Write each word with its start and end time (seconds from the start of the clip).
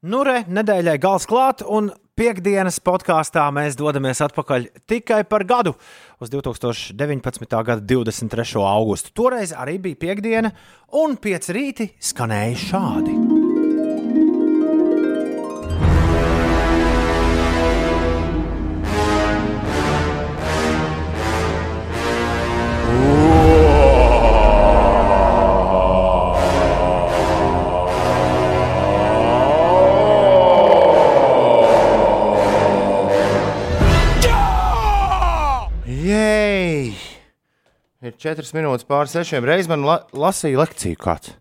Nu, 0.00 0.22
re, 0.24 0.46
nedēļai 0.48 0.94
gals 0.96 1.26
klāt, 1.28 1.60
un 1.60 1.90
piekdienas 2.16 2.78
podkāstā 2.80 3.42
mēs 3.52 3.76
dodamies 3.76 4.22
atpakaļ 4.24 4.70
tikai 4.88 5.18
par 5.28 5.44
gadu 5.44 5.74
uz 6.24 6.32
2019. 6.32 7.44
gada 7.44 7.84
23. 7.84 8.62
augustu. 8.64 9.12
Toreiz 9.12 9.52
arī 9.52 9.76
bija 9.84 10.00
piekdiena, 10.06 10.54
un 11.04 11.20
pieci 11.20 11.52
rīti 11.52 11.90
skanēja 12.00 12.56
šādi. 12.64 13.29
4 38.20 38.52
minūtes 38.52 38.84
pār 38.84 39.08
6. 39.08 39.38
Reiz 39.48 39.68
man 39.70 39.86
la 39.88 40.02
lasīja 40.12 40.60
lekciju 40.60 40.98
kāds. 41.00 41.32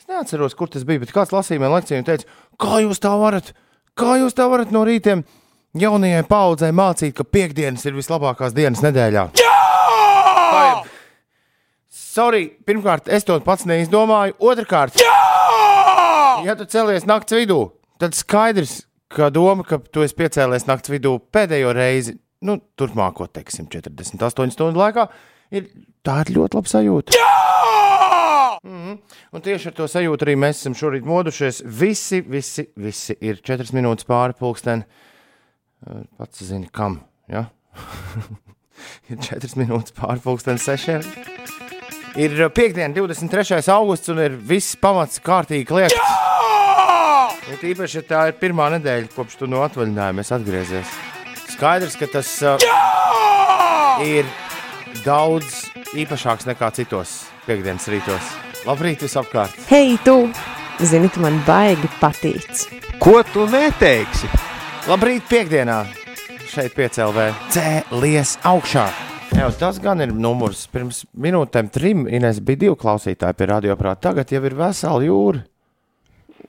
Es 0.00 0.08
neatceros, 0.10 0.56
kur 0.58 0.70
tas 0.72 0.82
bija, 0.86 1.04
bet 1.04 1.12
kāds 1.14 1.30
lasīja 1.30 1.62
man 1.62 1.70
lekciju 1.76 2.00
un 2.02 2.08
teica, 2.08 2.26
kā 2.58 2.80
jūs 2.82 2.98
tā 3.02 3.12
varat, 3.20 3.52
kā 3.94 4.16
jūs 4.18 4.34
tā 4.34 4.48
varat 4.50 4.74
no 4.74 4.82
rītiem 4.88 5.22
jaunajai 5.78 6.24
paudzei 6.26 6.72
mācīt, 6.74 7.14
ka 7.14 7.22
piekdienas 7.22 7.86
ir 7.86 7.94
vislabākās 7.94 8.56
dienas 8.56 8.82
nedēļā. 8.82 9.28
Jā! 9.38 9.54
Sorry, 12.10 12.48
pirmkārt, 12.66 13.06
es 13.06 13.22
to 13.22 13.36
pats 13.46 13.68
neizdomāju. 13.70 14.34
Otrakārt, 14.42 14.98
Jā! 14.98 15.14
ja 16.42 16.56
tu 16.58 16.66
celies 16.66 17.06
naktas 17.06 17.38
vidū, 17.38 17.60
tad 18.02 18.18
skaidrs, 18.18 18.80
ka 19.14 19.30
doma, 19.30 19.62
ka 19.66 19.78
tu 19.78 20.02
esi 20.02 20.18
piecēlies 20.18 20.66
naktas 20.66 20.90
vidū 20.90 21.20
pēdējo 21.30 21.70
reizi, 21.76 22.16
nu, 22.42 22.58
turpmāko, 22.74 23.30
teiksim, 23.30 23.70
48 23.70 24.56
stundu 24.56 24.82
laikā, 24.82 25.06
ir 25.50 25.68
tā 26.06 26.20
ir 26.24 26.34
ļoti 26.36 26.58
laba 26.58 26.72
sajūta. 26.72 27.26
Mm 28.62 28.76
-hmm. 28.76 28.98
Un 29.32 29.40
tieši 29.40 29.68
ar 29.68 29.74
to 29.74 29.86
sajūtu 29.88 30.26
arī 30.26 30.36
mēs 30.36 30.60
esam 30.60 30.74
šorīt 30.74 31.04
modušies. 31.04 31.62
Visi, 31.64 32.20
visi, 32.20 32.66
visi 32.76 33.16
ir 33.20 33.40
4 33.40 33.72
minūtes 33.72 34.04
pāri 34.04 34.36
pulksteni. 34.38 34.84
Pats 36.18 36.44
zini, 36.44 36.68
kam. 36.72 37.00
Ja? 37.28 37.44
ir 39.10 39.16
4 39.16 39.56
minūtes 39.56 39.92
pāri 39.92 40.20
pulksteni 40.20 40.58
sešiem. 40.58 41.00
Ir 42.16 42.48
piekdiena, 42.50 42.94
23. 42.94 43.62
augusts, 43.70 44.08
un 44.08 44.18
ir 44.18 44.34
viss 44.34 44.76
pamats 44.76 45.20
kārtīgi 45.20 45.64
kliegts. 45.64 45.94
Ir 47.50 47.62
īpaši, 47.70 47.96
ja 47.96 48.02
tā 48.02 48.26
ir 48.28 48.36
pirmā 48.38 48.68
nedēļa, 48.76 49.08
kopš 49.14 49.38
tu 49.40 49.46
no 49.50 49.62
atvaļinājuma 49.64 50.20
esi 50.20 50.34
atgriezies. 50.34 50.92
Skaidrs, 51.54 51.96
ka 51.98 52.06
tas 52.12 52.42
uh, 52.42 52.58
ir 54.02 54.26
daudz 55.04 55.66
īpašāks 55.96 56.48
nekā 56.48 56.70
citos 56.76 57.24
piekdienas 57.46 57.88
rītos. 57.90 58.32
Labrīt, 58.68 59.04
visapkārt! 59.04 59.56
Hei, 59.70 59.96
tu! 60.04 60.30
Zini, 60.80 61.10
tu 61.12 61.22
man 61.24 61.38
baigi 61.46 61.88
patīc. 62.00 62.66
Ko 63.00 63.20
tu 63.32 63.46
neteiksi? 63.50 64.28
Labrīt, 64.88 65.26
piekdienā! 65.30 65.82
Šeit 66.50 66.74
piecēlē 66.76 67.30
cēlies 67.54 68.38
augšā! 68.48 68.88
Jā, 69.36 69.46
tas 69.54 69.78
gan 69.82 70.02
ir 70.02 70.10
numurs. 70.10 70.64
Pirms 70.72 71.04
minūtēm 71.14 71.70
trim 71.72 72.08
Ines 72.10 72.40
bija 72.42 72.64
divi 72.64 72.76
klausītāji 72.80 73.38
pie 73.38 73.46
radioaparāta. 73.52 74.08
Tagad 74.10 74.34
jau 74.34 74.42
ir 74.44 74.56
vesela 74.58 75.04
jūra. 75.06 75.44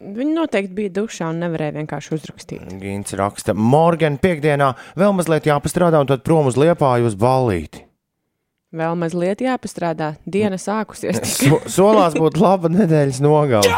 Viņi 0.02 0.34
noteikti 0.34 0.74
bija 0.80 0.96
dušā 0.96 1.28
un 1.30 1.44
nevarēja 1.44 1.76
vienkārši 1.76 2.16
uzrakstīt. 2.18 2.66
Gins 2.82 3.14
raksta, 3.20 3.54
Morgan, 3.54 4.18
piekdienā 4.22 4.72
vēl 4.98 5.14
mazliet 5.14 5.46
jāpastrādā 5.52 6.02
un 6.02 6.10
tad 6.10 6.26
prom 6.26 6.50
uz 6.50 6.58
liepāju 6.58 7.12
uz 7.12 7.18
ballīti. 7.22 7.86
Vēl 8.72 8.94
mazliet 8.96 9.42
jāpastrādā. 9.44 10.14
Diena 10.24 10.60
sākusies. 10.62 11.20
So, 11.42 11.58
solās 11.68 12.16
būtu 12.16 12.40
laba 12.40 12.70
nedēļas 12.72 13.20
nogale. 13.24 13.74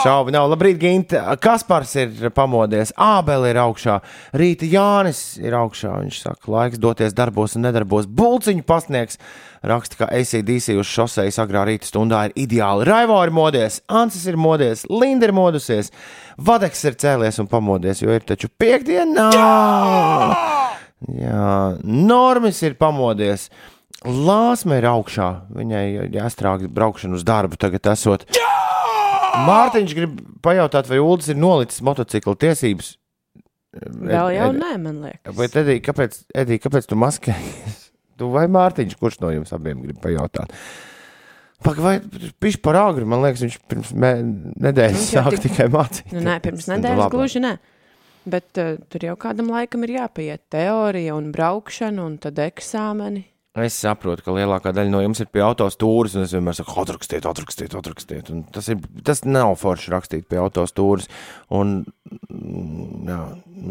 Šaubu 0.00 0.32
nav. 0.32 0.46
Labrīt, 0.48 0.78
Ginte. 0.80 1.20
Kaspars 1.40 1.92
ir 2.00 2.30
pamodies, 2.32 2.92
Ābeli 2.96 3.50
ir 3.52 3.58
augšā, 3.60 3.98
Rīta 4.36 4.68
Jānis 4.68 5.20
ir 5.40 5.56
augšā. 5.56 5.92
Viņš 6.04 6.20
saka, 6.24 6.48
laiks 6.52 6.80
doties 6.80 7.16
darbos 7.16 7.56
un 7.56 7.66
nedarbos. 7.68 8.08
Bulciņu 8.08 8.64
pasniegs 8.68 9.20
raksta, 9.64 9.98
ka 10.00 10.08
ACDC 10.12 10.76
uz 10.80 10.88
šosejas 10.88 11.40
agrā 11.40 11.66
rīta 11.68 11.88
stundā 11.88 12.26
ir 12.28 12.36
ideāli. 12.46 12.88
Raivo 12.88 13.20
ir 13.24 13.32
modies, 13.36 13.80
Ansis 13.88 14.24
ir 14.28 14.40
modies, 14.40 14.86
Linda 14.88 15.28
ir 15.28 15.36
modusies, 15.36 15.92
Vadeks 16.40 16.84
ir 16.88 16.96
cēlies 17.00 17.40
un 17.42 17.48
pamodies, 17.52 18.00
jo 18.00 18.12
ir 18.16 18.24
taču 18.24 18.48
piekdiena. 18.60 19.28
Jā, 19.36 20.59
Normis 21.08 22.60
ir 22.66 22.74
pamodies. 22.80 23.48
Lāsme 24.04 24.78
ir 24.80 24.86
augšā. 24.88 25.28
Viņai 25.52 25.84
jāstrāg 26.14 26.66
braukšana 26.72 27.18
uz 27.18 27.24
darbu 27.28 27.58
tagad 27.60 27.88
esot. 27.92 28.24
Mārtiņš 29.46 29.92
grib 29.96 30.16
pajautāt, 30.44 30.88
vai 30.90 30.98
Ulas 31.00 31.28
ir 31.30 31.38
nolicis 31.38 31.82
motocikla 31.86 32.34
tiesības. 32.40 32.94
Vēl 33.70 34.32
jau 34.34 34.48
nē, 34.56 34.72
man 34.82 34.96
liekas. 35.04 35.34
Vai 35.36 35.46
Edija, 35.46 35.82
kāpēc, 35.86 36.16
Edija, 36.42 36.62
kāpēc 36.66 36.88
tu 36.90 36.98
maskējies? 37.00 37.76
Tu 38.20 38.26
vai 38.28 38.42
Mārtiņš, 38.52 38.98
kurš 39.00 39.14
no 39.22 39.30
jums 39.32 39.48
abiem 39.56 39.78
grib 39.80 39.96
pajautāt? 40.02 40.50
Pagaid, 41.64 41.80
vai 42.12 42.28
viņš 42.44 42.58
par 42.60 42.76
agru, 42.76 43.06
man 43.08 43.22
liekas, 43.24 43.40
viņš 43.46 43.54
pirms 43.70 43.92
nedēļas 43.96 45.06
sāk 45.14 45.30
tik- 45.38 45.46
tikai 45.46 45.70
mācīt. 45.72 46.12
Nu, 46.12 46.20
nē, 46.26 46.34
pirms 46.44 46.68
nedēļas 46.68 47.08
gluži 47.14 47.40
nē. 47.40 47.54
Bet 48.28 48.60
uh, 48.60 48.76
tur 48.92 49.04
jau 49.06 49.16
kādam 49.20 49.48
laikam 49.52 49.86
ir 49.86 49.96
jāpiet 49.96 50.44
teorija 50.52 51.16
un 51.16 51.30
braukšana 51.32 52.04
un 52.04 52.18
tad 52.20 52.40
eksāmeni. 52.42 53.24
Es 53.58 53.74
saprotu, 53.82 54.22
ka 54.22 54.30
lielākā 54.36 54.70
daļa 54.70 54.92
no 54.92 55.00
jums 55.02 55.18
ir 55.24 55.26
pie 55.34 55.40
autostūras, 55.42 56.12
un 56.14 56.22
es 56.22 56.34
vienmēr 56.36 56.54
saku, 56.54 56.76
atrakstiet, 56.84 57.24
atrakstiet, 57.26 57.72
atrakstiet. 57.74 58.28
Un 58.30 58.44
tas, 58.54 58.68
ir, 58.70 58.78
tas 59.02 59.24
nav 59.26 59.56
forši 59.58 59.90
rakstīt 59.90 60.28
pie 60.30 60.38
autostūras. 60.38 61.08
Un, 61.58 61.80
mm, 62.30 63.08
jā, 63.10 63.18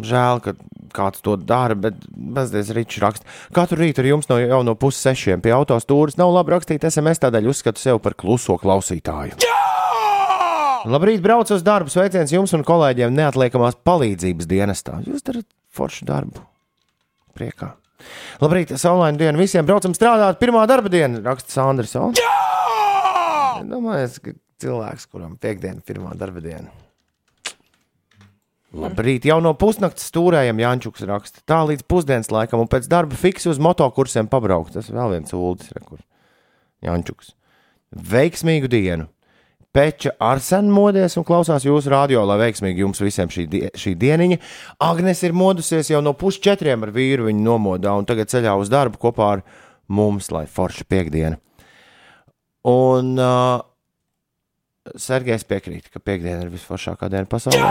žēl, 0.09 0.43
ka 0.43 0.55
kāds 0.91 1.23
to 1.23 1.37
dara, 1.39 1.79
bet 1.79 1.95
mazliet 2.11 2.73
rīčs 2.75 2.99
raksta. 3.05 3.31
Katru 3.55 3.79
rītu 3.79 4.03
ar 4.03 4.11
jums 4.11 4.27
no, 4.27 4.41
jau 4.43 4.59
no 4.67 4.75
puses 4.75 4.99
sešiem 5.07 5.39
pie 5.45 5.55
autostūras 5.55 6.19
nav 6.19 6.35
labi 6.35 6.57
rakstīt 6.57 6.83
SMS, 6.91 7.23
tādēļ 7.23 7.47
uzskatu 7.53 7.79
sevi 7.79 8.03
par 8.03 8.19
kluso 8.19 8.59
klausītāju. 8.59 9.39
Labrīt, 10.88 11.19
braucu 11.23 11.56
uz 11.57 11.63
darbu. 11.66 11.91
Sveiciens 11.91 12.31
jums 12.31 12.53
un 12.56 12.63
kolēģiem 12.67 13.16
neatliekamās 13.16 13.79
palīdzības 13.88 14.47
dienestā. 14.47 15.00
Jūs 15.03 15.25
darat 15.28 15.47
foršu 15.75 16.07
darbu. 16.07 16.44
Priekā. 17.35 17.73
Labrīt, 18.40 18.72
saulaina 18.79 19.19
diena 19.19 19.40
visiem. 19.40 19.66
Braucam 19.67 19.95
strādāt. 19.97 20.40
Pirmā 20.40 20.63
darba 20.69 20.91
diena, 20.91 21.19
raksta 21.25 21.51
Sandrs. 21.57 21.95
Jā! 21.95 22.35
Domāju, 23.67 24.12
ka 24.23 24.35
cilvēks, 24.63 25.09
kuram 25.12 25.35
piekdiena, 25.41 25.84
pirmā 25.84 26.13
darba 26.19 26.44
diena. 26.44 26.72
Labrīt, 28.79 29.25
jau 29.25 29.40
no 29.41 29.56
pusnakts 29.57 30.06
stūrējam 30.11 30.59
Jančuks 30.61 31.03
raksta. 31.09 31.41
Tā 31.50 31.63
līdz 31.66 31.88
pusdienas 31.90 32.29
laikam, 32.31 32.61
un 32.61 32.69
pēc 32.69 32.88
darba 32.91 33.17
fiksi 33.17 33.50
uz 33.51 33.59
motokursiem 33.59 34.29
pabraukt. 34.31 34.75
Tas 34.78 34.91
vēl 34.94 35.17
viens 35.17 35.34
uldis, 35.35 35.72
re, 35.73 35.81
kur 35.84 36.03
Jančuks. 36.85 37.34
Veiksmīgu 37.90 38.69
dienu! 38.72 39.09
Peča 39.69 40.16
Arsena 40.18 40.74
modies 40.74 41.13
un 41.19 41.25
klausās 41.28 41.62
jūsu 41.62 41.91
radio, 41.94 42.24
lai 42.25 42.40
veiksmīgi 42.41 42.81
jums 42.81 43.03
visiem 43.03 43.30
šī, 43.30 43.44
die, 43.52 43.68
šī 43.78 43.94
dieniņa. 44.02 44.40
Agnes 44.81 45.22
ir 45.28 45.35
modusies 45.38 45.91
jau 45.91 46.02
no 46.02 46.16
pusčetriem 46.18 46.88
ar 46.88 46.94
vīru, 46.96 47.28
viņa 47.28 47.44
nomodā 47.46 47.94
un 47.94 48.08
tagad 48.09 48.31
ceļā 48.34 48.56
uz 48.58 48.72
darbu 48.74 48.97
kopā 48.97 49.28
ar 49.35 49.44
mums, 49.94 50.31
lai 50.34 50.47
forša 50.50 50.88
piekdiena. 50.90 51.38
Un 52.66 53.13
uh, 53.22 53.62
Sergejs 54.97 55.46
piekrīt, 55.46 55.94
ka 55.94 56.02
piekdiena 56.02 56.47
ir 56.47 56.52
visforšākā 56.58 57.12
diena 57.13 57.29
pasaulē. 57.29 57.69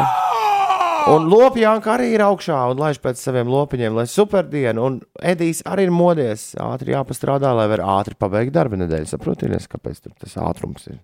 Un 1.09 1.27
Lopjānka 1.33 1.97
arī 1.97 2.13
ir 2.15 2.23
augšā 2.23 2.61
un 2.71 2.79
laiž 2.83 3.03
pēc 3.03 3.19
saviem 3.19 3.51
lopiņiem, 3.51 3.99
lai 3.99 4.07
superdiena. 4.11 4.87
Un 4.87 5.01
Edijs 5.19 5.65
arī 5.67 5.89
ir 5.89 5.95
modies. 5.95 6.51
Ātri 6.63 6.95
jāpastrādā, 6.95 7.55
lai 7.59 7.67
var 7.75 7.83
ātri 7.99 8.19
pabeigt 8.19 8.55
darba 8.55 8.79
nedēļu. 8.79 9.09
Saprotiet, 9.09 9.71
kāpēc 9.73 10.05
tas 10.07 10.37
ātrums 10.39 10.91
ir. 10.93 11.01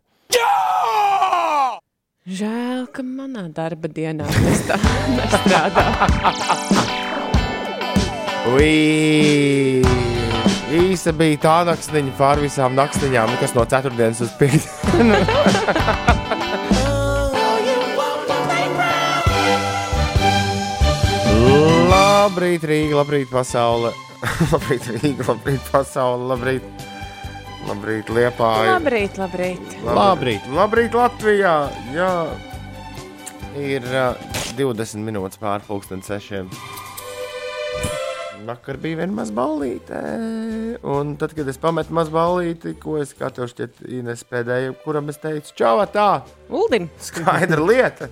Žēl, 2.25 2.87
ka 2.89 3.03
manā 3.05 3.43
darba 3.53 3.85
dienā 3.93 4.25
tas 4.25 4.61
tā 4.65 4.79
nestrādā. 5.13 5.83
Ui! 8.49 9.85
Īsa 10.73 11.13
bija 11.13 11.43
tā 11.43 11.57
naktsniņa 11.69 12.15
pār 12.17 12.41
visām 12.41 12.73
naktsniņām, 12.81 13.35
kas 13.43 13.53
no 13.53 13.67
ceturtdienas 13.69 14.25
uz 14.25 14.33
piekdienu. 14.41 15.21
labrīt, 21.93 22.65
Rīga, 22.73 23.03
labrīt, 23.03 23.29
pasaule. 23.37 23.93
labrīt, 24.55 24.89
Rīga, 24.97 25.29
labrīt, 25.29 25.69
pasaule, 25.69 26.33
labrīt, 26.33 26.89
labrīt 27.69 28.11
Liepāja. 28.13 28.75
labrīt, 28.77 29.19
labrīt. 29.21 29.75
Labrīt. 29.87 30.49
Labrīt, 30.55 30.97
Latvijā! 30.99 31.55
Jā. 31.95 32.11
Ir 33.59 33.85
uh, 33.87 34.17
20 34.59 35.05
minūtes 35.07 35.39
pārpusdienas 35.43 36.09
sešiem. 36.11 36.49
Vakar 38.45 38.77
bija 38.77 38.99
viena 39.01 39.15
maza 39.17 39.33
ballīte. 39.33 39.99
Un 40.85 41.15
tad, 41.21 41.33
kad 41.37 41.49
es 41.49 41.57
pametu 41.61 41.95
mazu 41.97 42.13
ballīti, 42.13 42.75
ko 42.83 42.99
es 43.01 43.15
tev 43.17 43.47
šķiet, 43.49 43.79
Ines 43.89 44.25
pēdējā, 44.29 44.75
kuram 44.85 45.09
es 45.09 45.21
teicu, 45.23 45.55
čau, 45.57 45.79
tā, 45.89 46.09
Uldim. 46.53 46.91
skaidra 47.01 47.63
lieta. 47.65 48.11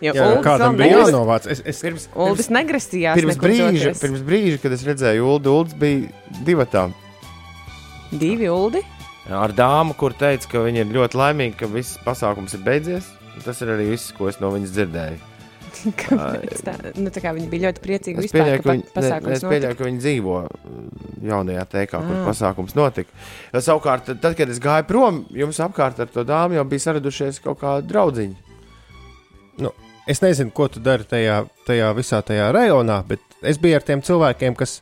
Jo 0.00 0.14
Jā, 0.14 0.28
Uldis 0.30 0.46
kādam 0.46 0.78
bija 0.78 1.02
jānovāc. 1.02 1.50
Es, 1.50 1.60
es, 1.66 1.82
Pirms, 1.84 2.06
Uldis 2.14 2.48
negrasījās. 2.54 3.18
pirms, 3.18 3.36
brīža, 3.42 3.92
pirms 3.98 4.22
brīža, 4.24 4.62
kad 4.62 4.72
es 4.78 4.86
redzēju 4.86 5.26
Ulu, 5.26 5.54
Ulas 5.58 5.74
bija 5.76 6.08
divi 6.46 6.66
tādi. 6.70 7.07
Divi 8.10 8.48
Uldi. 8.48 8.82
Ar 9.28 9.52
dāmu, 9.52 9.92
kur 9.98 10.14
teica, 10.16 10.48
ka 10.48 10.62
viņa 10.64 10.84
ir 10.86 10.92
ļoti 10.94 11.18
laimīga, 11.20 11.56
ka 11.60 11.66
viss 11.72 11.98
pasākums 12.04 12.54
ir 12.56 12.62
beidzies. 12.64 13.10
Un 13.36 13.44
Tas 13.44 13.60
ir 13.62 13.68
arī 13.70 13.90
viss, 13.92 14.12
ko 14.16 14.28
es 14.30 14.40
no 14.42 14.48
viņas 14.54 14.72
dzirdēju. 14.74 15.18
Tā? 16.08 16.72
Nu, 16.96 17.10
tā 17.12 17.20
kā 17.22 17.30
viņi 17.36 17.46
bija 17.52 17.68
ļoti 17.68 17.82
priecīgi 17.84 18.18
Es 18.18 18.24
vispār, 18.26 18.40
pieļauju, 18.40 18.62
ka 18.64 18.72
viņi, 18.72 18.82
ne, 18.86 18.92
pasākums 18.96 19.34
es 19.36 19.44
pieļauju, 19.44 19.76
ka 19.78 19.84
viņi 19.86 20.00
dzīvo 20.02 20.36
uh, 20.40 20.48
jaunajā 21.28 21.64
teikā, 21.74 22.00
kur 22.00 22.16
Ah. 22.16 22.24
pasākums 22.26 22.74
notika. 22.74 23.12
Savukārt, 23.52 24.08
tad, 24.18 24.32
kad 24.38 24.48
es 24.50 24.58
gāju 24.64 24.88
prom, 24.88 25.20
jums 25.36 25.60
apkārt 25.62 26.00
ar 26.02 26.08
to 26.10 26.24
dāmu 26.26 26.56
jau 26.58 26.64
bija 26.72 26.86
saradušies 26.88 27.38
kaut 27.44 27.60
kādi 27.60 27.86
draugiņi. 27.92 28.36
nu, 29.62 29.70
es 30.08 30.24
nezinu, 30.24 30.50
ko 30.56 30.66
tu 30.72 30.80
dari 30.80 31.04
tajā, 31.04 31.42
tajā 31.68 31.92
visā 31.94 32.22
tajā 32.24 32.48
rajonā, 32.56 33.02
bet 33.06 33.20
es 33.42 33.58
biju 33.60 33.76
ar 33.78 33.82
tiem 33.86 34.02
cilvēkiem, 34.02 34.56
kas, 34.56 34.80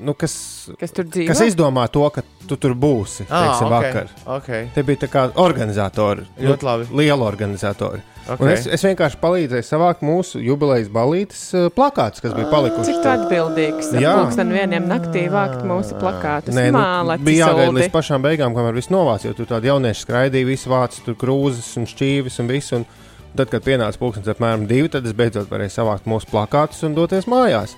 nu, 0.00 0.14
kas, 0.18 0.34
Kas 0.80 0.94
tur 0.96 1.06
dzīvo? 1.08 1.28
kas 1.30 1.42
izdomā 1.44 1.86
to, 1.92 2.02
ka 2.14 2.22
tu 2.48 2.56
tur 2.60 2.74
būsi. 2.78 3.26
Teiksim, 3.28 3.66
ok, 3.66 3.72
vakar. 3.74 4.12
okay, 4.36 4.68
Te 4.74 4.84
bija 4.86 5.04
tā 5.04 5.08
kā 5.12 5.26
organizatori. 5.40 6.24
Ļoti 6.40 6.66
labi. 6.66 6.88
Liela 7.00 7.26
organizatori. 7.26 8.02
Okay. 8.20 8.36
Un 8.36 8.46
okay. 8.46 8.58
es, 8.58 8.66
es 8.76 8.84
vienkārši 8.84 9.18
palīdzēju 9.22 9.66
savākt 9.66 10.04
mūsu 10.06 10.40
jubilejas 10.44 10.90
balītes 10.92 11.40
uh, 11.56 11.66
plakātus, 11.74 12.22
kas 12.22 12.34
bija 12.36 12.46
palikuši. 12.52 12.92
Cik 12.92 13.00
tu 13.02 13.10
atbildīgs? 13.10 13.90
Jā. 13.98 14.14
Pūksteni 14.20 14.54
vieniem 14.54 14.86
naktī 14.90 15.24
vākt 15.32 15.64
mūsu 15.66 15.98
plakātus. 15.98 16.54
Nē, 16.54 16.68
nu, 16.74 17.18
bija 17.26 17.48
jāgaida 17.48 17.74
līdz 17.80 17.92
pašām 17.94 18.22
beigām, 18.24 18.54
kamēr 18.56 18.76
viss 18.76 18.92
novāc, 18.92 19.26
jo 19.26 19.34
tur 19.34 19.50
tādi 19.50 19.72
jaunieši 19.72 20.06
skraidīja, 20.06 20.50
visi 20.52 20.70
vācis, 20.70 21.02
tur 21.06 21.18
krūzes 21.18 21.72
un 21.80 21.88
šķīvis 21.90 22.40
un 22.44 22.52
viss. 22.52 22.76
Un 22.76 22.86
tad, 23.34 23.48
kad 23.50 23.64
pienāca 23.66 23.98
pulkstenis 23.98 24.30
apmēram 24.34 24.68
divi, 24.70 24.92
tad 24.92 25.08
es 25.08 25.16
beidzot 25.16 25.50
varēju 25.50 25.74
savākt 25.80 26.10
mūsu 26.10 26.30
plakātus 26.30 26.84
un 26.86 26.94
doties 26.98 27.26
mājās. 27.30 27.74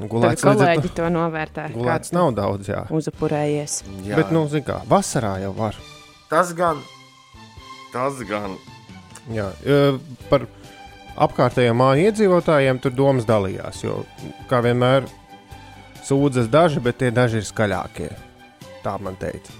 Nu, 0.00 0.08
Gulēts, 0.08 0.40
līdz 0.40 0.46
kolēģi 0.48 0.88
to- 0.88 0.94
to 1.02 1.08
novērtē. 1.12 1.64
gulēts 1.74 2.12
nav 2.16 2.30
daudz, 2.34 2.68
jā. 2.72 2.86
Uzupurējies. 2.88 3.82
Jā, 4.06 4.16
Bet, 4.16 4.30
nu, 4.32 4.46
zini 4.48 4.64
kā, 4.64 4.80
vasarā 4.88 5.34
jau 5.42 5.52
var. 5.56 5.76
tas 6.30 6.52
gan. 6.56 6.80
Tas 7.92 8.14
gan. 8.24 8.56
Jā, 9.30 9.50
e, 9.66 9.98
par 10.30 10.46
apkārtējiem 11.18 11.76
māju 11.76 12.06
iedzīvotājiem 12.08 12.80
tur 12.80 12.90
domas 12.96 13.26
dalījās. 13.28 13.82
Jo, 13.84 14.04
kā 14.48 14.62
vienmēr, 14.64 15.04
sūdzas 16.06 16.48
daži, 16.48 16.80
bet 16.80 16.98
tie 16.98 17.10
daži 17.10 17.42
ir 17.42 17.42
skaļākie. 17.50 18.10
Tā 18.82 18.96
man 19.00 19.16
teica. 19.20 19.52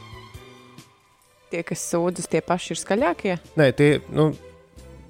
Tie, 1.51 1.63
kas 1.67 1.83
sūdzas, 1.93 2.29
tie 2.31 2.41
paši 2.41 2.73
ir 2.73 2.79
skaļākie. 2.81 3.39
Nē, 3.59 3.73
tie 3.77 4.01
nu, 4.15 4.31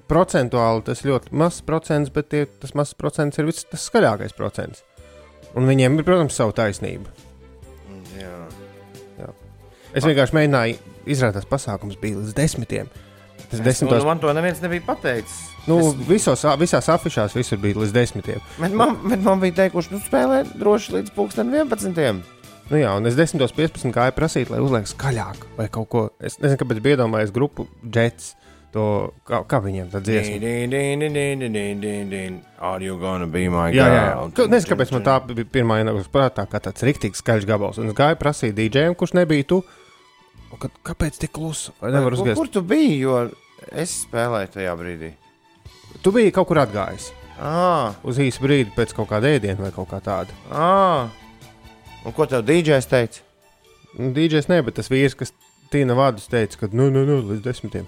procentuāli 0.09 0.83
tas 0.83 1.03
ļoti 1.05 1.31
mazs 1.31 1.61
procents, 1.61 2.09
bet 2.09 2.29
tie, 2.33 2.45
tas 2.59 2.73
mazs 2.73 2.95
procents 2.97 3.37
ir 3.39 3.45
viss 3.45 3.63
tas 3.69 3.85
skaļākais 3.89 4.33
procents. 4.35 4.81
Un 5.55 5.67
viņiem 5.67 5.97
ir, 5.99 6.05
protams, 6.07 6.35
sava 6.37 6.53
taisnība. 6.55 7.11
Jā. 8.17 8.35
Es 9.93 10.05
vienkārši 10.07 10.35
mēģināju, 10.37 10.77
izrādās, 11.11 11.47
pasākums 11.49 11.97
bija 11.99 12.21
līdz 12.21 12.35
desmitiem. 12.37 12.87
Tas 13.51 13.59
Es, 13.59 13.65
desmitos, 13.65 14.05
un 14.05 14.07
man 14.07 14.19
to 14.23 14.31
neviens 14.33 14.61
nebija 14.63 14.83
pateicis. 14.87 15.39
nu, 15.67 15.79
es- 15.79 15.95
visos, 16.07 16.43
visās 16.61 16.87
afišās 16.87 17.33
visur 17.35 17.57
bija 17.59 17.75
līdz 17.81 17.91
desmitiem. 17.91 18.39
Bet 18.59 18.71
man, 18.71 18.95
bet 19.09 19.19
man 19.25 19.41
bija 19.41 19.57
teikuši, 19.65 19.91
nu, 19.91 19.99
spēlē 19.99 20.45
droši 20.55 20.93
līdz 20.95 21.11
pulksten 21.15 21.51
11. 21.51 22.23
Nu 22.71 22.77
jā, 22.79 22.93
un 22.95 23.05
es 23.05 23.15
10, 23.19 23.35
15 23.51 23.91
gāju 23.91 24.13
prasīt, 24.15 24.49
lai 24.49 24.61
uzliek 24.63 24.87
skaļāk 24.87 25.43
vai 25.57 25.67
kaut 25.67 25.89
ko. 25.89 26.09
Es 26.23 26.37
nezinu, 26.39 26.61
kāpēc 26.61 26.79
bija 26.81 26.95
iedomājies 26.95 27.33
grupu 27.35 27.67
Jets. 27.83 28.35
To, 28.71 28.83
kā, 29.27 29.41
kā 29.51 29.57
viņiem 29.59 29.89
tā 29.91 29.99
dziesma? 29.99 30.37
Are 32.61 32.79
you 32.83 32.97
gonna 33.01 33.25
be 33.27 33.49
my 33.51 33.71
Jā, 33.73 33.83
jā, 33.83 33.87
jā. 33.91 34.03
girl? 34.15 34.31
Ka- 34.37 34.45
Nezinu, 34.53 34.69
kāpēc 34.71 34.91
man 34.95 35.03
tā 35.03 35.15
bija 35.27 35.45
pirmā 35.57 35.79
ienākums 35.81 36.07
prātā, 36.13 36.45
kā 36.47 36.61
tāds 36.63 36.85
rīktīgs 36.87 37.19
skaļš 37.23 37.47
gabals. 37.49 37.79
Un 37.81 37.89
es 37.91 37.97
gāju 37.97 38.15
prasīt 38.21 38.55
DJam, 38.55 38.95
kurš 38.95 39.13
nebija 39.19 39.43
tu. 39.49 39.61
Kad, 40.61 40.71
kāpēc 40.87 41.17
tik 41.19 41.31
klusa? 41.35 41.73
Nevar 41.81 42.11
Kur, 42.15 42.19
uzgāzt? 42.21 42.35
kur 42.39 42.47
tu 42.51 42.61
biji? 42.61 42.99
Jo 43.03 43.17
es 43.71 44.05
spēlēju 44.05 44.53
tajā 44.55 44.75
brīdī. 44.79 45.11
Tu 46.03 46.11
biji 46.15 46.31
kaut 46.35 46.47
kur 46.47 46.61
atgājis. 46.63 47.11
Ah, 47.41 47.95
Uz 48.07 48.19
īsu 48.21 48.39
brīdi 48.43 48.71
pēc 48.75 48.93
kaut 48.95 49.09
kāda 49.09 49.31
ēdiena 49.35 49.57
vai 49.65 49.71
kaut 49.75 49.89
kā 49.91 49.99
tāda. 50.03 50.31
ah. 50.51 51.09
Un 52.05 52.13
ko 52.17 52.25
tev 52.25 52.41
DJs 52.45 52.87
teica? 52.89 53.19
Nu, 53.99 54.13
DJs 54.15 54.47
ne, 54.49 54.61
bet 54.65 54.75
tas 54.79 54.87
vīrs, 54.89 55.13
kas 55.17 55.33
tīna 55.71 55.93
vārdus, 55.97 56.29
teica, 56.31 56.57
ka 56.57 56.69
nu, 56.71 56.87
nu, 56.89 57.03
nu, 57.05 57.19
līdz 57.21 57.43
desmitiem. 57.45 57.85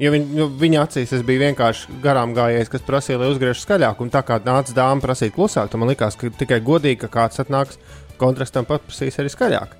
Jo 0.00 0.12
viņ, 0.14 0.22
nu, 0.32 0.46
viņa 0.56 0.84
acīs 0.86 1.10
es 1.12 1.24
biju 1.26 1.42
vienkārši 1.42 1.98
garām 2.04 2.32
gājējis, 2.36 2.70
kas 2.72 2.84
prasīja, 2.86 3.18
lai 3.20 3.28
uzgriež 3.32 3.60
skaļāk. 3.60 4.00
Un 4.00 4.12
tā 4.12 4.22
kā 4.24 4.38
nāca 4.40 4.72
dāma 4.76 5.04
prasīt 5.04 5.34
klusāk, 5.36 5.68
tad 5.68 5.82
man 5.82 5.92
likās, 5.92 6.16
ka 6.16 6.30
tikai 6.32 6.62
godīgi, 6.64 7.02
ka 7.04 7.10
kāds 7.12 7.42
atnāks 7.42 7.76
kontrastam 8.20 8.64
pat 8.68 8.86
prasīs 8.88 9.20
arī 9.20 9.32
skaļāk. 9.32 9.76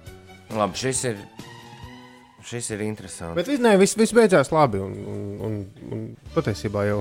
Labi, 0.53 0.77
šis 0.83 1.01
ir. 1.09 1.23
Šis 2.45 2.69
ir 2.75 2.83
interesants. 2.85 3.37
Bet 3.39 3.49
ne, 3.63 3.77
viss, 3.81 3.97
viss 3.97 4.13
beidzās 4.13 4.51
labi. 4.53 4.83
Un, 4.83 4.93
un, 5.09 5.23
un, 5.47 5.59
un 5.95 6.05
patiesībā 6.35 6.85
jau 6.91 6.99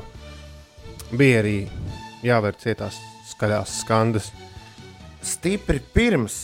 bija 1.11 1.41
arī 1.41 1.57
jāver 2.23 2.55
cietās 2.61 2.99
skaļās 3.33 3.81
skandas. 3.81 4.29
Stipri 5.25 5.81
pirms. 5.93 6.39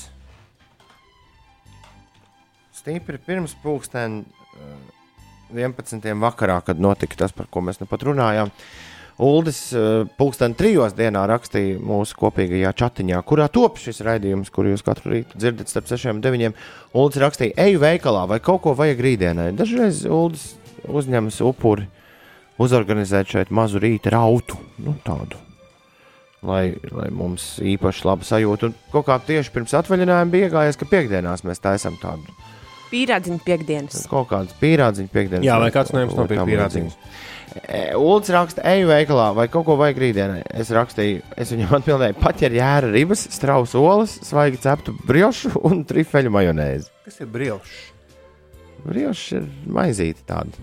Stipri 2.76 3.22
pirms 3.22 3.56
pulksten 3.64 4.20
eh, 4.26 4.97
11. 5.54 6.04
vakarā, 6.22 6.60
kad 6.66 6.80
notika 6.82 7.24
tas, 7.24 7.34
par 7.36 7.50
ko 7.52 7.64
mēs 7.66 7.82
nu 7.82 7.88
pat 7.90 8.06
runājām. 8.08 8.52
Uldis 9.24 9.60
eh, 9.74 10.04
pulksten 10.20 10.54
trijos 10.58 10.94
dienā 10.98 11.24
rakstīja 11.30 11.80
mūsu 11.82 12.18
kopīgajā 12.20 12.74
chatiņā, 12.78 13.24
kurā 13.26 13.48
top 13.50 13.80
šis 13.82 14.04
raidījums, 14.06 14.52
kur 14.54 14.70
jūs 14.70 14.86
katru 14.86 15.16
rītu 15.16 15.40
dzirdat 15.42 15.72
starp 15.72 15.90
6 15.90 16.12
un 16.12 16.22
9. 16.22 16.54
Uldis 16.94 17.24
rakstīja, 17.24 17.58
eju 17.66 17.82
veikalā 17.82 18.28
vai 18.30 18.38
kaut 18.46 18.62
ko 18.68 18.76
vajag 18.78 19.02
rītdienai. 19.08 19.50
Dažreiz 19.58 20.04
Uldis 20.06 20.52
uzņemas 20.86 21.42
upuri 21.46 21.90
uzorganizēt 22.62 23.34
šeit 23.34 23.54
mazu 23.54 23.82
rīta 23.82 24.14
rautu. 24.14 24.60
Nu, 24.78 24.94
tādu 25.06 25.42
lai, 26.46 26.76
lai 26.94 27.08
mums 27.14 27.56
īpaši 27.64 28.06
laba 28.08 28.28
sajūta. 28.28 28.70
Un 28.70 28.78
kaut 28.94 29.08
kā 29.10 29.18
tieši 29.28 29.54
pirms 29.54 29.74
atvaļinājuma 29.80 30.34
bija 30.34 30.50
iegājies, 30.50 30.80
ka 30.80 30.90
piekdienās 30.90 31.46
mēs 31.48 31.64
taisām 31.64 31.98
tādu 32.02 32.38
Pīrādziņa 32.92 33.40
piekdienas. 33.46 34.06
kaut 34.12 34.30
kādu 34.32 34.54
pīrādziņu 34.62 35.10
piekdienas. 35.14 35.46
Jā, 35.48 35.58
vai 35.60 35.72
kāds 35.76 35.92
no 35.94 36.00
jums 36.06 36.16
nopirka 36.16 36.46
līdzīgu. 36.48 36.94
E, 37.68 37.82
Ulds 37.98 38.30
raksta, 38.30 38.62
eju 38.70 38.88
veikalā, 38.92 39.32
vai 39.36 39.48
kaut 39.50 39.66
ko 39.66 39.76
vajag 39.80 39.98
rītdienai. 40.04 40.42
Es 40.62 40.70
rakstīju, 40.76 41.22
es 41.42 41.52
viņam 41.52 41.72
atbildēju, 41.80 42.18
paķer 42.22 42.54
jēra 42.60 42.92
ribas, 42.94 43.24
strausu 43.34 43.82
olas, 43.82 44.14
svaigi 44.28 44.60
ceptu 44.62 44.94
briošu 45.08 45.56
un 45.66 45.82
trifeļu 45.90 46.30
majonēzi. 46.36 46.92
Kas 47.08 47.20
ir 47.24 47.32
brīvs? 47.34 47.78
Brioši 48.86 49.40
ir 49.40 49.48
maizīti 49.74 50.24
tādi. 50.30 50.54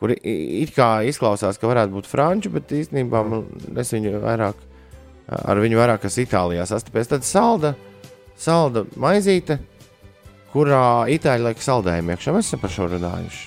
Kuri 0.00 0.16
i- 0.26 0.62
it 0.64 0.72
kā 0.74 1.04
izklausās, 1.06 1.58
ka 1.60 1.68
varētu 1.70 1.92
būt 1.94 2.08
franču, 2.10 2.50
bet 2.50 2.72
īstenībā 2.74 3.20
man, 3.28 3.44
es 3.78 3.92
viņu 3.94 4.16
vairāk, 4.24 4.54
ar 5.28 5.56
viņu 5.62 5.78
vairāk 5.78 6.00
kas 6.02 6.16
Itālijā 6.18 6.64
sastapies. 6.66 7.06
Tad 7.12 7.22
salda, 7.22 7.74
salda 8.36 8.82
maizīte, 8.96 9.60
kurā 10.52 10.82
itāļi 11.12 11.46
liek 11.48 11.62
saldējumu 11.64 12.14
iekšā. 12.14 12.34
Mēs 12.36 12.50
esam 12.50 12.60
par 12.62 12.72
šo 12.74 12.88
runājuši. 12.92 13.42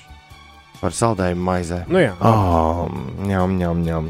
Par 0.82 0.94
saldējumu 0.96 1.46
maizē. 1.48 1.84
Nu 1.90 2.02
jā, 2.02 2.14
Oh, 2.20 2.86
ņem, 3.26 3.56
ņem, 3.62 3.84
ņem. 3.88 4.10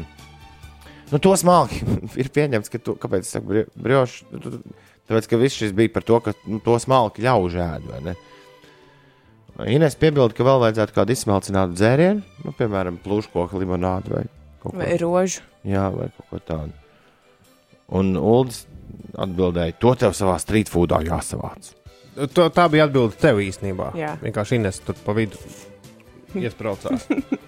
Nu, 1.12 1.18
to 1.22 1.36
smalki 1.38 1.82
ir 2.22 2.32
pieņemts, 2.34 2.72
ka 2.72 2.80
tu, 2.82 2.96
kāpēc 2.98 3.22
es 3.28 3.34
saku? 3.36 3.62
Tu- 3.76 4.40
tu- 4.42 4.62
Tāpēc, 5.06 5.28
ka 5.30 5.38
viss 5.38 5.54
šis 5.60 5.70
bija 5.70 5.92
par 5.94 6.02
to, 6.02 6.16
ka 6.18 6.32
nu, 6.50 6.58
to 6.58 6.74
smalki 6.82 7.22
ļauj 7.22 7.52
ēdu, 7.62 7.92
vai 7.92 8.00
ne? 8.08 8.14
Ines 9.70 9.94
piebilda, 9.96 10.34
ka 10.34 10.42
vēl 10.44 10.58
vajadzētu 10.64 10.92
kādu 10.96 11.14
izsmalcinātu 11.14 11.76
dzērienu, 11.78 12.24
nu, 12.42 12.52
piemēram, 12.58 12.98
plūškoku 13.04 13.60
limonādu 13.62 14.16
vai 14.16 14.24
kaut 14.60 14.74
ko 14.74 14.80
Vai 14.82 14.96
rožu. 14.98 15.44
Jā, 15.62 15.86
vai 15.94 16.08
kaut 16.10 16.26
ko 16.32 16.40
tādu. 16.50 16.74
Un 17.94 18.10
Ulas 18.18 18.64
atbildēja, 19.14 19.76
to 19.78 19.94
tev 20.02 20.10
savā 20.18 20.34
street 20.42 20.68
foodā 20.74 20.98
jāsavāc. 21.06 21.70
To, 22.16 22.48
tā 22.54 22.66
bija 22.72 22.86
atbilde 22.88 23.18
tev 23.20 23.40
īstenībā. 23.44 23.92
Jā. 23.98 24.14
Vienkārši 24.22 24.60
Ines 24.60 24.80
tur 24.84 24.98
pa 25.04 25.14
vidu 25.16 25.40
iesprācās. 26.44 27.06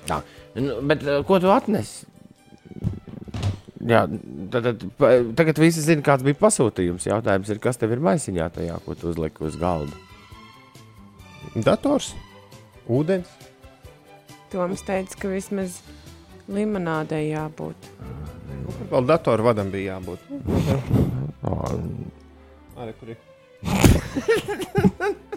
Tā. 0.08 0.22
Nu, 0.58 0.78
bet 0.88 1.04
uh, 1.06 1.20
ko 1.28 1.40
tu 1.42 1.52
atnesi? 1.52 2.06
Jā, 3.88 4.02
tad, 4.52 4.66
tad, 4.66 4.86
tagad 5.38 5.60
visi 5.62 5.80
zina, 5.84 6.02
kāds 6.04 6.26
bija 6.26 6.36
pasūtījums. 6.40 7.06
Jautājums 7.08 7.48
ir, 7.52 7.60
kas 7.62 7.78
tev 7.80 7.94
ir 7.94 8.02
maisiņā 8.04 8.48
tajā, 8.56 8.80
ko 8.84 8.96
tu 8.98 9.12
uzliki 9.12 9.46
uz 9.48 9.56
galda? 9.60 9.94
Dators, 11.64 12.10
ūdens, 12.90 13.30
Toms 14.48 14.80
teica, 14.80 15.12
ka 15.20 15.28
vismaz 15.28 15.82
limonādei 16.48 17.26
jābūt. 17.28 17.88
Vēl 18.88 19.08
datoru 19.10 19.44
vadam 19.44 19.68
bija 19.72 19.98
jābūt. 19.98 20.20
Arī, 22.78 22.94
kur 22.96 23.12
ir? 23.12 23.27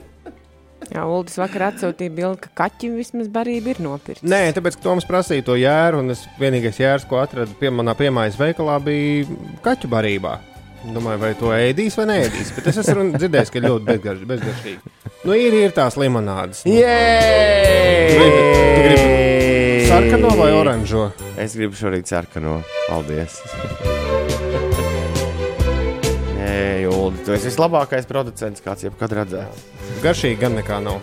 Jā, 0.92 1.06
Uldis 1.08 1.38
vakar 1.40 1.70
atsūtīja 1.70 2.12
bildi, 2.12 2.42
ka 2.44 2.50
kaķim 2.66 2.98
vismaz 3.00 3.30
barība 3.32 3.72
ir 3.72 3.80
nopirkta. 3.84 4.28
Nē, 4.28 4.42
tāpēc, 4.58 4.76
ka 4.76 4.84
Toms 4.90 5.08
prasīja 5.08 5.46
to 5.48 5.56
jēru, 5.56 6.02
un 6.04 6.12
es 6.12 6.26
vienīgais 6.42 6.82
jērs, 6.82 7.06
ko 7.08 7.22
atradu 7.22 7.56
pie 7.62 7.72
manā 7.72 7.96
piemājas 7.96 8.36
veikalā, 8.40 8.76
bija 8.84 9.24
kaķu 9.64 9.88
barībā. 9.92 10.34
Domāju, 10.82 11.22
vai 11.22 11.32
to 11.38 11.54
ēdīs 11.54 11.96
vai 12.00 12.08
nē, 12.10 12.18
bet 12.58 12.68
es 12.74 12.82
esmu 12.82 13.12
dzirdējis, 13.14 13.54
ka 13.54 13.62
ļoti 13.64 13.88
bezgarš, 13.88 14.28
bezgaršīgi. 14.34 14.94
Nu, 15.22 15.38
ir, 15.38 15.54
ir 15.68 15.76
tās 15.78 15.96
limonādes. 16.02 16.66
Jē! 16.66 16.98
Sarkano 19.92 20.36
vai 20.40 20.52
oranžo? 20.58 21.12
Es 21.40 21.56
gribu 21.60 21.78
šorīt 21.78 22.10
sarkano. 22.10 22.64
Paldies! 22.90 23.38
Nē, 26.72 26.78
Juldi, 26.86 27.20
tu 27.28 27.34
esi 27.36 27.50
vislabākais 27.50 28.06
producents, 28.08 28.62
kāds 28.64 28.86
jebkad 28.86 29.12
redzēts. 29.18 29.64
Garšīgi 30.06 30.38
gan 30.40 30.54
nekā 30.56 30.78
nav. 30.86 31.02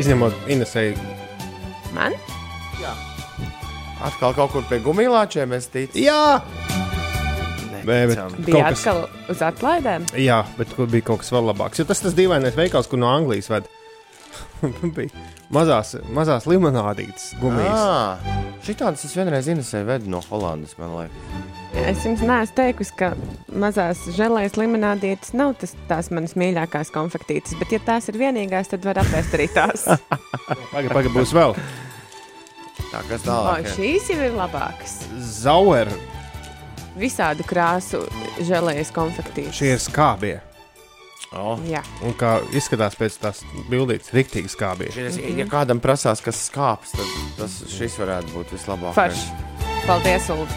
Izņemot 0.00 0.48
Inesēju. 0.50 0.96
Man? 1.94 2.16
Atkal 4.02 4.34
kaut 4.34 4.50
kur 4.56 4.64
pie 4.66 4.80
gumijlāčiem 4.82 5.54
es 5.54 5.68
ticu. 5.70 6.02
Jā! 6.02 6.40
Bē, 7.86 7.98
bet-. 8.10 8.34
Bija 8.42 8.64
Kaut 8.64 8.66
kas- 8.72 8.82
atkal 8.82 9.00
uz 9.30 9.44
atlaidēm. 9.46 10.08
Jā, 10.18 10.40
bet 10.58 10.74
kur 10.74 10.90
bija 10.90 11.06
kaut 11.12 11.22
kas 11.22 11.30
vēl 11.34 11.46
labāks. 11.52 11.78
Jo 11.78 11.86
tas 11.88 12.02
tas 12.02 12.18
dīvainais 12.18 12.58
veikals, 12.58 12.90
kur 12.90 12.98
no 12.98 13.06
Anglijas 13.10 13.50
ved. 13.54 13.70
bija 14.98 15.14
mazās, 15.54 15.94
mazās 16.14 16.50
limonādītes 16.50 17.36
gumijas. 17.38 17.70
Ah, 17.70 18.34
Šitādas 18.66 19.06
es 19.06 19.14
vienreiz 19.14 19.46
Inesē 19.54 19.84
vedu 19.86 20.10
no 20.10 20.20
Holandas, 20.26 20.74
man 20.82 20.94
liekas. 20.98 21.57
Es 21.88 22.02
jums 22.04 22.20
neesmu 22.26 22.54
teikusi, 22.58 22.92
ka 22.98 23.12
mazās 23.58 24.00
žēlējas 24.16 24.56
limonādītes 24.60 25.32
nav 25.38 25.54
tas, 25.60 25.72
tās 25.88 26.10
manas 26.12 26.34
mīļākās 26.38 26.90
konfektītes, 26.92 27.54
bet, 27.60 27.72
ja 27.72 27.80
tās 27.86 28.08
ir 28.12 28.18
vienīgās, 28.20 28.68
tad 28.72 28.84
var 28.84 29.00
apēst 29.02 29.36
arī 29.38 29.46
tās. 29.54 29.86
Pagaid, 30.72 30.90
pagaid, 30.92 31.12
būs 31.14 31.32
vēl. 31.36 31.54
Tā, 32.90 33.00
kas 33.08 33.22
O, 33.24 33.30
tālāk? 33.30 33.70
šīs 33.76 34.10
jau 34.12 34.18
ir 34.28 34.36
labākas. 34.36 34.98
Zauer, 35.40 35.90
Visādu 36.98 37.44
krāsu 37.46 38.00
žēlējas 38.42 38.88
konfektītes. 38.96 39.54
šie 39.60 39.72
ir 39.76 39.82
skābie. 39.82 40.36
Oh. 41.36 41.60
Jā, 41.68 41.82
Un 42.02 42.14
kā 42.16 42.38
izskatās 42.56 42.96
pēc 42.98 43.18
tās 43.20 43.42
bildītes, 43.68 44.10
rīktīgi 44.16 44.48
skābie. 44.50 44.88
Šies, 44.94 45.18
ja 45.20 45.44
kādam 45.50 45.78
prasās, 45.84 46.22
kas 46.24 46.40
skāps, 46.48 46.94
tad 46.96 47.12
tas, 47.38 47.58
šis 47.70 47.98
varētu 48.00 48.32
būt 48.34 48.54
vislabākais. 48.56 48.96
forši. 48.96 49.84
Paldies, 49.86 50.30
Ulu. 50.32 50.48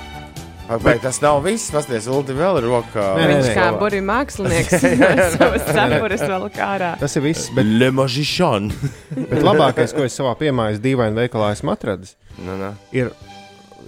Vai 0.79 0.99
tas 1.03 1.17
nav 1.21 1.41
viss? 1.43 1.71
Pasties, 1.73 2.05
Uldi 2.11 2.35
vēl 2.37 2.61
ir 2.61 2.67
rokā. 2.69 3.03
Nē, 3.17 3.25
nē, 3.25 3.33
Viņš 3.33 3.49
nē. 3.49 3.55
kā 3.57 3.65
burbuļs 3.75 4.05
mākslinieks 4.07 4.85
savas 5.35 5.65
cepures 5.67 6.23
vēl 6.29 6.45
kārā. 6.55 6.93
Tas 7.01 7.15
ir 7.19 7.25
viss, 7.25 7.49
bet, 7.55 7.67
Le 7.81 7.89
Magician. 7.95 8.69
bet 9.31 9.43
labākais, 9.43 9.91
ko 9.95 10.05
es 10.07 10.15
savā 10.15 10.31
piemājas 10.39 10.79
dīvainā 10.83 11.25
veikalā 11.25 11.51
esmu 11.57 11.73
atradis, 11.73 12.15
nu, 12.39 12.55
nu. 12.59 12.71
ir, 12.95 13.11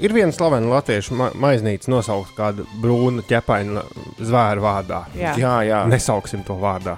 ir 0.04 0.16
viena 0.16 0.36
slavena 0.36 0.74
latviešu 0.76 1.16
ma 1.20 1.30
maiznīca 1.46 1.92
nosaukt 1.94 2.36
kādu 2.36 2.68
brūnu 2.84 3.24
ķepainu 3.30 3.84
zvēru 4.20 4.66
vārdā. 4.68 5.06
Jā. 5.20 5.38
Jā, 5.40 5.58
jā. 5.70 5.84
Nesauksim 5.92 6.44
to 6.48 6.58
vārdā. 6.60 6.98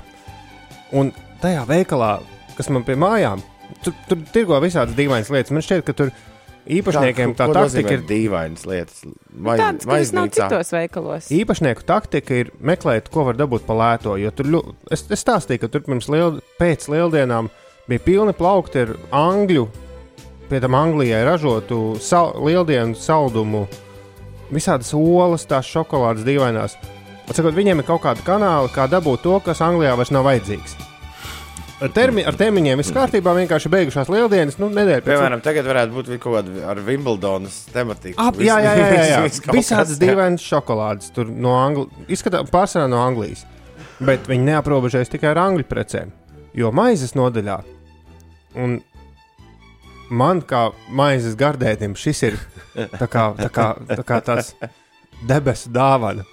Un 0.96 1.14
tajā 1.44 1.66
veikalā, 1.70 2.16
kas 2.58 2.72
man 2.74 2.88
pie 2.88 2.98
mājām, 2.98 3.44
tur, 3.84 3.94
tur 4.10 4.26
tirgo 4.34 4.58
visādas 4.64 4.98
dīvainas 4.98 5.30
lietas. 5.34 5.54
Man 5.54 5.66
šķiet, 5.66 5.86
ka 5.86 5.94
tur 5.98 6.16
īpašniekiem 6.68 7.36
tā 7.38 7.46
ko 7.50 7.54
taktika 7.54 7.94
ir. 7.94 8.02
dīvainas 8.10 8.66
lietas. 8.66 9.04
Vai, 9.36 9.58
Tāds, 9.60 9.86
kas 9.86 10.12
nav 10.16 10.30
citos 10.34 10.72
veikalos. 10.74 11.30
Īpašnieku 11.32 11.86
taktika 11.86 12.40
ir 12.42 12.52
meklēt, 12.62 13.10
ko 13.14 13.26
var 13.30 13.36
dabūt 13.40 13.66
par 13.68 13.78
lēto. 13.78 14.16
Jo 14.22 14.32
tur, 14.32 14.46
ļu- 14.46 14.76
es, 14.92 15.06
es 15.10 15.24
stāstīju, 15.24 15.62
ka 15.62 15.68
tur 15.68 15.82
pirms 15.86 16.10
liel, 16.10 16.40
pēc 16.60 16.88
lieldienām 16.90 17.50
bija 17.88 18.00
pilni 18.06 18.34
plaukti 18.34 18.82
ar 18.86 18.96
angļu, 19.14 19.68
pie 20.50 20.60
tam 20.62 20.74
Anglijai 20.78 21.24
ražotu 21.26 21.98
sal, 22.02 22.34
lieldienu 22.46 22.96
saldumu, 22.98 23.68
visādas 24.54 24.94
olas, 24.94 25.46
tās 25.46 25.66
šokolādes 25.66 26.26
dīvainās. 26.26 26.76
Atsakot, 27.30 27.56
viņiem 27.58 27.80
ir 27.82 27.88
kaut 27.88 28.04
kāda 28.04 28.22
kanāla, 28.22 28.70
kā 28.70 28.86
dabūt 28.90 29.24
to, 29.26 29.40
kas 29.42 29.62
Anglijā 29.66 29.96
vairs 29.98 30.12
nav 30.14 30.26
vajadzīgs. 30.28 30.76
Ar, 31.76 31.92
termi, 31.92 32.24
ar 32.24 32.38
termiņiem 32.40 32.80
viss 32.80 32.94
kārtībā, 32.96 33.34
vienkārši 33.36 33.70
beigušās 33.74 34.08
lieldienas, 34.08 34.56
nu, 34.62 34.70
nedēļa 34.72 35.04
pēc 35.04 35.12
Piemēram, 35.12 35.42
tagad 35.44 35.68
varētu 35.68 35.96
būt 35.98 36.12
kaut 36.24 36.38
kāda 36.38 36.62
ar 36.72 36.80
Wimbledonas 36.86 37.58
tematiku. 37.74 38.16
Ap, 38.22 38.40
jā, 38.40 38.56
jā, 38.64 38.76
jā, 38.80 38.86
jā, 38.94 39.08
jā. 39.12 39.52
Visādas 39.52 40.00
dīvainas 40.00 40.46
šokolādes 40.46 41.12
tur 41.16 41.28
no 41.28 41.58
Anglijas. 41.60 42.06
Izskatās, 42.16 42.48
pārsvarā 42.54 42.88
no 42.92 43.02
Anglijas. 43.04 43.44
Bet 44.00 44.30
viņi 44.32 44.48
neaprobežojas 44.54 45.12
tikai 45.12 45.34
ar 45.34 45.42
angļu 45.44 45.68
precēm. 45.68 46.14
Jo 46.56 46.72
maizes 46.76 47.12
nodaļā, 47.20 47.58
un 48.64 48.78
man 50.16 50.40
kā 50.48 50.70
maizes 50.96 51.36
gardētim, 51.40 51.98
šis 52.00 52.24
ir 52.30 52.40
tā 52.96 53.10
kā, 53.12 53.28
tā 53.40 53.52
kā, 53.52 53.68
tā 53.92 54.08
kā 54.08 54.22
tāds 54.24 54.54
debesu 55.28 55.76
dāvana. 55.76 56.24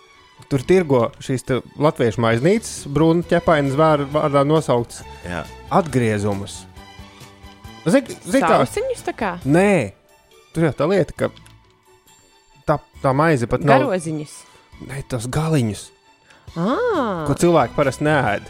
Tur 0.51 0.61
tirgo 0.69 1.11
šīs 1.23 1.45
latviešu 1.81 2.21
maiznīcas, 2.21 2.73
brūna 2.93 3.23
ķepaina 3.25 3.73
zvēra 3.73 4.05
vārdā 4.13 4.43
nosauktas 4.45 5.03
Jā. 5.25 5.45
atgriezumus. 5.73 6.65
Zini, 7.87 8.15
zin, 8.23 8.43
kā 8.45 8.61
tā 9.07 9.15
kā 9.17 9.31
Nē, 9.45 9.93
tur 10.55 10.69
jau 10.69 10.73
tā 10.77 10.87
lieta, 10.91 11.13
ka 11.17 11.31
tā, 12.69 12.77
tā 13.03 13.13
maize 13.17 13.49
pat 13.51 13.65
nav. 13.67 13.81
garoziņus. 13.83 14.35
Nē, 14.87 15.03
tos 15.09 15.27
galiņus, 15.27 15.89
Ah, 16.55 17.25
ko 17.27 17.33
cilvēki 17.39 17.73
parasti 17.75 18.05
nēd. 18.05 18.43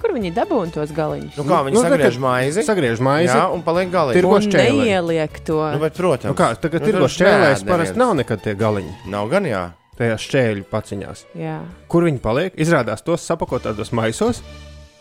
kur 0.00 0.12
viņi 0.14 0.30
dabūna 0.36 0.70
tos 0.72 0.92
galiņus? 0.94 1.36
Nu, 1.36 1.44
kā 1.44 1.58
viņi 1.66 1.74
Nu, 1.74 1.82
sagriež 1.82 2.14
tagad- 2.14 2.20
maizi? 2.22 2.62
Sagriež 2.62 3.00
maizi. 3.02 3.34
Jā, 3.34 3.52
un 3.52 3.62
paliek 3.62 3.90
galīgi. 3.90 4.14
Tirgo 4.22 4.38
šķēlē. 4.38 4.84
neieliek 4.84 5.44
to. 5.44 5.58
Nu, 5.72 5.78
bet, 5.80 5.94
protams. 5.94 6.24
Nu 6.30 6.34
kā, 6.34 6.54
tagad 6.54 6.80
Nu, 6.80 6.86
tirgo 6.86 7.08
tur 7.08 7.08
šķēlēs 7.18 7.66
parasti 7.66 7.96
nav 7.96 8.14
nekad 8.14 8.40
tie 8.42 8.54
galiņi. 8.54 8.94
Nav 9.06 9.28
gan 9.28 9.42
jā. 9.44 9.72
Tajās 9.98 10.22
šķēļu 10.28 10.64
paciņās. 10.70 11.24
Jā. 11.34 11.56
Kur 11.90 12.04
viņi 12.06 12.20
paliek? 12.22 12.54
Izrādās 12.54 13.02
tos 13.02 13.24
sapakot 13.26 13.64
tādos 13.66 13.90
maisos. 13.92 14.42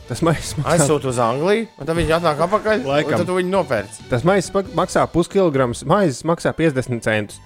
Tas 0.08 0.22
maizes 0.24 0.56
maksā, 0.56 0.72
Aizsūta 0.78 1.10
uz 1.12 1.18
Angliju, 1.20 1.68
un 1.78 1.86
tad 1.86 1.98
viņi 2.00 2.14
atnāk 2.16 2.40
atpakaļ. 2.46 2.86
Laikam. 2.88 3.12
un 3.12 3.18
Tad 3.20 3.28
tu 3.28 3.36
viņu 3.36 3.52
nopērci. 3.52 4.06
tas 4.10 4.24
pak- 4.24 4.72
maksā 4.74 5.04
puskilograms, 5.12 5.84
maizes 5.86 6.24
maksā 6.24 6.54
50 6.56 7.04
centus. 7.04 7.40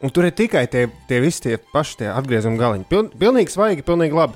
Un 0.00 0.10
tur 0.10 0.24
ir 0.24 0.30
tikai 0.32 0.66
tie, 0.70 0.86
tie 1.08 1.20
visi 1.20 1.40
tie 1.42 1.56
paši 1.58 1.96
tie 1.96 2.06
atgriezuma 2.14 2.56
galiņi. 2.60 2.84
Piln, 2.88 3.08
pilnīgi 3.10 3.50
svaigi, 3.50 3.82
pilnīgi 3.82 4.14
labi. 4.14 4.34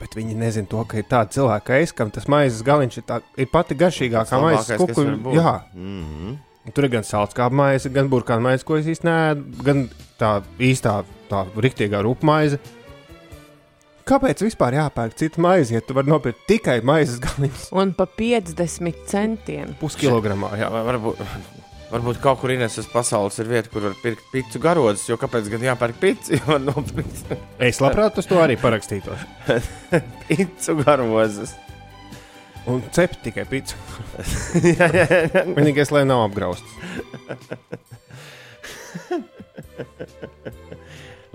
Bet 0.00 0.14
viņi 0.16 0.34
nezina 0.34 0.66
to, 0.66 0.82
ka 0.88 0.96
ir 0.96 1.04
tāda 1.04 1.28
cilvēka, 1.28 1.64
kā 1.66 1.80
es, 1.82 1.92
kam 1.92 2.10
tas 2.10 2.24
maizes 2.26 2.62
galiņš 2.64 2.96
ir, 2.96 3.02
tā, 3.04 3.20
ir 3.36 3.46
pati 3.52 3.74
garšīgākā 3.74 4.40
maizes 4.40 4.78
būt. 4.80 5.34
Jā, 5.34 5.60
Mhm. 5.74 6.28
Un 6.30 6.38
Tur 6.68 6.86
ir 6.86 6.92
gan 6.92 7.06
sālskāpja 7.06 7.56
maize, 7.56 7.90
gan 7.92 8.10
burkāna 8.12 8.44
maize, 8.50 8.66
ko 8.68 8.76
es 8.76 8.88
īstenībā 8.90 9.14
neēdu, 9.16 9.64
gan 9.64 9.86
tā 10.20 10.34
īstā, 10.60 10.98
tā 11.30 11.46
rīktīgā 11.56 12.02
rupmaize. 12.04 12.60
Kāpēc 14.10 14.42
vispār 14.42 14.74
jāpērk 14.76 15.16
cita 15.18 15.40
maize, 15.42 15.72
ja 15.74 15.80
tu 15.84 15.94
vari 15.94 16.10
nopirkt 16.10 16.42
tikai 16.50 16.80
maizes 16.86 17.20
galiņus 17.22 17.68
Un 17.78 17.92
pa 17.96 18.06
50 18.10 19.04
centiem. 19.08 19.74
puskilogramā? 19.80 20.50
Jā. 20.58 20.68
Varbūt, 20.72 21.20
varbūt 21.92 22.20
kaut 22.24 22.40
kur 22.42 22.52
Ines 22.54 22.76
uz 22.82 22.88
pasaules 22.90 23.38
ir 23.40 23.50
vieta, 23.50 23.70
kur 23.72 23.86
var 23.88 23.96
pirkt 24.02 24.26
pīci 24.32 24.60
garodas, 24.62 25.06
jo 25.08 25.16
kāpēc 25.20 25.48
gan 25.52 25.64
jāpērk 25.70 26.00
pīci? 26.02 26.40
Es 27.70 27.80
labprāt 27.84 28.18
uz 28.20 28.28
to 28.30 28.40
arī 28.42 28.58
parakstītos. 28.60 29.24
pīci 30.26 30.76
garozas. 30.84 31.54
Un 32.68 32.82
cept 32.92 33.22
tikai 33.24 33.46
pīci. 33.48 33.76
jā, 34.78 34.88
jā, 34.92 35.06
jā. 35.08 35.44
Vienīgais, 35.56 35.92
lai 35.94 36.04
nav 36.08 36.26
apgrausts. 36.28 36.68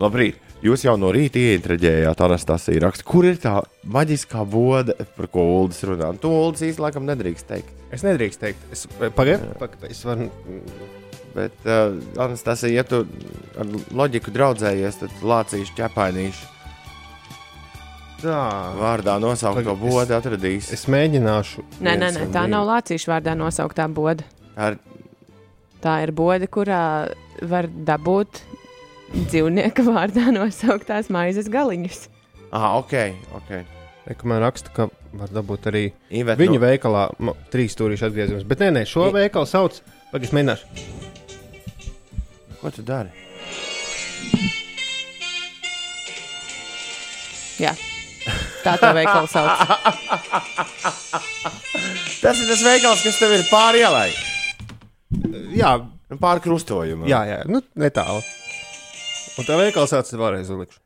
Labrīt! 0.01 0.41
Jūs 0.65 0.81
jau 0.85 0.95
no 0.97 1.11
rīta 1.13 1.37
ieinteresējāt, 1.37 2.21
Anastasija 2.25 2.81
raksta, 2.87 3.05
kur 3.05 3.27
ir 3.27 3.37
tā 3.41 3.59
maģiskā 3.91 4.41
bode, 4.49 4.95
par 5.17 5.27
ko 5.29 5.43
Ulas 5.59 5.81
runā. 5.85 6.09
To 6.23 6.31
Ulas 6.31 6.63
īstenībā 6.63 6.87
laikam 6.87 7.05
nedrīkst 7.09 7.47
teikt. 7.51 7.69
Es 7.93 8.05
nedrīkstu 8.05 8.47
teikt, 8.47 8.65
es 8.73 8.87
pagaidu, 9.17 9.51
pagaid, 9.59 9.85
es 9.91 10.01
varu. 10.07 10.29
Bet, 11.35 11.55
uh, 11.67 11.99
Anastasija, 12.23 12.79
ja 12.79 12.87
tu 12.87 13.03
ar 13.59 13.71
loģiku 13.93 14.33
draudzējies, 14.33 15.01
tad 15.03 15.23
lācīšu 15.27 15.77
ķepainīšu 15.77 16.54
Tā. 18.21 18.39
vārdā 18.79 19.17
nosaukt 19.21 19.59
to 19.63 19.73
Pagaid, 19.75 19.91
bodi 19.93 20.15
atradīs. 20.15 20.71
Es 20.73 20.85
mēģināšu. 20.89 21.63
Nē, 21.85 21.93
nē, 21.99 22.09
nē, 22.15 22.27
tā 22.33 22.45
nav 22.49 22.65
lācīšu 22.69 23.11
vārdā 23.11 23.35
nosauktā 23.37 23.87
boda. 23.91 24.23
Ar, 24.55 24.77
Tā 25.85 25.99
ir 26.01 26.11
boda, 26.17 26.47
kurā 26.49 26.79
var 27.45 27.67
dabūt 27.67 28.39
dzīvnieka 29.29 29.83
vārdā 29.91 30.31
nosauktās 30.33 31.11
maizes 31.13 31.49
galiņus. 31.53 32.07
ah, 32.55 32.77
ok, 32.79 32.93
ok. 33.37 33.51
Reku 34.05 34.27
man 34.29 34.41
raksta, 34.41 34.69
ka 34.73 34.87
var 35.17 35.29
dabūt 35.33 35.67
arī 35.69 35.83
Ivet, 36.13 36.37
Viņu 36.39 36.57
nu, 36.59 36.63
veikalā 36.65 37.03
ma- 37.19 37.33
trīs 37.53 37.73
stūrīšu 37.75 38.05
atgriezums. 38.09 38.43
Bet 38.47 38.59
nē, 38.63 38.71
nē, 38.79 38.83
šo 38.89 39.07
I- 39.09 39.13
veikalu 39.19 39.45
sauc 39.49 39.81
Pagaidzi, 40.11 40.33
mēģināšu. 40.37 40.65
Ko 42.61 42.71
tu 42.71 42.81
dari? 42.85 43.09
Jā. 47.59 47.71
Tā 48.65 48.73
tā 48.81 48.89
veikala 48.97 49.29
sauc. 49.29 49.53
Tas 52.25 52.39
ir 52.41 52.47
tas 52.49 52.61
veikals, 52.65 53.03
kas 53.05 53.19
tev 53.21 53.29
ir 53.35 53.43
pāri 53.51 53.83
ielai. 53.85 54.09
Jā, 55.53 55.75
Pāri 56.21 56.41
krustojumam. 56.41 57.05
jā, 57.09 57.21
jā 57.29 57.37
nu, 57.49 57.61
netālu. 57.81 58.21
Un 59.37 59.43
tā 59.47 59.53
veikals 59.59 59.93
atstāja 59.93 60.21
vēlreiz 60.23 60.49
uzlikšu. 60.53 60.79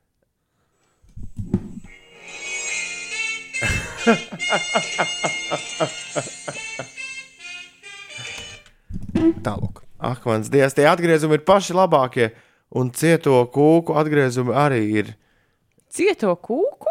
Tālāk. 9.43 9.81
Ak, 9.99 10.23
mans 10.27 10.47
dievs, 10.51 10.75
tie 10.77 10.85
atgriezumi 10.87 11.39
ir 11.39 11.43
paši 11.47 11.75
labākie. 11.75 12.29
Un 12.79 12.91
cieto 12.95 13.41
kūku 13.51 13.95
atgriezumi 13.99 14.53
arī 14.55 14.81
ir. 15.01 15.11
Cieto 15.91 16.35
kūku? 16.37 16.88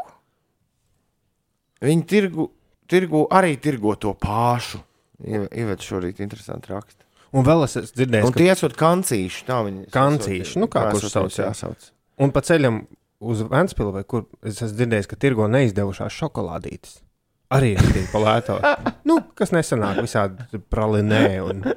Viņi 1.84 2.06
tirgu, 2.10 2.48
tirgu 2.90 3.26
arī 3.34 3.56
tirgo 3.62 3.94
to 4.00 4.14
pašu. 4.18 4.80
Ievērt 5.18 5.82
šorīt 5.82 6.22
interesanti 6.22 6.72
rakstu. 6.72 7.04
Un 7.36 7.44
vēl 7.44 7.64
es 7.66 7.74
Un 7.76 8.32
ka 8.32 8.38
tie 8.38 8.48
esot 8.52 8.76
kancīši. 8.78 9.42
Tā 9.48 9.58
viņi 9.66 9.88
Kancīši, 9.92 10.60
nu 10.62 10.66
kā 10.72 10.86
kurš 10.94 11.10
sauc, 11.12 11.34
jāsauc. 11.36 11.90
Un 12.24 12.32
pa 12.32 12.40
ceļam 12.46 12.80
uz 13.20 13.42
Vēncpilsnu, 13.50 14.04
kur 14.08 14.24
es 14.46 14.62
esmu 14.62 14.76
dzirdējis, 14.78 15.10
ka 15.10 15.16
tirgo 15.20 15.44
neizdevušās 15.50 16.16
šokolādītes. 16.22 16.92
Arī 17.54 17.68
ir 17.74 17.92
tik 17.92 18.06
pa 18.12 18.18
lēto. 18.22 18.54
nu, 19.08 19.14
kas 19.36 19.50
nesanāk 19.56 19.96
visādi 20.04 20.58
pralinē. 20.72 21.26
Un... 21.44 21.56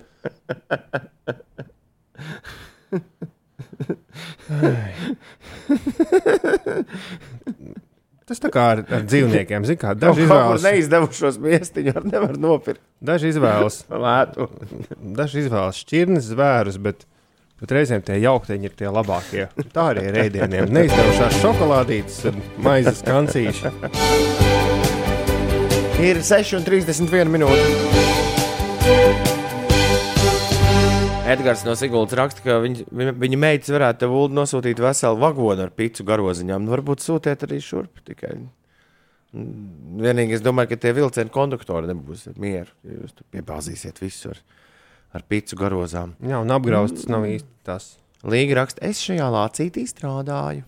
Tas 8.32 8.40
tā 8.40 8.48
kā 8.48 8.62
ar, 8.78 8.80
ar 8.88 9.02
dzīvniekiem, 9.04 9.66
zina, 9.68 9.76
kā 9.82 9.90
daži 10.00 10.22
izvēlas, 10.24 10.64
neizdevušos 10.64 11.36
miestiņu 11.44 11.92
ar 12.00 12.06
nevar 12.08 12.38
nopirkt. 12.40 12.80
daži 13.04 13.28
izvēlas, 13.34 13.82
Lētu. 14.06 14.46
daži 15.20 15.42
izvēlas 15.44 15.76
šķirnes 15.84 16.30
zvērus, 16.30 16.78
bet, 16.80 17.04
bet 17.60 17.74
reizēm 17.76 18.00
tie 18.08 18.16
jaukteņi 18.24 18.64
ir 18.70 18.74
tie 18.80 18.88
labākie. 18.88 19.50
Tā 19.76 19.90
arī 19.92 20.06
ir 20.08 20.16
ēdieniem. 20.24 20.72
Neizdevušās 20.80 21.42
šokolādītes 21.44 22.22
maizes 22.64 23.04
kancīši. 23.10 23.68
Ir 26.08 26.24
6,31 26.24 27.36
minūte. 27.36 27.68
Edgars 31.32 31.64
no 31.68 31.76
Siguldas 31.80 32.16
raksta, 32.18 32.44
ka 32.46 32.58
viņa, 32.64 32.88
viņa, 32.92 33.14
viņa 33.22 33.40
meitas 33.40 33.72
varētu 33.74 34.04
tev 34.04 34.16
nosūtīt 34.36 34.82
veselu 34.84 35.20
vagonu 35.22 35.66
ar 35.66 35.72
picu 35.76 36.06
garoziņām. 36.08 36.66
Nu, 36.66 36.74
varbūt 36.76 37.04
sūtiet 37.04 37.46
arī 37.48 37.60
šurp. 37.64 38.02
Tikai. 38.08 38.34
Mm, 39.32 40.02
Vienīgi 40.04 40.36
es 40.38 40.44
domāju, 40.44 40.74
ka 40.74 40.82
tie 40.84 40.92
vilcienu 40.98 41.32
konduktori 41.34 41.92
nebūs 41.92 42.28
mieru. 42.42 42.74
Jūs 42.84 43.16
tur 43.16 43.28
piebāzīsiet 43.36 44.02
visu 44.04 44.34
ar, 44.34 44.42
ar 45.16 45.26
picu 45.32 45.60
garozām. 45.60 46.18
Jā, 46.26 46.42
un 46.44 46.52
apgraustas 46.52 47.08
nav 47.12 47.28
īsti 47.30 47.50
tas. 47.68 47.94
Līga 48.28 48.60
raksta, 48.62 48.84
es 48.86 49.02
šajā 49.02 49.32
lācītī 49.34 49.88
strādāju. 49.90 50.68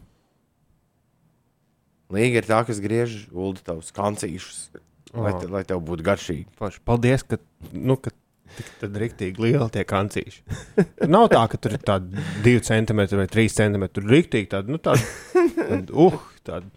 Līga 2.14 2.42
ir 2.42 2.48
tā, 2.50 2.62
kas 2.68 2.82
griež 2.82 3.24
ulu 3.34 3.58
tavus 3.66 3.94
kancīšus, 3.94 4.66
lai, 5.14 5.34
O. 5.34 5.40
te, 5.42 5.48
lai 5.50 5.64
tev 5.66 5.82
būtu 5.86 6.06
garšīgi. 6.06 6.46
Paldies, 6.86 7.26
ka, 7.26 7.40
nu, 7.74 7.98
ka 7.98 8.14
tad 8.82 8.96
riktīgi 9.02 9.44
lieli 9.44 9.68
tie 9.74 9.84
kancīši. 9.88 10.44
Nav 11.16 11.30
tā, 11.34 11.44
ka 11.52 11.60
tur 11.62 11.76
ir 11.78 11.84
tādi 11.86 12.24
2 12.46 12.64
cm 12.70 13.04
vai 13.20 13.28
3 13.32 13.58
cm. 13.58 13.88
Tur 13.94 14.08
ir 14.08 14.16
riktīgi 14.18 14.50
tādi, 14.54 14.74
nu, 14.76 14.82
tādi, 14.84 15.04
tādi, 15.58 15.94
uh, 15.94 16.18
tādi. 16.46 16.72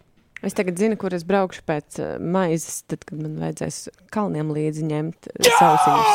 Es 0.45 0.53
tagad 0.57 0.77
zinu, 0.77 0.97
kur 1.01 1.15
es 1.17 1.25
braukšu 1.27 1.63
pēc 1.67 2.01
uh, 2.01 2.09
maizes, 2.21 2.83
tad, 2.89 3.05
kad 3.07 3.21
man 3.21 3.39
vajadzēs 3.41 3.87
kalniem 4.13 4.53
līdzi 4.55 4.85
ņemt 4.91 5.31
uh, 5.33 5.53
sausiņus. 5.61 6.11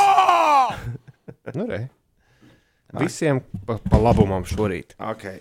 Nu, 1.59 1.67
re. 1.71 1.87
Visiem 3.01 3.41
pa, 3.67 3.79
pa 3.83 3.99
labumam 4.01 4.45
šorīt. 4.47 4.95
Okay. 5.01 5.41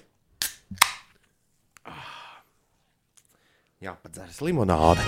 Jā, 3.81 3.95
padzeras 3.97 4.35
limonāde. 4.45 5.01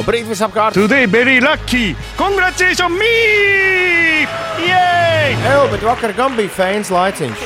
Labrīt 0.00 0.24
visapkārt! 0.24 0.72
Today 0.72 1.04
very 1.04 1.36
lucky. 1.44 1.92
Congratulations 2.16 2.96
me! 2.96 4.24
Yay! 4.64 5.36
Evo, 5.50 5.66
bet 5.68 5.84
vakar 5.84 6.14
gan 6.16 6.32
bija 6.38 6.48
fēns 6.56 6.88
laiciņš. 6.96 7.44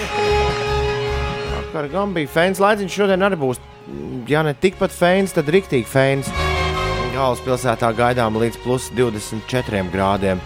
Vakar 1.57 1.91
gan 1.91 2.15
bija 2.15 2.31
fēns 2.37 2.63
laiciņš, 2.63 2.95
šodien 3.01 3.27
arī 3.27 3.35
būs. 3.43 3.59
Ja 4.31 4.47
ne 4.47 4.55
tikpat 4.55 4.95
fēns, 4.95 5.35
tad 5.35 5.51
riktīgi 5.51 5.91
fēns. 5.91 6.31
Galvaspilsētā 7.17 7.91
gaidām 7.99 8.39
līdz 8.39 8.63
plus 8.63 8.95
24 8.95 9.91
grādiem. 9.91 10.39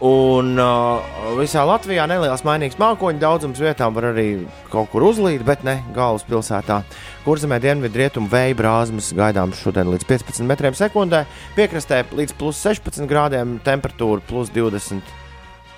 Un 0.00 0.54
uh, 0.56 1.02
visā 1.36 1.60
Latvijā 1.68 2.06
neliels 2.08 2.40
mainīgs 2.46 2.78
mākoņu 2.80 3.20
daudzums 3.20 3.60
vietām 3.60 3.92
var 3.92 4.06
arī 4.14 4.46
kaut 4.72 4.88
kur 4.94 5.04
uzlīt, 5.04 5.44
bet 5.44 5.60
ne 5.66 5.76
galvaspilsētā. 5.92 6.78
Kurzemē 7.26 7.58
dienvidu 7.60 8.00
rietumu 8.00 8.32
vēja 8.32 8.56
brāzmas 8.56 9.10
gaidām 9.16 9.52
šodien 9.52 9.92
līdz 9.92 10.08
15 10.08 10.48
metriem 10.48 10.78
sekundē, 10.78 11.26
piekrastē 11.58 12.06
līdz 12.16 12.32
plus 12.40 12.64
16 12.64 13.04
grādiem, 13.10 13.58
temperatūra 13.66 14.24
plus 14.24 14.48
20, 14.56 15.14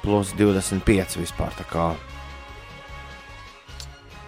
plus 0.06 0.32
25 0.38 1.18
vispār. 1.18 1.58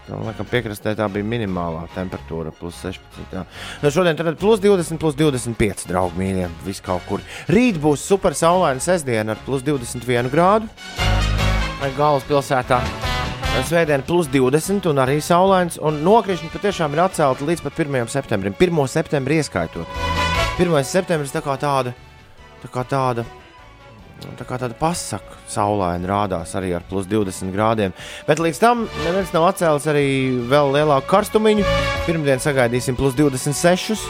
Kā 0.04 0.12
Tā, 0.12 0.18
laikam, 0.20 0.44
piekrastē 0.50 0.92
tā 0.98 1.06
bija 1.08 1.24
minimālā 1.24 1.86
temperatūra, 1.94 2.50
plus 2.52 2.76
16. 2.84 3.22
Jā. 3.32 3.44
Nu, 3.80 3.88
šodien 3.88 4.18
tad 4.18 4.34
plus 4.36 4.60
20, 4.60 4.98
plus 5.00 5.16
25, 5.16 5.86
draugi 5.88 6.20
mīļie, 6.20 6.48
vis 6.66 6.82
kaut 6.84 7.06
kur. 7.08 7.22
Rīt 7.48 7.78
būs 7.80 8.04
super 8.04 8.36
saulaina 8.36 8.84
sestdiena 8.84 9.32
ar 9.32 9.40
plus 9.46 9.64
21 9.64 10.28
grādu. 10.32 10.68
Galvaspilsētā. 11.96 12.82
Svētdien 13.64 14.04
plus 14.04 14.28
20 14.28 14.90
un 14.90 15.00
arī 15.00 15.20
saulains. 15.24 15.78
Un 15.80 16.02
nokrišņi 16.04 16.52
patiešām 16.52 16.96
ir 16.96 17.04
atcelti 17.06 17.48
līdz 17.48 17.64
pat 17.64 17.80
1. 17.86 18.04
septembrim. 18.12 18.56
1. 18.60 18.84
septembrī 18.90 19.40
ieskaitot. 19.40 20.00
1. 20.60 20.76
septembris 20.84 21.32
tā 21.32 21.40
kā 21.44 21.56
tāda, 21.60 21.94
tā 22.60 22.72
kā 22.72 22.84
tāda 22.88 23.24
Tā 24.38 24.46
kā 24.48 24.56
tāda 24.60 24.76
pasaka, 24.78 25.36
saulaina 25.50 26.08
rādās 26.08 26.54
arī 26.58 26.72
ar 26.76 26.84
plus 26.88 27.06
20 27.10 27.52
grādiem. 27.54 27.94
Bet 28.28 28.40
līdz 28.42 28.60
tam 28.62 28.86
neviens 29.04 29.32
nav 29.34 29.50
atcēlis 29.50 29.88
arī 29.90 30.06
vēl 30.50 30.72
lielāku 30.78 31.10
karstumiņu. 31.10 31.66
Pirmdien 32.06 32.42
sagaidīsim 32.42 32.96
plus 32.98 33.16
26, 33.18 34.06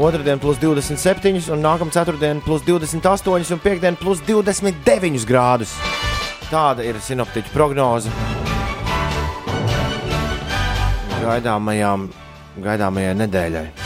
otrdien 0.00 0.40
plus 0.42 0.60
27, 0.62 1.52
un 1.52 1.64
nākamā 1.64 1.94
ceturtdiena 1.94 2.42
plus 2.44 2.64
28, 2.68 3.52
un 3.52 3.62
piekdien 3.62 3.98
plus 4.00 4.24
29 4.28 5.28
grādus. 5.28 5.76
Tāda 6.52 6.84
ir 6.84 6.98
sinoptiķa 7.00 7.52
prognoze. 7.54 8.12
Gaidāmajām, 11.22 12.10
gaidāmajai 12.60 13.16
nedēļai. 13.22 13.81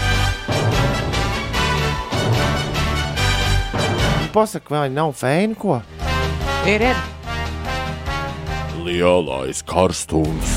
Pasaka, 4.37 4.68
vai 4.68 4.88
nav 4.92 5.14
fēna 5.16 5.57
ko? 5.57 5.79
Ir, 6.68 6.83
ir. 6.85 6.99
Lielais 8.85 9.62
karstums. 9.64 10.51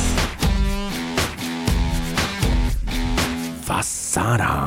Vasarā. 3.70 4.58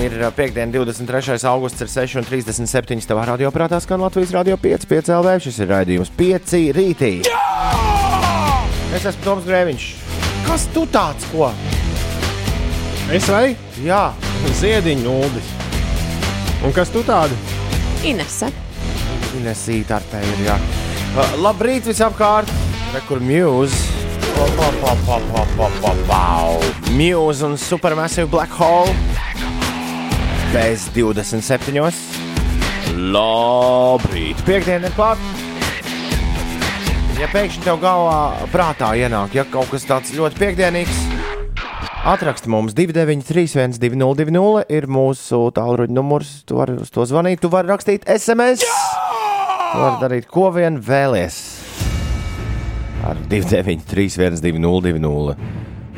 Ir 0.00 0.16
piekdiena, 0.38 0.72
23. 0.72 1.36
augusts, 1.50 1.84
ir 1.84 1.92
6,37. 1.92 3.04
Tavā 3.04 3.26
radioaparātā 3.34 3.82
skan 3.84 4.00
Latvijas 4.06 4.32
radio 4.32 4.56
5, 4.56 4.88
5 4.88 5.12
LV. 5.18 5.34
Šis 5.44 5.60
ir 5.66 5.68
raidījums 5.74 6.14
5 6.16 6.54
rītī. 6.78 7.12
Es 8.94 9.04
esmu 9.04 9.20
Toms 9.26 9.44
Grēviņš. 9.50 9.90
Kas 10.48 10.64
tu 10.72 10.86
tāds 10.88 11.28
ko? 11.34 11.52
Es 13.12 13.28
vai 13.28 13.52
Jā, 13.82 14.14
ziediņu 14.62 15.02
nūdis. 15.02 15.63
Un 16.64 16.72
kas 16.72 16.88
tu 16.88 17.02
tādu? 17.04 17.36
Inese. 18.08 18.48
Inesīta 19.36 19.98
ar 19.98 20.06
tevi 20.08 20.30
ir. 20.32 20.46
Jā. 20.46 20.54
Uh, 21.14 21.34
labrīt 21.44 21.84
visapkārt! 21.90 22.48
Rekur 22.94 23.20
Muse. 23.20 23.76
Muse 26.96 27.44
un 27.44 27.58
Supermassive 27.60 28.26
Black 28.32 28.56
Hole. 28.56 28.94
Bez 30.54 30.88
27. 30.94 31.76
Labrīt! 33.12 34.40
Piektdiena 34.48 34.88
ir 34.88 34.96
klāta. 34.96 35.34
Ja 37.20 37.28
pēkšņi 37.30 37.62
tev 37.62 37.76
galvā 37.82 38.46
prātā 38.50 38.88
ienāk, 38.98 39.36
ja 39.36 39.44
kaut 39.46 39.68
kas 39.70 39.84
tāds 39.86 40.10
ļoti 40.16 40.40
piekdienīgs, 40.40 40.96
Atraksti 42.04 42.50
mums 42.52 42.74
293, 42.76 43.78
202, 43.80 44.64
ir 44.76 44.84
mūsu 44.92 45.38
tālruņa 45.56 45.94
numurs. 45.96 46.32
Tu 46.44 46.58
vari 46.58 46.74
uz 46.76 46.90
to 46.92 47.06
zvanīt, 47.08 47.40
tu 47.40 47.48
vari 47.48 47.70
rakstīt 47.72 48.04
SMS. 48.04 48.60
Tu 48.60 49.78
vari 49.80 49.96
darīt, 50.02 50.26
ko 50.28 50.50
vien 50.52 50.76
vēlies. 50.84 51.38
Ar 53.08 53.16
293, 53.32 54.36
202. 54.44 55.38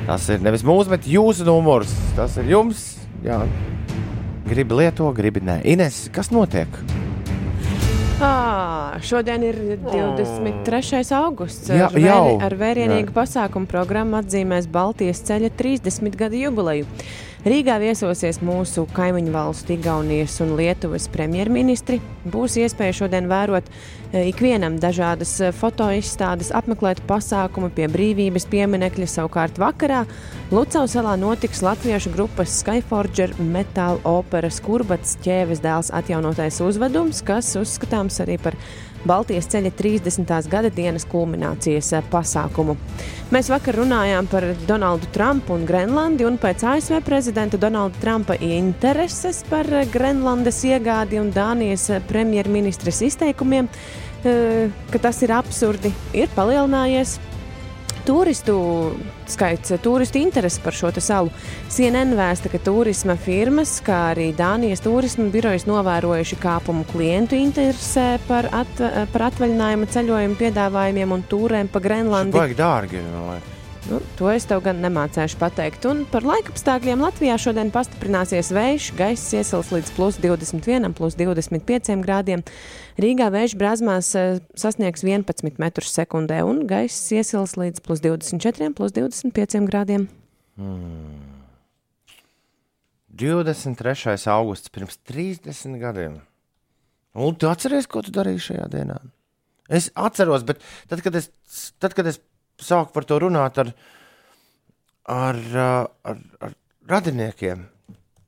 Tas 0.06 0.28
ir 0.30 0.46
nevis 0.46 0.62
mūsu, 0.62 0.94
bet 0.94 1.10
jūsu 1.10 1.48
numurs. 1.48 1.90
Tas 2.14 2.38
ir 2.38 2.54
jums. 2.54 2.86
Jā. 3.26 3.40
Gribi 4.46 4.78
lieto, 4.78 5.10
gribi 5.10 5.42
nē. 5.42 5.58
Ines, 5.74 6.04
kas 6.14 6.30
notiek? 6.30 6.70
À, 8.16 8.96
šodien 9.04 9.42
ir 9.44 9.56
23. 9.84 11.02
augusts. 11.18 11.68
Jā, 11.68 11.90
ar, 11.90 11.92
vēri, 11.92 12.36
ar 12.46 12.54
vērienīgu 12.56 13.12
pasākumu 13.12 13.68
programmu 13.68 14.16
atzīmēs 14.22 14.70
Baltijas 14.72 15.20
ceļa 15.28 15.50
30 15.58 16.16
gadu 16.16 16.40
jubileju. 16.40 16.88
Rīgā 17.46 17.76
viesosies 17.78 18.40
mūsu 18.42 18.88
kaimiņu 18.90 19.30
valstu, 19.30 19.76
Igaunijas 19.76 20.40
un 20.42 20.56
Lietuvas 20.58 21.04
premjerministri. 21.14 22.00
Būs 22.26 22.56
iespēja 22.58 22.96
šodien 22.98 23.28
vērot 23.30 23.68
e, 23.70 24.24
ikvienam 24.32 24.80
dažādas 24.82 25.36
e, 25.38 25.52
fotoizstādes, 25.54 26.50
apmeklēt 26.58 27.04
pasākumu 27.06 27.70
pie 27.76 27.86
brīvības 27.92 28.48
pieminekļa. 28.50 29.06
Savukārt 29.12 29.60
vakarā 29.62 30.00
Lucavas 30.50 30.96
salā 30.98 31.14
notiks 31.22 31.62
latviešu 31.62 32.16
grupas 32.16 32.56
Skyforger 32.64 33.36
metāla 33.38 34.02
operas 34.10 34.58
Kurbats 34.66 35.14
ķēves 35.22 35.62
dēls 35.62 35.92
atjaunotais 35.94 36.58
uzvedums, 36.66 37.22
kas 37.22 37.54
uzskatāms 37.62 38.18
arī 38.26 38.40
par 38.42 38.58
Baltijas 39.06 39.46
ceļa 39.52 39.70
30. 39.78 40.32
gada 40.50 40.70
dienas 40.74 41.06
kulminācijas 41.08 41.92
eh, 41.96 42.04
pasākumu. 42.10 42.76
Mēs 43.34 43.50
vakar 43.52 43.78
runājām 43.80 44.28
par 44.30 44.46
Donaldu 44.68 45.08
Trumpu 45.14 45.54
un 45.56 45.66
Grenlandi, 45.68 46.26
un 46.26 46.38
pēc 46.42 46.64
ASV 46.72 47.00
prezidenta 47.06 47.60
Donalda 47.60 47.98
Trumpa 48.02 48.38
intereses 48.42 49.44
par 49.50 49.70
eh, 49.70 49.86
Grenlandes 49.92 50.62
iegādi 50.66 51.20
un 51.22 51.30
Dānijas 51.34 51.88
eh, 51.90 52.02
premjerministres 52.08 53.02
izteikumiem, 53.06 53.70
ka 54.26 54.98
tas 54.98 55.20
ir 55.22 55.30
absurdi, 55.30 55.92
ir 56.16 56.32
palielinājies 56.34 57.12
turistu 58.06 58.56
skaits, 59.30 59.74
turistu 59.82 60.20
interesi 60.22 60.62
par 60.64 60.76
šo 60.76 60.92
salu. 61.02 61.32
CNN 61.72 62.14
vēsta, 62.18 62.50
ka 62.52 62.60
turisma 62.62 63.16
firmas, 63.20 63.78
kā 63.84 64.12
arī 64.12 64.30
Dānijas 64.36 64.84
turisma 64.84 65.28
birojas 65.32 65.66
novērojuši 65.68 66.38
kāpumu 66.42 66.86
klientu 66.92 67.38
interesē 67.38 68.16
par, 68.28 68.50
at, 68.54 68.80
par 69.12 69.28
atvaļinājuma 69.32 69.90
ceļojumu 69.92 70.40
piedāvājumiem 70.40 71.18
un 71.18 71.26
tūrēm 71.30 71.70
pa 71.72 71.82
Grenlandi. 71.82 72.38
Tas 72.38 72.54
ir 72.54 72.58
dārgi. 72.58 73.04
Nu, 73.86 74.00
to 74.18 74.26
es 74.32 74.42
tev 74.50 74.64
gan 74.64 74.80
nemācīšu 74.82 75.38
pateikt. 75.38 75.84
Un 75.86 76.02
par 76.10 76.26
laikapstākļiem 76.26 77.04
Latvijā 77.06 77.36
šodien 77.38 77.70
pastiprināsies 77.74 78.50
vējš, 78.54 78.88
gaiss 78.98 79.34
iesils 79.38 79.70
līdz 79.70 79.92
plus 79.94 80.18
21, 80.22 80.90
plus 80.96 81.14
25 81.18 82.02
grādiem. 82.02 82.42
Rīgā 82.96 83.28
vējš 83.32 83.54
brāzmās 83.60 84.14
eh, 84.16 84.38
sasniegs 84.56 85.04
11 85.04 85.60
metrus 85.60 85.92
sekundē, 85.92 86.40
un 86.48 86.62
gaiss 86.68 87.10
iesils 87.12 87.56
līdz 87.60 87.82
plus 87.84 88.00
24, 88.04 88.70
plus 88.76 88.94
25 88.96 89.66
grādiem. 89.68 90.06
Hmm. 90.56 91.36
23. 93.16 94.16
augusts 94.32 94.72
pirms 94.72 94.96
30 95.08 95.76
gadiem. 95.80 96.16
Un 97.16 97.36
tu 97.36 97.48
atceries, 97.48 97.88
ko 97.88 98.02
tu 98.04 98.12
darīji 98.12 98.50
šajā 98.50 98.66
dienā? 98.72 98.96
Es 99.72 99.88
atceros, 99.96 100.44
bet 100.46 100.60
tad, 100.88 101.00
kad 101.04 101.16
es, 101.16 101.30
tad, 101.80 101.96
kad 101.96 102.08
es 102.08 102.20
sāku 102.62 102.92
par 102.96 103.06
to 103.08 103.20
runāt 103.20 103.60
ar, 103.60 103.72
ar, 105.04 105.40
ar, 105.56 106.20
ar 106.44 106.52
radiniekiem, 106.88 107.64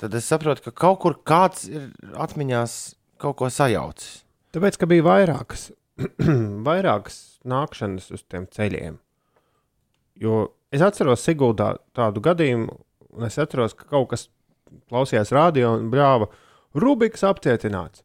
tad 0.00 0.16
es 0.16 0.28
saprotu, 0.28 0.68
ka 0.68 0.76
kaut 0.85 1.02
kur 1.04 1.20
kāds 1.20 1.68
ir 1.68 1.90
atmiņās 2.16 2.78
kaut 3.20 3.38
ko 3.40 3.52
sajaucis. 3.52 4.28
Tāpēc, 4.59 4.79
ka 4.81 4.88
bija 4.90 5.07
vairākas, 5.07 5.68
vairākas 6.68 7.18
nākšanas 7.49 8.11
uz 8.14 8.25
tiem 8.27 8.49
ceļiem. 8.55 8.99
Jo 10.18 10.49
es 10.75 10.83
atceros 10.85 11.23
Siguldā 11.25 11.77
tādu 11.97 12.23
gadījumu, 12.25 12.75
un 13.14 13.29
es 13.29 13.38
atceros, 13.40 13.77
ka 13.79 13.87
kaut 13.88 14.11
kas 14.12 14.27
klausījās 14.90 15.31
radio 15.33 15.77
un 15.79 15.88
brāva 15.92 16.29
Rubiks 16.77 17.23
apcietināts. 17.25 18.03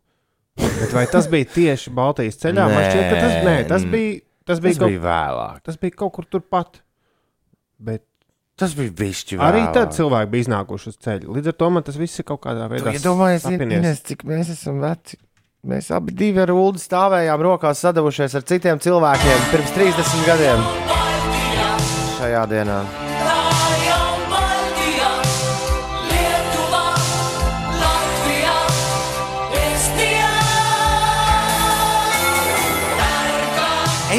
Bet 0.56 0.94
vai 0.94 1.08
tas 1.10 1.26
bija 1.32 1.50
tieši 1.50 1.92
Baltijas 1.98 2.38
ceļā? 2.40 2.68
Nē, 2.70 2.76
Man 2.78 2.86
šķiet, 2.86 3.08
ka 3.10 3.18
tas, 3.18 3.36
nē, 3.44 3.56
tas 3.68 3.90
bija 3.90 4.22
Tas 4.44 4.60
bija, 4.60 4.76
tas 4.76 4.82
kaut... 4.82 4.92
bija 4.92 5.04
vēlāk. 5.04 5.60
Tas 5.64 5.78
bija 5.80 5.98
kaut 6.04 6.14
kur 6.18 6.26
turpat. 6.28 6.82
Bet 7.84 8.04
tas 8.60 8.74
bija 8.76 8.92
vēlāk. 8.92 9.44
Arī 9.46 9.62
tad 9.76 9.94
cilvēki 9.96 10.32
bija 10.34 10.48
iznākuši 10.48 10.92
uz 10.92 10.98
ceļa. 11.06 11.36
Līdz 11.38 11.52
ar 11.54 11.58
to 11.62 11.70
man 11.76 11.86
tas 11.88 12.00
viss 12.00 12.20
ir 12.20 12.28
kaut 12.28 12.42
kādā 12.44 12.68
veidā. 12.72 12.96
Domājies, 13.04 13.48
Ines, 13.56 14.04
cik 14.10 14.26
mēs 14.28 14.52
esam 14.54 14.84
veci. 14.84 15.20
Mēs 15.64 15.86
abi 15.96 16.12
divi 16.12 16.42
ar 16.44 16.50
Ulu 16.52 16.76
stāvējām 16.76 17.40
rokās 17.40 17.80
sadavušies 17.86 18.34
ar 18.36 18.44
citiem 18.44 18.82
cilvēkiem 18.84 19.46
pirms 19.48 19.70
30 19.72 20.26
gadiem 20.28 20.66
šajā 22.18 22.42
dienā. 22.52 22.82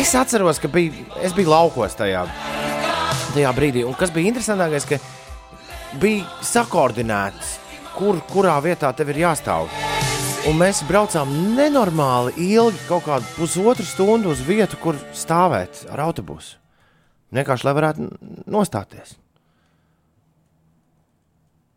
Es 0.01 0.17
atceros, 0.17 0.57
ka 0.57 0.73
bija, 0.73 0.97
es 1.21 1.37
biju 1.37 1.53
laukos 1.53 2.01
tajā, 2.01 2.25
tajā 3.37 3.53
brīdī. 3.53 3.85
Un 3.85 4.01
kas 4.01 4.17
bija 4.17 4.33
interesantākais, 4.33 4.89
ka 4.89 6.01
bija 6.01 6.25
sakoordinēts, 6.57 7.59
kur, 8.01 8.25
kurā 8.33 8.57
vietā 8.65 8.97
tev 8.97 9.13
ir 9.13 9.27
jāstāv. 9.29 9.84
Un 10.45 10.59
mēs 10.61 10.83
braucām 10.85 11.31
nenormāli 11.57 12.35
ilgi, 12.53 12.83
kaut 12.85 13.07
kādu 13.07 13.25
pusotru 13.33 13.85
stundu 13.89 14.29
uz 14.29 14.43
vietu, 14.45 14.77
kur 14.77 14.99
stāvēt 15.17 15.87
ar 15.89 16.03
autobusu. 16.05 16.59
Vienkārši 17.33 17.65
lai 17.65 17.73
varētu 17.79 18.09
nostāties. 18.53 19.15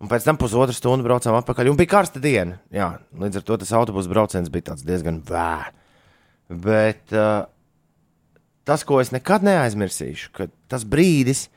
Un 0.03 0.11
pēc 0.11 0.27
tam 0.27 0.35
pusotru 0.41 0.75
stundu 0.75 1.07
braucām 1.07 1.37
atpakaļ. 1.39 1.71
Un 1.71 1.79
bija 1.79 1.93
karsta 1.95 2.19
diena. 2.21 2.59
Jā, 2.75 2.89
līdz 3.15 3.39
ar 3.39 3.45
to 3.47 3.57
tas 3.63 3.71
autobusu 3.79 4.11
brauciens 4.11 4.51
bija 4.51 4.75
diezgan 4.83 5.21
vēs. 5.25 5.71
Bet 6.67 7.15
uh, 7.15 7.47
tas, 8.67 8.83
ko 8.83 8.99
es 8.99 9.13
nekad 9.15 9.47
neaizmirsīšu, 9.47 10.33
ka 10.35 10.51
tas 10.67 10.83
brīdis, 10.83 11.47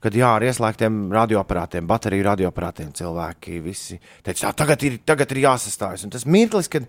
kad 0.00 0.16
jā, 0.16 0.32
ar 0.36 0.44
ieslēgtiem 0.48 1.00
radioaparātiem, 1.12 1.86
bateriju 1.88 2.26
radioaparātiem 2.30 2.92
cilvēki 2.96 3.60
visi 3.64 3.98
teica, 4.24 4.52
tagad 4.56 4.82
ir, 4.88 5.00
tagad 5.06 5.32
ir 5.34 5.42
jāsastājas. 5.44 6.06
Un 6.06 6.12
tas 6.14 6.24
mirklis, 6.28 6.70
kad 6.72 6.88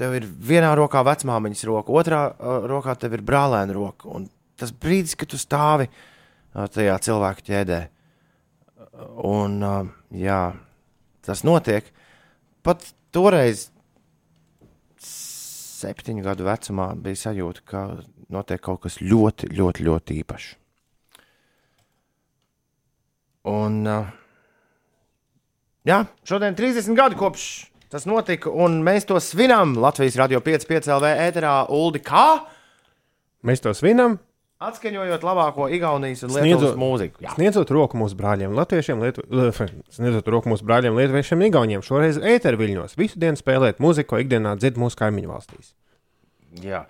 tev 0.00 0.16
ir 0.16 0.26
vienā 0.26 0.72
rokā 0.78 1.02
vecmāmiņas 1.06 1.66
roka, 1.68 1.96
otrā 2.00 2.22
uh, 2.30 2.64
rokā 2.70 2.96
tev 3.00 3.18
ir 3.18 3.24
brālēna 3.26 3.76
roka. 3.76 4.08
Un 4.08 4.28
tas 4.60 4.72
brīdis, 4.72 5.16
kad 5.20 5.30
tu 5.32 5.40
stāvi 5.40 5.88
uh, 5.90 6.64
tajā 6.72 6.96
cilvēka 7.08 7.46
ķēdē. 7.50 7.80
Un 9.28 9.60
uh, 9.64 9.92
jā, 10.16 10.42
tas 11.26 11.44
notiek. 11.48 11.92
Pat 12.64 12.84
toreiz, 13.14 13.68
septiņu 15.80 16.24
gadu 16.24 16.48
vecumā, 16.48 16.92
bija 17.00 17.26
sajūta, 17.28 17.64
ka 17.68 17.84
notiek 18.32 18.60
kaut 18.64 18.84
kas 18.84 19.00
ļoti, 19.00 19.52
ļoti, 19.56 19.86
ļoti 19.88 20.18
īpašs. 20.22 20.59
Un, 23.48 23.80
uh, 23.88 24.08
jā, 25.88 26.02
šodien 26.28 26.56
30 26.58 26.96
gadi 26.98 27.16
kopš 27.16 27.44
tas 27.90 28.04
notika, 28.06 28.52
un 28.52 28.80
mēs 28.86 29.08
to 29.08 29.18
svinam 29.22 29.72
Latvijas 29.80 30.18
radio 30.20 30.42
5,5 30.44 30.90
LV 30.94 31.14
ēterā 31.28 31.54
Uldi 31.74 32.02
kā? 32.04 32.26
Mēs 33.46 33.64
to 33.64 33.72
svinam. 33.74 34.18
Atskaņojot 34.60 35.22
labāko 35.24 35.66
Igaunijas 35.72 36.20
un 36.26 36.34
Lietuvas 36.34 36.44
sniedzot, 36.44 36.74
mūziku. 36.76 37.22
Jā. 37.24 37.32
Sniedzot 37.32 37.70
roku 37.72 37.96
mūsu 37.96 38.18
brāļiem, 38.18 38.52
Latviešiem, 38.58 39.00
Lietu, 39.00 39.24
sniedzot 39.96 40.26
roku 40.28 40.52
mūsu 40.52 40.66
brāļiem, 40.68 40.98
Lietuviešiem, 41.00 41.44
Igauniem. 41.48 41.84
Šoreiz 41.86 42.18
ēterviļņos 42.20 42.98
visu 43.00 43.16
dienu 43.22 43.40
spēlēt 43.40 43.80
mūziku, 43.80 44.10
ko 44.12 44.20
ikdienā 44.20 44.52
dzird 44.60 44.76
mūsu 44.82 45.00
kaimiņu 45.00 45.32
valstīs. 45.32 45.72
Jā, 46.60 46.82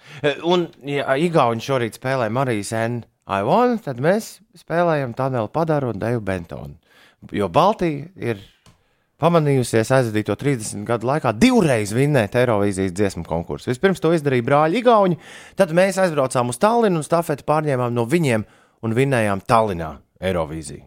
un 0.51 0.67
ja 0.89 1.15
Igauni 1.21 1.63
šorīt 1.63 2.01
spēlē 2.01 2.27
Marijas 2.35 2.75
N. 2.75 3.05
I 3.29 3.45
want, 3.47 3.85
tad 3.85 4.01
mēs 4.03 4.39
spēlējam 4.59 5.13
Tanelu 5.19 5.51
Padaru 5.53 5.93
un 5.93 6.01
Deju 6.01 6.23
Bentonu. 6.25 6.77
Jo 7.37 7.51
Baltija 7.53 8.09
ir 8.17 8.41
pamanījusies 9.21 9.91
aizvadīto 9.93 10.35
30 10.41 10.87
gadu 10.89 11.09
laikā 11.11 11.35
divreiz 11.37 11.93
vinnēt 11.95 12.39
Eirovīzijas 12.41 12.95
dziesmu 12.97 13.27
konkursu. 13.29 13.69
Vispirms 13.71 14.01
to 14.01 14.15
izdarīja 14.17 14.47
brāļi 14.47 14.81
Igauni, 14.81 15.19
tad 15.59 15.75
mēs 15.77 16.01
aizbraucām 16.01 16.53
uz 16.53 16.61
Tallinu 16.61 17.03
un 17.03 17.07
stafeti 17.07 17.45
pārņēmām 17.49 17.93
no 17.95 18.07
viņiem 18.09 18.47
un 18.87 18.97
vinnējām 18.97 19.45
Tallinā 19.49 19.93
Eirovīziju. 20.25 20.87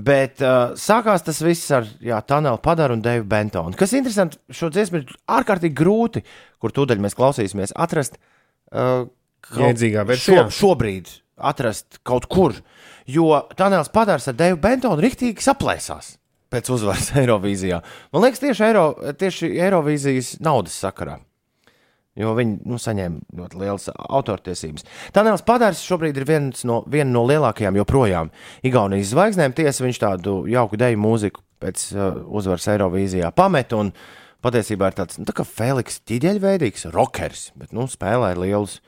Bet 0.00 0.38
uh, 0.44 0.76
sākās 0.78 1.24
tas 1.26 1.40
viss 1.42 1.72
ar 1.74 1.88
Tanelu 2.30 2.60
Padaru 2.62 2.94
un 2.96 3.02
Deju 3.04 3.26
Bentonu. 3.28 3.74
Kas 3.76 3.92
interesanti, 3.98 4.38
šo 4.54 4.70
dziesmu 4.72 5.02
ir 5.02 5.16
ārkārtīgi 5.34 5.76
grūti, 5.76 6.22
kur 6.62 6.72
tūdaļ 6.76 7.02
mēs 7.02 7.18
klausīsimies, 7.18 7.74
atrast 7.74 8.16
uh, 8.16 9.08
Jēdzīgā 9.50 10.04
versijā. 10.06 10.44
Šo, 10.46 10.60
šobrīd 10.60 11.10
atrast 11.40 12.00
kaut 12.06 12.28
kur, 12.30 12.56
jo 13.08 13.32
Tanēls 13.56 13.92
Padārs 13.94 14.28
ar 14.30 14.38
Deju 14.38 14.60
Bentonu 14.60 15.02
riktīgi 15.02 15.44
saplēsās 15.44 16.16
pēc 16.50 16.70
uzvaras 16.74 17.12
Eirovīzijā. 17.22 17.80
Man 18.12 18.26
liekas, 18.26 18.42
tieši, 18.42 18.64
Eiro, 18.68 18.86
tieši 19.18 19.52
Eirovīzijas 19.66 20.36
naudas 20.44 20.78
sakarā. 20.82 21.18
Jo 22.18 22.32
viņi 22.36 22.56
nu, 22.66 22.76
saņēma 22.80 23.38
ļoti 23.38 23.60
lielas 23.60 23.86
autortiesības. 23.94 24.84
Tanēls 25.14 25.44
Padārs 25.46 25.82
šobrīd 25.86 26.18
ir 26.18 26.26
viens 26.28 26.64
no, 26.68 26.80
viena 26.90 27.08
no 27.14 27.22
lielākajām 27.28 27.78
joprojām 27.78 28.32
Igaunijas 28.66 29.12
zvaigznēm. 29.12 29.54
Tiesa, 29.56 29.84
viņš 29.86 30.00
tādu 30.02 30.34
jauku 30.50 30.78
deju 30.80 30.98
mūziku 31.00 31.44
pēc 31.62 31.86
uh, 31.94 32.18
uzvaras 32.26 32.66
Eirovīzijā 32.74 33.30
pamet. 33.36 33.72
Un 33.78 33.92
patiesībā 34.44 34.90
ir 34.90 34.98
tāds 34.98 35.20
nu, 35.20 35.28
tā 35.28 35.36
kā 35.38 35.46
Feliks 35.46 36.00
ķīģeļveidīgs 36.10 36.88
rockers, 36.96 37.50
bet 37.60 37.72
nu, 37.76 37.86
spēlē 37.88 38.34
lielus, 38.42 38.80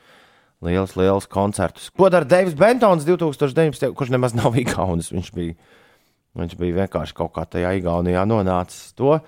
lielus, 0.63 0.97
lielus 0.99 1.29
koncertus. 1.29 1.91
Ko 1.93 2.09
dara 2.13 2.27
Deivs 2.27 2.57
Bentons 2.57 3.05
2019. 3.07 3.91
kurš 3.93 4.15
nemaz 4.15 4.35
nav 4.37 4.57
Igaunis? 4.63 5.11
Viņš 5.13 5.31
bija, 5.35 5.55
viņš 6.39 6.57
bija 6.59 6.81
vienkārši 6.83 7.17
kaut 7.19 7.35
kā 7.37 7.45
tajā 7.45 7.75
Igaunijā 7.79 8.25
nonācis. 8.29 8.91
To, 8.99 9.19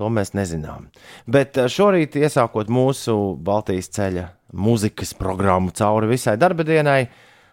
To 0.00 0.08
mēs 0.08 0.30
nezinām. 0.32 0.86
Bet 1.28 1.58
eh, 1.60 1.66
šorīt, 1.68 2.14
iesākot 2.16 2.70
mūsu 2.72 3.34
Baltijas 3.44 3.90
ceļa 3.92 4.30
mūzikas 4.56 5.12
programmu 5.18 5.74
cauri 5.76 6.08
visai 6.14 6.38
darba 6.40 6.64
dienai, 6.64 7.02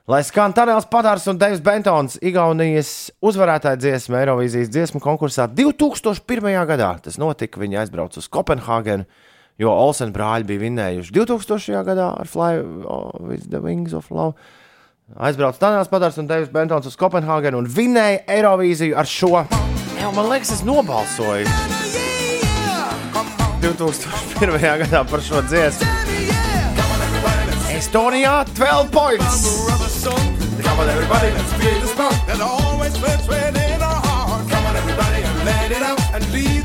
lai 0.08 0.22
skan 0.24 0.56
Tanēls 0.56 0.88
Padārs 0.88 1.28
un 1.28 1.42
Deivs 1.42 1.60
Bentons, 1.66 2.16
Igaunijas 2.24 3.12
uzvarētāja 3.20 3.82
dziesma 3.84 4.22
Eirovīzijas 4.22 4.72
dziesmu 4.72 5.04
konkursā 5.04 5.50
2001. 5.52 6.48
gadā. 6.72 6.94
Tas 7.04 7.20
notika, 7.20 7.60
viņi 7.60 7.82
aizbrauca 7.84 8.24
uz 8.24 8.32
Kopenhāgenu, 8.32 9.04
jo 9.62 9.74
Olsen 9.74 10.14
brāļi 10.16 10.48
bija 10.48 10.64
vinnējuši 10.66 11.14
2000. 11.16 11.84
gadā 11.88 12.12
ar 12.22 12.30
Fly 12.30 12.62
with 13.20 13.50
the 13.52 13.62
Wings 13.64 13.96
of 13.98 14.10
Love. 14.14 14.38
Aizbrauca 15.16 15.62
Tanēls 15.62 15.88
Padārs 15.92 16.18
un 16.20 16.28
Deivs 16.28 16.52
Bentons 16.52 16.88
uz 16.90 16.98
Kopenhāgenu 17.00 17.62
un 17.62 17.70
vinnēja 17.72 18.26
Eirovīziju 18.28 18.98
ar 19.00 19.08
šo. 19.08 19.46
Jā, 19.98 20.12
man 20.14 20.28
liekas, 20.34 20.52
es 20.58 20.66
nobalsoju. 20.68 21.48
2001. 23.64 24.84
gadā 24.84 25.04
par 25.08 25.24
šo 25.24 25.42
dziesmu. 25.48 25.88
Estonijā 27.78 28.44
12 28.58 28.92
points. 28.92 29.44
Come 30.68 30.80
on, 30.82 30.90
everybody, 30.90 31.30
let's 31.32 31.54
feel 31.54 31.80
the 31.80 31.88
spark 31.88 32.14
that 32.28 32.42
always 32.42 32.98
burns 32.98 33.28
within 33.28 33.82
our 33.82 34.02
heart. 34.02 34.50
Come 34.50 34.66
on, 34.66 34.76
everybody, 34.76 35.22
and 35.24 35.46
let 35.46 35.72
it 35.72 35.84
out 35.84 36.02
and 36.14 36.34
leave 36.34 36.57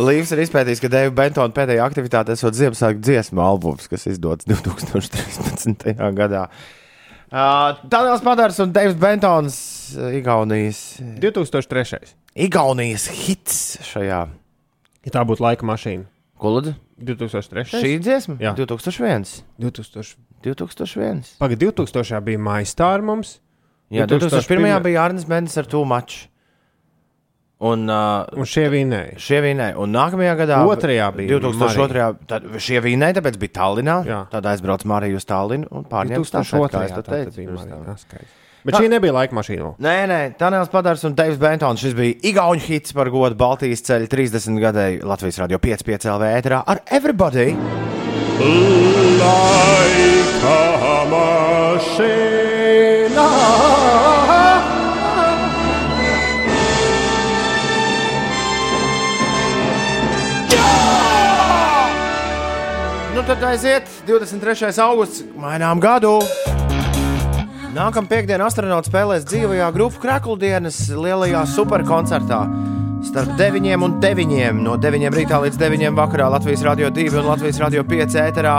Līvs 0.00 0.30
ir 0.32 0.40
izpētījis, 0.46 0.80
ka 0.80 0.88
Deiva 0.88 1.12
Bentona 1.12 1.52
pēdējā 1.52 1.84
aktivitāte 1.84 2.32
esot 2.32 2.56
Ziemassvētku 2.56 3.02
dziesmu 3.04 3.42
albums, 3.44 3.88
kas 3.90 4.06
izdots 4.08 4.46
2013. 4.48 5.84
gadā. 6.20 6.46
Uh, 7.30 7.76
Daniels 7.86 8.24
Padārs 8.24 8.58
un 8.64 8.72
Deivs 8.74 8.96
Bentons, 8.98 9.58
Igaunijas. 10.16 10.80
2003. 11.22 12.14
Igaunijas 12.46 13.06
hits 13.12 13.60
šajā. 13.90 14.22
Ja 15.04 15.12
tā 15.14 15.26
būtu 15.28 15.44
laika 15.44 15.68
mašīna. 15.68 16.08
Ko 16.40 16.54
lūdzu? 16.56 16.74
2003. 17.04 17.68
Šī 17.84 17.92
dziesma? 18.00 18.38
Jā. 18.40 18.54
2001. 18.56 19.44
2000. 19.60 20.16
2001. 20.46 21.36
Pagaid, 21.40 21.60
2000. 21.60 22.24
bija 22.24 22.40
maistāra 22.40 23.04
mums. 23.04 23.36
Jā, 23.92 24.08
2001. 24.08 24.48
2001. 24.48 24.82
bija 24.88 25.04
Arnēs 25.04 25.28
Mendes 25.28 25.60
ar 25.60 25.68
to 25.68 25.84
maču. 25.88 26.29
Un, 27.60 27.82
uh, 27.92 28.24
Un 28.40 28.46
šie 28.48 28.70
vinēja. 28.72 29.18
Šie 29.20 29.42
vinēja. 29.44 29.74
Un 29.84 29.92
nākamajā 29.92 30.32
gadā, 30.38 30.62
Otrajā 30.64 31.10
bija 31.12 31.36
2002. 31.44 32.06
Tad 32.30 32.46
šie 32.56 32.80
vinēja, 32.80 33.18
tāpēc 33.18 33.36
bija 33.42 33.52
Tallinā. 33.58 33.96
Jā. 34.08 34.20
Tad 34.32 34.48
aizbrauca 34.48 34.88
Marija 34.88 35.18
uz 35.20 35.26
Tallinu 35.28 35.68
un 35.68 35.84
pārņēma 35.90 36.24
2002. 36.24 36.70
kā 36.72 36.84
es 36.88 36.92
to 36.96 37.02
tā. 37.04 38.24
Bet 38.64 38.76
šī 38.76 38.88
nebija 38.92 39.12
laika 39.16 39.36
mašīna. 39.36 39.74
Nē, 39.80 39.94
nē, 40.08 40.18
Tanēls 40.40 40.72
Padārs 40.72 41.04
un 41.08 41.14
Deivs 41.16 41.40
Bentons. 41.40 41.80
Šis 41.80 41.94
bija 41.96 42.16
Igaunijas 42.32 42.68
hits 42.68 42.96
par 42.96 43.08
godu 43.12 43.36
Baltijas 43.40 43.84
ceļa 43.88 44.08
30 44.12 44.60
gadēju 44.64 45.08
Latvijas 45.08 45.40
radio 45.40 45.60
5,5 45.60 46.08
LV 46.16 46.22
ēterā 46.40 46.60
ar 46.64 46.78
Everybody. 46.88 47.48
Laika 50.40 51.04
mašīna. 51.12 52.10
Nu, 63.20 63.26
tad 63.26 63.42
aiziet 63.44 63.84
23. 64.08 64.70
augusts, 64.80 65.20
mainām 65.36 65.76
gadu. 65.76 66.14
Nākamā 67.76 68.08
piekdiena 68.08 68.46
astronauts 68.48 68.88
spēlēs 68.88 69.26
dzīvajā 69.28 69.66
grupu 69.74 70.00
Krakuldienas 70.00 70.78
lielajā 70.88 71.42
superkoncertā. 71.52 72.38
Starp 73.04 73.34
9 73.36 73.76
un 73.84 73.98
9. 74.00 74.62
No 74.64 74.78
9 74.80 75.12
rītā 75.12 75.36
līdz 75.42 75.60
9 75.60 75.92
vakarā 75.98 76.30
Latvijas 76.32 76.64
Rādio 76.64 76.88
2 76.96 77.18
un 77.20 77.28
Latvijas 77.28 77.60
Rādio 77.60 77.84
5 77.90 78.16
ēterā 78.22 78.54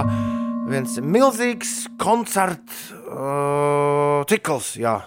viens 0.70 0.94
milzīgs 1.02 1.72
koncerts 1.98 2.92
uh, 3.10 4.22
cikls. 4.30 4.76
Jā. 4.78 5.00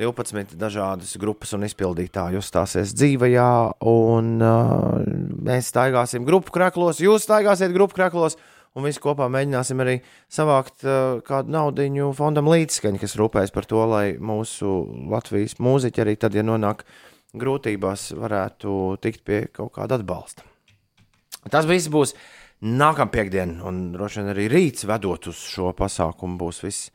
12 0.00 0.56
dažādas 0.56 1.10
grupas 1.20 1.52
un 1.52 1.66
izpildītāji 1.68 2.40
uzstāsies 2.40 2.96
dzīvajā, 2.96 3.50
un 3.92 4.38
uh, 4.40 5.04
mēs 5.44 5.68
staigāsim 5.68 6.24
grupu 6.24 6.56
kraklos, 6.56 7.02
jūs 7.04 7.28
staigāsiet 7.28 7.76
grupu 7.76 7.98
kraklos, 8.00 8.38
un 8.76 8.86
visi 8.86 9.02
kopā 9.02 9.28
mēģināsim 9.32 9.82
arī 9.82 9.96
savākt 10.30 10.84
uh, 10.86 11.20
kādu 11.26 11.54
naudu 11.54 12.10
fondam 12.16 12.50
līdzskaņu, 12.50 13.00
kas 13.02 13.16
rūpējas 13.18 13.54
par 13.54 13.66
to, 13.70 13.82
lai 13.90 14.04
mūsu 14.16 14.74
Latvijas 15.10 15.58
mūziķi 15.62 16.04
arī 16.04 16.16
tad, 16.20 16.36
ja 16.38 16.44
nonāk 16.46 16.84
grūtībās, 17.38 18.10
varētu 18.18 18.76
tikt 19.02 19.24
pie 19.26 19.44
kaut 19.54 19.74
kāda 19.76 20.00
atbalsta. 20.00 20.46
Tas 21.50 21.66
viss 21.68 21.90
būs 21.90 22.14
nākamā 22.60 23.10
piekdiena, 23.14 23.62
un 23.68 23.90
droši 23.94 24.20
vien 24.20 24.32
arī 24.34 24.48
rīts 24.52 24.86
vedot 24.88 25.30
uz 25.30 25.38
šo 25.40 25.72
pasākumu 25.76 26.38
būs 26.40 26.64
viss 26.66 26.90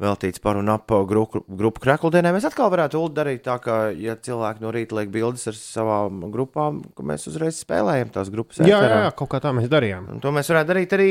veltīts 0.00 0.40
par 0.42 0.58
un 0.60 0.70
ap 0.72 0.90
grupu, 1.08 1.42
grupu 1.44 1.82
krekludienai. 1.84 2.32
Mēs 2.36 2.48
atkal 2.48 2.70
varētu 2.72 3.02
darīt 3.14 3.44
tā, 3.46 3.58
ka, 3.62 3.80
ja 3.96 4.16
cilvēki 4.16 4.64
no 4.64 4.72
rīta 4.74 4.96
liek 4.98 5.12
bildes 5.12 5.46
ar 5.50 5.58
savām 5.58 6.24
grupām, 6.32 6.80
ka 6.96 7.04
mēs 7.06 7.28
uzreiz 7.30 7.60
spēlējam 7.64 8.12
tās 8.14 8.32
grupas. 8.32 8.62
Jā, 8.64 8.80
jā, 8.80 9.02
jā, 9.04 9.12
kaut 9.18 9.32
kā 9.34 9.42
tā 9.44 9.52
mēs 9.56 9.70
darījām. 9.72 10.08
Un 10.14 10.24
to 10.24 10.32
mēs 10.34 10.50
varētu 10.52 10.72
darīt 10.72 10.96
arī 10.96 11.08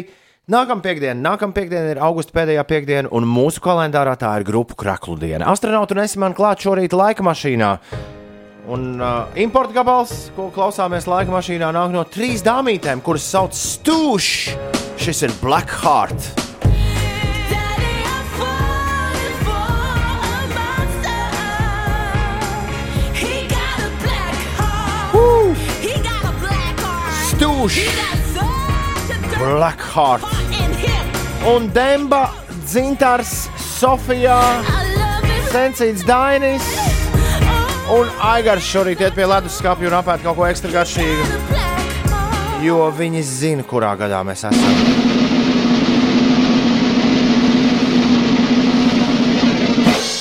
nākamā 0.49 0.85
piekdiena. 0.85 1.17
Nākamā 1.31 1.55
piekdiena 1.57 1.93
ir 1.93 2.03
augusta 2.03 2.35
pēdējā 2.35 2.65
piekdiena, 2.69 3.13
un 3.15 3.29
mūsu 3.29 3.63
kalendārā 3.63 4.17
tā 4.19 4.33
ir 4.39 4.47
grupu 4.49 4.77
kreklu 4.79 5.19
diena. 5.21 5.49
Astronautu 5.53 5.97
un 5.97 6.05
es 6.05 6.17
man 6.19 6.37
klāt 6.37 6.65
šorīt 6.65 6.97
laika 6.97 7.25
mašīnā. 7.25 7.75
Un 8.69 8.99
uh, 9.01 9.31
importa 9.41 9.73
gabals, 9.73 10.27
ko 10.35 10.51
klausāmies 10.53 11.07
laika 11.09 11.33
mašīnā, 11.33 11.71
nāk 11.73 11.93
no 11.95 12.03
trīs 12.05 12.45
dāmītēm, 12.45 13.01
kuras 13.05 13.25
sauc 13.31 13.57
Stūšs. 13.57 14.53
Šis 14.99 15.25
ir 15.25 15.33
Black 15.41 15.73
Heart. 15.81 16.48
In 30.51 30.73
him. 30.83 31.05
Un 31.47 31.69
Demba, 31.73 32.29
Dzintars, 32.65 33.47
him. 33.79 34.65
Sencīts 35.49 36.03
Dainis 36.05 36.65
un 37.89 38.09
Aigars 38.21 38.67
šorīt 38.67 38.99
iet 39.01 39.15
pie 39.17 39.25
leduskapja 39.25 39.87
un 39.89 39.95
apēd 39.97 40.21
kaut 40.25 40.37
ko 40.37 40.45
ekstra 40.49 40.69
garšīgu. 40.73 41.23
Jo 42.61 42.89
viņi 42.93 43.23
zina, 43.23 43.63
kurā 43.65 43.95
gadā 43.97 44.19
mēs 44.27 44.43
esam. 44.49 44.83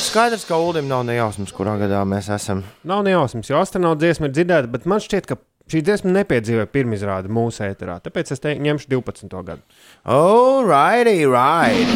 Skaidrs, 0.08 0.46
ka 0.48 0.56
Ulim 0.62 0.88
nav 0.88 1.02
nejausmas, 1.10 1.52
kurā 1.52 1.74
gadā 1.82 2.00
mēs 2.08 2.30
esam. 2.32 2.62
Nav 2.88 3.02
nejausmas, 3.04 3.50
jo 3.50 3.58
astronauts 3.60 4.00
dziesma 4.00 4.30
ir 4.30 4.38
dzirdēta, 4.38 4.70
bet 4.72 4.86
man 4.88 5.02
šķiet, 5.04 5.28
ka 5.28 5.36
šī 5.68 5.82
dziesma 5.84 6.12
nepiedzīvoja 6.16 6.68
pirmizrādi 6.72 7.30
mūsu 7.32 7.64
ēterā. 7.66 7.98
Tāpēc 8.04 8.32
es 8.34 8.40
te 8.42 8.54
ņemšu 8.56 8.88
12. 8.90 9.28
gadu. 9.44 9.62
Alrighty, 10.08 11.26
right. 11.28 11.88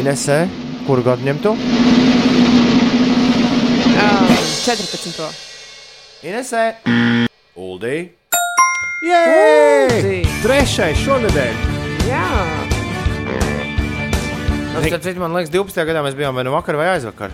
Inese, 0.00 0.42
kuru 0.86 1.04
gadu 1.06 1.24
ņemtu? 1.26 1.54
Um, 3.96 4.32
14. 4.64 5.24
Inese. 6.28 6.64
Uldī. 7.56 7.96
Jē! 9.08 10.20
Trešais 10.44 11.00
šonadēļ! 11.00 11.68
Jā, 12.10 12.26
Tas, 14.70 14.84
starp 14.86 15.02
citu, 15.02 15.18
man 15.18 15.32
liekas, 15.34 15.50
12. 15.50 15.82
gadā 15.88 16.02
mēs 16.04 16.14
bijām 16.18 16.36
vai 16.36 16.44
nu 16.46 16.52
vakar 16.54 16.76
vai 16.78 16.92
aizvakar. 16.92 17.32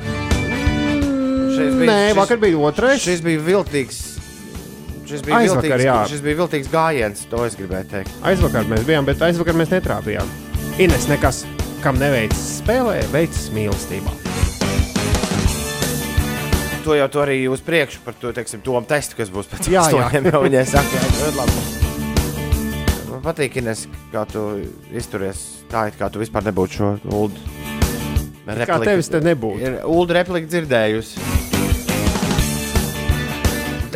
Šis 1.53 1.75
bija, 1.77 1.91
Nē, 1.91 1.99
vakar 2.17 2.41
bija 2.41 2.59
otrais. 2.65 3.03
Šis 3.05 3.21
bija 3.25 3.43
viltīgs 3.45 4.16
šis 5.07 5.23
bija 5.27 5.39
Aizvakar, 5.43 5.79
viltīgs, 5.79 6.11
šis 6.13 6.23
bija 6.25 6.39
viltīgs 6.41 6.71
gājiens, 6.73 7.25
to 7.31 7.43
es 7.47 7.57
gribēju 7.59 7.89
teikt. 7.93 8.15
Aizvakar 8.27 8.67
mēs 8.71 8.87
bijām, 8.89 9.07
bet 9.07 9.23
aizvakar 9.23 9.57
mēs 9.59 9.73
netrāpījām. 9.75 10.31
Ines 10.83 11.07
nekas, 11.11 11.45
kam 11.85 12.01
neveicis 12.01 12.61
spēlē, 12.61 12.99
veicis 13.15 13.49
mīlestībā. 13.55 14.13
To 16.87 16.95
jau 16.95 17.07
tu 17.11 17.23
arī 17.23 17.41
uz 17.51 17.63
priekšu 17.67 18.03
par 18.05 18.15
to, 18.15 18.31
teiksim, 18.35 18.63
to 18.63 18.79
testu, 18.87 19.19
kas 19.19 19.31
būs 19.35 19.49
pēc 19.51 19.71
Jā, 19.73 19.87
jā. 19.91 20.05
astoņiem. 20.07 20.29
Jau 20.31 20.43
viņai 20.45 20.67
saka, 20.71 21.03
ļoti 21.17 21.41
labi. 21.41 21.65
Man 23.11 23.25
patīk, 23.25 23.59
Ines, 23.63 23.87
kā 24.13 24.23
tu 24.31 24.45
izturies 24.95 25.43
tā, 25.71 25.89
it 25.91 25.99
kā 25.99 26.11
tu 26.13 26.23
vispār 26.23 26.47
nebūtu 26.47 26.79
šo 26.79 26.93
ulu. 27.11 27.47
Kā 28.47 28.79
tevis 28.85 29.11
te 29.11 29.19
nebūtu? 29.25 29.63
Ir 29.67 29.81
ulu 29.91 30.15
replika 30.15 30.47
dzirdējusi. 30.53 31.56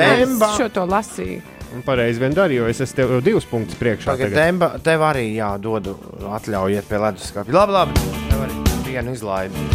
Es 0.01 0.23
Demba. 0.25 0.51
šo 0.57 0.69
to 0.73 0.87
lasīju. 0.89 1.41
Un 1.71 1.85
pareizi 1.87 2.19
vien 2.19 2.35
darīju, 2.35 2.65
jo 2.65 2.71
es 2.73 2.81
esmu 2.83 2.97
tev 2.99 3.13
divus 3.23 3.45
punktus 3.47 3.79
priekšā. 3.79 4.11
Pagaid, 4.11 4.33
tagad. 4.33 4.41
Demba, 4.41 4.71
tev 4.83 5.05
arī 5.07 5.29
jādodu 5.37 5.95
atļaujiet 6.35 6.89
pie 6.89 6.99
leduskapja. 7.05 7.55
Labi, 7.55 7.77
labi. 7.77 8.09
Tev 8.31 8.43
arī 8.47 8.81
vienu 8.89 9.15
izlaidi. 9.15 9.69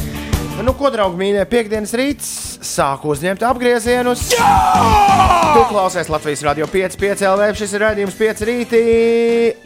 Nu, 0.63 0.71
ko, 0.75 0.89
draugi, 0.91 1.17
mīļie, 1.19 1.41
piekdienas 1.51 1.91
rīts 1.99 2.27
sāk 2.63 3.03
uzņemt 3.07 3.43
apgriezienus. 3.43 4.27
Tu 4.31 5.63
klausies 5.71 6.11
Latvijas 6.11 6.43
radio 6.47 6.67
5,5 6.71 7.25
LV. 7.27 7.49
Šis 7.59 7.75
ir 7.75 7.83
raidījums 7.83 8.15
5 8.19 8.45
rītī. 8.49 8.83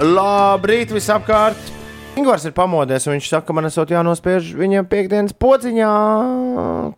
Labrīt, 0.02 0.94
visapkārt! 0.94 1.76
Ingūns 2.20 2.46
ir 2.50 2.56
pamodies, 2.58 3.06
un 3.08 3.16
viņš 3.16 3.28
saka, 3.32 3.48
ka 3.48 3.56
man 3.56 3.70
esot 3.70 3.94
jānospiež 3.94 4.50
viņam 4.58 4.90
piekdienas 4.90 5.36
podziņā, 5.40 5.92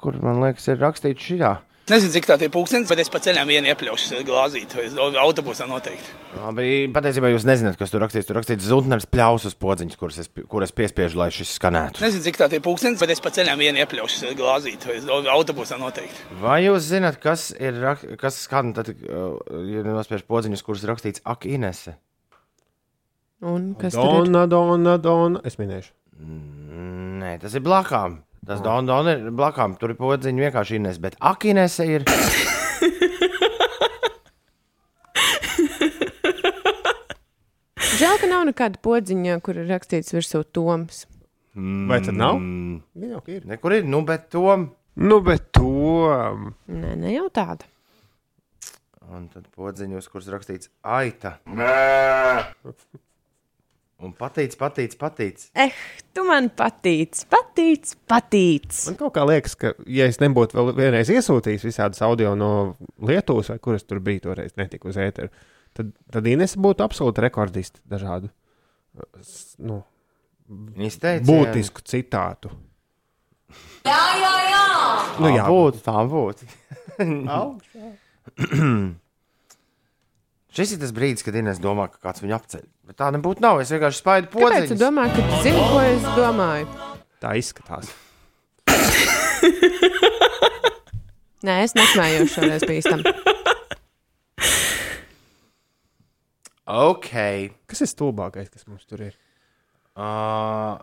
kur 0.02 0.18
man 0.24 0.40
liekas, 0.42 0.66
ir 0.72 0.80
rakstīts 0.82 1.28
šitā. 1.28 1.52
Nezinu, 1.92 2.12
cik 2.14 2.28
tā 2.30 2.38
ir 2.40 2.52
pūkstens, 2.54 2.88
bet 2.88 3.02
es 3.04 3.10
pa 3.12 3.20
ceļam 3.20 3.50
vienu 3.52 3.68
iepļaušu 3.68 4.22
glāzīt. 4.24 4.76
Es 4.80 4.94
domāju, 4.96 5.20
autobusā 5.20 5.66
noteikti. 5.68 6.14
Labi, 6.38 6.68
patiesībā 6.94 7.32
jūs 7.34 7.44
nezināt, 7.48 7.76
kas 7.80 7.92
tur 7.92 8.00
rakstīts. 8.06 8.30
Tur 8.30 8.40
rakstīts 8.40 8.70
Zutners 8.70 9.08
pļausas 9.12 9.58
podziņš, 9.60 9.98
kuras 10.00 10.22
es, 10.24 10.32
kuras 10.52 10.72
piespiežu, 10.78 11.20
lai 11.20 11.28
šis 11.36 11.52
skanētu. 11.58 12.00
Nezinu, 12.06 12.24
cik 12.30 12.40
tā 12.40 12.48
ir 12.56 12.64
pūkstens, 12.64 13.02
bet 13.02 13.12
es 13.12 13.20
pa 13.24 13.34
ceļam 13.36 13.60
vienu 13.60 13.84
iepļaušu 13.84 14.32
glāzīt. 14.40 14.88
Es 14.96 15.04
domāju, 15.10 15.34
autobusā 15.36 15.82
noteikti. 15.82 16.30
Vai 16.40 16.62
jūs 16.64 16.88
zināt, 16.88 17.20
kas 17.20 17.50
ir 17.60 17.84
kas 18.22 18.40
skan, 18.46 18.72
tad, 18.78 18.94
uh, 18.96 19.36
ja 19.68 19.84
nospiež 19.84 20.24
podziņus, 20.32 20.64
kuras 20.64 20.88
rakstīts 20.88 21.26
Ak, 21.28 21.44
Inese? 21.50 21.98
Un 23.44 23.74
kas 23.76 23.98
ir? 23.98 24.00
Dona, 24.00 24.48
dona, 24.48 24.96
dona. 25.02 25.44
Es 25.44 25.60
minēšu. 25.60 25.92
Nē, 27.20 27.36
tas 27.42 27.58
ir 27.58 27.66
blakām. 27.66 28.22
Tas 28.48 28.62
Don 28.66 28.88
Don 28.90 29.08
ir 29.12 29.28
blakām. 29.38 29.76
Tur 29.78 29.94
ir 29.94 30.00
podziņa 30.00 30.48
vienkārši 30.48 30.80
Inese, 30.82 31.02
bet 31.04 31.18
Ak, 31.20 31.46
Inese 31.46 31.86
ir. 31.98 32.06
Žēl, 38.02 38.16
ka 38.22 38.28
nav 38.30 38.46
nekāda 38.50 38.80
podziņa, 38.84 39.38
kur 39.46 39.60
ir 39.62 39.68
rakstīts 39.70 40.14
virsū 40.16 40.42
Toms. 40.56 41.04
Vai 41.90 42.00
tad 42.06 42.16
nav? 42.16 42.38
Mm, 42.40 42.78
Viņa 42.96 43.18
jau 43.18 43.22
ir. 43.36 43.42
nekur 43.50 43.76
ir, 43.76 43.84
nu, 43.88 44.02
bet 44.08 44.30
tom. 44.32 44.70
Nu, 44.96 45.20
bet 45.24 45.50
to. 45.56 45.68
Nē, 46.72 46.94
ne 47.00 47.12
jau 47.14 47.28
tāda. 47.34 47.68
Un 49.12 49.26
tad 49.34 49.50
podziņos, 49.58 50.08
kuras 50.12 50.30
rakstīts 50.32 50.70
Aita. 50.88 51.38
Un 54.02 54.14
patīc, 54.18 54.56
patīc, 54.58 54.96
patīc. 54.98 55.44
Eh, 55.62 55.70
tu 56.14 56.24
man 56.26 56.48
patīc, 56.58 57.20
patīc, 57.30 57.92
patīc. 58.10 58.66
Man 58.88 58.96
kaut 58.98 59.14
kā 59.14 59.26
liekas, 59.30 59.54
ka, 59.62 59.74
ja 59.86 60.08
es 60.10 60.18
nebūtu 60.24 60.58
vēl 60.58 60.72
vienreiz 60.78 61.12
iesūtījis 61.14 61.68
visādas 61.70 62.02
audio 62.08 62.32
no 62.36 62.50
Lietuvas, 63.06 63.52
vai 63.54 63.60
kuras 63.62 63.86
tur 63.86 64.00
bija 64.02 64.24
toreiz, 64.26 64.56
netika 64.58 64.90
uz 64.90 64.98
ēteru, 64.98 65.30
tad, 65.78 65.92
tad 66.12 66.28
Ines 66.34 66.58
būtu 66.58 66.82
absolūti 66.88 67.22
rekordisti 67.28 67.84
dažādu 67.94 68.32
s- 69.22 69.54
nu, 69.62 69.84
Izteicis. 70.82 71.28
būtisku 71.30 71.86
citātu. 71.86 72.50
Jā, 73.86 74.02
jā, 74.18 74.34
jā! 74.50 74.66
Nu, 75.22 75.28
Tā 75.30 75.36
jā, 75.36 75.46
būtu, 75.52 75.86
tā 75.86 76.02
būtu. 76.10 76.50
Šis 80.52 80.74
ir 80.76 80.82
tas 80.82 80.92
brīdis, 80.92 81.24
kad 81.24 81.36
Inês 81.40 81.62
domā, 81.64 81.86
ka 81.88 82.10
kāds 82.10 82.20
viņu 82.20 82.34
apceļ. 82.36 82.64
Bet 82.90 82.98
tā 83.00 83.08
nebūtu. 83.16 83.40
Nav. 83.44 83.62
Es 83.64 83.70
vienkārši 83.72 84.02
spaidu 84.02 84.28
Kāpēc 84.34 84.74
tu 84.74 84.78
domā, 84.82 85.06
ka 85.08 85.24
tu 85.24 85.38
zini, 85.46 85.62
ko 85.70 85.78
es 85.80 86.08
domāju? 86.18 86.66
Tā 87.24 87.32
izskatās. 87.40 87.88
Nē, 91.48 91.56
es 91.64 91.72
nesmējos 91.78 92.36
šoreiz 92.36 92.66
bīstam. 92.68 93.00
Ok. 96.68 97.12
Kas 97.72 97.86
ir 97.86 97.92
stulbākais, 97.94 98.52
kas 98.52 98.68
mums 98.68 98.84
tur 98.92 99.00
ir? 99.08 99.16
Uh, 99.96 100.76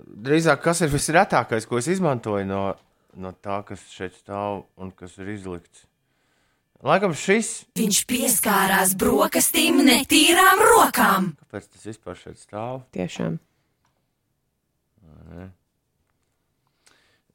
drīzāk, 0.00 0.64
kas 0.64 0.80
ir 0.80 0.88
visretākais, 0.92 1.68
ko 1.68 1.76
es 1.76 1.92
izmantoju 1.92 2.48
no, 2.48 2.72
no 3.20 3.36
tā, 3.36 3.60
kas 3.68 3.84
šeit 3.92 4.16
stāv 4.16 4.64
un 4.80 4.96
kas 4.96 5.20
ir 5.20 5.28
izlikts? 5.36 5.84
Laikam 6.84 7.14
šis. 7.16 7.62
Viņš 7.80 7.98
pieskārās 8.10 8.90
brokastīm 9.00 9.78
netīrām 9.86 10.60
rokām. 10.68 11.30
Kāpēc 11.46 11.70
tas 11.72 11.86
vispār 11.88 12.18
šeit 12.20 12.36
stāv? 12.42 12.82
Tiešām. 12.92 13.38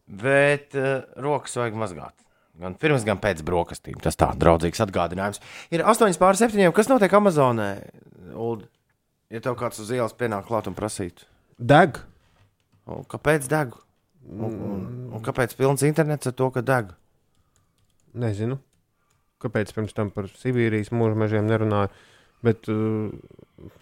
Bet 0.10 0.78
uh, 0.78 1.02
rokas 1.18 1.58
vajag 1.58 1.78
mazgāt. 1.82 2.14
Gan 2.60 2.76
pirms, 2.78 3.06
gan 3.08 3.18
pēc 3.24 3.42
brokastīm. 3.48 3.98
Tas 4.04 4.18
tā 4.20 4.30
draudzīgs 4.38 4.84
atgādinājums. 4.86 5.42
Ir 5.74 5.82
8 5.88 6.18
pār 6.22 6.38
7. 6.38 6.70
Kas 6.76 6.90
notiek 6.92 7.14
Amazonē? 7.18 7.70
Uld, 8.38 8.66
ja 9.34 9.42
tev 9.42 9.58
kāds 9.58 9.82
uz 9.82 9.90
ielas 9.96 10.14
pienāk 10.18 10.46
klāt 10.50 10.70
un 10.70 10.78
prasītu, 10.78 11.26
Deg. 11.58 11.98
un 12.86 13.02
kāpēc 13.10 13.50
deg? 13.50 13.74
Un, 14.30 14.54
un, 14.54 14.82
un 15.16 15.24
kāpēc 15.26 15.56
pilns 15.58 15.82
internets 15.88 16.30
ar 16.30 16.36
to, 16.38 16.52
ka 16.54 16.62
deg? 16.62 16.92
Nezinu. 18.14 18.60
Kāpēc 19.40 19.72
pirms 19.76 19.94
tam 19.96 20.10
par 20.12 20.28
Sibīrijas 20.36 20.90
mūža 20.92 21.16
mežiem 21.16 21.46
nerunāju? 21.48 21.92
Bet, 22.44 22.68
uh, 22.72 23.12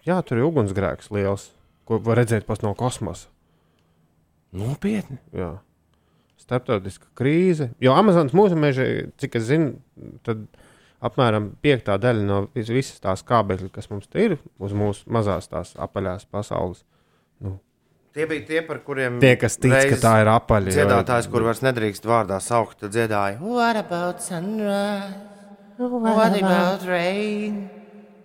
jā, 0.06 0.20
tur 0.26 0.40
ir 0.42 0.46
ugunsgrēks 0.48 1.10
liels, 1.14 1.48
ko 1.86 2.00
var 2.02 2.18
redzēt 2.22 2.46
pat 2.50 2.62
no 2.66 2.74
kosmosa. 2.78 3.28
Nopietni. 4.58 5.18
Jā. 5.36 5.58
Startautiska 6.42 7.10
krīze. 7.18 7.72
Jo 7.84 7.94
Amazonas 8.00 8.34
mūža 8.38 8.56
meža, 8.58 8.86
cik 9.20 9.36
es 9.40 9.48
zinu, 9.50 9.74
tad 10.26 10.46
apmēram 11.04 11.52
piekta 11.62 11.98
daļa 12.02 12.24
no 12.26 12.38
vis- 12.56 12.72
visas 12.74 13.02
tās 13.04 13.22
kābekļa, 13.28 13.70
kas 13.76 13.90
mums 13.92 14.08
ir 14.16 14.38
uz 14.58 14.74
mūsu 14.74 15.06
mazās 15.12 15.50
tās 15.52 15.74
apaļās 15.76 16.26
pasaules. 16.32 16.86
Tie 18.18 18.26
bija 18.26 18.46
tie, 18.48 18.62
par 18.66 18.80
kuriem 18.82 19.20
Tie, 19.22 19.36
kas 19.38 19.60
tic, 19.62 19.70
ka 19.92 19.98
tā 20.02 20.14
ir 20.24 20.30
apaļa. 20.32 20.72
Dziedātājs, 20.74 21.28
kur 21.30 21.44
vairs 21.46 21.62
nedrīkst 21.62 22.08
vārdā 22.10 22.40
saukt, 22.42 22.80
tad 22.82 22.96
dziedāja. 22.96 23.38
What 23.44 23.78
about 23.78 24.22
sunrise? 24.26 25.37
What 25.78 26.38
about 26.38 26.86
rain? 26.88 27.70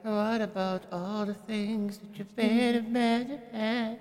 What 0.03 0.41
about 0.41 0.83
all 0.91 1.27
the 1.27 1.35
things 1.35 1.99
that 1.99 2.19
you've 2.19 2.35
been 2.35 2.77
imagining? 2.87 3.99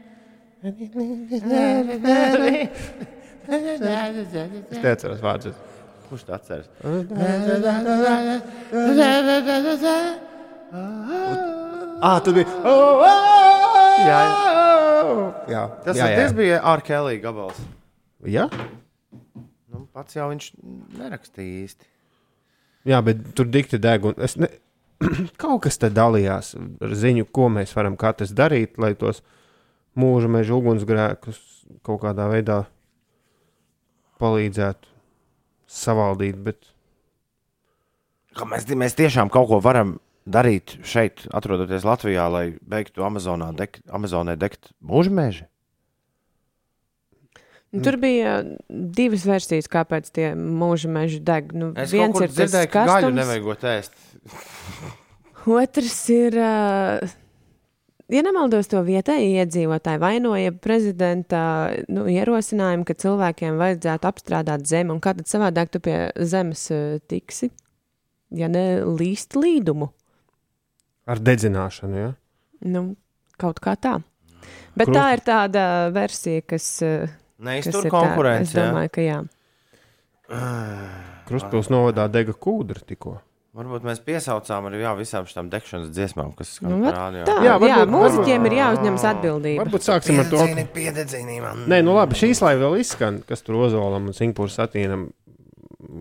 Es 3.52 4.80
neatceros 4.80 5.20
vārdus. 5.26 5.58
Kurš 6.08 6.24
tā 6.28 6.38
atceras? 6.38 6.70
Ah, 12.02 12.18
tur 12.24 12.34
bija. 12.40 12.48
Oh, 12.64 13.04
oh, 13.04 13.12
Jā, 14.02 14.22
jā. 15.52 15.64
Tas, 15.84 16.00
jā, 16.00 16.08
jā. 16.08 16.18
tas 16.24 16.34
bija 16.38 16.64
ārkārtīgi 16.72 17.22
gabals. 17.26 17.60
Jā? 18.26 18.48
Nu, 19.70 19.86
pats 19.94 20.16
jau 20.18 20.32
viņš 20.32 20.52
nerakstīja 20.98 21.66
īsti. 21.68 21.91
Jā, 22.88 23.02
bet 23.06 23.24
tur 23.38 23.50
dikti 23.52 23.80
deg. 23.82 24.06
ne... 24.42 24.50
Kaut 25.42 25.64
kas 25.66 25.80
te 25.82 25.90
dalījās 25.94 26.54
ar 26.58 26.96
ziņu, 26.98 27.28
ko 27.34 27.50
mēs 27.54 27.74
varam 27.78 27.98
katrs 28.00 28.34
darīt, 28.38 28.78
lai 28.82 28.94
tos 28.98 29.24
mūža 29.98 30.30
meža 30.32 30.56
ugunsgrēkus 30.58 31.40
kaut 31.86 32.04
kādā 32.04 32.28
veidā 32.32 32.64
palīdzētu 34.22 34.90
savaldīt. 35.72 36.38
Bet 36.46 36.72
Ka 38.38 38.48
mēs, 38.48 38.64
mēs 38.80 38.96
tiešām 38.96 39.32
kaut 39.32 39.50
ko 39.50 39.60
varam 39.64 39.98
darīt 40.30 40.78
šeit, 40.88 41.26
atrodoties 41.36 41.84
Latvijā, 41.88 42.30
lai 42.32 42.46
beigtu 42.62 43.04
Amazonā 43.04 43.50
degt, 43.58 43.82
Amazonē 43.92 44.38
degt 44.40 44.72
mūža 44.80 45.12
meži. 45.12 45.48
Nu, 47.72 47.80
Tur 47.86 47.96
bija 48.02 48.42
divas 48.70 49.24
versijas, 49.24 49.70
kāpēc 49.72 50.10
tie 50.12 50.34
mūža 50.36 50.90
meži 50.92 51.22
deg. 51.24 51.54
Nu, 51.56 51.72
Es 51.80 51.94
viens 51.96 52.18
ir 52.20 52.28
tas 52.28 52.36
dzirdēju, 52.36 52.70
ka 52.74 52.84
gaļu 52.90 53.08
karstums, 53.08 53.20
nevajag 53.22 53.66
ēst. 53.72 53.98
otrs 55.62 55.98
ir. 56.14 56.38
Uh, 56.38 57.18
Ja 58.12 58.20
nemaldos, 58.28 58.68
to 58.68 58.82
vietēji 58.84 59.38
iedzīvotāji 59.40 60.02
vainoja 60.02 60.52
prezidenta 60.52 61.72
nu, 61.88 62.02
ierosinājumu, 62.12 62.84
ka 62.84 62.92
cilvēkiem 63.00 63.56
vajadzētu 63.56 64.10
apstrādāt 64.10 64.66
zemi, 64.68 64.92
un 64.92 65.00
kā 65.00 65.14
tad 65.16 65.30
savādāk 65.32 65.72
tu 65.72 65.80
pie 65.80 65.96
zemes 66.20 66.66
tiksi? 67.08 67.54
ja 68.32 68.48
ne 68.52 68.82
līst 68.86 69.36
līdumu. 69.36 69.92
Ar 71.10 71.20
dedzināšanu, 71.20 71.98
ja? 72.00 72.12
Nu, 72.64 72.84
kaut 73.42 73.60
kā 73.64 73.76
tā. 73.76 73.98
Bet 74.78 74.88
Krust- 74.88 74.98
tā 74.98 75.06
ir 75.16 75.24
tāda 75.26 75.64
versija, 75.94 76.44
kas 76.46 76.68
Neiztur 77.42 77.88
konkurence. 77.90 78.54
Tā, 78.54 78.62
es 78.68 78.72
domāju, 78.72 78.92
ka 78.94 79.02
jā. 79.06 79.20
Krustpils 81.28 81.70
novadā 81.72 82.08
dega 82.12 82.34
kūdra 82.36 82.82
tikko. 82.88 83.18
Varbūt 83.52 83.84
mēs 83.84 84.00
piesaucām 84.06 84.70
arī 84.70 84.80
jā, 84.80 84.92
visām 84.96 85.26
šīm 85.28 85.50
degšanas 85.52 85.90
dziesmām, 85.92 86.30
kas 86.40 86.54
skan 86.56 86.72
Nu, 86.72 86.86
tā, 86.88 87.10
Jā, 87.18 87.26
jā, 87.28 87.56
varbūt- 87.60 87.72
jā 87.74 87.88
mūziķiem 87.92 88.46
ir 88.48 88.54
jāuzņemas 88.56 89.04
atbildība. 89.10 89.66
Varbūt 89.66 89.88
sāksim 89.90 90.22
ar 90.24 90.30
to. 90.32 90.46
Nē, 91.68 91.82
nu 91.84 91.98
labi, 91.98 92.16
šīs 92.16 92.42
lai 92.46 92.54
vēl 92.56 92.80
izskan, 92.80 93.20
kas 93.28 93.44
tur 93.44 93.56
Ozolam 93.66 94.08
un 94.08 94.16
Singpūras 94.16 94.56
satīnam, 94.56 95.10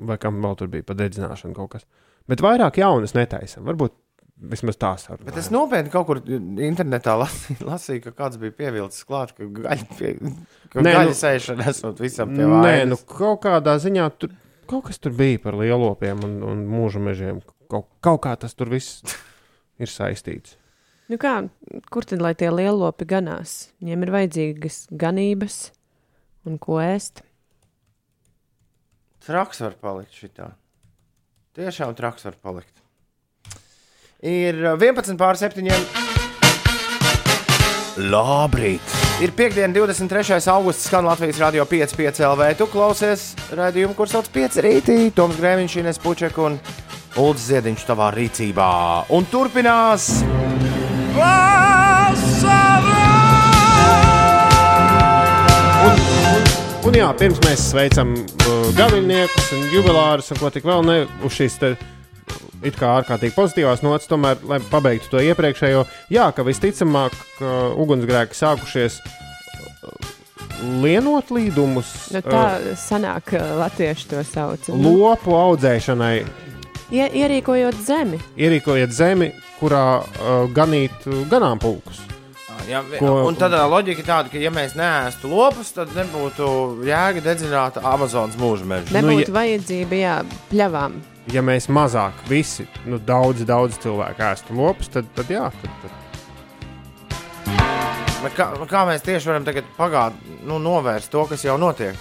vai 0.07 0.16
kam 0.22 0.38
vēl 0.45 0.57
tur 0.61 0.68
bija 0.70 0.86
pa 0.86 0.95
dedzināšanu 0.95 1.57
kaut 1.57 1.70
kas. 1.74 1.84
Bet 2.28 2.38
vairāk 2.38 2.78
jaunas 2.78 3.16
netaisam. 3.18 3.64
Varbūt 3.66 3.97
vismaz 4.41 4.76
tā 4.80 4.95
saruna. 4.99 5.26
Bet 5.28 5.36
es 5.43 5.51
nopietni 5.53 5.91
kaut 5.93 6.07
kur 6.09 6.20
internetā 6.24 7.16
lasīju, 7.20 7.66
lasīju 7.68 8.05
ka 8.07 8.12
kāds 8.22 8.38
bija 8.41 8.55
pievilcis 8.57 9.05
klāt, 9.09 9.34
ka 9.36 9.45
gaļa, 9.45 9.88
pie, 9.99 10.14
ka 10.72 10.80
Nē, 10.84 10.95
gaļa 10.97 11.11
nu- 11.11 11.18
sēšana 11.20 11.66
esot 11.74 12.01
visam 12.01 12.32
pie 12.32 12.47
Nē, 12.47 12.62
vainas. 12.62 12.88
nu 12.95 13.16
kaut 13.16 13.43
kādā 13.45 13.76
ziņā 13.82 14.07
tur 14.18 14.32
kaut 14.70 14.84
kas 14.86 14.99
tur 15.03 15.11
bija 15.18 15.41
par 15.43 15.57
lielopiem 15.59 16.20
un, 16.24 16.36
un 16.47 16.61
mūža 16.70 17.01
mežiem. 17.03 17.41
Kaut, 17.70 17.88
kaut 18.01 18.20
kā 18.22 18.36
tas 18.38 18.55
tur 18.55 18.68
viss 18.70 19.03
ir 19.82 19.91
saistīts. 19.91 20.57
Nu 21.11 21.18
kā, 21.18 21.49
kur 21.91 22.07
tad 22.07 22.22
lai 22.22 22.36
tie 22.38 22.53
lielopi 22.55 23.05
ganās? 23.11 23.72
Viņiem 23.82 24.05
ir 24.07 24.12
vajadzīgas 24.14 24.76
ganības 24.95 25.57
un 26.47 26.57
ko 26.62 26.78
ēst. 26.78 27.24
Traks 29.26 29.61
var 29.61 29.74
palikt 29.82 30.14
šitā. 30.16 30.53
Tiešām 31.59 31.93
traks 31.99 32.24
var 32.28 32.38
palikt. 32.41 32.80
Ir 34.21 34.59
uh, 34.68 34.77
11 34.77 35.16
pār 35.16 35.39
7. 35.41 35.64
Labrīt! 38.12 38.97
Ir 39.25 39.31
piekdiena, 39.33 39.73
23. 39.73 40.37
augusts, 40.53 40.85
skan 40.91 41.07
Latvijas 41.09 41.39
radio 41.41 41.64
5,5 41.64 42.21
LV. 42.29 42.49
Tu 42.59 42.66
klausies 42.68 43.23
redzējumu, 43.49 43.97
kur 43.97 44.11
sauc 44.12 44.29
5 44.29 44.61
rītī. 44.66 44.97
Toms 45.16 45.39
Grēviņš, 45.41 45.77
Ines 45.81 46.01
Puček 46.05 46.37
un 46.37 46.59
Ulrichs 47.16 47.47
Ziediņš 47.49 47.85
tavā 47.89 48.11
rīcībā. 48.12 48.68
Un 49.16 49.25
turpinās! 49.33 50.11
Un 56.85 56.97
jā, 56.97 57.09
pirms 57.16 57.41
mēs 57.47 57.64
sveicam 57.71 58.12
uh, 58.21 58.68
gaviļniekus 58.77 59.49
un 59.57 59.64
jubilārus 59.73 60.29
un 60.35 60.43
ko 60.43 60.53
tik 60.53 60.68
vēl 60.68 60.85
ne 60.85 60.99
uz 61.25 61.37
šīs 61.37 61.57
te, 61.61 61.73
it 62.62 62.76
kā 62.76 62.91
ārkārtīgi 63.01 63.35
pozitīvās 63.37 63.83
nots, 63.83 64.07
tomēr, 64.11 64.37
lai 64.45 64.59
pabeigtu 64.70 65.09
to 65.14 65.22
iepriekšējo, 65.24 65.85
jā, 66.12 66.26
ka 66.37 66.45
visticamāk 66.45 67.14
ka 67.39 67.53
ugunsgrēki 67.81 68.37
sākušies 68.37 69.01
uh, 69.01 70.12
lienot 70.83 71.31
līdumus 71.33 71.89
Nu, 72.14 72.20
tā 72.26 72.45
sanāk, 72.76 73.33
eh, 73.39 73.45
latvieši 73.62 74.09
to 74.12 74.22
sauc. 74.24 74.68
uh, 74.68 74.76
lopu 74.76 75.35
audzēšanai, 75.37 76.24
Ie, 76.91 77.05
ierīkojot 77.22 77.76
zemi. 77.87 78.18
ierīkojiet 78.37 78.91
zemi, 78.93 79.31
kurā 79.61 80.01
uh, 80.03 80.49
ganīt 80.53 81.07
uh, 81.07 81.20
ganāmpulkus. 81.31 82.01
Jā, 82.68 82.83
Ko- 83.01 83.24
un 83.26 83.35
tad 83.35 83.51
loģika 83.53 84.03
ir 84.03 84.07
tāda, 84.07 84.31
ka, 84.31 84.39
ja 84.39 84.51
mēs 84.53 84.76
neēstu 84.78 85.31
lopus, 85.33 85.72
tad 85.74 85.89
nebūtu 85.97 86.85
jēga 86.87 87.22
dedzināt 87.24 87.78
Amazonas 87.83 88.37
mūža 88.39 88.66
mežu. 88.68 88.93
Nu, 88.93 89.01
Nebūtu 89.01 89.31
ja- 89.33 89.35
vajadzība, 89.39 89.97
jā, 89.99 90.16
pļavām. 90.53 90.93
Ja 91.29 91.43
mēs 91.45 91.68
mazāk 91.68 92.16
visi, 92.29 92.64
nu, 92.89 92.97
daudz, 92.99 93.45
daudz 93.47 93.77
cilvēku 93.83 94.25
ēstu 94.25 94.57
lopus, 94.57 94.89
tad, 94.89 95.05
tad 95.14 95.29
jā, 95.31 95.51
tad, 95.61 95.75
tad 95.83 95.99
Bet 98.21 98.35
Kā, 98.37 98.51
kā 98.68 98.83
mēs 98.85 99.01
tieši 99.01 99.31
varam 99.31 99.45
tagad 99.47 99.68
pagāt, 99.79 100.16
nu, 100.45 100.59
novērst 100.61 101.09
to, 101.12 101.23
kas 101.31 101.45
jau 101.45 101.57
notiek? 101.61 101.97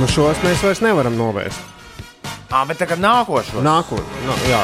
nu, 0.00 0.08
šos 0.08 0.40
mēs 0.42 0.62
vairs 0.64 0.80
nevaram 0.82 1.14
novērst. 1.18 1.60
À, 2.52 2.64
bet 2.68 2.80
tagad 2.82 2.98
nākošo 3.00 3.62
Nākotnē, 3.64 4.24
no, 4.26 4.34
jā, 4.50 4.60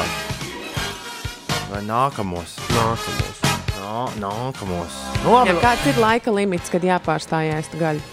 vai 1.71 1.81
nākamos? 1.87 2.57
nākamos. 2.75 3.39
Nā, 3.79 4.03
nākamos. 4.21 4.99
Nu, 5.23 5.33
labi, 5.37 5.55
kāds 5.63 5.87
ir 5.89 5.97
laika 6.01 6.33
limits, 6.35 6.69
kad 6.69 6.83
jāpārstāj 6.85 7.55
ēst 7.55 7.79
gaļu? 7.79 8.03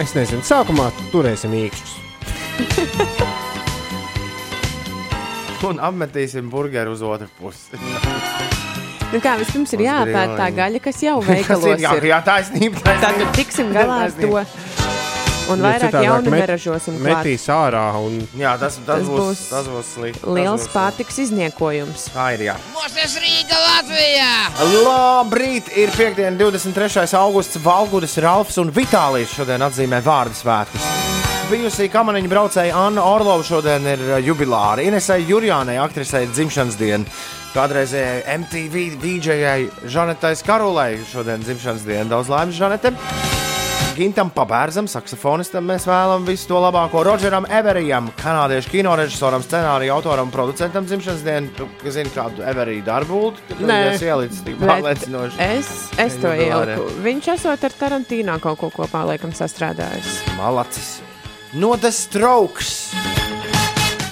Es 0.00 0.14
nezinu, 0.16 0.46
sākumā 0.46 0.92
turēsim 1.12 1.52
īkšķus. 1.66 1.98
un 5.68 5.78
apmetīsim 5.80 6.48
burgeru 6.50 6.92
uz 6.96 7.02
otru 7.02 7.28
pusi. 7.40 7.78
Nu 9.12 9.20
kā, 9.20 9.34
vispirms 9.36 9.72
ir 9.76 9.82
Uz 9.82 9.86
jāpēta 9.86 10.36
tā 10.38 10.46
gaļa, 10.56 10.78
kas 10.80 11.02
jau 11.04 11.18
Tas 11.20 11.28
ir 11.28 11.34
veikalos 11.36 11.80
jā, 11.82 11.90
ir. 11.98 12.06
jā, 12.08 12.20
taisnība. 12.24 12.80
Tad 12.80 13.02
taisnība. 13.02 13.18
nu 13.26 13.32
tiksim 13.36 13.72
galā 13.74 13.98
ar 14.06 14.14
to. 14.16 14.44
Un 15.52 15.58
Jo 15.58 15.64
vairāk 15.66 15.96
jaunu 16.04 16.30
met- 16.30 16.40
neražosim. 16.46 16.96
klāt. 16.96 17.26
Metīs 17.26 17.44
ārā 17.50 17.82
un 17.98 18.20
Jā, 18.38 18.52
tas, 18.60 18.76
tas, 18.76 18.86
Tas 18.86 19.02
būs, 19.08 19.20
būs 19.20 19.40
tas 19.50 19.66
būs 19.66 19.90
slikti. 19.96 20.22
Liels 20.32 20.62
būs 20.64 20.72
pārtiks 20.72 21.18
izniekojums. 21.26 22.06
Tā 22.14 22.28
ir 22.38 22.44
jā. 22.46 22.54
Mūsu 22.72 23.18
Rīga 23.20 23.58
Latvijā! 23.66 24.32
Labrīt! 24.86 25.68
Ir 25.76 25.90
piekdiena, 25.90 26.36
23. 26.38 27.12
augusts. 27.18 27.58
Valguris, 27.58 28.16
Ralfs 28.22 28.56
un 28.62 28.70
Vitālijas 28.72 29.34
šodien 29.34 29.60
atzīmē 29.66 30.00
vārdu 30.00 30.38
svētkus. 30.40 31.21
Bijusī 31.52 31.84
kamaniņa 31.92 32.28
braucēja 32.32 32.76
Anna 32.80 33.02
Orlova 33.04 33.42
šodien 33.44 33.84
ir 33.84 34.00
uh, 34.06 34.14
jubilāra. 34.24 34.80
Inesai 34.88 35.18
Jurjānai, 35.28 35.74
aktrisei, 35.82 36.24
dzimšanas 36.30 36.78
diena. 36.80 37.04
Kādreizējai 37.52 38.22
MTV 38.40 38.84
DJai 39.02 39.66
Žanetai 39.92 40.30
Skarulai 40.40 41.02
šodien 41.10 41.44
dzimšanas 41.44 41.84
diena. 41.84 42.06
Daudz 42.14 42.32
laimes 42.32 42.56
Žanete! 42.56 42.94
Gintam 43.98 44.32
Pabērzam, 44.32 44.88
saksofonistam, 44.88 45.68
mēs 45.68 45.84
vēlamies 45.84 46.30
visu 46.30 46.48
to 46.54 46.64
labāko. 46.64 47.04
Rodžeram 47.04 47.44
Everijam, 47.52 48.08
kanādiešu 48.22 48.72
kinorežisoram, 48.72 49.44
scenāriju 49.44 49.92
autoram, 49.92 50.32
producentam 50.32 50.88
dzimšanas 50.88 51.28
dienu. 51.28 51.68
Kas 51.84 52.00
zini 52.00 52.16
kādu 52.16 52.48
Everiju 52.48 52.88
darbu? 52.88 53.22
Nē. 53.60 53.80
es 53.92 54.08
ielicu 54.08 54.48
tik 54.48 54.60
pārliecinoši. 54.64 55.42
Es, 55.52 55.72
es 56.00 56.20
to 56.24 56.32
ieliku. 56.32 56.88
Viņš 57.04 57.32
esot 57.36 57.68
ar 57.68 57.80
Tarantīno 57.84 58.40
kaut 58.40 58.64
ko 58.64 58.72
kopā 58.80 59.04
laikam 59.12 59.36
sastrādājis. 59.36 60.22
Malacis. 60.40 60.94
No 61.54 61.76
The 61.76 61.92
Strokes. 61.92 62.94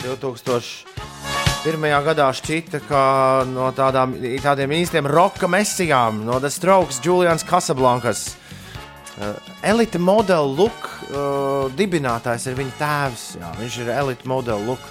2001. 0.05 0.85
gadā 2.05 2.27
šķita, 2.37 2.81
ka 2.85 3.05
no 3.49 3.71
tādām, 3.73 4.13
tādiem 4.45 4.75
īstiem 4.77 5.09
roka 5.09 5.49
mesijām, 5.49 6.21
no 6.29 6.37
The 6.37 6.51
Strokes, 6.53 7.01
Julians 7.01 7.41
Casablankas. 7.49 8.37
Uh, 9.17 9.33
elite 9.65 9.97
modela 9.97 10.45
look 10.45 10.85
uh, 11.09 11.73
dibinātājs 11.73 12.45
ir 12.53 12.61
viņa 12.61 12.77
tēvs. 12.77 13.25
Jā, 13.41 13.55
viņš 13.57 13.79
ir 13.87 13.93
elite 13.97 14.29
modela 14.29 14.61
look 14.61 14.85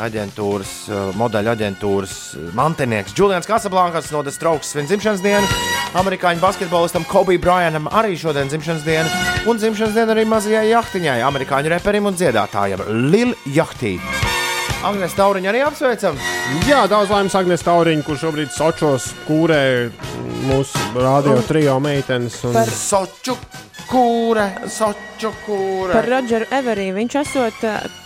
aģentūras, 0.00 0.72
uh, 0.88 1.10
modeļu 1.20 1.52
aģentūras 1.52 2.14
uh, 2.38 2.46
mantinieks. 2.56 3.12
Julians 3.18 3.48
Casablankas 3.48 4.08
no 4.14 4.22
The 4.24 4.32
Strokes 4.32 4.72
svin 4.72 4.88
dzimšanas 4.88 5.20
dienu. 5.24 5.48
Amerikāņu 6.00 6.40
basketbolistam 6.40 7.04
Kobe 7.10 7.36
Bryantam 7.42 7.90
arī 7.92 8.16
šodien 8.16 8.48
dzimšanas 8.48 8.86
diena. 8.86 9.08
Un 9.44 9.60
dzimšanas 9.60 9.96
diena 9.96 10.14
arī 10.16 10.24
mazajai 10.30 10.70
jahtiņai, 10.70 11.18
amerikāņu 11.28 11.74
reperim 11.74 12.08
un 12.08 12.16
dziedātājam 12.16 12.86
Lil 13.12 13.34
Jahtī. 13.52 13.98
Agnēs 14.82 15.12
Tauriņu 15.14 15.46
arī 15.52 15.60
apsveicam. 15.62 16.16
Jā, 16.66 16.80
daudz 16.90 17.12
laimes 17.12 17.36
Agnēs 17.38 17.62
Tauriņš, 17.62 18.06
kurš 18.06 18.24
šobrīd 18.24 18.50
Sočos 18.50 19.12
kūrē 19.28 19.62
mūsu 20.48 20.80
radio 20.96 21.36
trio 21.46 21.76
meitenes. 21.84 22.40
Un... 22.48 22.56
Par- 22.56 22.72
Soču 22.72 23.36
kūre, 23.92 24.48
soču 24.72 25.30
kūre. 25.44 25.92
Par 25.92 26.08
Rodžeru 26.08 26.48
Everiju 26.58 26.96
viņš 26.96 27.18
esot 27.22 27.66
uh, 27.68 28.01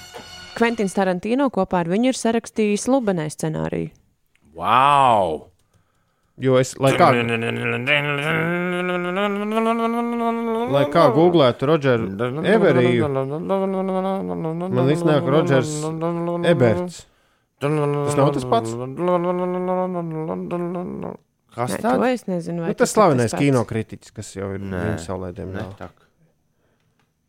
Kventins 0.57 0.95
Tarantino 0.97 1.51
kopā 1.53 1.83
ar 1.85 1.91
viņu 1.93 2.13
ir 2.13 2.17
sarakstījis 2.19 2.87
Lubenē 2.89 3.27
scenāriju. 3.33 3.91
Wow! 4.57 5.51
Jo 6.41 6.59
es, 6.61 6.75
lai 6.81 6.91
kā, 7.01 7.11
lai 10.75 10.85
kā 10.93 11.05
googlētu 11.15 11.69
Rodžeru 11.71 12.09
Everiju, 12.45 13.09
man 14.69 14.91
iznāk 14.93 15.29
Rodžers 15.33 15.73
Eberts. 16.53 17.05
Tas 17.61 18.17
nav 18.21 18.33
tas 18.37 18.45
pats? 18.45 18.75
Kas 21.57 21.73
Nē, 21.73 21.79
tāds? 21.81 21.97
to 21.97 22.05
es 22.05 22.27
nezinu. 22.29 22.61
vai 22.67 22.69
Nu, 22.69 22.77
tas 22.77 22.91
ir 22.91 22.95
slavenais 22.99 23.33
pats. 23.33 23.41
kinokritiķis, 23.41 24.13
kas 24.13 24.35
jau 24.37 24.51
ir 24.53 24.61
Nē. 24.61 24.81
viņa 24.91 24.99
saulēdiem. 25.07 25.55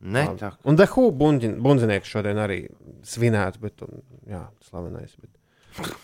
Netak. 0.02 0.34
Netak. 0.34 0.60
Un 0.68 0.78
Dehu 0.78 1.08
bundzinieks 1.12 2.12
šodien 2.12 2.38
arī 2.42 2.60
svinēts, 3.08 3.58
bet, 3.62 3.82
un, 3.86 4.04
jā, 4.30 4.44
slavenais. 4.68 5.16
Bet... 5.18 5.96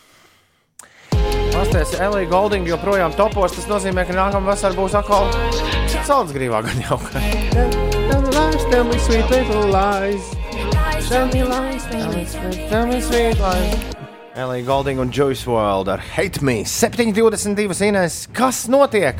Pastāties, 1.53 1.93
Elija 2.01 2.29
Goldinga 2.31 2.73
joprojām 2.73 3.13
topos. 3.17 3.53
Tas 3.53 3.69
nozīmē, 3.69 4.07
ka 4.09 4.15
nākamā 4.17 4.53
vasarā 4.53 4.73
būs 4.77 4.97
atkal 4.97 5.29
saldgrīvā 6.07 6.63
gan 6.65 6.81
jau. 6.87 6.97
Tell 7.13 8.21
me 8.21 8.33
lies, 8.33 8.65
tell 8.71 8.87
me 8.89 8.97
sweet 9.05 9.29
little 9.29 9.69
lies. 9.69 10.33
Tell 11.07 11.27
me 11.29 11.43
lies, 11.45 11.85
tell 11.91 12.09
me 12.15 12.25
sweet, 12.25 12.69
tell 12.69 12.87
me 12.89 13.01
sweet 13.01 13.39
lies. 13.39 13.93
Elija 14.33 14.65
Golding 14.65 14.97
un 14.97 15.13
Joyce 15.13 15.45
Wild 15.45 15.93
ar 15.93 16.01
Hate 16.01 16.41
Me 16.41 16.63
7,22 16.65 17.85
Inês. 17.85 18.23
Kas 18.33 18.65
notiek? 18.67 19.19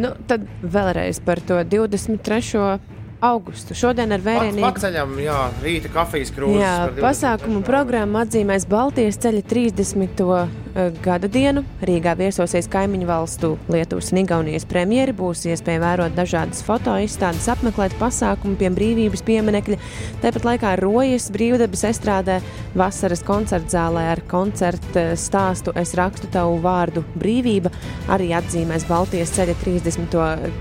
Nu, 0.00 0.10
tad 0.26 0.46
vēlreiz 0.62 1.20
par 1.24 1.38
to 1.46 1.60
23. 1.62 2.78
augustu. 3.24 3.76
Šodien 3.78 4.12
ar 4.14 4.22
vērienīgu 4.24 4.66
Paceļam, 4.66 5.14
jā, 5.22 5.38
rīta 5.62 5.92
kafijas 5.94 6.34
krūzes. 6.34 6.60
Jā, 6.60 6.74
par 6.82 6.96
23. 6.98 7.06
pasākumu 7.06 7.62
programma 7.66 8.24
atzīmēs 8.26 8.66
Baltijas 8.70 9.20
ceļa 9.22 9.44
30. 9.54 10.63
Eh, 10.74 10.90
gada 11.04 11.28
dienu. 11.30 11.64
Rīgā 11.84 12.16
viesosies 12.18 12.68
kaimiņu 12.72 13.06
valstu 13.08 13.54
Lietuvas 13.72 14.10
un 14.12 14.22
Igaunijas 14.24 14.66
premjeri. 14.68 15.14
Būs 15.16 15.44
iespēja 15.50 15.82
vērot 15.84 16.16
dažādas 16.16 16.64
fotoizstādes, 16.66 17.48
apmeklēt 17.52 17.94
pasākumu 18.00 18.58
pie 18.60 18.72
brīvības 18.74 19.24
pieminekļa. 19.26 19.78
Tāpat 20.24 20.48
laikā 20.48 20.74
Rojas 20.82 21.30
brīvdabas 21.34 21.86
estrādē 21.92 22.40
vasaras 22.74 23.22
koncerta 23.26 23.76
zālē 23.76 24.08
ar 24.14 24.24
koncertu 24.30 25.06
stāstu 25.20 25.74
Es 25.74 25.94
rakstu 25.98 26.28
tavu 26.32 26.58
vārdu 26.62 27.02
brīvība 27.18 27.72
arī 28.14 28.30
atzīmēs 28.36 28.86
Baltijas 28.88 29.32
ceļa 29.34 29.56
30. 29.62 30.16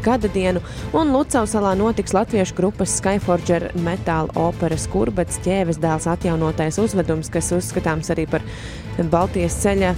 gada 0.05 0.32
dienu. 0.34 0.64
Un 0.97 1.14
Lucau 1.14 1.45
salā 1.49 1.76
notiks 1.78 2.16
latviešu 2.16 2.57
grupas 2.57 2.97
Skyforger 2.99 3.70
metāla 3.86 4.34
operas 4.39 4.88
kurbets 4.91 5.39
ķēves 5.45 5.82
dēls 5.84 6.09
atjaunotais 6.09 6.80
uzvedums, 6.82 7.30
kas 7.34 7.51
uzskatāms 7.55 8.09
arī 8.14 8.26
par 8.30 8.45
Baltijas 9.14 9.55
ceļa 9.64 9.93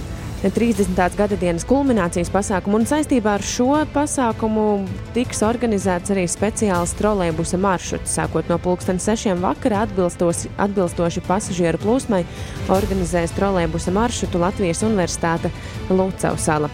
30. 0.50 1.16
gada 1.16 1.36
dienas 1.36 1.64
kulminācijas 1.66 2.28
pasākumu. 2.30 2.78
Un 2.80 2.86
saistībā 2.86 3.36
ar 3.38 3.44
šo 3.44 3.80
pasākumu 3.94 4.86
tiks 5.14 5.42
organizēts 5.46 6.12
arī 6.14 6.26
speciāls 6.30 6.92
trolēbusa 6.98 7.58
maršruts. 7.58 8.14
Sākot 8.18 8.50
no 8.52 8.58
pulksten 8.62 9.00
sešiem 9.02 9.42
vakarā 9.42 9.84
atbilstoši, 9.86 11.24
pasažieru 11.26 11.80
plūsmai 11.82 12.22
organizēs 12.70 13.34
trolēbusa 13.36 13.94
maršrutu 13.96 14.42
Latvijas 14.44 14.84
Universitāte 14.86 15.50
Lucavsala. 15.90 16.70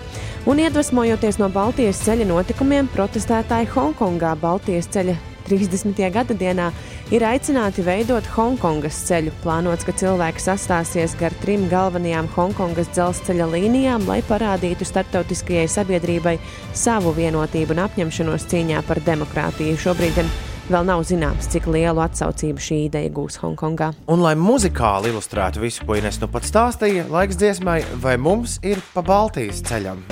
Un 0.46 0.58
iedvesmojoties 0.58 1.38
no 1.38 1.48
Baltijas 1.52 2.02
ceļa 2.02 2.26
notikumiem, 2.28 2.88
protestētāji 2.92 3.70
Hongkongā 3.76 4.34
Baltijas 4.42 4.90
ceļa 4.90 5.16
30. 5.46 5.98
gada 6.12 6.34
dienā 6.34 6.70
ir 7.10 7.24
aicināti 7.26 7.82
veidot 7.86 8.28
Hongkongas 8.36 9.00
ceļu. 9.08 9.32
Plānots, 9.42 9.86
ka 9.88 9.96
cilvēki 9.96 10.44
sastāsies 10.44 11.16
gar 11.18 11.34
trim 11.42 11.66
galvenajām 11.72 12.30
Hongkongas 12.36 12.92
dzelzceļa 12.94 13.50
līnijām, 13.56 14.06
lai 14.06 14.20
parādītu 14.28 14.86
starptautiskajai 14.86 15.66
sabiedrībai 15.72 16.38
savu 16.70 17.16
vienotību 17.18 17.74
un 17.74 17.84
apņemšanos 17.88 18.48
cīņā 18.52 18.86
par 18.86 19.02
demokrātiju. 19.08 19.80
Šobrīd 19.82 20.20
gan 20.20 20.32
vēl 20.72 20.88
nav 20.88 21.02
zināms, 21.06 21.48
cik 21.52 21.68
lielu 21.70 22.00
atsaucību 22.04 22.62
šī 22.62 22.78
ideja 22.88 23.10
gūs 23.12 23.38
Hongkongā. 23.42 23.92
Un, 24.10 24.22
lai 24.24 24.34
muzikāli 24.38 25.12
ilustrētu 25.12 25.62
visu, 25.62 25.84
ko 25.86 25.98
Inês 25.98 26.18
nu 26.22 26.28
pat 26.32 26.46
stāstīja, 26.48 27.06
laiks 27.12 27.38
dziesmai, 27.40 27.80
vai 28.02 28.16
mums 28.20 28.58
ir 28.64 28.80
pa 28.94 29.04
Baltijas 29.04 29.62
ceļam? 29.68 30.02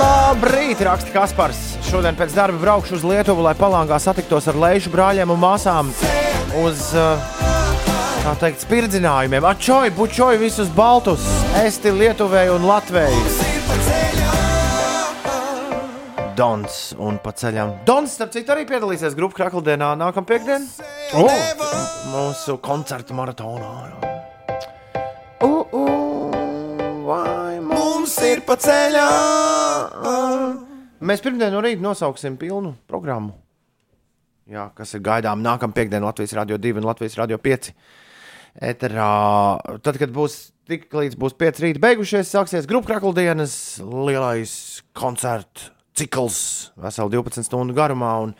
Labrīt, 0.00 0.80
raksta 0.86 1.12
Kaspars. 1.14 1.60
Šodien 1.90 2.16
pēc 2.18 2.34
darba 2.36 2.60
braukšu 2.62 3.00
uz 3.00 3.06
Lietuvu, 3.06 3.44
lai 3.44 3.56
palāngā 3.58 3.98
satiktos 4.00 4.48
ar 4.50 4.58
lejušu 4.62 4.92
brāļiem 4.94 5.34
un 5.34 5.42
māsām 5.42 5.90
uz, 6.62 6.90
tā 8.22 8.36
teikt, 8.44 8.64
spirdzinājumiem. 8.64 9.48
Atčoju, 9.50 9.96
bučoju 9.98 10.44
visus 10.44 10.70
baltus, 10.76 11.26
esti 11.64 11.92
Lietuvēju 11.96 12.60
un 12.60 12.68
Latviju. 12.70 13.99
Dons 16.40 16.94
un 16.96 17.18
pa 17.20 17.34
ceļam. 17.36 17.82
Dons, 17.84 18.14
starp 18.16 18.30
citu, 18.32 18.48
arī 18.54 18.62
piedalīsies 18.64 19.12
grupu 19.12 19.36
krakldienā 19.36 19.90
nākamā 20.00 20.24
piekdiena. 20.24 20.64
Oh! 21.20 21.28
Mūsu 22.08 22.54
koncertu 22.64 23.12
maratonā. 23.18 23.68
Uh, 25.44 25.60
uh, 25.76 26.30
vai 27.04 27.58
mums 27.60 28.14
ir 28.24 28.40
pa 28.46 28.56
ceļam? 28.56 29.98
Mēs 31.04 31.20
pirmdien 31.20 31.52
no 31.52 31.60
rīta 31.60 31.84
nosauksim 31.84 32.38
pilnu 32.40 32.72
programmu. 32.88 33.34
Jā, 34.48 34.70
kas 34.78 34.96
ir 34.96 35.02
gaidām 35.04 35.42
nākamā 35.44 35.76
piekdiena 35.76 36.08
Latvijas 36.08 36.32
Rādio 36.38 36.56
2 36.56 36.80
un 36.80 36.88
Latvijas 36.88 37.18
Rādio 37.20 37.36
5. 37.36 37.68
Eterā, 38.70 39.10
tad, 39.84 40.00
kad 40.00 40.08
būs 40.16 40.38
tik 40.70 40.88
līdz 40.88 41.20
būs 41.20 41.36
5 41.36 41.60
rīta 41.66 41.84
beigušies, 41.84 42.32
sāksies 42.32 42.70
grupu 42.70 42.88
krakludienas 42.94 43.52
lielais 43.84 44.56
koncertu 44.96 45.68
cikls, 46.00 46.40
veseli 46.80 47.16
12 47.18 47.46
stundu 47.46 47.76
garumā. 47.76 48.16
Un, 48.24 48.34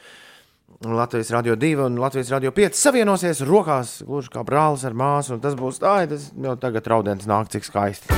Latvijas 0.80 1.28
Rādio 1.34 1.58
2 1.60 1.84
un 1.84 1.98
Latvijas 2.00 2.30
Rādio 2.32 2.54
5 2.56 2.78
savienosies 2.78 3.42
rokās, 3.44 3.98
gluži 4.06 4.30
kā 4.32 4.44
brālis 4.48 4.86
ar 4.88 4.94
māsu. 4.96 5.34
un 5.34 5.42
Tas 5.42 5.56
būs 5.58 5.82
tā, 5.82 5.98
tas 6.08 6.30
jau 6.32 6.54
tagad 6.56 6.88
raudens 6.88 7.26
nāk, 7.28 7.50
cik 7.52 7.66
skaisti. 7.68 8.16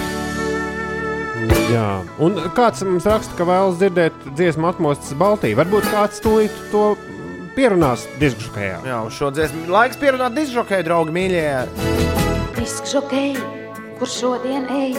Jā, 1.73 2.05
un 2.23 2.37
kāds 2.55 2.85
mums 2.87 3.09
raksta, 3.09 3.35
ka 3.35 3.47
vēlas 3.49 3.81
dzirdēt 3.81 4.29
dziesmu 4.39 4.69
atmostas 4.69 5.17
Baltiju. 5.19 5.59
Varbūt 5.59 5.89
kāds 5.91 6.23
tūlīt 6.23 6.61
to 6.71 6.93
pierunās 7.57 8.05
diskžokajā. 8.21 8.79
Jā, 8.87 9.01
uz 9.09 9.17
šo 9.17 9.33
dziesmu 9.35 9.67
laiks 9.73 9.99
pierunāt 9.99 10.37
diskžokēju, 10.39 10.87
draugi 10.87 11.17
mīļie. 11.17 11.49
Diskžokei, 12.61 13.33
kur 13.99 14.13
šodien 14.13 14.71
ej, 14.71 14.95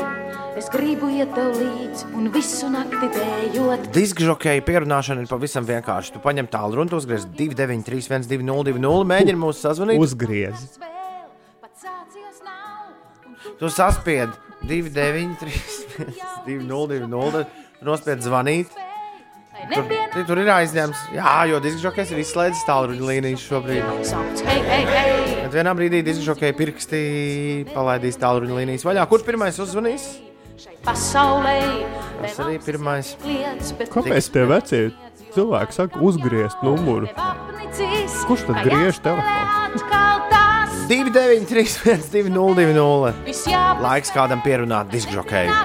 es 0.60 0.70
gribu 0.74 1.10
iet 1.14 1.32
tev 1.34 1.54
līdzi 1.58 2.10
un 2.18 2.30
visu 2.34 2.70
nakti 2.72 3.10
dējot. 3.16 3.90
Diskžokēju 3.96 4.64
pierunāšana 4.68 5.24
ir 5.24 5.30
pavisam 5.32 5.66
vienkārši. 5.68 6.16
Tu 6.16 6.22
paņem 6.24 6.50
tālu 6.54 6.80
runu, 6.80 7.00
uzgriez 7.00 7.26
293, 7.40 8.28
202, 8.30 9.04
mēģini 9.14 9.40
mūs 9.40 9.62
sazvanīt. 9.64 10.02
Uzgriez. 10.02 10.68
Tu 13.60 13.70
saspied 13.70 14.34
293, 14.68 15.52
202, 16.48 17.46
nospied 17.86 18.26
zvanīt. 18.26 18.74
Tur, 19.72 19.86
tur 20.28 20.40
ir 20.42 20.50
aizņemts. 20.52 21.06
Jā, 21.16 21.36
jo 21.48 21.60
diskžokējs 21.64 22.12
ir 22.12 22.22
izslēdzis 22.24 22.66
tālruņa 22.68 23.08
līnijas 23.08 23.46
šobrīd. 23.48 23.86
Bet 25.44 25.56
vienā 25.56 25.74
brīdī 25.78 26.02
diskžokēja 26.04 26.58
pirksti 26.58 27.02
palaidīs 27.72 28.20
tālruņa 28.20 28.60
līnijas 28.60 28.86
vaļā. 28.90 29.08
Kurš 29.08 29.28
pirmais 29.30 29.62
uzzvanīs? 29.64 30.33
Tas 32.22 32.40
arī 32.44 32.60
pirmais. 32.64 33.14
Kāpēc 33.94 34.30
tie 34.34 34.46
vecie 34.50 34.82
cilvēki 35.36 35.76
saka, 35.76 36.02
uzgriezt 36.04 36.64
numuru? 36.66 37.10
Kurš 38.28 38.46
tad 38.50 38.62
griež 38.68 39.02
telefonu? 39.04 39.82
293, 40.92 42.12
202, 42.12 43.14
laiks 43.82 44.14
kādam 44.14 44.44
pierunāt 44.46 44.92
diskžokēju. 44.94 45.58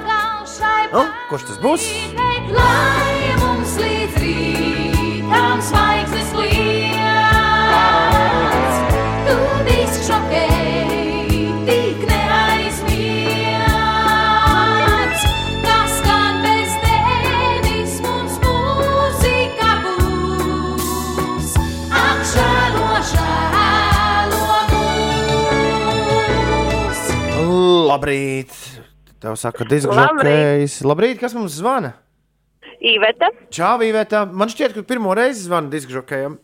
Nu, 0.94 1.04
kurš 1.28 1.50
tas 1.50 1.62
būs? 1.62 1.90
Lai 2.54 3.17
Labrīt! 27.98 28.54
Tev 29.18 29.34
saka, 29.34 29.66
diskžokējs. 29.66 30.78
Labrīt, 30.86 31.18
kas 31.18 31.34
mums 31.34 31.56
zvana? 31.58 31.96
Iveta. 32.78 33.32
Čau, 33.50 33.74
Vīvētā. 33.80 34.22
Man 34.30 34.50
šķiet, 34.52 34.76
ka 34.76 34.84
pirmo 34.86 35.10
reizi 35.18 35.48
zvana 35.48 35.72
diskžokējam. 35.72 36.36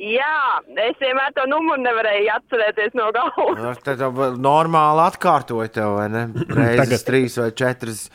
Jā, 0.00 0.60
es 0.80 0.96
vienmēr 0.96 1.34
to 1.36 1.44
numuru 1.50 1.82
nevarēju 1.84 2.30
atcerēties 2.38 2.94
no 2.96 3.10
galvas. 3.12 3.82
Tā 3.84 3.98
jau 4.00 4.08
normāli 4.40 5.02
atkārtoja 5.04 5.68
tev, 5.74 5.98
vai 5.98 6.06
ne? 6.08 6.22
Reizes 6.56 6.80
Tagad. 6.86 7.04
trīs 7.10 7.36
vai 7.36 7.50
četras. 7.52 8.06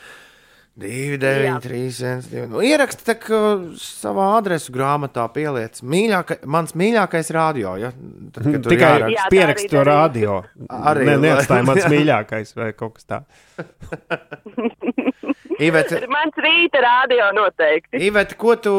2, 0.75 1.15
9, 1.17 1.59
3, 1.63 2.03
1, 2.03 2.21
2. 2.31 2.47
Nu, 2.51 2.59
ieraksti 2.59 3.13
ka 3.23 3.37
savā 3.79 4.25
adresu 4.35 4.73
grāmatā 4.75 5.23
pieliec. 5.31 5.79
Mīļāka, 5.79 6.41
mans 6.51 6.75
mīļākais 6.75 7.29
radio. 7.31 7.77
Ja? 7.79 7.93
Tad, 8.35 8.43
kad 8.43 8.59
Tikai 8.67 8.89
jāraksta. 8.89 9.15
Jā, 9.15 9.23
tā 9.23 9.31
pierakst 9.31 9.63
arī 9.63 9.71
to 9.71 9.79
radio. 9.87 10.33
Arī, 10.91 11.05
lai- 11.07 11.15
neatstāj 11.23 11.63
mans 11.69 11.87
mīļākais 11.93 12.51
vai 12.59 12.67
kaut 12.75 12.99
kas 12.99 13.07
tāds. 13.07 13.31
Iveta, 15.63 16.01
Mans 16.11 16.35
rīta 16.43 16.81
rādio 16.83 17.29
noteikti. 17.37 17.95
Iveta, 18.09 18.35
ko 18.35 18.57
tu, 18.59 18.73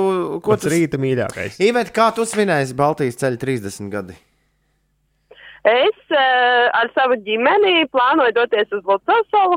ko 0.44 0.52
Pats 0.52 0.66
tu, 0.66 0.72
rīta 0.74 1.00
mīļākais. 1.00 1.56
Iveta, 1.64 1.88
kā 1.96 2.10
tu 2.12 2.28
svinēsi 2.28 2.76
Baltijas 2.76 3.16
ceļa 3.22 3.40
30 3.40 3.88
gadi? 3.94 4.12
Es 5.66 5.96
uh, 6.12 6.68
ar 6.76 6.92
savu 6.94 7.16
ģimeni 7.24 7.88
plānoju 7.88 8.36
doties 8.36 8.68
uz 8.76 8.84
Lucasolu 8.86 9.56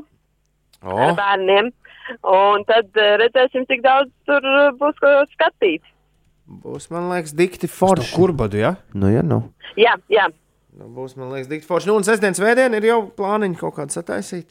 O, 0.79 0.95
ar 0.95 1.11
bērniem. 1.19 1.67
Un 2.23 2.65
tad 2.69 2.89
uh, 2.95 3.15
redzēsim, 3.21 3.67
cik 3.69 3.83
daudz 3.85 4.11
tur 4.29 4.45
uh, 4.45 4.69
būs 4.79 4.99
ko 5.01 5.15
skatīt. 5.35 5.83
Būs, 6.49 6.89
man 6.93 7.11
liekas, 7.11 7.35
dikti 7.37 7.69
forši. 7.69 8.13
Kurbadu, 8.15 8.57
ja? 8.57 8.73
Nu, 8.97 9.11
ja, 9.13 9.21
nu. 9.25 9.43
Jā, 9.77 9.93
jā. 10.09 10.25
nu. 10.73 10.89
Būs, 10.95 11.13
man 11.19 11.29
liekas, 11.33 11.51
dikti 11.51 11.69
forši. 11.69 11.91
Nu, 11.91 11.99
un 11.99 12.07
sestdienas 12.07 12.41
vēdienā 12.41 12.79
ir 12.79 12.89
jau 12.89 13.03
plāniņi 13.19 13.59
kaut 13.59 13.77
kāds 13.77 13.99
sataisīt. 13.99 14.49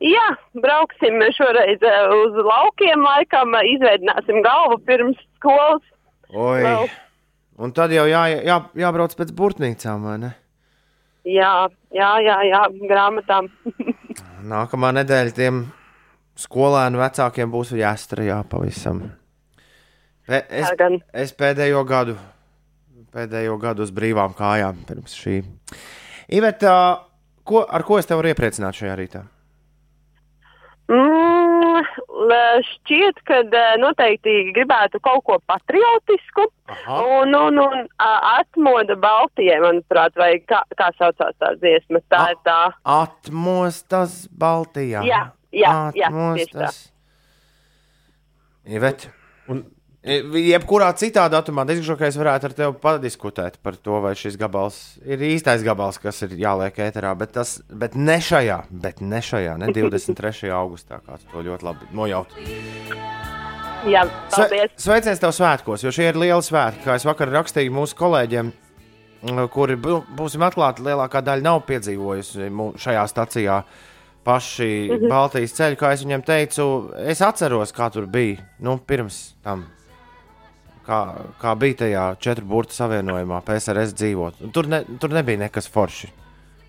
Jā, 0.00 0.26
brauksim 0.56 1.20
šoreiz 1.36 1.82
eh, 1.84 2.12
uz 2.16 2.36
laukiem, 2.40 3.02
laikam 3.04 3.52
eh, 3.58 3.66
izveidināsim 3.74 4.40
galvu 4.44 4.78
pirms 4.88 5.18
skolas. 5.36 5.82
Oi. 6.32 6.62
Vēl. 6.64 6.86
Un 7.60 7.74
tad 7.76 7.92
jau 7.92 8.06
jā, 8.08 8.22
jā, 8.40 8.56
jābrauc 8.80 9.12
pēc 9.18 9.34
burtnīcām, 9.36 10.06
vai 10.08 10.16
ne? 10.22 10.30
Jā, 11.28 11.68
jā, 11.92 12.14
jā, 12.24 12.38
jā 12.48 12.62
grāmatām. 12.88 13.50
Nākamā 14.52 14.94
nedēļa 14.96 15.36
tiem 15.36 15.66
skolēnu 16.40 17.00
vecākiem 17.00 17.50
būs 17.52 17.74
jāstrādā 17.78 18.40
pavisam. 18.50 19.04
Es, 20.30 20.70
es 21.12 21.32
pēdējo 21.34 21.82
gadu, 21.88 22.14
pēdējo 23.14 23.56
gadu 23.62 23.82
uz 23.86 23.90
brīvām 23.94 24.36
kājām 24.38 24.84
pirms 24.86 25.16
šī. 25.18 25.40
Iveta, 26.30 26.74
ko, 27.42 27.64
ar 27.66 27.82
ko 27.86 27.98
es 27.98 28.06
tev 28.06 28.20
varu 28.20 28.30
iepriecināt 28.30 28.78
šajā 28.78 28.94
rītā? 29.00 29.24
Mm, 30.90 31.82
šķiet, 32.66 33.20
ka 33.26 33.40
eh, 33.42 33.72
noteikti 33.82 34.52
gribētu 34.54 35.00
kaut 35.02 35.24
ko 35.26 35.38
patriotisku. 35.50 36.46
Aha. 36.70 37.00
Un, 37.20 37.34
un, 37.34 37.58
un 37.62 37.84
atmoda 37.98 38.96
Baltijai, 39.00 39.58
manuprāt, 39.62 40.14
vai 40.18 40.32
kā, 40.46 40.62
kā 40.78 40.90
saucās 40.98 41.34
tā 41.42 41.52
dziesma. 41.58 42.02
Tā 42.10 42.22
A- 42.22 42.30
ir 42.34 42.40
tā. 42.46 42.58
Atmostas 42.84 44.24
Baltijā. 44.30 45.02
Jā, 45.08 45.24
jā, 45.52 45.74
jā, 45.98 46.08
tieši 46.14 46.54
tā. 46.54 46.70
Iveta. 48.70 49.12
Un- 49.50 49.66
Jebkurā 50.00 50.86
citā 50.96 51.26
datumā 51.28 51.66
diskžokais 51.68 52.16
varētu 52.16 52.46
ar 52.48 52.52
tevi 52.56 52.76
padiskutēt 52.80 53.58
par 53.60 53.74
to, 53.76 53.98
vai 54.00 54.14
šis 54.16 54.38
gabals 54.40 54.78
ir 55.04 55.20
īstais 55.20 55.60
gabals, 55.66 55.98
kas 56.00 56.22
ir 56.24 56.30
jāliek 56.40 56.72
ēterā, 56.86 57.10
bet, 57.20 57.34
tas, 57.36 57.58
bet 57.68 57.92
ne 58.00 58.16
šajā, 58.16 58.62
bet 58.70 59.02
ne 59.04 59.20
šajā, 59.20 59.58
ne 59.60 59.68
23. 59.76 60.48
augustā, 60.62 61.02
kāds 61.04 61.26
to 61.28 61.42
ļoti 61.44 61.68
labi 61.68 61.90
nojaut. 61.92 62.32
Jā, 63.90 64.06
Sve, 64.32 64.46
paldies. 64.46 64.72
sveiciens 64.80 65.20
tev 65.20 65.34
svētkos, 65.36 65.84
jo 65.84 65.92
šie 65.92 66.08
ir 66.14 66.16
lieli 66.20 66.44
svētki. 66.48 66.80
Kā 66.88 66.96
es 66.96 67.04
vakar 67.08 67.28
rakstīju 67.36 67.72
mūsu 67.76 67.96
kolēģiem, 68.00 68.50
kuri, 69.52 69.76
bū- 69.84 70.02
būsim 70.16 70.40
atklāti, 70.48 70.80
lielākā 70.88 71.20
daļa 71.28 71.44
nav 71.44 71.60
piedzīvojusi 71.68 72.48
šajā 72.80 73.04
stacijā 73.12 73.60
paši 74.26 75.00
Baltijas 75.08 75.54
ceļu. 75.56 75.78
Kā 75.80 75.92
es 75.94 76.04
viņiem 76.04 76.24
teicu, 76.26 76.64
es 77.08 77.22
atceros, 77.24 77.74
kā 77.76 77.90
tur 77.92 78.08
bija 78.10 78.40
nu, 78.64 78.78
pirms 78.78 79.20
tam. 79.44 79.66
Kā, 80.86 81.00
kā 81.38 81.52
bija 81.60 81.82
tajā 81.84 82.04
četru 82.24 82.48
burtu 82.50 82.74
savienojumā, 82.74 83.42
PSRS 83.46 83.92
dzīvot. 83.98 84.40
Un 84.46 84.54
Tur, 84.54 84.66
ne, 84.70 84.80
tur 84.98 85.12
nebija 85.14 85.44
nekas 85.44 85.68
forši. 85.70 86.08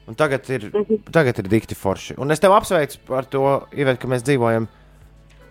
Un 0.10 0.18
tagad 0.20 0.46
ir, 0.52 0.68
tagad 1.14 1.40
ir 1.40 1.50
dikti 1.50 1.78
forši. 1.78 2.18
Un 2.22 2.34
es 2.34 2.42
tev 2.44 2.54
apsveicu 2.54 3.00
par 3.08 3.30
to, 3.32 3.46
Ivet, 3.78 4.00
ka 4.02 4.10
mēs 4.12 4.26
dzīvojam, 4.28 4.68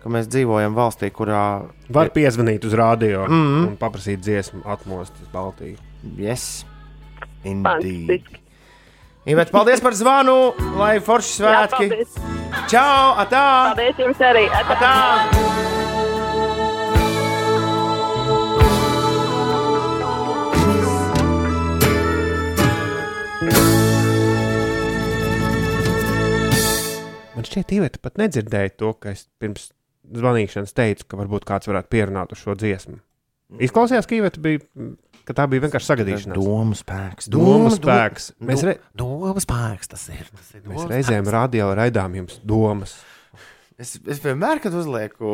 ka 0.03 0.13
mēs 0.13 0.29
dzīvojam 0.31 0.77
valstī, 0.77 1.11
kurā 1.15 1.45
Var 1.91 2.13
piezvanīt 2.15 2.67
uz 2.69 2.77
rādio 2.77 3.25
mm. 3.25 3.41
-hmm. 3.41 3.71
un 3.71 3.81
paprasīt 3.81 4.21
dziesmu, 4.21 4.63
atmostas 4.65 5.33
Baltiju. 5.33 5.79
Yes, 6.19 6.67
indeed. 7.45 8.07
Fantastiski. 8.07 8.40
Ivet, 9.29 9.51
paldies 9.53 9.83
par 9.85 9.93
zvanu, 9.93 10.55
lai 10.81 10.95
forši 11.05 11.43
Jā, 11.43 11.67
svētki. 11.69 11.89
paldies. 11.93 12.15
Čau, 12.73 13.11
atā! 13.21 13.45
Paldies 13.77 13.99
jums 14.01 14.23
arī. 14.25 14.47
Atā. 14.49 14.79
atā. 14.79 15.49
Man 27.37 27.45
šķiet, 27.45 27.77
Iveta 27.77 28.01
pat 28.01 28.17
nedzirdēja 28.21 28.73
to, 28.81 28.95
ka 28.97 29.13
es 29.13 29.27
pirms 29.41 29.69
zvanīšanas 30.17 30.73
teicu, 30.77 31.07
ka 31.13 31.21
varbūt 31.21 31.45
kāds 31.49 31.69
varētu 31.69 31.93
pierunāt 31.93 32.33
uz 32.33 32.41
šo 32.41 32.57
dziesmu. 32.57 33.03
Izklausījās, 33.61 34.09
ka 34.09 34.17
Iveta 34.17 34.41
bija, 34.41 34.65
ka 35.31 35.37
tā 35.39 35.47
bija 35.51 35.65
vienkārši 35.67 35.91
sagadīšanās. 35.93 36.37
Domu 36.37 36.77
spēks. 36.79 37.31
Domu 37.33 37.71
spēks. 37.75 38.31
Mēs, 38.43 38.65
re, 38.67 38.77
Domu 38.99 39.33
spēks 39.43 39.93
tas 39.95 40.07
ir. 40.13 40.27
Tas 40.37 40.55
ir 40.59 40.67
mēs 40.69 40.87
reizēm 40.91 41.31
radio 41.33 41.71
raidām 41.79 42.19
jums 42.21 42.41
domas. 42.47 42.99
Es, 43.81 43.95
es 44.05 44.21
vienmēr, 44.21 44.61
kad 44.61 44.75
uzlieku 44.77 45.31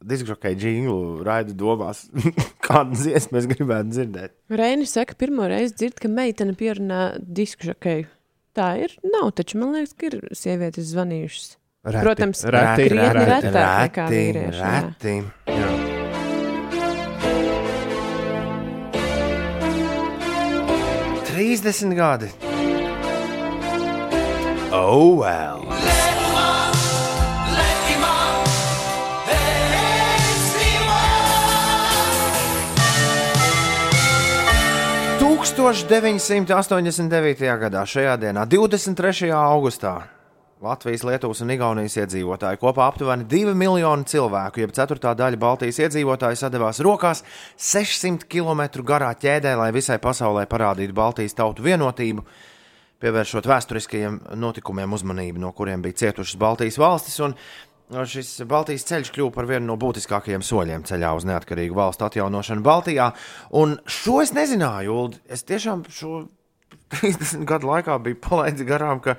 diskžokai 0.00 0.54
jinglu, 0.56 1.20
raidu 1.26 1.52
domās, 1.60 2.06
kādu 2.66 2.96
dziesmu 2.96 3.40
es 3.40 3.48
gribētu 3.50 3.92
dzirdēt. 3.92 4.34
Reini 4.60 4.88
saka, 4.88 5.16
pirmo 5.20 5.48
reizi 5.50 5.76
dzird, 5.76 6.00
ka 6.00 6.08
meitene 6.12 6.56
pierunā 6.56 7.02
disku 7.20 7.68
žakeju. 7.68 8.08
Tā 8.56 8.72
ir. 8.82 8.96
Nav, 9.06 9.30
taču 9.38 9.60
man 9.60 9.76
liekas, 9.76 9.92
ka 9.94 10.08
ir 10.08 10.18
sievietes 10.34 10.88
zvanījušas. 10.94 11.52
Reti, 11.86 12.02
Protams, 12.04 12.42
reti, 12.44 12.88
krietni 12.90 13.28
reti. 13.28 13.46
retāk 13.46 13.86
nekā 13.86 14.10
vīrieši, 14.10 14.60
jā. 14.60 14.74
Reti. 14.88 15.16
Jā. 15.48 15.89
Trīsdesmit 21.40 21.96
gadi. 21.96 22.26
Oh, 24.76 25.16
well. 25.16 25.64
Tūkstoš 35.16 35.86
989. 35.88 37.48
gadā, 37.64 37.86
šajā 37.88 38.20
dienā, 38.20 38.44
23. 38.44 39.32
augustā, 39.32 39.96
Latvijas, 40.60 41.06
Lietuvas 41.08 41.38
un 41.40 41.54
Igaunijas 41.54 41.94
iedzīvotāji 42.02 42.58
kopā 42.60 42.84
aptuveni 42.90 43.24
2 43.24 43.54
miljoni 43.56 44.04
cilvēku, 44.04 44.60
jeb 44.60 44.74
ceturtā 44.76 45.14
daļa 45.16 45.38
Baltijas 45.40 45.78
iedzīvotāju 45.86 46.36
sadavās 46.36 46.82
rokās 46.84 47.22
600 47.56 48.28
km 48.28 48.84
garā 48.84 49.08
ķēdē, 49.16 49.54
lai 49.56 49.70
visai 49.72 49.96
pasaulē 50.04 50.44
parādītu 50.50 50.92
Baltijas 50.92 51.38
tautu 51.38 51.64
vienotību, 51.64 52.26
pievēršot 53.00 53.48
vēsturiskajiem 53.48 54.20
notikumiem 54.36 54.92
uzmanību, 55.00 55.40
no 55.40 55.54
kuriem 55.56 55.80
bija 55.80 56.02
cietušas 56.04 56.36
Baltijas 56.36 56.76
valstis. 56.76 57.16
Un 57.24 57.38
šis 58.04 58.36
Baltijas 58.44 58.84
ceļš 58.92 59.16
kļuva 59.16 59.38
par 59.40 59.48
vienu 59.48 59.64
no 59.72 59.80
būtiskākajiem 59.80 60.44
soļiem 60.44 60.84
ceļā 60.84 61.16
uz 61.16 61.24
neatkarīgu 61.24 61.80
valstu 61.80 62.10
atjaunošanu 62.10 62.68
Baltijā. 62.68 63.14
Un 63.56 63.78
šo 63.88 64.20
es 64.20 64.36
nezināju, 64.36 65.04
Uld. 65.06 65.22
Es 65.24 65.48
tiešām 65.48 65.88
šo 65.88 66.26
30 67.00 67.48
gadu 67.48 67.72
laikā 67.72 67.96
biju 68.04 68.20
palaidis 68.28 68.68
garām, 68.68 69.00
ka 69.00 69.16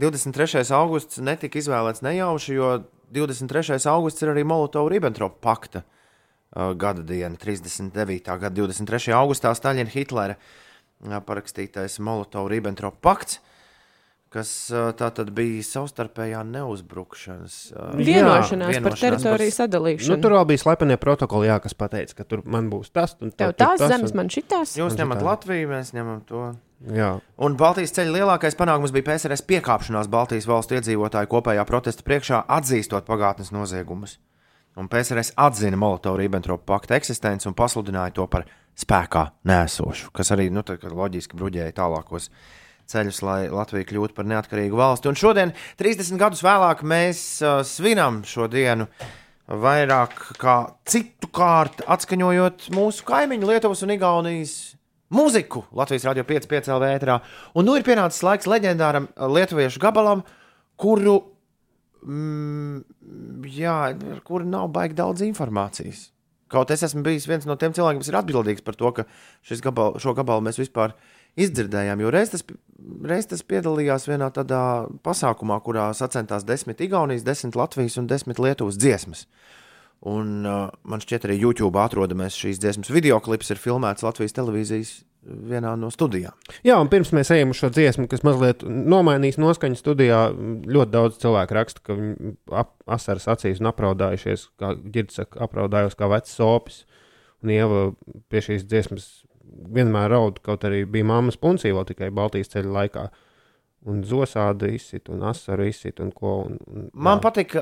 23. 0.00 0.64
augusts 0.76 1.20
netika 1.20 1.60
izvēlēts 1.60 2.00
nejauši, 2.06 2.54
jo 2.56 2.70
23. 3.12 3.76
augusts 3.90 4.22
ir 4.24 4.32
arī 4.32 4.44
Molotova-Ribbentropa 4.48 5.36
pakta 5.44 5.82
uh, 5.84 6.72
gada 6.78 7.02
diena, 7.04 7.36
39. 7.36 8.24
gada 8.40 8.54
23. 8.62 9.12
augustā 9.18 9.52
Staļina 9.56 9.92
Hitlera 9.92 10.36
uh, 10.38 11.18
parakstītais 11.26 11.98
Molotova-Ribbentropa 12.06 12.96
pakts, 13.02 13.40
kas 14.30 14.50
uh, 14.70 14.92
tā 14.94 15.08
tad 15.10 15.32
bija 15.34 15.60
savstarpējā 15.66 16.40
neuzbrukšanas. 16.46 17.58
uh, 17.74 17.92
Vienošanās 17.98 18.78
par 18.78 18.78
vienošanās 18.78 18.86
par- 18.86 18.98
teritoriju 19.02 19.50
Nu, 19.50 19.56
sadalīšanu. 19.58 20.20
tur 20.22 20.36
vēl 20.38 20.46
bija 20.52 20.62
slepenie 20.64 20.96
protokoli, 21.02 21.50
jā, 21.50 21.58
kas 21.66 21.74
teica, 21.74 22.14
ka 22.22 22.24
tur 22.30 22.44
man 22.46 22.70
būs 22.70 22.92
tas, 22.94 23.16
un 23.20 23.34
tur 23.34 23.52
tās 23.58 23.78
tas, 23.82 23.90
zemes, 23.90 24.14
un- 24.14 24.22
man 24.22 24.28
šitās. 24.30 24.78
Jūs 24.78 24.94
Man 24.96 25.02
ņemat 25.02 25.18
tā. 25.20 25.28
Latviju, 25.32 25.68
mēs 25.74 25.90
ņemam 25.98 26.22
to. 26.30 26.44
Jā, 26.80 27.18
Un 27.36 27.58
Baltijas 27.60 27.92
ceļa 27.92 28.14
lielākais 28.14 28.56
panākums 28.56 28.92
bija 28.94 29.04
PSRS 29.10 29.44
piekāpšanās 29.48 30.08
Baltijas 30.12 30.46
valstu 30.48 30.78
iedzīvotāju 30.78 31.28
kopējā 31.28 31.64
protesta 31.68 32.04
priekšā, 32.06 32.38
atzīstot 32.56 33.04
pagātnes 33.04 33.52
noziegumus. 33.52 34.18
Un 34.80 34.88
PSRS 34.88 35.34
atzina 35.36 35.76
Molotova-Ribbentropa 35.76 36.64
pakta 36.72 36.96
eksistenci 36.96 37.50
un 37.50 37.56
pasludināja 37.58 38.14
to 38.16 38.24
par 38.32 38.46
spēkā 38.80 39.26
nēsošu, 39.48 40.08
kas 40.16 40.32
arī 40.32 40.48
nu, 40.48 40.64
loģiski 40.64 41.36
bruģēja 41.36 41.76
tālākos 41.82 42.30
ceļus, 42.88 43.20
lai 43.28 43.40
Latvija 43.52 43.88
kļūtu 43.90 44.16
par 44.16 44.28
neatkarīgu 44.32 44.80
valsti. 44.80 45.12
Un 45.12 45.20
šodien, 45.20 45.52
30 45.80 46.16
gadus 46.20 46.40
vēlāk, 46.46 46.80
mēs 46.80 47.22
uh, 47.44 47.60
svinam 47.66 48.22
šo 48.24 48.48
dienu 48.48 48.88
vairāk 49.50 50.16
kā 50.40 50.58
citu 50.88 51.28
kārtu, 51.28 51.84
atskaņojot 51.90 52.70
mūsu 52.72 53.04
kaimiņu 53.08 53.52
Lietuvas 53.52 53.84
un 53.84 53.96
Igaunijas 53.98 54.58
mūziku 55.14 55.64
Latvijas 55.76 56.06
Rādio 56.08 56.24
5,5 56.28 56.70
LV 56.76 56.92
ēterā. 56.96 57.18
Un 57.58 57.68
nu 57.68 57.76
ir 57.78 57.84
pienācis 57.86 58.24
laiks 58.26 58.48
leģendāram 58.50 59.10
uh, 59.10 59.26
lietuviešu 59.30 59.82
gabalam, 59.82 60.24
kuru, 60.80 61.18
mm, 62.06 62.80
jā, 63.52 63.76
ar 63.94 64.24
kuru 64.26 64.48
nav 64.48 64.70
baigi 64.74 64.98
daudz 65.02 65.24
informācijas. 65.26 66.08
Kaut 66.50 66.72
es 66.74 66.82
esmu 66.82 67.04
bijis 67.06 67.28
viens 67.30 67.46
no 67.46 67.54
tiem 67.54 67.74
cilvēkiem, 67.76 68.02
kas 68.02 68.10
ir 68.10 68.18
atbildīgs 68.18 68.64
par 68.66 68.74
to, 68.78 68.90
ka 68.94 69.04
gabal, 69.62 70.00
šo 70.02 70.16
gabalu 70.18 70.42
mēs 70.48 70.58
vispār 70.58 70.96
izdzirdējām. 71.38 72.02
Jo 72.02 72.10
reiz 72.10 72.32
tas, 72.32 72.42
reiz 73.06 73.28
tas 73.30 73.44
piedalījās 73.46 74.08
vienā 74.10 74.32
tādā 74.34 74.88
pasākumā, 75.06 75.60
kurā 75.62 75.92
sacentās 75.94 76.46
desmit 76.48 76.82
Igaunijas, 76.82 77.22
desmit 77.26 77.58
Latvijas 77.58 78.00
un 78.02 78.10
desmit 78.10 78.42
Lietuvas 78.42 78.80
dziesmas. 78.82 79.28
Un 80.08 80.46
uh, 80.48 80.70
man 80.88 81.02
šķiet, 81.02 81.26
arī 81.28 81.36
YouTube 81.42 81.76
atrodamais 81.76 82.36
šīs 82.36 82.60
dziesmas 82.62 82.88
video 82.92 83.18
klips 83.20 83.52
ir 83.52 83.60
filmēts 83.60 84.04
Latvijas 84.06 84.32
televīzijas 84.38 84.94
vienā 85.20 85.74
no 85.76 85.90
studijām. 85.92 86.32
Jā, 86.64 86.78
un 86.80 86.88
pirms 86.88 87.12
mēs 87.12 87.28
ejam 87.34 87.52
uz 87.52 87.60
šo 87.60 87.68
dziesmu, 87.74 88.06
kas 88.08 88.24
mazliet 88.24 88.64
nomainīs 88.64 89.36
noskaņu 89.40 89.76
studijā, 89.76 90.20
ļoti 90.64 90.94
daudz 90.94 91.18
cilvēku 91.20 91.56
raksta, 91.58 91.84
ka 91.84 91.96
viņi 91.98 92.32
ap, 92.56 92.72
asaras 92.88 93.28
acīs 93.34 93.60
un 93.60 93.68
apraudājušies, 93.68 94.46
kā 94.60 94.72
ģirds 94.80 95.20
saka, 95.20 95.42
apraudājos 95.44 95.98
kā 95.98 96.08
vecs 96.08 96.32
sopis. 96.40 96.84
Un 97.44 97.52
Ieva 97.52 97.84
pie 98.32 98.42
šīs 98.44 98.64
dziesmas 98.68 99.10
vienmēr 99.76 100.10
raud, 100.12 100.40
kaut 100.44 100.64
arī 100.68 100.86
bija 100.88 101.08
mammas 101.08 101.38
puncī 101.40 101.72
vēl 101.76 101.86
tikai 101.88 102.08
Baltijas 102.14 102.52
ceļa 102.52 102.74
laikā. 102.78 103.06
Un 103.88 104.02
zosāda 104.04 104.68
izsit, 104.68 105.06
un 105.08 105.22
asaru 105.24 105.64
izsit, 105.64 106.02
un 106.04 106.10
ko. 106.12 106.34
Un, 106.50 106.58
un, 106.68 106.82
Man 106.92 107.16
jā. 107.16 107.22
patīk, 107.24 107.54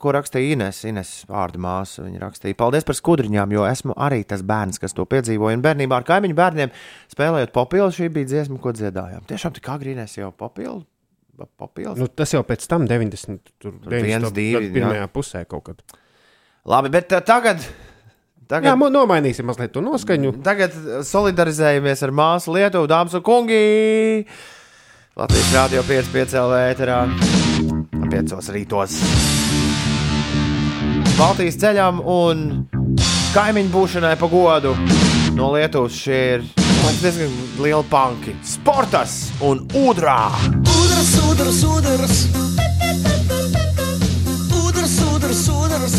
ko 0.00 0.12
rakstīja 0.16 0.54
Ines, 0.54 0.78
Ines 0.88 1.10
vārdu 1.28 1.60
māsa. 1.60 2.06
Viņa 2.06 2.22
rakstīja, 2.22 2.56
paldies 2.56 2.86
par 2.88 2.96
skudriņām, 2.96 3.52
jo 3.52 3.66
esmu 3.68 3.92
arī 4.00 4.22
tas 4.24 4.40
bērns, 4.48 4.80
kas 4.80 4.96
to 4.96 5.04
piedzīvoja. 5.04 5.58
Un 5.58 5.64
bērnībā 5.66 5.98
ar 6.00 6.06
kaimiņu 6.08 6.38
bērniem 6.38 6.72
spēlējot 7.12 7.52
popilu, 7.52 7.90
šī 7.92 8.08
bija 8.16 8.30
dziesma, 8.32 8.56
ko 8.64 8.72
dziedājām. 8.72 9.26
Tiešām 9.28 9.58
tik 9.58 9.68
agrīnēs 9.74 10.16
jau 10.22 10.30
popilu. 10.32 10.80
Popilu. 11.60 11.92
Nu, 12.00 12.08
tas 12.08 12.32
jau 12.34 12.40
pēc 12.48 12.64
tam 12.66 12.88
90. 12.88 13.52
Tur, 13.60 13.76
Tur 13.84 13.92
viens, 13.92 14.24
90. 14.24 14.34
divi, 14.40 14.72
pirmajā 14.74 15.04
pusē 15.12 15.44
kaut 15.46 15.68
kad. 15.68 15.84
Labi, 16.66 16.88
bet 16.96 17.12
tagad, 17.28 17.60
Jā, 17.62 18.48
tagad, 18.50 18.74
mo- 18.80 18.88
nomainīsim 18.90 19.44
mazliet 19.46 19.70
to 19.76 19.84
noskaņu. 19.84 20.32
tagad 20.42 20.72
solidarizējamies 21.06 22.02
ar 22.08 22.10
māsu 22.10 22.56
Lietuvu, 22.56 22.88
dāmas 22.90 23.14
un 23.14 23.22
kungi. 23.22 23.60
Latvijas 25.18 25.52
Rādio 25.52 25.82
5,5 25.82 26.34
LV 26.38 26.56
5 28.10 28.50
rītos. 28.54 28.92
Baltijas 31.16 31.58
ceļam 31.58 31.98
un 32.06 32.44
kaimiņu 33.34 33.72
būšanai 33.72 34.12
pa 34.20 34.28
godu 34.30 34.76
no 35.34 35.48
Lietuvas 35.56 35.96
šie 35.98 36.20
ir 36.36 36.44
diezgan 37.00 37.34
lieli 37.58 37.82
panki. 37.90 38.36
Sportas 38.46 39.32
un 39.42 39.64
ūdrā! 39.80 40.20
Udras, 40.62 41.10
udras, 41.32 41.58
udras. 41.66 42.22
Udras, 44.54 44.94
udras, 45.16 45.42
udras. 45.56 45.98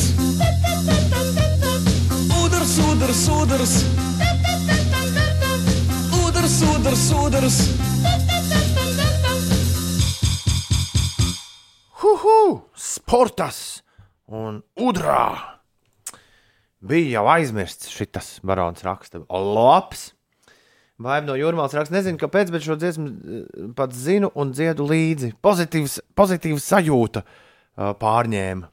Udras, 2.39 2.73
udras, 2.87 3.27
udras. 3.35 3.77
Udras, 6.23 6.61
udras, 6.71 7.07
udras. 7.19 7.61
Huhu! 11.99 12.61
Sportas 12.79 13.81
un 14.31 14.61
ūdrā! 14.79 15.25
Bija 16.79 17.17
jau 17.17 17.25
aizmirsts 17.33 17.91
šis 17.91 18.37
barons 18.47 18.85
raksta. 18.85 19.19
Labs! 19.27 20.13
Vai 20.99 21.19
no 21.23 21.35
jūrmālas 21.39 21.75
raksta, 21.75 21.95
nezinu, 21.95 22.19
kāpēc, 22.19 22.51
bet 22.51 22.63
šo 22.63 22.75
dziesmu 22.79 23.07
eh, 23.07 23.43
pats 23.75 23.99
zinu 24.03 24.31
un 24.39 24.51
dziedu 24.55 24.87
līdzi. 24.87 25.33
Pozitīvs, 25.43 25.99
pozitīvs 26.15 26.67
sajūta 26.73 27.23
uh, 27.23 27.93
pārņēma. 27.99 28.67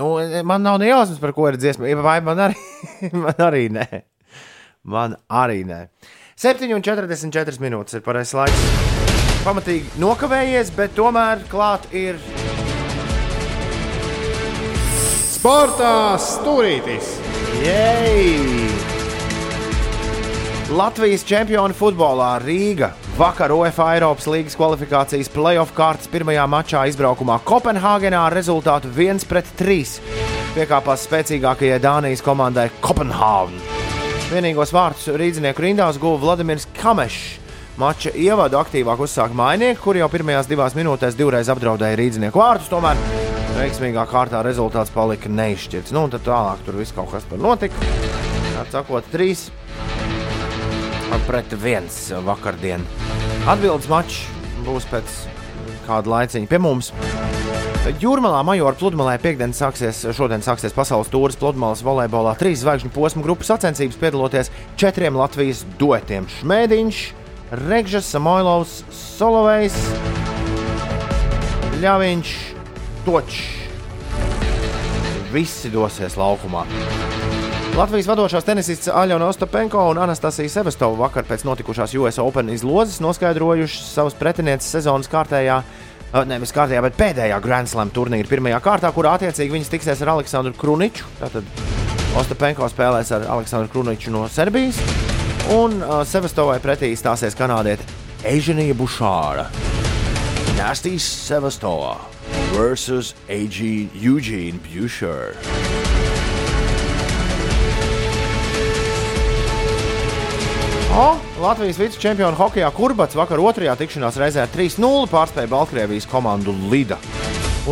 Nu, 0.00 0.08
eh, 0.20 0.40
man 0.48 0.64
nav 0.64 0.80
ne 0.80 0.88
jausmas, 0.88 1.20
par 1.20 1.36
ko 1.36 1.50
ir 1.50 1.60
dziesma. 1.60 1.92
Vai 2.04 2.18
man 2.24 2.40
arī, 2.48 2.56
man 3.24 3.44
arī 3.48 3.66
nē. 3.72 3.88
Man 4.88 5.16
arī 5.28 5.60
nē. 5.68 5.86
7,44 6.40 7.60
minūtes 7.64 8.00
ir 8.00 8.04
pareizais 8.04 8.40
laiks. 8.40 9.11
Pamatīgi 9.42 9.98
nokavējies, 9.98 10.68
bet 10.76 10.92
tomēr 10.94 11.40
klāt 11.50 11.88
ir 11.90 12.20
Sportā 15.42 16.14
stūrītis! 16.22 17.16
Jej! 17.58 18.36
Latvijas 20.72 21.26
čempioni 21.26 21.74
futbolā 21.74 22.36
Rīga 22.44 22.92
vakar 23.18 23.50
UEFA 23.52 23.88
Eiropas 23.96 24.30
līnijas 24.30 24.54
kvalifikācijas 24.56 25.32
playoff 25.34 25.74
kārtas 25.74 26.06
pirmajā 26.14 26.46
mačā 26.46 26.86
izbraukumā 26.92 27.40
Kopenhāgenā 27.42 28.22
ar 28.28 28.38
rezultātu 28.38 28.94
1-3 28.94 29.98
piekāpās 30.54 31.08
spēcīgākajai 31.10 31.82
Dānijas 31.82 32.22
komandai 32.22 32.70
Kopenhāgen. 32.78 33.58
Vienīgos 34.30 34.70
vārtus 34.72 35.10
rīznieku 35.18 35.66
rindās 35.66 35.98
guva 36.00 36.22
Vladimirs 36.22 36.70
Kamešs. 36.78 37.41
Mača 37.80 38.10
ievadu 38.12 38.58
aktīvāk 38.60 39.00
uzsāka 39.00 39.32
mainieki, 39.36 39.80
kur 39.80 39.96
jau 39.96 40.08
pirmajās 40.12 40.48
divās 40.50 40.74
minūtēs 40.76 41.16
divreiz 41.16 41.48
apdraudēja 41.48 41.96
rīznieku 41.96 42.36
vārtus. 42.36 42.68
Tomēr 42.68 42.98
veiksmīgā 43.56 44.04
kārtā 44.10 44.42
rezultāts 44.44 44.92
palika 44.92 45.30
neizšķirts. 45.32 45.94
Nu, 45.96 46.04
un 46.04 46.12
tad 46.12 46.26
tālāk 46.26 46.60
tur 46.66 46.76
viss 46.76 46.92
kaut 46.92 47.08
kas 47.14 47.24
tur 47.30 47.40
notika. 47.40 47.80
Tā 48.52 48.66
sakot, 48.74 49.08
trīs 49.12 49.48
pret 51.26 51.56
viens 51.62 51.96
vakardien. 52.26 52.84
Atbildes 53.48 53.88
mačs 53.88 54.20
būs 54.66 54.84
pēc 54.92 55.16
kāda 55.86 56.12
laiciņa 56.12 56.52
pie 56.52 56.60
mums. 56.60 56.92
Jūrmalā 58.02 58.44
Majora 58.46 58.78
pludmalē 58.78 59.16
piekdien 59.22 59.56
sāksies, 59.56 60.04
šodien 60.14 60.44
sāksies 60.44 60.76
pasaules 60.76 61.10
tūris 61.10 61.40
pludmales 61.40 61.82
volejbolā. 61.82 62.36
Trīs 62.38 62.60
zvaigžņu 62.62 62.92
posmu 62.94 63.24
grupu 63.24 63.48
sacensības 63.48 63.98
piedaloties 63.98 64.52
četriem 64.78 65.18
Latvijas 65.18 65.64
duetiem- 65.80 66.28
Šmēdiņš, 66.36 67.02
Regžas, 67.52 68.06
Samoilovs, 68.08 68.78
Solovejs, 68.88 69.74
Ļaviņš, 71.82 72.30
Točs. 73.04 73.42
Visi 75.34 75.68
dosies 75.72 76.16
laukumā. 76.16 76.62
Latvijas 77.76 78.08
vadošās 78.08 78.48
tenisists 78.48 78.88
Aļona 78.88 79.28
Ostopenko 79.28 79.84
un 79.92 80.00
Anastasija 80.00 80.48
Sevastova 80.48 80.96
vakar 81.04 81.28
pēc 81.28 81.44
notikušās 81.44 81.92
US 82.00 82.20
Open 82.24 82.48
izlozes 82.56 83.02
noskaidrojušas 83.04 83.94
savas 83.98 84.16
pretinieces 84.16 84.72
sezonas 84.72 85.12
kārtējā, 85.12 85.60
nevis 86.32 86.56
kārtējā, 86.56 86.80
bet 86.88 86.96
pēdējā 86.96 87.40
Grand 87.44 87.68
Slam 87.68 87.92
turnīra 87.92 88.32
pirmajā 88.32 88.64
kārtā, 88.64 88.96
kurā 88.96 89.18
attiecīgi 89.20 89.58
viņas 89.58 89.72
tiksies 89.76 90.00
ar 90.00 90.16
Aleksandru 90.16 90.56
Kruniču. 90.56 91.04
Tātad 91.20 91.44
Ostopenko 92.16 92.72
spēlēs 92.72 93.12
ar 93.12 93.28
Aleksandru 93.36 93.72
Kruniču 93.76 94.12
no 94.12 94.24
Serbijas, 94.32 94.80
un 95.50 95.82
uh, 95.82 96.00
Sevastovai 96.06 96.60
pretī 96.62 96.92
stāsies 96.98 97.34
kanādiete 97.38 97.82
Eiženija 98.28 98.76
Bušāra. 98.78 99.48
Nasty 100.54 100.94
Sevastova 101.00 101.96
versus 102.54 103.14
AG 103.28 103.58
Eugene 103.98 104.60
Bušāra. 104.62 105.34
O, 110.92 111.16
Latvijas 111.40 111.78
vicečempionu 111.80 112.36
hokeja 112.36 112.68
Kurbats 112.70 113.16
vakar 113.16 113.40
otrajā 113.40 113.72
tikšanās 113.80 114.18
reizē 114.20 114.42
ar 114.44 114.50
3-0 114.52 115.08
pārspēja 115.08 115.48
Baltkrievijas 115.48 116.04
komandu 116.10 116.52
Lida. 116.68 116.98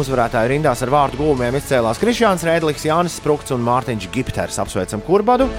Uzvarētāju 0.00 0.54
rindās 0.54 0.80
ar 0.86 0.94
vārdu 0.94 1.20
gūmiem 1.20 1.60
izcēlās 1.60 2.00
Krišjāns 2.00 2.46
Rēdlis, 2.48 2.88
Jānis 2.88 3.20
Sprūks 3.20 3.52
un 3.52 3.66
Mārtiņš 3.66 4.08
Gipters. 4.14 4.56
Apsveicam 4.64 5.04
Kurbadu! 5.04 5.50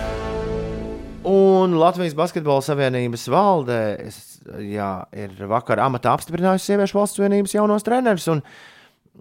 Un 1.27 1.75
Latvijas 1.77 2.15
Basketbola 2.17 2.63
Savienības 2.65 3.27
valdē 3.29 3.81
es- 4.07 4.41
jā, 4.57 5.05
ir 5.13 5.29
vakar 5.47 5.77
amatā 5.77 6.15
apstiprinājusi 6.17 6.71
sieviešu 6.71 6.97
valsts 6.97 7.19
vienības 7.21 7.53
jaunos 7.53 7.83
trenerus. 7.83 8.27
Un, 8.27 8.41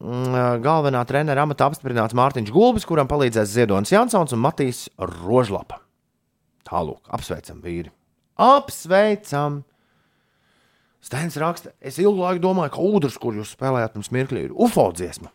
mm, 0.00 0.62
galvenā 0.64 1.04
trenera 1.06 1.44
amatā 1.44 1.68
apstiprināts 1.68 2.16
Mārtiņš 2.16 2.50
Gulbis, 2.50 2.86
kuram 2.86 3.06
palīdzēs 3.06 3.52
Ziedonis 3.52 3.92
Jansons 3.92 4.32
un 4.32 4.40
Matīs 4.40 4.88
Rožlapa. 4.98 5.80
Tālāk, 6.64 7.00
apsveicam 7.10 7.60
vīri! 7.60 7.90
Apsveicam! 8.38 9.64
Stēns 11.02 11.36
raksta, 11.36 11.72
es 11.80 11.98
ilgu 11.98 12.20
laiku 12.20 12.40
domāju, 12.40 12.70
ka 12.70 12.78
ūdens, 12.78 13.18
kur 13.18 13.32
jūs 13.32 13.56
spēlējāt 13.56 13.92
pirms 13.92 14.10
mirkļa, 14.12 14.44
ir 14.44 14.52
UFO 14.52 14.92
dziesma. 14.92 15.28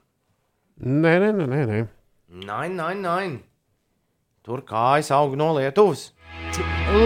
Nē, 0.81 1.13
nē, 1.19 1.31
nē, 1.33 1.45
nē. 1.45 1.65
nē. 1.65 1.87
Nē, 2.31 2.69
nē, 2.73 2.89
nē. 3.01 3.39
Tur 4.43 4.61
kājas 4.61 5.11
aug 5.11 5.35
no 5.35 5.53
Lietuvas. 5.53 6.11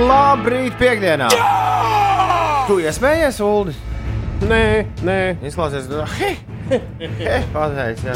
Labrīt, 0.09 0.75
piekdienā! 0.79 1.29
Tu 2.69 2.81
iespējies, 2.85 3.39
Ulu! 3.43 3.73
nē, 4.47 4.63
nē. 5.03 5.19
Izklausies, 5.47 5.89
he, 6.19 6.31
he, 7.19 7.37
pateic, 7.53 8.01
jā. 8.05 8.15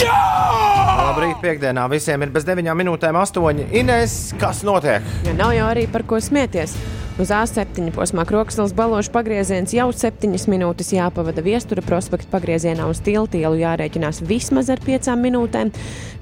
Labrīt, 0.99 1.39
piekdienā 1.43 1.85
visiem 1.91 2.23
ir 2.25 2.33
bez 2.33 2.45
9 2.47 2.75
minūtēm 2.79 3.17
8. 3.19 3.63
Ines, 3.73 4.17
kas 4.39 4.63
notiek? 4.67 5.05
Ja 5.27 5.33
nav 5.37 5.55
jau 5.57 5.69
arī 5.71 5.87
par 5.91 6.05
ko 6.07 6.21
smieties. 6.23 6.77
Uz 7.21 7.29
A7 7.29 7.91
posmā 7.93 8.23
Kroksnes 8.25 8.71
balāžas 8.73 9.11
pagrieziens 9.13 9.73
jau 9.75 9.91
7 9.93 10.33
minūtes 10.49 10.89
jāpavada 10.95 11.43
viestura 11.45 11.83
prospekta 11.85 12.31
pagriezienā 12.31 12.87
uz 12.89 13.03
tiltielu 13.05 13.59
jārēķinās 13.59 14.23
vismaz 14.25 14.71
ar 14.73 14.81
5 14.81 15.13
minūtēm. 15.21 15.69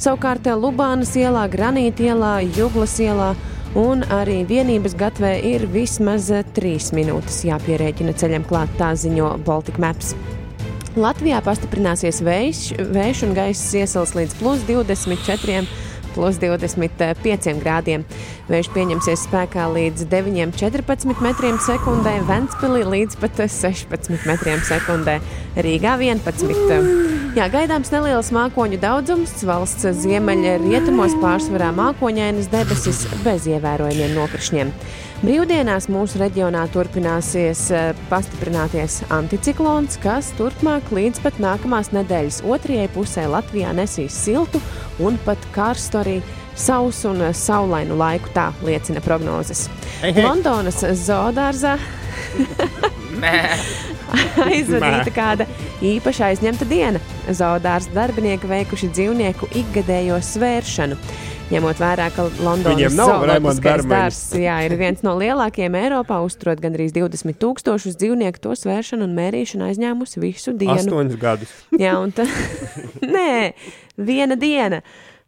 Savukārt 0.02 0.50
Lubānas 0.60 1.14
ielā, 1.16 1.46
Granīta 1.52 2.10
ielā, 2.12 2.34
Juglas 2.58 2.98
ielā 3.00 3.32
un 3.78 4.04
arī 4.12 4.42
vienības 4.48 4.96
gatvē 5.00 5.32
ir 5.48 5.64
vismaz 5.72 6.28
3 6.58 6.92
minūtes 6.98 7.42
jāpierēķina 7.48 8.14
ceļam 8.20 8.44
klāt, 8.48 8.72
tā 8.80 8.92
ziņo 9.00 9.38
Baltic 9.48 9.80
Maps. 9.80 10.16
Latvijā 11.00 11.40
pastiprināsies 11.46 12.20
vējš, 12.26 12.62
vējš 12.92 13.24
un 13.30 13.36
gaiss 13.38 13.76
iesals 13.80 14.12
līdz 14.18 14.36
plus 14.42 14.66
24 14.68 15.64
plus 16.16 16.40
25 16.42 17.56
grādiem. 17.62 18.06
Vējš 18.52 18.72
pieņemsies 18.76 19.26
spēkā 19.28 19.68
līdz 19.72 20.08
9,14 20.12 21.24
metriem 21.24 21.60
sekundē, 21.64 22.18
Ventspīlī 22.28 22.84
līdz 22.96 23.20
pat 23.22 23.44
16 23.46 24.28
metriem 24.30 24.64
sekundē, 24.68 25.20
Rīgā 25.56 25.98
11. 26.02 27.32
Jā, 27.38 27.46
gaidāms 27.52 27.94
neliels 27.94 28.34
mākoņu 28.36 28.82
daudzums, 28.82 29.38
valsts 29.48 29.88
ziemeļa 30.04 30.58
rietumos 30.66 31.16
pārsvarā 31.22 31.70
mākoņainas 31.78 32.52
debesis 32.52 33.06
bez 33.24 33.48
ievērojumiem 33.52 34.18
nokrišņiem. 34.18 34.76
Brīvdienās 35.22 35.86
mūsu 35.86 36.18
reģionā 36.18 36.64
turpināsies 36.74 37.60
eh, 37.78 37.92
pastiprināties 38.10 39.04
anticiklons, 39.14 40.00
kas 40.02 40.32
turpmāk 40.40 40.90
līdz 40.90 41.22
pat 41.22 41.38
nākamās 41.44 41.92
nedēļas 41.94 42.40
otrajai 42.50 42.88
pusē 42.96 43.28
Latvijā 43.30 43.70
nesīs 43.78 44.18
siltu 44.18 44.58
un 44.98 45.20
pat 45.22 45.38
karstu 45.54 46.02
arī 46.02 46.16
sausu 46.58 47.12
un 47.12 47.22
saulainu 47.38 48.00
laiku, 48.02 48.34
tā 48.34 48.48
liecina 48.66 49.04
prognozes. 49.06 49.68
Londonas 50.18 50.82
zoodārzā 51.06 51.78
aizvadīta 54.50 55.14
kāda 55.14 55.46
īpaša 55.86 56.32
aizņemta 56.32 56.66
diena. 56.66 57.02
Zoodārza 57.30 57.94
darbinieki 57.94 58.50
veikuši 58.50 58.90
dzīvnieku 58.98 59.54
ikgadējo 59.62 60.18
svēršanu. 60.32 60.98
Ņemot 61.52 61.80
vērā, 61.82 62.06
ka 62.16 62.24
Londonas 62.40 62.94
Bermeņa. 63.60 63.90
dārzs 63.92 64.36
jā, 64.40 64.54
ir 64.64 64.76
viens 64.80 65.02
no 65.04 65.18
lielākajiem 65.20 65.74
Eiropā, 65.82 66.22
uzturot 66.24 66.62
gandrīz 66.64 66.94
20 66.96 67.36
tūkstošus 67.42 67.98
dzīvnieku, 68.00 68.40
to 68.40 68.56
svēršanu 68.56 69.04
un 69.04 69.18
mērīšanu 69.18 69.68
aizņēmusi 69.68 70.22
visu 70.24 70.54
dienu. 70.56 70.78
Astoņus 70.80 71.18
gadus. 71.20 71.52
Jā, 71.76 71.98
un 72.00 72.14
tā 72.16 72.24
Nē, 73.16 73.52
viena 74.00 74.40
diena. 74.40 74.80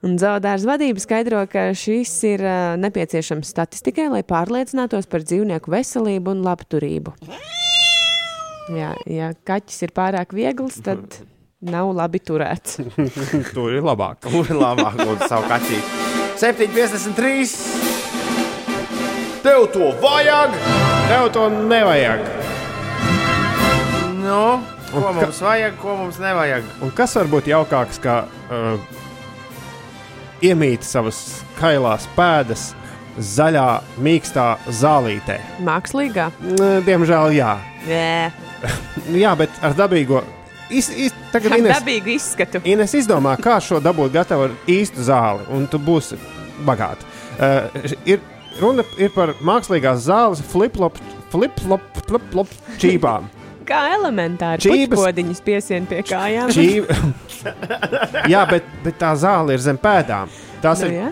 Un 0.03 0.15
zaudārs 0.19 0.63
vadība 0.67 1.03
skaidro, 1.03 1.43
ka 1.51 1.69
šis 1.75 2.15
ir 2.31 2.45
uh, 2.47 2.79
nepieciešams 2.79 3.51
statistikai, 3.51 4.07
lai 4.11 4.23
pārliecinātos 4.27 5.11
par 5.11 5.27
dzīvnieku 5.27 5.75
veselību 5.75 6.37
un 6.37 6.47
labturību. 6.47 7.15
Jā, 8.71 8.95
ja 9.11 9.33
kaķis 9.43 9.89
ir 9.89 9.95
pārāk 9.95 10.31
viegls, 10.35 10.79
tad 10.87 11.19
nav 11.75 11.91
labi 11.99 12.23
turēts. 12.23 12.79
Tur 13.51 13.75
ir 13.75 13.83
labāk. 13.83 14.23
Kur 14.27 14.47
ir 14.47 14.59
labāk 14.59 15.03
būt 15.03 15.27
savu 15.27 15.51
kaķīti? 15.51 16.12
7,53. 16.37 17.57
Tev 19.43 19.67
to 19.73 19.91
vajag! 20.01 20.49
Tev 21.07 21.29
to 21.33 21.49
nevajag. 21.49 22.19
Nu, 24.23 24.59
ko 24.91 24.97
Un 24.97 25.03
ka- 25.03 25.11
mums 25.11 25.41
vajag, 25.41 25.73
ko 25.81 25.95
mums 25.99 26.17
nevajag? 26.19 26.63
Un 26.81 26.91
kas 26.95 27.15
var 27.15 27.27
būt 27.31 27.49
jaukāks, 27.51 27.99
kā 28.01 28.23
uh, 28.49 28.79
iemīt 30.43 30.83
savas 30.87 31.41
kailās 31.59 32.07
pēdas 32.15 32.69
zaļā, 33.19 33.67
mīkstā 34.01 34.47
zālītē? 34.73 35.37
Mākslīgā? 35.61 36.31
Diemžēl, 36.87 37.35
jā. 37.37 37.57
Nē, 37.87 38.31
Jā, 39.23 39.35
bet 39.35 39.51
ar 39.61 39.75
dabīgo. 39.75 40.23
Iz, 40.73 40.89
iz, 40.89 41.13
tagad 41.33 41.57
Ines, 41.59 41.75
dabīgu 41.77 42.13
izskatu. 42.15 42.61
Ines 42.65 42.93
izdomā, 42.97 43.35
kā 43.41 43.59
šo 43.61 43.77
dabūt 43.83 44.13
gatavu 44.15 44.47
ar 44.47 44.55
īstu 44.69 45.03
zāli, 45.05 45.45
un 45.53 45.67
tu 45.69 45.79
būsi 45.81 46.17
bagāts. 46.65 47.05
Uh, 47.37 47.93
ir, 48.09 48.21
runa 48.61 48.85
ir 49.01 49.11
par 49.13 49.35
mākslīgās 49.45 50.05
zāles 50.07 50.41
flip-flop, 50.53 50.97
flip-flop, 51.33 51.85
flip-flop 52.07 52.53
čībām. 52.81 53.29
Kā 53.69 53.83
elementāri 53.95 54.87
puķodiņus 54.91 55.43
piesien 55.45 55.85
pie 55.87 56.01
kājām. 56.03 56.51
Čīb... 56.51 56.89
Jā, 58.33 58.43
bet, 58.49 58.67
bet 58.83 58.97
tā 58.99 59.13
zāle 59.19 59.55
ir 59.55 59.63
zem 59.63 59.79
pēdām. 59.79 60.31
Tās 60.63 60.83
Nu, 60.83 60.89
ir 60.89 60.97
jā. 60.97 61.11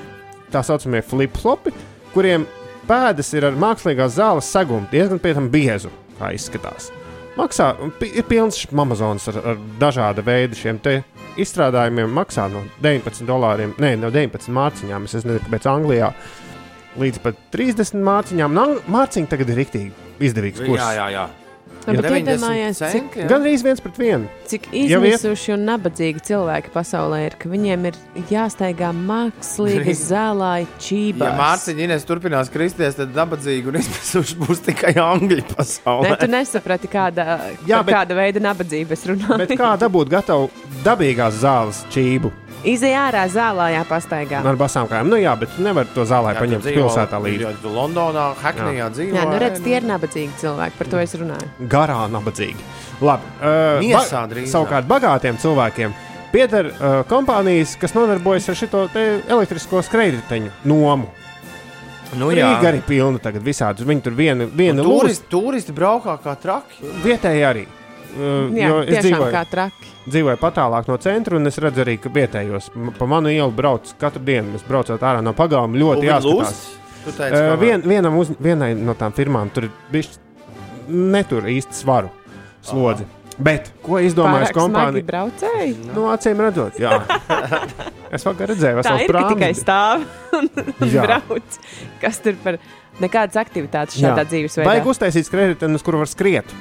tā 0.52 0.64
saucamie 0.68 1.04
flip-flopi, 1.06 1.72
kuriem 2.16 2.48
pēdas 2.90 3.32
ir 3.38 3.48
ar 3.48 3.60
mākslīgās 3.60 4.18
zāles 4.20 4.52
segumu, 4.52 4.90
diezgan 4.92 5.22
pie 5.24 5.36
tam 5.38 5.48
biezu, 5.54 5.94
kā 6.20 6.34
izskatās. 6.36 6.92
Maksā, 7.38 7.72
ir 8.04 8.26
pilns 8.28 8.60
Amazonas 8.76 9.30
ar, 9.32 9.38
ar 9.54 9.60
dažāda 9.80 10.24
veida 10.26 10.58
šiem 10.58 10.82
izstrādājumiem. 11.40 12.12
Maksā 12.12 12.48
no 12.52 12.66
19 12.84 13.28
dolāriem, 13.28 13.76
ne, 13.80 13.94
no 14.00 14.12
19 14.12 14.52
mārciņām. 14.56 15.08
Es 15.08 15.16
nezinu, 15.16 15.40
kāpēc 15.46 15.68
Anglijā 15.72 16.12
līdz 17.00 17.22
pat 17.24 17.40
30 17.56 18.04
mārciņām. 18.04 18.58
Nu, 18.58 18.82
mārciņa 18.92 19.32
tagad 19.32 19.54
ir 19.54 19.64
rīktīgi 19.64 20.10
izdevīgs 20.28 20.66
kurs. 20.66 20.82
Jā, 20.82 20.92
jā, 21.00 21.08
jā. 21.16 21.30
Bet 21.86 21.98
90 22.06 22.22
iedomājies, 22.22 22.80
cik. 22.94 23.16
Gan 23.30 23.42
arī 23.46 23.54
viens 23.66 23.82
pret 23.82 23.98
vienu. 23.98 24.28
cik 24.52 24.68
izmisuši 24.76 25.54
un 25.56 25.64
nabadzīgi 25.66 26.22
cilvēki 26.28 26.72
pasaulē 26.74 27.22
ir, 27.26 27.36
ka 27.42 27.50
viņiem 27.50 27.86
ir 27.90 27.98
jāstaigā 28.30 28.92
mākslīgas 28.98 30.04
zālāji 30.12 30.68
čībās. 30.84 31.32
Ja 31.32 31.38
Mārciņa 31.40 31.86
Ines 31.88 32.06
turpinās 32.08 32.52
kristies, 32.54 32.98
tad 33.00 33.14
dabadzīgi 33.16 33.72
un 33.72 33.80
izmisuši 33.82 34.38
būs 34.44 34.62
tikai 34.68 34.94
angļu 35.02 35.46
pasaulē. 35.56 36.10
Nē, 36.12 36.20
tu 36.22 36.30
nesaprati, 36.32 36.92
kāda, 36.92 37.28
Jā, 37.70 37.82
bet- 37.84 37.96
kāda 37.96 38.18
veida 38.20 38.44
nabadzība 38.44 38.92
es 38.98 39.06
runāju. 39.10 39.40
Bet 39.46 39.56
kā 39.60 39.74
dabūt 39.82 40.12
gatavu 40.14 40.50
dabīgās 40.86 41.42
zāles 41.42 41.84
čību 41.94 42.32
Izej 42.64 42.94
ārā 42.94 43.24
zālājā 43.32 43.82
pastaigā. 43.90 44.44
ar 44.46 44.56
basām 44.60 44.86
kājām? 44.90 45.08
Nu 45.10 45.18
jā, 45.18 45.32
bet 45.40 45.50
tu 45.56 45.64
nevari 45.66 45.90
to 45.96 46.04
zālē 46.06 46.36
Jā, 46.36 46.42
paņemt 46.44 46.62
dzīvo- 46.62 46.78
pilsētā 46.78 47.18
līdzi. 47.24 47.56
Tu 47.64 47.70
Londonā, 47.74 48.36
Hackneyā 48.38 48.90
dzīvo. 48.94 49.16
Jā, 49.18 49.24
nu 49.26 49.40
redz, 49.42 49.64
tie 49.64 49.76
ir 49.78 49.88
nabadzīgi 49.90 50.30
cilvēki, 50.42 50.78
par 50.78 50.88
to 50.88 51.00
es 51.00 51.16
runāju. 51.16 51.48
garā 51.68 52.06
nabadzīgi. 52.12 52.62
Labi, 53.02 53.24
uh, 53.42 53.82
Miesā 53.82 54.28
drīzāk. 54.30 54.52
savukārt 54.54 54.86
bagātiem 54.86 55.38
cilvēkiem 55.42 55.94
pieder 56.32 56.68
uh, 56.68 57.04
kompānijas, 57.10 57.74
kas 57.80 57.94
nodarbojas 57.94 58.50
ar 58.50 58.56
šo 58.56 58.88
elektrisko 59.28 59.82
skrejriteņu 59.82 60.52
nomu. 60.66 61.08
Nu, 62.14 62.30
jā, 62.30 62.60
ir 62.62 62.68
arī 62.68 62.82
pilna 62.84 63.18
tagad 63.24 63.42
visādi. 63.42 63.86
Viņi 63.88 64.02
tur 64.04 64.12
viena, 64.12 64.46
viena 64.46 64.84
lūdzu, 64.84 65.00
turisti, 65.00 65.26
turisti 65.32 65.72
braukā 65.72 66.20
kā 66.22 66.36
traki. 66.38 66.84
vietēji 67.04 67.42
arī. 67.48 67.66
Uh, 68.12 68.50
Jā, 68.58 68.70
es 68.88 69.06
dzīvoju, 69.06 69.32
kā 69.32 69.42
traki. 69.48 69.92
dzīvoju 70.12 70.40
patālāk 70.42 70.90
no 70.92 70.98
centra, 71.00 71.38
un 71.40 71.48
es 71.48 71.58
redzu 71.64 71.84
arī, 71.86 71.98
ka 72.02 72.10
vietējos 72.12 72.72
pa 72.98 73.06
manu 73.08 73.32
ielu 73.32 73.52
brauc 73.56 73.94
katru 74.02 74.24
dienu. 74.28 74.56
Es 74.60 74.66
braucu 74.68 74.98
ārā 74.98 75.22
no 75.24 75.32
pagalma, 75.38 75.78
ļoti 75.80 76.10
jāskatās. 76.10 76.62
Tu 77.06 77.12
teici, 77.18 77.32
Uh, 77.34 77.54
ka 77.54 77.56
vien, 77.62 77.82
vienam 77.82 78.18
uz, 78.20 78.30
vienai 78.38 78.76
no 78.78 78.94
tām 78.94 79.14
firmām 79.16 79.50
tur 79.54 79.70
bijis 79.94 80.20
netur 80.88 81.48
īsti 81.50 81.74
svaru 81.74 82.12
slodzi. 82.66 83.08
Bet 83.42 83.72
ko 83.82 83.98
izdomājas 84.04 84.52
kompānija? 84.54 85.02
braucēji. 85.08 85.72
Nu, 85.96 86.04
acīm 86.14 86.38
redzot, 86.44 86.76
jā. 86.78 87.00
es 88.14 88.26
vakar 88.28 88.52
redzēju, 88.52 88.84
Tā 88.84 88.92
vesels 88.94 89.08
ir, 89.08 89.16
ka 89.16 89.24
tikai 89.32 89.50
stāv 89.58 90.04
un, 90.38 90.50
Jā. 90.94 91.08
brauc. 91.08 91.58
Kas 92.04 92.20
tur 92.22 92.38
par 92.44 92.60
nekādas 93.02 93.40
aktivitātes 93.42 93.98
šādā 93.98 94.28
dzīvesveidā? 94.30 94.68
Vajag 94.70 94.92
uztaisīt 94.94 95.26
skrejteni, 95.32 95.80
uz 95.80 95.86
kuru 95.88 96.04
var 96.04 96.12
skriet. 96.12 96.54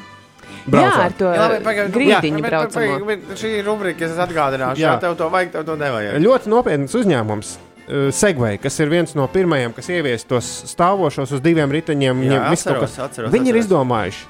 Jā, 0.50 0.70
Braucot. 0.70 1.00
ar 1.04 1.12
to 1.18 1.30
Jā, 1.34 1.48
pagaid, 1.64 1.90
grīdiņu 1.94 2.42
bet 2.44 3.32
Šī 3.40 3.52
ir 3.58 3.64
rubrika, 3.66 4.06
kas 4.06 4.18
atgādināšu. 4.26 4.78
Jā. 4.82 4.94
Jā, 4.94 5.00
tev 5.00 5.16
to 5.16 5.28
vajag, 5.32 5.52
tev 5.52 5.64
to 5.66 5.76
nevajag. 5.80 6.18
Ļoti 6.22 6.52
nopietns 6.52 6.94
uzņēmums. 6.94 7.54
uh, 7.90 8.10
Segway, 8.14 8.58
kas 8.60 8.78
ir 8.80 8.88
viens 8.92 9.14
no 9.18 9.26
pirmajiem, 9.26 9.72
kas 9.74 9.88
ievies 9.88 10.24
tos 10.28 10.46
stāvošos 10.74 11.32
uz 11.32 11.40
diviem 11.40 11.70
riteņiem. 11.70 12.22
Jā, 12.28 12.42
atceros, 12.52 12.80
kas- 12.90 12.98
atceros, 13.08 13.32
Viņi 13.32 13.48
ir 13.50 13.56
atceros. 13.56 13.66
izdomājuši 13.66 14.22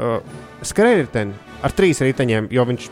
uh, 0.00 0.20
skrejriteni 0.62 1.32
ar 1.62 1.70
trīs 1.76 2.00
riteņiem, 2.00 2.48
jo 2.50 2.64
viņš 2.64 2.88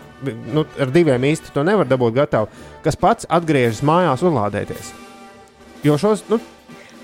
nu, 0.52 0.64
ar 0.80 0.90
diviem 0.92 1.22
īsti 1.24 1.52
to 1.54 1.62
nevar 1.64 1.86
dabūt 1.88 2.14
gatavu, 2.14 2.48
kas 2.84 2.96
pats 2.96 3.26
atgriežas 3.28 3.82
mājās 3.82 4.20
uzlādēties. 4.24 4.92
Jo 5.84 5.96
šos, 6.00 6.24
nu, 6.28 6.40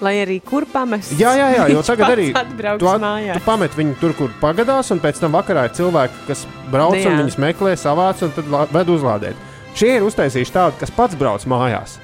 Lai 0.03 0.15
arī 0.25 0.41
kur 0.43 0.65
pamests. 0.67 1.15
Jā, 1.19 1.31
jā, 1.39 1.49
jā, 1.55 1.67
jo 1.71 1.83
tagad 1.87 2.11
arī 2.17 2.27
tu, 2.33 2.89
at- 2.89 3.37
tu 3.39 3.41
pamet 3.47 3.77
viņu 3.79 3.95
tur, 4.01 4.13
kur 4.19 4.33
pagadās, 4.41 4.91
un 4.91 4.99
pēc 5.01 5.21
tam 5.23 5.33
vakarā 5.33 5.69
ir 5.69 5.75
cilvēki, 5.79 6.25
kas 6.27 6.47
brauc 6.71 6.97
Nu 6.97 7.05
un 7.11 7.13
jā. 7.15 7.21
viņus 7.23 7.39
meklē, 7.39 7.77
savāc 7.79 8.23
un 8.27 8.33
tad 8.35 8.45
ved 8.75 8.87
uzlādēt. 8.91 9.35
Šie 9.75 9.97
ir 9.97 10.03
uztaisījuši 10.03 10.53
tādu, 10.55 10.79
kas 10.81 10.91
pats 10.91 11.15
brauc 11.15 11.45
mājās. 11.47 11.99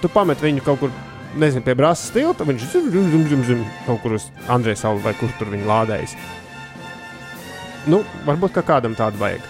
Tu 0.00 0.08
pamet 0.08 0.38
viņu 0.38 0.62
kaut 0.64 0.80
kur, 0.80 0.90
nezinu, 1.36 1.64
pie 1.64 1.74
brāzas 1.74 2.10
tilta, 2.14 2.44
viņš 2.46 2.70
zum, 2.70 2.90
zum, 2.92 3.10
zum, 3.10 3.26
zum, 3.28 3.44
zum, 3.44 3.66
kaut 3.86 4.02
kur 4.02 4.12
uz 4.12 4.30
Andrēs 4.48 4.82
salu 4.86 5.02
vai 5.02 5.14
kur 5.18 5.28
tur 5.38 5.50
viņa 5.50 5.66
lādējas. 5.66 6.14
Nu, 7.86 8.04
varbūt 8.24 8.54
ka 8.54 8.62
kādam 8.62 8.94
tādu 8.96 9.18
vajag. 9.20 9.42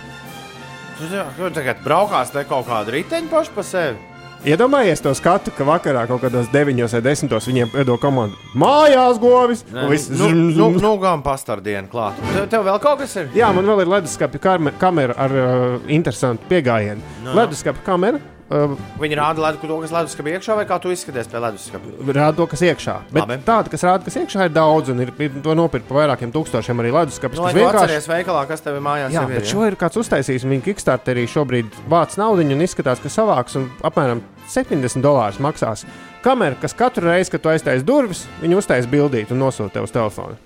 Tu 0.99 1.09
jā, 1.11 1.25
tu 1.37 1.51
tagad 1.51 1.81
braukās 1.85 2.31
te 2.33 2.45
kaut 2.49 2.67
kādu 2.67 2.95
riteņu 2.97 3.29
pašu 3.31 3.55
pa 3.55 3.63
sevi. 3.63 3.99
Iedomājies 4.45 5.01
to 5.01 5.09
skatu, 5.17 5.49
ka 5.57 5.65
vakarā 5.65 6.03
kaut 6.09 6.21
kādos 6.21 6.51
9 6.53 6.83
vai 6.93 7.01
10 7.07 7.33
viņiem 7.49 7.71
iedo 7.81 7.95
komandu 8.01 8.37
mājās 8.61 9.17
govis. 9.23 9.63
un 9.73 9.89
viss 9.89 10.11
nu, 10.13 10.29
nu, 10.29 10.69
nu, 10.77 10.91
gan 11.01 11.23
pastardienu 11.25 11.89
klāt. 11.89 12.19
Tev, 12.35 12.45
tev 12.53 12.67
vēl 12.69 12.79
kaut 12.83 13.01
kas 13.01 13.17
ir? 13.23 13.31
Jā, 13.35 13.49
man 13.57 13.65
vēl 13.65 13.81
ir 13.87 13.93
leduskapja 13.95 14.41
karme- 14.45 14.75
kamera 14.79 15.17
ar 15.17 15.33
uh, 15.33 15.81
interesantu 15.89 16.45
pieejamību. 16.51 17.01
Nu, 17.01 17.25
No, 17.25 17.31
nu. 17.33 17.39
leduskapja 17.41 17.83
kamera 17.87 18.21
uh, 18.21 18.75
Viņi 19.01 19.17
rāda 19.17 19.41
ledu, 19.47 19.63
to, 19.65 19.79
kas 19.81 19.95
leduskapī 19.97 20.35
iekšā, 20.37 20.59
vai 20.61 20.67
kā 20.69 20.77
tu 20.83 20.93
izskaties 20.93 21.27
pie 21.33 21.41
leduskapī? 21.41 21.95
rāda 22.13 22.37
to, 22.37 22.47
kas 22.53 22.61
iekšā. 22.69 22.99
Bet 23.17 23.25
Labi. 23.25 23.41
tāda, 23.49 23.73
kas 23.73 23.81
rāda, 23.89 24.05
kas 24.05 24.21
iekšā, 24.21 24.45
ir 24.51 24.53
daudz, 24.53 24.93
un 24.93 25.01
ir, 25.07 25.15
ir 25.25 25.41
to 25.41 25.57
nopirkt 25.57 25.89
par 25.89 26.03
vairākiem 26.05 26.29
tūkstošiem 26.37 26.85
arī 26.85 26.93
leduskapis. 26.93 27.41
Nu, 27.41 27.49
lai 27.49 27.55
tu 27.57 27.63
vienkārši- 27.65 27.89
atceries 27.89 28.11
veikalā, 28.13 28.45
kas 28.53 28.61
tev 28.61 28.77
ir 28.77 28.85
mājās. 28.85 29.17
Jā, 29.17 29.25
ir, 29.25 29.41
bet 29.41 29.49
šo 29.49 29.65
ir 29.73 29.81
kāds 29.81 29.97
uztaisījis. 30.05 30.45
Viņa 30.53 30.69
Kickstarterī 30.69 31.25
šobrīd 31.33 31.73
vāc 31.89 32.19
naudu 32.21 32.45
un 32.45 32.61
izskatās, 32.69 33.01
ka 33.01 33.09
savāks 33.09 33.57
un 33.57 33.71
apmēram 33.83 34.21
70 34.53 35.05
dolārus 35.05 35.41
maksās 35.43 35.85
kamera, 36.25 36.57
kas 36.61 36.75
katru 36.77 37.09
reizi, 37.09 37.33
kad 37.35 37.43
tu 37.45 37.51
aiztaisi 37.53 37.85
durvis, 37.87 38.25
viņa 38.43 38.61
uztaisīs 38.61 38.91
bildīt 38.91 39.33
un 39.35 39.43
nosūta 39.45 39.77
tev 39.77 39.89
uz 39.89 39.93
telefonu. 39.95 40.39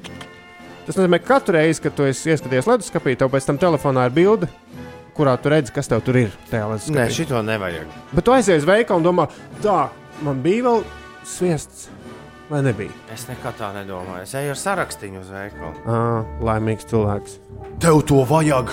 Tas 0.89 0.97
nozīmē, 0.97 1.21
ka 1.23 1.35
katru 1.37 1.59
reizi, 1.59 1.83
kad 1.85 1.95
tu 1.95 2.07
esi 2.09 2.33
ieskaties 2.33 2.69
leduskapī, 2.71 3.15
tev 3.19 3.31
pēc 3.35 3.47
tam 3.47 3.61
telefonā 3.61 4.09
ir 4.09 4.17
bilde, 4.17 4.49
kurā 5.19 5.37
tu 5.43 5.53
redzi, 5.53 5.75
kas 5.75 5.91
tev 5.91 6.03
tur 6.07 6.17
ir. 6.17 6.35
tajā 6.51 6.67
leduskapī. 6.73 6.99
Nē, 6.99 7.07
šito 7.15 7.43
nevajag. 7.45 7.95
Bet 8.15 8.27
tu 8.27 8.35
aizies 8.35 8.63
uz 8.63 8.69
veikalu 8.69 9.03
un 9.03 9.09
domā, 9.11 9.29
tā, 9.63 9.79
man 10.27 10.43
bija 10.43 10.67
vēl 10.71 10.85
sviests, 11.29 11.89
vai 12.51 12.63
nebija? 12.67 12.95
Es 13.15 13.29
nekad 13.31 13.59
tā 13.61 13.73
nedomāju. 13.77 14.25
Es 14.25 14.35
eju 14.39 14.55
ar 14.57 14.63
sarakstu 14.67 15.13
uz 15.21 15.35
veikalu. 15.35 15.75
À, 15.85 16.05
laimīgs 16.51 16.89
cilvēks. 16.89 17.43
Tev 17.85 18.03
to 18.09 18.25
vajag! 18.27 18.73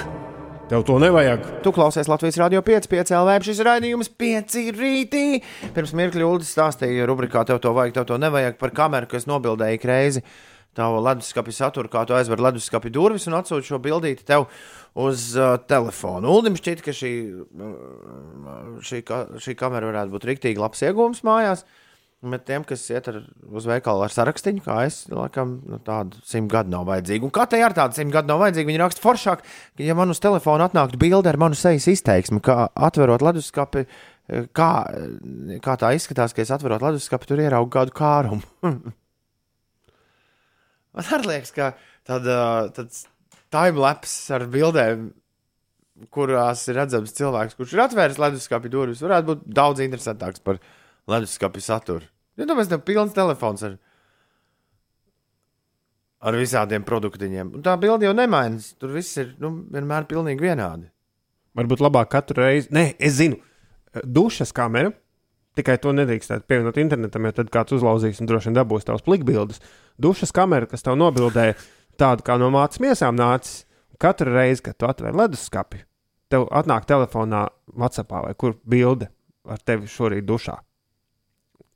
Tev 0.65 0.81
to 0.81 0.95
nevajag. 0.97 1.43
Tu 1.61 1.69
klausies 1.69 2.07
Latvijas 2.09 2.39
Rādio 2.41 2.63
5, 2.65 2.87
5 2.89 3.11
LV. 3.13 3.33
Šis 3.45 3.59
raidījums 3.67 4.07
5 4.17 4.55
rītī. 4.73 5.25
Pirms 5.75 5.93
mirkļa 5.93 6.25
Ulas 6.25 6.49
stāstīja 6.49 7.05
rubrikā 7.05 7.43
Tev 7.45 7.59
to 7.61 7.69
vajag, 7.75 7.93
tev 7.99 8.07
to 8.09 8.17
nevajag 8.17 8.57
par 8.57 8.73
kameru, 8.73 9.05
kas 9.11 9.29
nobildēja 9.29 9.77
reizi 9.85 10.23
tavu 10.75 11.03
leduskapi 11.05 11.53
saturu, 11.55 11.87
kā 11.91 12.01
tu 12.09 12.17
aizver 12.17 12.41
leduskapi 12.41 12.89
durvis 12.91 13.29
un 13.29 13.37
atsūti 13.37 13.69
šo 13.69 13.79
bildīti 13.83 14.25
tev 14.27 14.49
uz 15.05 15.29
uh, 15.37 15.53
telefonu. 15.69 16.33
Uldim 16.33 16.57
šķiet, 16.59 16.81
ka 16.83 16.91
šī, 16.97 17.13
uh, 17.45 18.81
šī, 18.83 19.05
ka, 19.07 19.21
šī 19.39 19.55
kamera 19.59 19.93
varētu 19.93 20.15
būt 20.17 20.27
rīktīgi 20.31 20.59
labs 20.65 20.83
iegūms 20.83 21.21
mājās. 21.27 21.63
Bet 22.25 22.45
tiem, 22.47 22.63
kas 22.65 22.81
iet 22.89 23.05
ar, 23.11 23.19
uz 23.53 23.67
veikalu 23.69 24.01
ar 24.05 24.13
sarakstu, 24.13 24.53
kā 24.65 24.79
es, 24.87 25.03
laikam, 25.11 25.59
nu, 25.69 25.77
tādu 25.85 26.17
simt 26.25 26.49
gadu 26.49 26.71
nav 26.73 26.87
vajadzīga. 26.89 27.27
Un 27.27 27.49
te 27.51 27.59
ar 27.61 27.75
tādu 27.77 27.99
simt 27.99 28.13
gadu 28.13 28.31
nav 28.31 28.39
vajadzīga, 28.41 28.69
viņi 28.71 28.81
raksta 28.81 29.03
foršāk, 29.03 29.43
ka, 29.45 29.83
ja 29.85 29.93
man 29.97 30.13
uz 30.13 30.21
telefona 30.23 30.65
atnāktu 30.69 30.97
bilde 31.01 31.29
ar 31.29 31.37
manu 31.41 31.57
sejas 31.59 31.85
izteiksmi, 31.91 32.41
kā 32.45 32.69
atverot 32.87 33.21
leduskapi, 33.25 33.85
kā, 34.57 34.69
kā 35.65 35.75
tā 35.81 35.91
izskatās, 35.97 36.33
ka 36.33 36.41
es 36.41 36.53
atverot 36.55 36.85
leduskapi, 36.87 37.29
tur 37.29 37.43
ieraugu 37.43 37.69
kādu 37.75 37.93
kārumu. 37.99 38.41
man 40.95 41.13
arī 41.19 41.35
liekas, 41.35 41.53
ka 41.53 41.73
tāda, 42.07 42.39
tāds 42.73 43.05
timelapse 43.53 44.33
ar 44.39 44.47
bildēm. 44.55 45.11
Kurās 46.11 46.65
ir 46.67 46.75
redzams 46.75 47.13
cilvēks, 47.15 47.55
kurš 47.55 47.77
ir 47.77 47.85
atvēris 47.85 48.17
leduskapī 48.19 48.67
durvis, 48.67 48.99
varētu 49.05 49.29
būt 49.29 49.45
daudz 49.47 49.79
interesantāks 49.85 50.43
par 50.43 50.57
leduskapī 51.07 51.61
saturu. 51.63 52.03
Ja 52.35 52.47
domāju, 52.49 52.73
tam 52.73 52.83
pilns 52.83 53.15
telefons 53.15 53.63
ar, 53.63 53.77
ar 56.25 56.37
visādiem 56.39 56.83
produktiem. 56.87 57.53
Un 57.55 57.63
tā 57.63 57.75
bilde 57.79 58.07
jau 58.07 58.15
nemainas. 58.17 58.73
Tur 58.79 58.91
viss 58.95 59.15
ir 59.21 59.33
nu, 59.41 59.53
vienmēr 59.71 60.07
pilnīgi 60.09 60.43
vienādi. 60.43 60.89
Varbūt 61.55 61.83
labāk 61.85 62.11
katru 62.11 62.43
reizi. 62.43 62.71
Nē, 62.75 62.89
es 62.99 63.17
zinu, 63.21 63.39
dušas 64.03 64.51
kamera. 64.55 64.91
Tikai 65.55 65.77
to 65.79 65.93
nedrīkstētu 65.95 66.43
pievienot 66.51 66.75
internetam, 66.81 67.29
jo 67.29 67.37
tad 67.37 67.49
kāds 67.53 67.77
uzlauzīs 67.77 68.19
un 68.19 68.27
droši 68.27 68.49
vien 68.49 68.57
dabūs 68.57 68.83
tavas 68.83 69.05
plikbildes. 69.05 69.61
Dušas 70.03 70.35
kamera, 70.35 70.67
kas 70.67 70.83
tev 70.83 70.97
nobildēja 70.99 71.55
tādu 71.95 72.25
kā 72.27 72.35
no 72.41 72.49
mātes 72.51 72.81
miesām 72.83 73.15
nācis, 73.15 73.63
katru 74.01 74.33
reizi, 74.35 74.65
kad 74.65 74.75
tu 74.75 74.89
atver 74.89 75.15
leduskapi, 75.15 75.85
tev 76.27 76.49
atnāk 76.51 76.89
telefonā, 76.89 77.45
WhatsApp 77.71 78.11
vai 78.11 78.33
kur 78.35 78.57
bilde 78.67 79.07
ar 79.47 79.63
tevi 79.63 79.87
šorīt 79.87 80.27
dušā. 80.27 80.57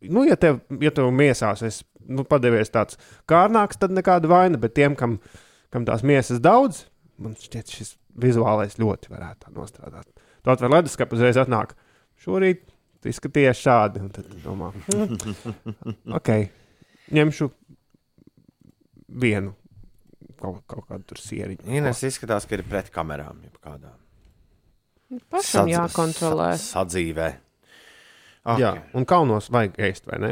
Nu, 0.01 0.23
ja 0.23 0.35
tev, 0.39 0.61
ja 0.79 0.91
tev 0.95 1.09
miesās, 1.11 1.61
es 1.67 1.81
nu, 2.07 2.23
padevies 2.23 2.71
tāds 2.71 2.95
kārnāks, 3.27 3.79
tad 3.81 3.91
nekāda 3.91 4.29
vaina, 4.31 4.57
bet 4.57 4.73
tiem, 4.77 4.95
kam, 4.95 5.17
kam 5.73 5.85
tās 5.85 6.03
miesas 6.07 6.39
daudz, 6.39 6.85
man 7.19 7.35
šķiet, 7.35 7.73
šis 7.75 7.95
vizuālais 8.19 8.77
ļoti 8.79 9.11
varētu 9.11 9.45
tā 9.45 9.51
nostrādāt. 9.55 10.07
Tu 10.43 10.51
atver 10.53 10.71
leduskapu, 10.71 11.17
uzreiz 11.19 11.35
atnāk. 11.35 11.75
Šorīt 12.23 12.63
tu 13.03 13.11
izskaties 13.11 13.59
šādi, 13.59 13.99
un 14.03 14.09
tad 14.15 14.25
domā, 14.43 14.71
"Hm, 14.87 16.13
ok, 16.15 16.29
ņemšu 17.11 17.49
vienu 19.09 19.53
kaut, 20.39 20.61
kaut 20.67 20.85
kādu 20.87 21.03
tur 21.11 21.17
sieriņu. 21.17 21.65
Ines 21.67 22.03
izskatās, 22.07 22.47
ka 22.47 22.55
ir 22.55 22.63
pret 22.63 22.91
kamerām. 22.91 23.41
jebkādām. 23.43 23.97
Pašam 25.29 25.67
Sadz- 25.67 25.73
jākontrolē. 25.73 26.57
sa- 26.57 26.83
Sadzīvē. 28.49 28.69
Jā, 28.83 28.91
un 28.97 29.05
kalnos 29.09 29.49
vajag 29.53 29.77
ēst, 29.89 30.07
vai 30.09 30.21
ne? 30.23 30.31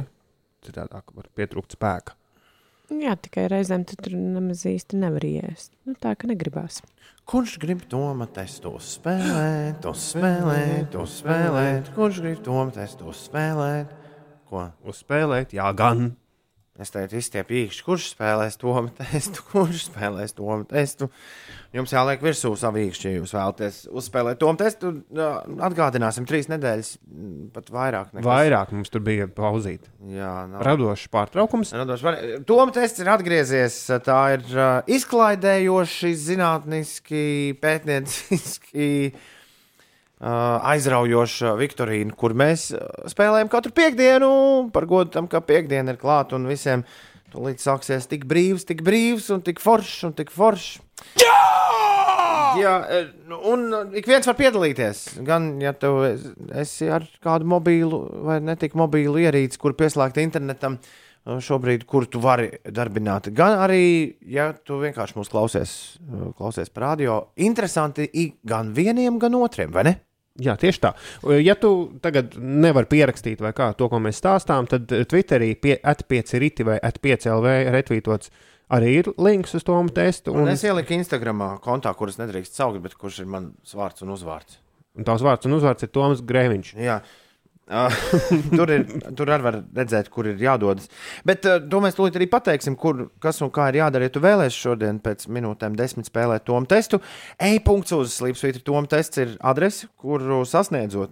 Citādi 0.66 1.02
var 1.16 1.30
pietrūkt 1.38 1.78
spēka. 1.78 2.18
Jā, 2.88 3.18
tikai 3.20 3.50
reizēm 3.52 3.84
tu 3.84 3.98
tur 4.00 4.14
nemaz 4.16 4.62
īsti 4.68 4.96
nevar 5.02 5.26
iest. 5.28 5.74
Nu, 5.84 5.96
tā 6.00 6.14
ka 6.16 6.30
negribās. 6.30 6.80
Kurš 7.28 7.58
grib 7.60 7.82
to 7.92 8.00
matēt, 8.16 8.54
to 8.64 8.72
spēlēt, 8.80 9.82
to 9.84 9.92
spēlēt, 9.92 10.88
to 10.94 11.04
spēlēt? 11.12 11.92
Kurš 11.98 12.22
grib 12.24 12.40
to 12.46 12.56
matēt, 12.62 12.96
to 13.02 13.12
spēlēt? 13.12 13.92
Ko? 14.48 14.70
Uzspēlēt, 14.88 15.58
jā, 15.58 15.68
gan. 15.76 16.14
Es 16.78 16.92
teicu, 16.94 17.18
izstiep 17.18 17.50
īkšķi, 17.50 17.84
kurš 17.88 18.04
spēlēs 18.14 18.60
to 18.62 18.70
testu, 19.00 19.42
kurš 19.52 19.88
spēlēs 19.88 20.36
to 20.38 20.46
testu. 20.70 21.08
Jums 21.74 21.90
jāliek 21.92 22.22
virsū 22.22 22.52
savu 22.58 22.80
īkšķi, 22.84 23.08
ja 23.10 23.18
jūs 23.20 23.34
vēlaties 23.34 23.80
uzspēlēt 23.98 24.38
to 24.44 24.52
testu. 24.62 24.92
Jā, 25.18 25.32
Atgādināsim, 25.68 26.28
trīs 26.30 26.48
nedēļas, 26.52 26.92
m, 27.10 27.48
pat 27.56 27.72
vairāk. 27.74 28.12
nekas. 28.14 28.28
Vairāk 28.30 28.72
mums 28.78 28.94
tur 28.94 29.02
bija 29.06 29.26
pauzīt. 29.28 29.90
Jā, 30.06 30.32
nav. 30.52 30.62
Radošs 30.70 31.08
pārtraukums. 31.14 31.74
Radošs 31.78 32.06
var- 32.06 32.22
Toma 32.48 32.72
tests 32.78 33.02
ir 33.02 33.10
atgriezies. 33.10 33.80
Tā 34.06 34.20
ir 34.38 34.46
uh, 34.54 34.78
izklaidējoši, 34.98 36.14
zinātniski, 36.28 37.26
pētnieciski 37.62 39.14
aizraujoša 40.20 41.54
Viktorīna, 41.60 42.16
kur 42.18 42.34
mēs 42.38 42.72
uh, 42.74 42.88
spēlējam 43.10 43.52
katru 43.54 43.74
piekdienu. 43.78 44.30
Par 44.74 44.88
godu 44.90 45.14
tam, 45.14 45.28
ka 45.30 45.44
piekdiena 45.46 45.94
ir 45.94 46.02
klāta 46.02 46.38
un 46.40 46.48
visiem 46.50 46.86
tūlīt 47.34 47.62
sāksies 47.62 48.08
tik 48.10 48.26
brīvs, 48.30 48.66
tik 48.66 48.82
brīvs 48.88 49.30
un 49.36 49.44
tik 49.46 49.62
foršs 49.62 50.08
un 50.10 50.16
tik 50.18 50.34
foršs. 50.34 50.80
Jā! 51.22 51.36
Jā, 52.58 52.72
eh, 52.90 53.10
nu, 53.30 53.38
un 53.52 53.66
uh, 53.76 53.82
ik 53.94 54.08
viens 54.10 54.26
var 54.26 54.38
piedalīties. 54.40 55.20
Gan, 55.28 55.60
ja 55.62 55.76
tu 55.78 55.92
es- 56.08 56.32
esi 56.64 56.88
ar 56.90 57.06
kādu 57.22 57.46
mobīlu 57.46 58.00
vai 58.26 58.40
netik 58.42 58.74
mobīlu 58.74 59.22
ierīci, 59.28 59.60
kur 59.62 59.76
pieslēgta 59.78 60.24
internetam, 60.24 60.80
uh, 60.82 61.07
šobrīd, 61.28 61.84
kur 61.90 62.08
tu 62.08 62.22
vari 62.24 62.50
darbināt. 62.64 63.30
Gan 63.36 63.60
arī, 63.66 64.18
ja 64.32 64.52
tu 64.56 64.80
vienkārši 64.82 65.18
mūs 65.18 65.32
klausies, 65.32 65.72
klausies 66.38 66.72
par 66.72 66.92
radio, 66.92 67.20
interesanti 67.36 68.08
gan 68.48 68.72
vieniem, 68.76 69.20
gan 69.20 69.36
otriem, 69.40 69.74
vai 69.76 69.88
ne? 69.90 69.96
Jā, 70.38 70.54
tieši 70.60 70.82
tā. 70.84 70.92
Ja 71.42 71.56
tu 71.58 71.72
tagad 72.02 72.36
nevari 72.38 72.86
pierakstīt 72.92 73.42
vai 73.42 73.56
kā 73.58 73.72
to, 73.78 73.88
ko 73.90 74.00
mēs 74.04 74.20
stāstām, 74.22 74.70
tad 74.70 74.86
Twitterī 74.86 75.56
pie 75.58 75.80
atpieci 75.82 76.42
rīti 76.44 76.68
vai 76.68 76.78
atpieci 76.78 77.32
LV 77.34 77.56
retvītots 77.74 78.30
arī 78.78 78.94
ir 79.00 79.10
links 79.18 79.58
uz 79.58 79.66
to 79.66 79.78
testu. 79.96 80.36
Un 80.36 80.46
Un, 80.46 80.54
es 80.54 80.64
ieliku 80.68 80.94
Instagramā 80.94 81.56
kontā, 81.64 81.94
kuras 81.98 82.20
nedrīkst 82.22 82.54
saukt, 82.54 82.84
bet 82.84 82.94
kurš 83.00 83.24
ir 83.24 83.32
mans 83.34 83.74
vārds 83.74 84.06
un 84.06 84.14
uzvārds. 84.14 84.60
un 84.98 85.06
tavs 85.06 85.26
vārds 85.26 85.50
un 85.50 85.58
uzvārds 85.58 85.84
ir 85.84 85.90
Toms 85.94 86.22
Grēviņš. 86.22 86.76
Jā. 86.78 87.02
Uh, 87.02 87.27
tur, 88.56 88.72
ir, 88.72 88.86
tur 89.18 89.28
arī 89.28 89.44
var 89.44 89.56
redzēt, 89.76 90.08
kur 90.14 90.28
ir 90.30 90.38
jādodas. 90.40 90.88
Bet 91.28 91.44
uh, 91.50 91.58
to 91.68 91.82
mēs 91.84 91.96
tūlīt 91.98 92.16
arī 92.20 92.28
pateiksim, 92.32 92.76
kur, 92.80 92.96
kas 93.24 93.42
un 93.44 93.50
kā 93.54 93.64
ir 93.72 93.78
jādara. 93.82 94.06
Ja 94.08 94.12
tu 94.16 94.22
vēlēsies 94.24 94.64
šodien 94.64 94.96
pēc 95.04 95.20
minūtēm 95.36 95.74
desmit 95.80 96.06
spēlēt 96.08 96.44
tomu 96.48 96.66
testu, 96.70 96.96
e-punkts 97.36 97.92
uz 97.98 98.08
slīpsvītra 98.16 98.62
tomu 98.68 98.88
tests 98.92 99.18
ir 99.20 99.30
adrese, 99.44 99.82
kuru 100.00 100.46
sasniedzot. 100.48 101.12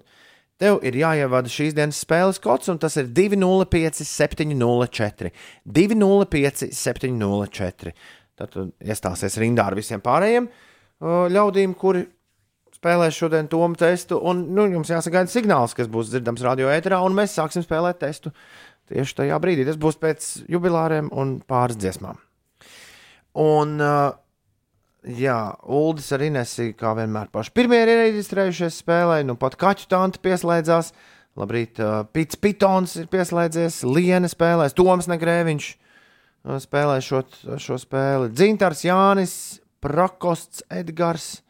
Tev 0.62 0.74
ir 0.88 0.94
jāievada 0.96 1.50
šīs 1.52 1.76
dienas 1.76 2.00
spēles 2.06 2.40
kods, 2.40 2.70
un 2.72 2.78
tas 2.80 2.96
ir 3.02 3.06
205704. 3.12 5.32
205704. 5.68 7.92
Tad 8.36 8.52
tu 8.52 8.60
iestāsies 8.84 9.40
rindā 9.44 9.64
ar 9.68 9.76
visiem 9.76 10.00
pārējiem 10.04 10.46
uh, 10.48 10.54
ļaudīm, 11.32 11.76
kuri 11.80 12.02
spēlēs 12.86 13.18
šodien 13.18 13.50
tomu 13.50 13.74
testu, 13.80 14.20
un 14.22 14.46
nu, 14.54 14.68
jums 14.70 14.92
jāsagaida 14.94 15.32
signāls, 15.32 15.74
kas 15.74 15.90
būs 15.90 16.12
dzirdams 16.12 16.44
radio 16.46 16.70
ēterā, 16.70 17.02
un 17.02 17.18
mēs 17.18 17.34
sāksim 17.34 17.66
spēlēt 17.66 17.98
testu 18.04 18.30
tieši 18.92 19.18
tajā 19.24 19.40
brīdī. 19.42 19.66
Tas 19.66 19.80
būs 19.82 19.98
pēc 19.98 20.28
jubilāriem 20.54 21.10
un 21.10 21.40
pāris 21.50 21.80
dziesmām. 21.82 22.20
Un, 23.42 23.74
uh, 23.82 24.14
jā, 25.18 25.40
Uldis 25.66 26.12
ar 26.14 26.24
Inesī, 26.28 26.70
kā 26.78 26.94
vienmēr, 26.96 27.32
paši 27.34 27.56
pirmie 27.58 27.82
ir 27.82 27.92
iereģistrējušies 27.96 28.78
spēlē, 28.84 29.24
nu 29.26 29.36
pat 29.40 29.58
kaķu 29.60 29.90
tante 29.92 30.22
pieslēdzās. 30.24 30.94
Labrīt, 31.36 31.82
uh, 31.82 32.06
Pits 32.16 32.38
Pitons 32.40 32.94
ir 33.02 33.10
pieslēdzies, 33.12 33.82
Liena 33.90 34.30
spēlēs, 34.32 34.78
Toms 34.78 35.10
Negrēviņš 35.12 35.72
spēlē 36.62 37.02
šo, 37.02 37.26
šo 37.60 37.80
spēli. 37.82 38.30
Dzintars 38.32 38.86
Jānis, 38.86 39.34
Prokosts 39.84 40.64
Edgars. 40.70 41.42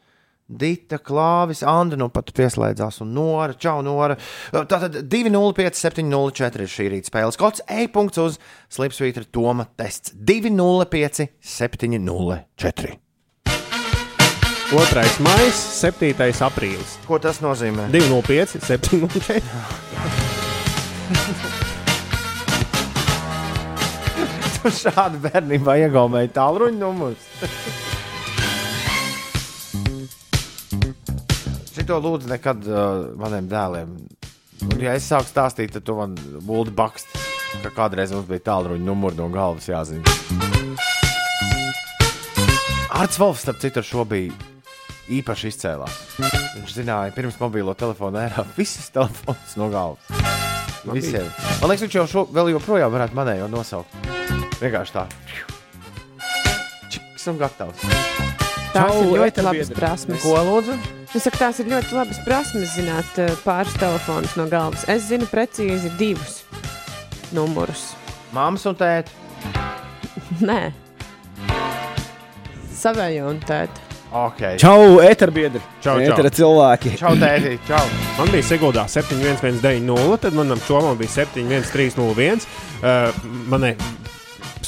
Dita, 0.46 1.00
Klāvis, 1.02 1.64
Anna 1.66 1.98
nu 1.98 2.06
pat 2.14 2.30
pieslēdzās, 2.38 3.00
un 3.02 3.16
Nora, 3.18 3.56
Čau, 3.58 3.80
Nora. 3.86 4.14
Tātad 4.54 5.00
205, 5.10 5.80
704 5.80 6.68
ir 6.68 6.70
šī 6.70 6.86
rīta 6.94 7.10
spēles 7.10 7.40
kods, 7.42 7.64
e-punkts 7.66 8.22
uz 8.22 8.38
Slipsvītra 8.70 9.26
Toma 9.26 9.66
tests 9.74 10.14
205, 10.14 11.34
704. 11.42 13.00
2. 14.70 15.04
maija, 15.26 15.52
7. 15.54 16.14
aprīlis. 16.46 16.96
Ko 17.10 17.18
tas 17.22 17.42
nozīmē? 17.42 17.90
205, 17.94 18.62
704. 18.70 19.42
Tu 24.66 24.72
šādi 24.74 25.20
bērnībā 25.22 25.76
iegaumēji 25.84 26.32
tālruņa 26.34 26.80
numurus. 26.82 27.28
Šito 31.86 32.00
lūdzu 32.02 32.32
nekad 32.32 32.64
uh, 32.66 33.12
maniem 33.14 33.46
dēliem. 33.46 33.92
Un, 34.66 34.72
ja 34.82 34.96
es 34.98 35.06
sāku 35.06 35.30
stāstīt, 35.30 35.70
tad 35.76 35.84
tu 35.86 35.94
man 35.94 36.16
būtu 36.18 36.72
bakst, 36.74 37.12
ka 37.62 37.70
kādreiz 37.76 38.10
mums 38.10 38.26
bija 38.26 38.42
tālruņa 38.48 38.82
numurs 38.82 39.20
no 39.20 39.28
galvas 39.30 39.68
jāzina. 39.70 40.02
Arts 42.90 43.22
Volfs, 43.22 43.46
starp 43.46 43.62
citu, 43.62 43.84
ar 43.84 43.86
šo 43.86 44.02
bija 44.10 44.34
īpaši 45.14 45.54
izcēlās. 45.54 46.02
Viņš 46.56 46.74
zināja, 46.80 47.14
pirms 47.14 47.38
mobilo 47.38 47.78
telefona 47.78 48.26
ērā 48.32 48.50
visas 48.58 48.90
telefonus 48.90 49.54
no 49.62 49.70
galvas. 49.70 50.26
Visiem. 50.90 51.30
Man 51.62 51.70
liekas, 51.70 51.86
viņš 51.86 52.02
jau 52.02 52.10
šo, 52.10 52.30
vēl 52.34 52.56
joprojām 52.56 52.98
varētu 52.98 53.22
manējo 53.22 53.54
nosaukt. 53.54 53.94
Vienkārši 54.58 54.98
tā. 54.98 55.06
Čiks 56.90 57.30
un 57.30 57.46
gatavs. 57.46 58.25
Tās 58.76 58.92
Čau, 58.92 59.04
ir 59.08 59.22
ļoti 59.22 59.44
labas 59.46 59.70
prasmes. 59.72 60.20
Ko 60.20 60.36
lūdzu? 60.36 60.74
Es 61.16 61.24
saku, 61.24 61.40
tās 61.40 61.62
ir 61.64 61.70
ļoti 61.72 61.96
labas 61.96 62.18
prasmes 62.26 62.74
zināt 62.76 63.20
eh, 63.24 63.32
pāris 63.46 63.76
telefonus 63.80 64.34
no 64.36 64.50
galvas. 64.52 64.84
Es 64.92 65.06
zinu 65.08 65.30
precīzi 65.32 65.94
divus 65.96 66.42
numurus. 67.32 67.94
Māmas 68.36 68.68
un 68.68 68.76
tēti. 68.76 69.16
Nē, 70.50 70.60
savējo 72.76 73.32
un 73.32 73.40
tēta. 73.48 73.84
Okay. 74.16 74.60
Čau, 74.60 75.00
eterbiedri! 75.04 75.60
Čau, 75.84 75.98
čau. 75.98 76.04
Etera 76.04 76.30
cilvēki! 76.32 76.94
Čau, 77.00 77.16
tēti. 77.20 77.56
Čau. 77.68 77.82
Man 78.20 78.32
bija 78.32 78.48
Siguldā 78.48 78.86
7190, 78.92 80.20
tad 80.24 80.36
manam 80.36 80.60
čomam 80.68 81.00
bija 81.00 81.12
71301. 81.24 82.44
Uh, 82.80 83.24
manai 83.52 83.74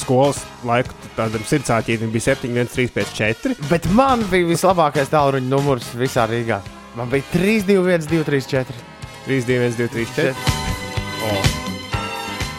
skolas 0.08 0.40
laiku 0.64 0.96
tādam 1.18 1.44
sirdsāķītam 1.44 2.12
bija 2.14 2.32
71354. 2.32 3.58
Bet 3.68 3.88
man 3.92 4.24
bija 4.32 4.48
vislabākais 4.48 5.12
tālruņa 5.12 5.50
numurs 5.50 5.92
visā 6.00 6.24
Rīgā. 6.30 6.62
Man 6.96 7.12
bija 7.12 7.28
321, 7.34 8.08
234. 8.08 8.84
321, 9.28 9.76
234. 9.76 10.34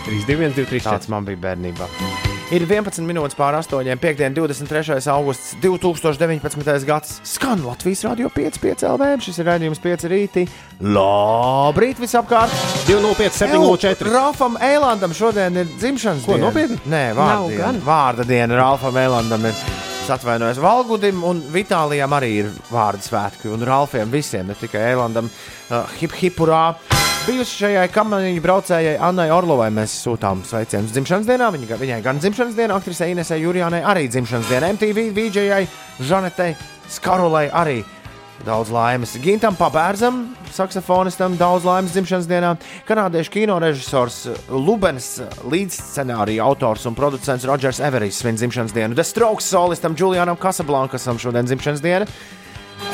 321, 0.06 0.58
234. 0.62 0.86
Tāds 0.91 1.10
man 1.10 1.26
bija 1.26 1.47
bērnībā. 1.50 2.28
Ir 2.50 2.64
11 2.66 3.06
minūtes 3.06 3.38
pār 3.38 3.54
8, 3.60 3.86
5, 4.02 4.22
23. 4.34 4.95
augusts 5.14 5.52
2019. 5.62 6.86
gads. 6.88 7.20
Skan 7.22 7.62
Latvijas 7.62 8.02
radio 8.08 8.32
5,5 8.34 8.88
LV. 8.89 9.10
Šis 9.22 9.38
ir 9.43 9.45
raidījums 9.52 9.82
5 9.84 10.08
rītī. 10.10 10.47
Labrīt 10.82 12.02
visapkārt! 12.02 12.56
205, 12.88 13.38
704. 13.38 14.10
Ralfam 14.16 14.58
Eilandam 14.66 15.14
šodien 15.14 15.62
ir 15.62 15.70
dzimšanas 15.76 16.26
Ko, 16.26 16.39
diena. 16.39 16.47
nopietni? 16.50 16.80
Nē, 16.89 17.04
vārda 17.20 17.52
diena. 17.54 17.86
Vārda 17.86 18.26
diena 18.34 18.58
Ralfam 18.64 18.97
Eilandam 18.97 19.45
ir. 19.52 19.62
Atvainojos 20.10 20.58
Valgudim, 20.58 21.20
un 21.22 21.38
Vitālijam 21.54 22.10
arī 22.18 22.32
ir 22.41 22.47
vārdu 22.74 23.06
svētki. 23.06 23.52
Un 23.54 23.62
Ralfiem 23.62 24.10
visiem, 24.10 24.47
ne 24.50 24.56
tikai 24.58 24.88
Eilandam, 24.88 25.30
uh, 25.70 25.84
hip 26.00 26.16
hipurā. 26.18 26.64
Bijusi 27.30 27.59
šajai 27.61 27.89
kamaniņu 27.93 28.41
braucējai 28.41 28.95
Annai 29.05 29.27
Orlovai 29.30 29.67
mēs 29.69 29.91
sūtām 30.01 30.39
sveicienus 30.49 30.95
dzimšanas 30.95 31.27
dienā. 31.27 31.51
Viņa, 31.53 31.75
viņai 31.77 31.99
gan 32.01 32.17
dzimšanas 32.17 32.55
diena, 32.57 32.73
aktrisei 32.80 33.11
Inesai 33.13 33.38
Jurijānai 33.43 33.84
arī 33.86 34.07
dzimšanas 34.09 34.49
diena, 34.49 34.71
MTV 34.73 35.03
VJai, 35.13 35.59
Žanetei 36.09 36.55
Skarulai 36.89 37.43
arī. 37.53 37.84
Daudz 38.47 38.71
laimes 38.73 39.13
Gintam 39.21 39.53
Pabērzam, 39.59 40.23
saksofonistam, 40.55 41.38
daudz 41.38 41.69
laimes 41.69 41.93
dzimšanas 41.93 42.32
dienā. 42.32 42.55
Kanādiešu 42.89 43.36
kino 43.36 43.59
režisors 43.61 44.23
Lubens, 44.49 45.19
līdzscenārija 45.45 46.49
autors 46.49 46.89
un 46.89 46.97
producents 46.97 47.45
Rodžers 47.45 47.84
Everijs 47.91 48.23
svin 48.23 48.41
dzimšanas 48.41 48.73
dienu. 48.73 48.97
The 48.97 49.05
Strokes 49.05 49.53
solistam 49.53 49.93
Julianam 49.93 50.39
Casablankasam 50.41 51.21
šodien 51.21 51.45
dzimšanas 51.45 51.86
diena. 51.86 52.09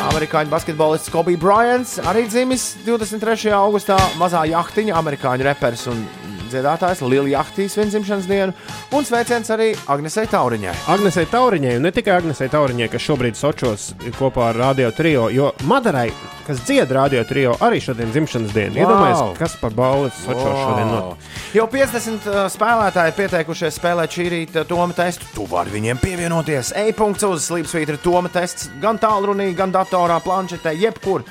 Amerikāņu 0.05 0.51
basketbolists 0.51 1.11
Kobe 1.13 1.35
Bryants 1.39 1.97
arī 2.03 2.25
dzimis 2.29 2.75
23. 2.85 3.51
augustā. 3.55 3.97
Mazā 4.19 4.45
jahtiņa, 4.51 4.95
amerikāņu 4.99 5.47
reperis 5.47 5.87
un 5.91 6.05
dziedātājs 6.51 7.01
Lilija 7.05 7.39
Jahtīs 7.39 7.75
svin 7.75 7.91
dzimšanas 7.91 8.27
dienu. 8.29 8.55
Un 8.95 9.07
sveiciens 9.07 9.49
arī 9.53 9.71
Agnesei 9.91 10.27
Tauriņai. 10.31 10.75
Agnesei 10.93 11.27
Tauriņai, 11.31 11.75
un 11.79 11.85
ne 11.87 11.91
tikai 11.95 12.15
Agnesei 12.19 12.51
Tauriņai, 12.53 12.89
kas 12.93 13.05
šobrīd 13.05 13.39
Sočos 13.39 13.89
kopā 14.19 14.49
ar 14.51 14.61
Radio 14.61 14.91
Trio, 14.95 15.27
jo 15.33 15.51
Madarai, 15.69 16.07
kas 16.47 16.61
dzied 16.65 16.91
Radio 16.95 17.23
Trio, 17.27 17.55
arī 17.65 17.81
šodien 17.83 18.13
dzimšanas 18.13 18.53
diena. 18.55 18.75
Wow! 18.75 18.85
Iedomājieties, 18.85 19.39
kas 19.41 19.57
par 19.61 19.75
balvu 19.77 20.13
Sočos 20.21 20.61
šodien 20.61 20.93
notiek. 20.93 21.27
Jau 21.55 21.67
50 21.71 22.29
uh, 22.29 22.39
spēlētāji 22.51 23.17
pieteikušies 23.19 23.79
spēlēt 23.79 24.15
šī 24.17 24.29
rīta 24.33 24.65
Toma 24.69 24.95
testu. 24.95 25.27
Tu 25.35 25.49
vari 25.49 25.73
viņiem 25.75 26.01
pievienoties. 26.03 26.73
E-punkts 26.85 27.27
uz 27.27 27.49
Slimsvītra 27.49 27.99
Toma 28.03 28.31
tests 28.33 28.69
gan 28.81 28.99
tālrunī, 29.01 29.51
gan 29.57 29.73
datorā, 29.75 30.21
planšetē, 30.23 30.75
jebkur. 30.85 31.25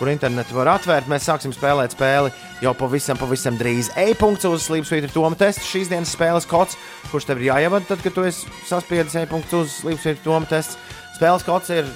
Kur 0.00 0.08
internetu 0.08 0.56
var 0.56 0.70
atvērt, 0.78 1.10
mēs 1.12 1.26
sāksim 1.28 1.52
spēlēt 1.52 1.92
spēli 1.92 2.30
jau 2.64 2.70
pavisam, 2.72 3.18
pavisam 3.20 3.58
drīz. 3.60 3.90
E-punkts 4.00 4.46
uz 4.48 4.64
Slimsvītra 4.64 5.10
Toma 5.12 5.36
testu. 5.36 5.66
Šīs 5.68 5.90
dienas 5.92 6.14
spēles 6.16 6.46
kods, 6.48 6.78
kurš 7.10 7.26
tev 7.28 7.42
ir 7.42 7.50
jāievada, 7.50 7.84
tad, 7.90 8.00
kad 8.00 8.14
tu 8.16 8.24
esi 8.24 8.48
saspiedis 8.64 9.18
E-punkts 9.20 9.52
uz 9.58 9.74
Slimsvītra 9.82 10.24
Toma 10.24 10.48
testu. 10.48 10.80
Spēles 11.18 11.44
kods 11.44 11.68
ir 11.76 11.90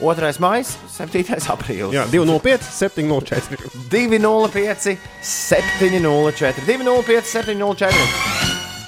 2. 0.00 0.30
maija, 0.40 0.64
7. 0.96 1.36
aprīlis. 1.52 1.92
Jā, 1.92 2.06
205, 2.12 2.64
704. 2.78 3.60
205, 3.92 4.96
704, 5.20 6.64
205, 6.64 7.30
704, 7.34 8.08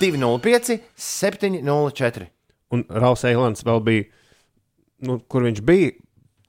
205, 0.00 0.78
704. 0.96 2.28
Un 2.72 2.84
Rauls 2.92 3.24
Eilants 3.28 3.64
vēl 3.68 3.84
bija, 3.84 4.08
nu, 5.04 5.20
kur 5.28 5.44
viņš 5.44 5.62
bija, 5.68 5.92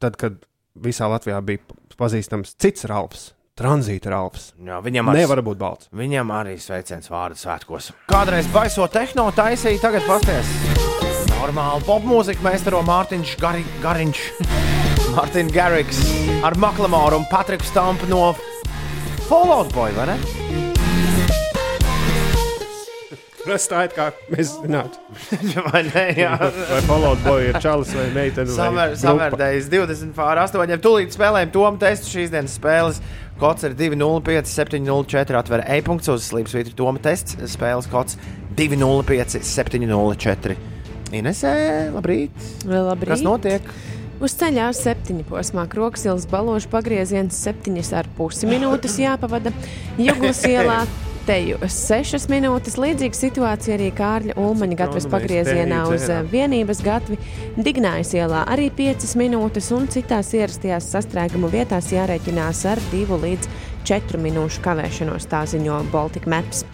tad, 0.03 0.15
kad 0.19 0.39
visā 0.79 1.07
Latvijā 1.11 1.39
bija 1.43 1.63
pazīstams 1.99 2.55
cits 2.59 2.87
Ralfs, 2.89 3.29
tranzīta 3.59 4.13
Ralfs. 4.13 4.53
Jā, 4.63 4.79
viņam 4.83 5.11
arī 5.11 5.25
Nevar 5.25 5.43
būt 5.45 5.59
balts. 5.59 5.89
Viņam 5.95 6.31
arī 6.35 6.55
sveiciens 6.61 7.11
vārdu 7.11 7.39
svētkos. 7.39 7.91
Kādreiz 8.09 8.47
baiso 8.53 8.87
tehno 8.91 9.27
taisīja, 9.35 9.81
tagad 9.83 10.07
pasties. 10.07 10.53
Normāli 11.35 11.85
popmūziku 11.87 12.43
meistaro 12.45 12.81
Mārtiņš 12.87 13.35
Gari, 13.41 13.63
Gariņš, 13.83 14.23
Mārtiņš 15.15 15.53
Garriks 15.55 16.01
ar 16.47 16.57
Maklamoru 16.59 17.21
un 17.21 17.29
Patriku 17.31 17.67
Stampu 17.67 18.09
no 18.11 18.33
Fallout 19.29 19.71
Boy, 19.75 19.95
vai 19.95 20.11
ne? 20.13 20.68
Tas 23.49 23.65
tā 23.65 23.85
ir 23.87 23.93
kā 23.95 24.09
mēs 24.29 24.51
zinātu. 24.59 24.99
vai 25.71 25.81
ne? 25.87 26.03
Jā. 26.19 26.35
Vai 26.37 26.81
Fallout 26.85 27.23
Boy 27.25 27.47
ir 27.49 27.57
čalis 27.63 27.95
vai 27.97 28.05
meitene. 28.13 28.51
Samērdejas 28.53 29.71
20 29.73 30.13
pār 30.17 30.43
8. 30.43 30.75
Tūlīt 30.83 31.17
spēlējam 31.17 31.53
tomu 31.55 31.81
testu 31.81 32.13
šīs 32.13 32.33
dienas 32.35 32.59
spēles. 32.59 33.01
Kods 33.39 33.65
ir 33.65 33.73
205, 33.79 34.51
704. 34.51 35.39
Atver 35.39 35.63
e-punkts 35.77 36.11
uz 36.13 36.27
Slimsvītra 36.27 36.75
Toma 36.77 37.01
tests. 37.01 37.39
Spēles 37.49 37.89
kods 37.89 38.19
205, 38.59 39.39
704. 39.47 40.59
Inesē, 41.15 41.53
labrīt! 41.95 42.49
Labrīt. 42.69 43.09
Kas 43.15 43.25
notiek? 43.25 43.65
Uz 44.19 44.35
ceļā 44.37 44.67
septiņu 44.75 45.23
posmā 45.29 45.63
Kroksilas 45.71 46.27
baložu 46.29 46.69
pagrieziens 46.69 47.37
septiņas 47.39 47.93
ar 47.95 48.09
pusi 48.17 48.49
minūtes 48.51 48.99
jāpavada. 48.99 49.53
Juglas 49.97 50.43
ielā 50.51 50.83
teju 51.29 51.59
sešas 51.69 52.25
minūtes. 52.31 52.77
Līdzīga 52.81 53.17
situācija 53.17 53.75
arī 53.77 53.89
Kārļa 53.93 54.35
Ulmaņa 54.41 54.77
gatavas 54.79 55.05
pagriezienā 55.11 55.83
uz 55.91 56.07
vienības 56.31 56.81
gatvi. 56.85 57.19
Dignājas 57.59 58.15
ielā 58.17 58.45
arī 58.49 58.69
piecas 58.73 59.13
minūtes 59.19 59.69
un 59.75 59.85
citās 59.93 60.33
ierastajās 60.33 60.89
sastrēgumu 60.95 61.51
vietās 61.53 61.91
jārēķinās 61.93 62.63
ar 62.71 62.81
divu 62.89 63.19
līdz 63.21 63.51
četru 63.87 64.21
minūšu 64.23 64.63
kavēšanos, 64.65 65.29
tā 65.29 65.45
ziņo 65.49 65.83
Baltic 65.93 66.27
Maps. 66.29 66.65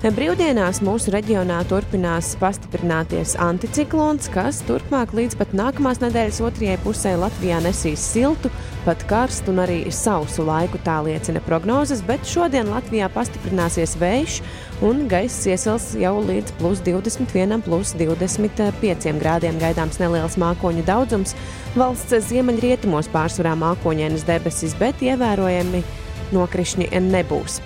Brīvdienās 0.00 0.78
mūsu 0.80 1.12
reģionā 1.12 1.58
turpinās 1.68 2.30
pastiprināties 2.40 3.34
anticiklons, 3.44 4.30
kas 4.32 4.62
turpmāk 4.64 5.12
līdz 5.12 5.36
pat 5.36 5.52
nākamās 5.52 6.00
nedēļas 6.00 6.38
otrajai 6.48 6.78
pusē 6.80 7.12
Latvijā 7.20 7.58
nesīs 7.60 8.00
siltu, 8.14 8.48
pat 8.86 9.04
karstu 9.10 9.52
un 9.52 9.60
arī 9.66 9.76
sausu 9.92 10.46
laiku, 10.48 10.80
tā 10.86 11.02
liecina 11.04 11.44
prognozes, 11.44 12.00
bet 12.08 12.24
šodien 12.24 12.72
Latvijā 12.72 13.10
pastiprināsies 13.12 13.98
vējš 14.00 14.40
un 14.88 15.04
gaiss 15.12 15.44
iesils 15.52 15.90
jau 16.00 16.16
līdz 16.24 16.56
plus 16.56 16.80
21, 16.88 17.60
plus 17.68 17.92
25 18.00 19.20
grādiem 19.20 19.60
gaidāms 19.60 20.00
neliels 20.00 20.40
mākoņu 20.40 20.88
daudzums. 20.88 21.36
Valsts 21.76 22.32
ziemeļrietumos 22.32 23.12
pārsvarā 23.12 23.52
mākoņienas 23.68 24.24
debesis, 24.24 24.72
bet 24.80 25.04
ievērojami 25.04 25.84
nokrišņi 26.34 26.90
nebūs. 27.06 27.60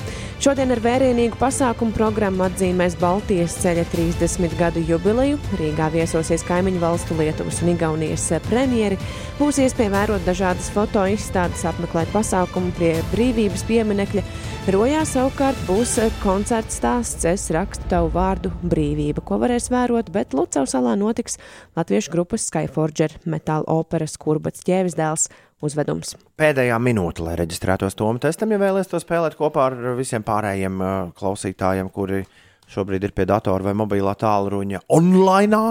Šodien 0.45 0.75
ar 0.75 0.81
vērienīgu 0.85 1.39
pasākumu 1.41 1.95
programmu 1.97 2.45
atzīmēs 2.45 2.99
Baltijas 3.01 3.55
ceļa 3.63 3.85
30 3.93 4.57
gadu 4.59 4.83
jubileju. 4.85 5.39
Rīgā 5.61 5.87
viesosies 5.95 6.45
kaimiņu 6.45 6.83
valstu 6.83 7.17
Lietuvas 7.17 7.63
un 7.65 7.71
Igaunijas 7.73 8.27
premjeri. 8.49 8.99
Būs 9.39 9.63
iespēja 9.65 9.95
vērot 9.95 10.27
dažādas 10.27 10.69
foto 10.75 11.07
izstādes, 11.09 11.65
apmeklēt 11.71 12.13
pasākumu 12.13 12.75
pie 12.77 12.93
brīvības 13.15 13.65
pieminekļa. 13.71 14.27
Rojā 14.75 15.03
savukārt 15.09 15.59
būs 15.69 15.99
koncerts 16.23 16.79
stāsts 16.81 17.25
Es 17.29 17.51
rakstu 17.53 17.89
tavu 17.91 18.09
vārdu 18.15 18.53
brīvība, 18.65 19.21
ko 19.25 19.37
varēs 19.43 19.71
vērot, 19.73 20.09
bet 20.13 20.33
Lucau 20.37 20.65
salā 20.69 20.95
notiks 20.97 21.37
latviešu 21.77 22.13
grupas 22.13 22.47
Skyforger 22.49 23.17
metāla 23.29 23.69
operas 23.69 24.17
kurbats 24.21 24.65
ķēvis 24.65 24.97
dēls 24.97 25.29
uzvedums. 25.65 26.15
Pēdējā 26.41 26.77
minūte, 26.83 27.23
lai 27.27 27.35
reģistrētos 27.41 27.97
Tomu 27.99 28.19
testam, 28.23 28.53
ja 28.55 28.59
vēlaties 28.63 28.91
to 28.91 28.99
spēlēt 29.03 29.35
kopā 29.39 29.61
ar 29.71 29.75
visiem 29.99 30.23
pārējiem 30.27 30.75
uh, 30.81 30.89
klausītājiem, 31.19 31.89
kuri 31.95 32.19
šobrīd 32.75 33.03
ir 33.05 33.13
pie 33.15 33.25
datora 33.29 33.63
vai 33.69 33.75
mobilā 33.77 34.15
tālruņa 34.19 34.79
online. 34.97 35.63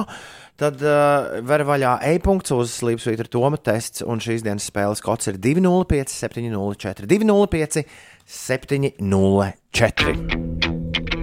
Tad 0.61 0.75
uh, 0.85 1.41
ver 1.47 1.61
vaļā 1.65 1.93
e-punkts 2.13 2.53
uz 2.53 2.69
slīpsvītra 2.77 3.27
Toma 3.33 3.57
tests, 3.57 4.03
un 4.05 4.21
šīs 4.23 4.45
dienas 4.45 4.69
spēles 4.69 5.01
kods 5.03 5.27
ir 5.31 5.35
205, 5.41 6.13
704, 6.13 7.09
205, 7.09 7.83
704. 8.29 11.22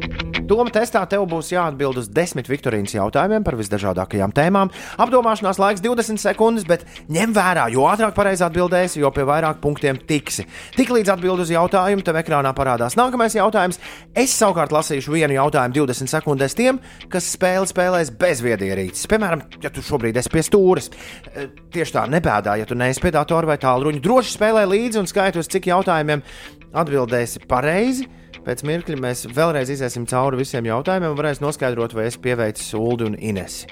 Doma 0.50 0.72
testā 0.74 1.04
tev 1.06 1.28
būs 1.30 1.52
jāatbild 1.52 2.00
uz 2.00 2.08
desmit 2.10 2.48
Viktorīnas 2.50 2.96
jautājumiem 2.96 3.44
par 3.46 3.54
visdažādākajām 3.60 4.32
tēmām. 4.34 4.72
Apdomāšanās 4.98 5.60
laiks 5.62 5.84
20 5.84 6.18
sekundes, 6.18 6.66
bet 6.66 6.82
ņem 7.06 7.30
vērā, 7.36 7.68
jo 7.70 7.84
ātrāk 7.86 8.16
pareizi 8.16 8.42
atbildēsi, 8.42 8.98
jo 8.98 9.12
pie 9.14 9.22
vairāk 9.28 9.60
punktiem 9.62 10.00
tiksi. 10.08 10.48
Tiklīdz 10.74 11.12
atbild 11.14 11.44
uz 11.44 11.52
jautājumu, 11.54 12.02
tev 12.02 12.18
ekrānā 12.18 12.50
parādās 12.56 12.98
nākamais 12.98 13.38
jautājums. 13.38 13.78
Es 14.10 14.34
savukārt 14.34 14.74
lasīšu 14.74 15.14
vienu 15.14 15.38
jautājumu 15.38 15.84
20 15.84 16.10
sekundēs 16.10 16.58
tiem, 16.58 16.82
kas 17.12 17.30
spēli 17.36 17.70
spēlēs 17.70 18.10
bez 18.18 18.42
viedierīces. 18.42 19.06
Piemēram, 19.10 19.46
ja 19.62 19.70
tu 19.70 19.86
šobrīd 19.86 20.18
esi 20.18 20.34
pie 20.34 20.42
stūres. 20.46 20.90
Eh, 21.30 21.46
Tieši 21.70 21.94
tā, 21.94 22.08
nebēdā, 22.10 22.56
ja 22.58 22.66
tu 22.66 22.74
neesi 22.74 22.98
pie 22.98 23.12
datora 23.14 23.52
vai 23.52 23.60
tālruņa. 23.62 24.02
Droši 24.02 24.34
spēlē 24.34 24.66
līdzi 24.66 24.98
un 24.98 25.06
skaiti 25.06 25.38
uz 25.38 25.46
cik 25.46 25.70
jautājumiem 25.70 26.26
atbildēsi 26.74 27.46
pareizi. 27.46 28.08
Pēc 28.40 28.62
mirkļa 28.64 28.96
mēs 29.00 29.26
vēlreiz 29.36 29.68
iziesim 29.74 30.06
cauri 30.08 30.38
visiem 30.40 30.64
jautājumiem 30.64 31.12
un 31.12 31.18
varēsim 31.18 31.44
noskaidrot, 31.44 31.92
vai 31.96 32.06
es 32.08 32.16
pieveicu 32.16 32.80
Ulu 32.80 33.10
un 33.10 33.16
Inesi. 33.20 33.68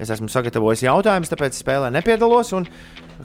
Es 0.00 0.12
esmu 0.12 0.28
sagatavojis 0.32 0.84
jautājumus, 0.84 1.30
tāpēc 1.32 1.56
spēlē 1.56 1.88
nepiedalos. 1.92 2.52
Un, 2.56 2.68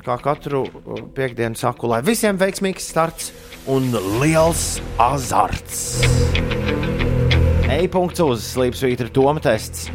kā 0.05 0.15
katru 0.23 0.63
uh, 0.67 1.01
piekdienu 1.15 1.59
saku, 1.59 1.89
lai 1.91 2.01
visiem 2.03 2.39
veiksmīgs 2.39 2.87
starts 2.91 3.31
un 3.71 3.91
liels 4.21 4.77
azarts. 5.01 5.83
E-punkts 7.75 8.23
uz 8.23 8.47
slīpsvītra 8.53 9.11
Toma 9.11 9.43
tests. 9.43 9.89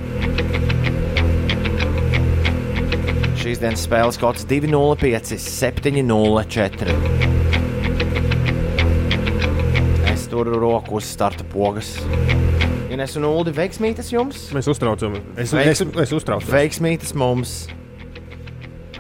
Šīs 3.41 3.63
dienas 3.63 3.87
spēles 3.89 4.21
kods 4.21 4.45
205, 4.49 5.39
704. 5.41 7.50
Es 10.31 10.37
turu 10.39 10.61
roku 10.63 10.95
uz 10.95 11.09
starta 11.11 11.43
pogas. 11.43 11.89
Ines 12.87 13.17
un 13.19 13.25
Ulu, 13.27 13.51
veiksmītas 13.51 14.13
jums! 14.15 14.45
Mēs 14.55 14.69
uztraucamies. 14.71 15.25
Es, 15.35 15.51
Veiks- 15.51 15.81
es, 15.83 15.97
es 16.05 16.13
uztraucos. 16.15 16.47
Veiksmītas 16.47 17.11
mums! 17.19 17.55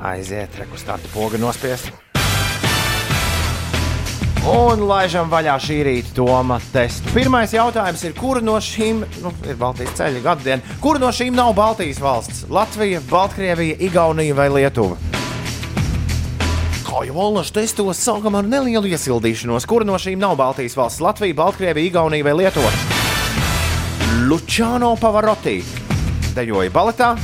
Aiziet, 0.03 0.59
reku 0.59 0.75
starta 0.75 1.07
poga 1.15 1.39
nospiest. 1.39 1.93
Un 4.43 4.83
laižam 4.91 5.31
vaļā 5.31 5.55
šī 5.63 5.79
rīta 5.87 6.17
Toma 6.19 6.59
testu. 6.75 7.15
Pirmais 7.15 7.55
jautājums 7.55 8.03
ir, 8.09 8.19
kura 8.19 8.43
no 8.43 8.59
šīm, 8.59 9.05
nu, 9.23 9.31
ir 9.47 9.61
Baltijas 9.61 9.95
ceļa 10.03 10.25
gada 10.27 10.49
diena, 10.49 10.79
kura 10.83 10.99
no 10.99 11.15
šīm 11.15 11.39
nav 11.39 11.55
Baltijas 11.55 12.03
valsts? 12.03 12.43
Latvija, 12.51 13.07
Baltkrievija, 13.07 13.79
Igaunija 13.87 14.35
vai 14.35 14.51
Lietuva? 14.59 14.99
Jau 17.01 17.17
Olaņš 17.17 17.51
testos, 17.57 18.01
sākam 18.03 18.35
ar 18.37 18.45
nelielu 18.45 18.91
iesildīšanos. 18.93 19.65
Kura 19.69 19.87
no 19.89 19.97
šīm 19.97 20.21
nav 20.21 20.35
Baltijas 20.37 20.77
valsts? 20.77 21.01
Latvija, 21.01 21.37
Baltkrievija, 21.39 21.89
Igaunija 21.89 22.27
vai 22.27 22.35
Lietuva? 22.43 22.73
Lučāno 24.29 24.91
Pavarotti 25.01 25.63
dejoja 26.37 26.71
baletā, 26.75 27.15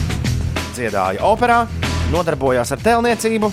dziedāja 0.74 1.20
operā, 1.28 1.58
nodarbojās 2.12 2.72
ar 2.72 2.80
tēlniecību 2.82 3.50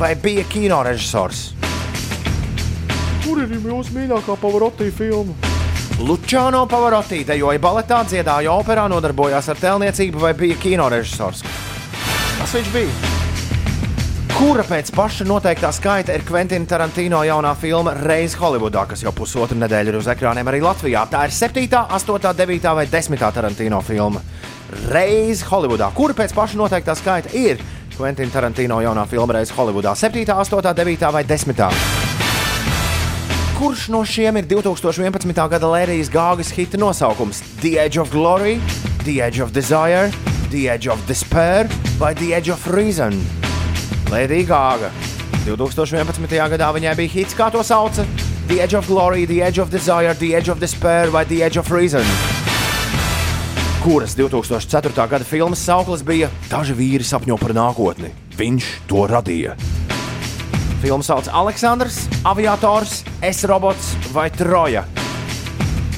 vai 0.00 0.14
bija 0.22 0.46
kino 0.48 0.80
režisors. 0.86 1.50
Kur 3.26 3.42
ir 3.42 3.52
jūsu 3.58 3.96
mīļākā 3.98 4.38
Pavarotti 4.40 4.88
filma? 4.96 5.36
Lučāno 6.00 6.64
Pavarotti 6.70 7.20
dejoja 7.28 7.60
baletā, 7.60 8.00
dziedāja 8.08 8.54
operā, 8.54 8.88
nodarbojās 8.92 9.52
ar 9.52 9.60
tēlniecību 9.60 10.24
vai 10.24 10.32
bija 10.38 10.56
kino 10.62 10.88
režisors. 10.92 11.44
Tas 12.40 12.58
viņš 12.58 12.72
bija. 12.74 13.15
Kura 14.36 14.60
pēc 14.68 14.90
paša 14.92 15.24
noteiktā 15.24 15.70
skaita 15.72 16.12
ir 16.12 16.20
Kventina 16.28 16.68
Tarantino 16.68 17.22
jaunā 17.24 17.54
filma 17.56 17.94
Reiz 17.96 18.34
Holivudā, 18.36 18.82
kas 18.84 19.00
jau 19.00 19.08
pusotru 19.16 19.56
nedēļu 19.56 19.94
ir 19.94 19.96
uz 19.96 20.10
ekrāniem 20.12 20.50
arī 20.52 20.58
Latvijā? 20.60 21.06
Tā 21.08 21.22
ir 21.24 21.32
7, 21.32 21.62
8, 21.96 22.34
9 22.36 22.74
vai 22.76 22.84
10 22.92 23.24
Tarantino 23.32 23.78
filma. 23.80 24.20
Reiz 24.92 25.40
Holivudā. 25.48 25.88
Kura 25.96 26.12
pēc 26.18 26.34
paša 26.36 26.60
noteiktā 26.60 26.92
skaita 27.00 27.32
ir 27.32 27.64
Kventina 27.94 28.34
Tarantino 28.34 28.82
jaunā 28.84 29.06
filma 29.08 29.38
Reiz 29.38 29.54
Holivudā? 29.56 29.96
7, 29.96 30.28
8, 30.28 30.68
9 30.82 31.12
vai 31.16 31.24
10? 31.24 31.64
Kurš 33.56 33.88
no 33.88 34.04
šiem 34.04 34.36
ir 34.42 34.50
2011. 34.52 35.32
gada 35.48 35.72
Lērijas 35.72 36.12
Gāgas 36.12 36.52
hita 36.52 36.76
nosaukums? 36.76 37.40
The 37.64 37.78
Edge 37.86 37.96
of 38.04 38.12
Glory, 38.12 38.60
The 39.08 39.16
Edge 39.22 39.40
of 39.40 39.56
Desire, 39.56 40.12
The 40.52 40.68
Edge 40.76 40.92
of 40.92 41.00
Despair 41.08 41.72
vai 41.96 42.12
The 42.12 42.34
Edge 42.36 42.52
of 42.52 42.68
Reason? 42.68 43.45
Lēdija 44.06 44.46
Gāga. 44.46 44.90
2011. 45.46 46.30
gadā 46.52 46.68
viņai 46.74 46.94
bija 46.98 47.10
hits, 47.10 47.34
kā 47.34 47.48
to 47.50 47.62
sauca. 47.66 48.04
The 48.46 48.60
Edge 48.62 48.78
of 48.78 48.86
Glory, 48.86 49.24
The 49.26 49.40
Edge 49.42 49.58
of 49.58 49.70
Desire, 49.70 50.14
The 50.14 50.34
Edge 50.38 50.50
of 50.52 50.60
Despair 50.62 51.10
vai 51.10 51.24
The 51.26 51.42
Edge 51.42 51.58
of 51.58 51.70
Reason. 51.74 52.04
Kuras 53.82 54.14
2004. 54.18 54.94
gada 55.10 55.24
filmas 55.24 55.62
sauklis 55.62 56.02
bija 56.06 56.30
Daži 56.50 56.74
vīri 56.74 57.06
sapņo 57.06 57.38
par 57.38 57.54
nākotni. 57.54 58.12
Viņš 58.38 58.70
to 58.86 59.06
radīja. 59.10 59.58
Filmu 60.82 61.02
sauc 61.02 61.26
Aleksandrs, 61.32 62.04
Aviators, 62.22 63.02
Es 63.22 63.42
robots 63.44 63.94
vai 64.14 64.28
Troja. 64.30 64.84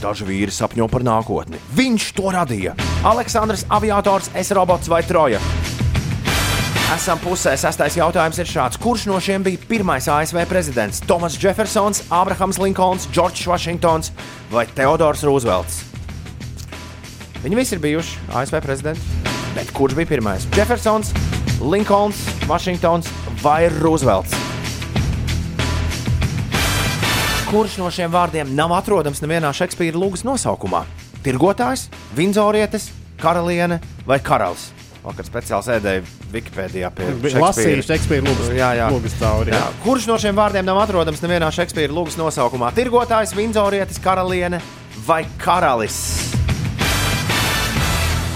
Daži 0.01 0.25
vīri 0.25 0.55
sapņo 0.55 0.89
par 0.89 1.05
nākotni. 1.05 1.61
Viņš 1.77 2.13
to 2.17 2.33
radīja. 2.33 2.77
Aleksandrs, 3.05 3.67
Aviators, 3.69 4.31
Es 4.33 4.53
robots 4.57 4.89
vai 4.89 5.03
Troja. 5.05 5.41
Esam 6.89 7.19
pusē. 7.21 7.53
Sastais 7.61 7.99
jautājums 7.99 8.39
ir 8.41 8.49
šāds. 8.49 8.79
Kurš 8.81 9.03
no 9.11 9.19
šiem 9.21 9.43
bija 9.45 9.61
pirmais 9.69 10.07
ASV 10.09 10.39
prezidents? 10.49 11.03
Tomas 11.05 11.35
Jeffersons, 11.37 12.01
Abrahams 12.09 12.57
Linkolns, 12.57 13.05
Džordžs 13.13 13.45
Vašingtons 13.45 14.09
vai 14.49 14.65
Teodors 14.73 15.21
Roosevelts? 15.29 15.83
Viņi 17.43 17.59
visi 17.59 17.75
ir 17.77 17.83
bijuši 17.83 18.23
ASV 18.41 18.57
prezidenti. 18.65 19.05
Bet 19.53 19.69
kurš 19.77 19.99
bija 19.99 20.09
pirmais? 20.15 20.47
Jeffersons, 20.57 21.11
Linkolns, 21.61 22.23
Vašingtons 22.49 23.11
vai 23.43 23.67
Roosevelts? 23.75 24.33
Kurš 27.51 27.77
no 27.83 27.91
šiem 27.93 28.15
vārdiem 28.17 28.55
nav 28.57 28.73
atrodams 28.79 29.21
nevienā 29.21 29.53
Šekspīra 29.53 30.01
lūgas 30.01 30.25
nosaukumā? 30.25 30.87
Tirgotājs, 31.21 31.91
Vindzorietis, 32.17 32.89
karaliene 33.21 33.77
vai 34.09 34.23
karalis? 34.25 34.71
Vakar 35.05 35.29
speciāli 35.29 35.69
sēdēju 35.69 36.18
Wikipēdijā 36.33 36.91
Lasīju 37.41 37.85
Šekspīra 37.87 38.25
lūgas, 38.27 38.51
Jā, 38.53 38.71
jā. 38.77 38.89
lūgas 38.93 39.15
cauri. 39.21 39.53
Jā. 39.55 39.61
Jā. 39.63 39.69
Kurš 39.85 40.09
no 40.11 40.19
šiem 40.21 40.37
vārdiem 40.37 40.67
nav 40.69 40.81
atrodams 40.83 41.23
nevienā 41.25 41.49
Šekspīra 41.55 41.95
lūgas 41.97 42.19
nosaukumā? 42.21 42.69
Tirgotājs, 42.77 43.33
Vindzorietis, 43.39 44.01
karaliene 44.05 44.61
vai 45.07 45.23
karalis? 45.41 45.97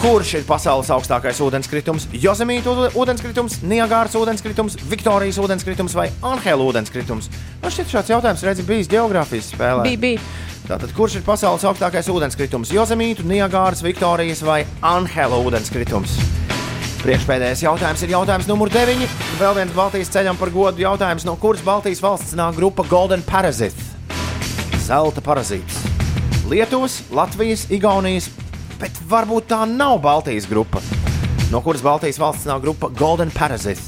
Kurš 0.03 0.33
ir 0.41 0.47
pasaules 0.49 0.89
augstākais 0.91 1.39
ūdenskritums? 1.45 2.09
Jozemīta 2.19 2.73
ūde- 2.73 2.89
ūdenskritums, 2.99 3.61
Niagāras 3.63 4.17
ūdenskritums, 4.19 4.75
Viktorijas 4.91 5.39
ūdenskritums 5.39 5.95
vai 5.95 6.09
Anhela 6.27 6.65
ūdenskritums? 6.73 7.29
Man 7.63 7.71
šķiet, 7.71 7.93
šāds 7.93 8.11
jautājums 8.11 8.43
redzi 8.43 8.65
bijis 8.67 8.89
geogrāfijas 8.91 9.53
spēlē. 9.55 9.85
Bija, 9.87 10.01
bija. 10.03 10.21
Tātad, 10.67 10.91
kurš 10.97 11.21
ir 11.21 11.23
pasaules 11.27 11.63
augstākais 11.63 12.11
ūdenskritums? 12.11 12.73
Jozemītu, 12.75 13.23
Niagāras, 13.23 13.83
Viktorijas 13.87 14.43
vai 14.43 14.65
Anhela 14.83 15.39
ūdenskritums? 15.39 16.19
Priekšpēdējais 17.03 17.65
jautājums 17.65 18.03
ir 18.07 18.13
jautājums 18.13 18.47
numur 18.47 18.71
9. 18.71 19.09
Vēl 19.41 19.57
viens 19.57 19.73
Baltijas 19.75 20.11
ceļam 20.15 20.37
par 20.39 20.53
godu 20.55 20.85
jautājums, 20.85 21.25
no 21.27 21.35
kuras 21.35 21.65
Baltijas 21.67 21.99
valsts 21.99 22.37
nāk 22.39 22.55
grupa 22.55 22.85
Golden 22.87 23.25
Parasite. 23.27 23.89
Zelta 24.87 25.19
parazīts. 25.25 25.81
Lietuvas, 26.47 27.01
Latvijas, 27.11 27.67
Igaunijas, 27.75 28.31
bet 28.79 29.03
varbūt 29.11 29.51
tā 29.51 29.65
nav 29.67 29.99
Baltijas 30.05 30.47
grupa. 30.47 30.79
No 31.51 31.59
kuras 31.67 31.83
Baltijas 31.83 32.23
valsts 32.23 32.47
nāk 32.47 32.63
grupa 32.63 32.93
Golden 32.95 33.35
Parasite? 33.35 33.83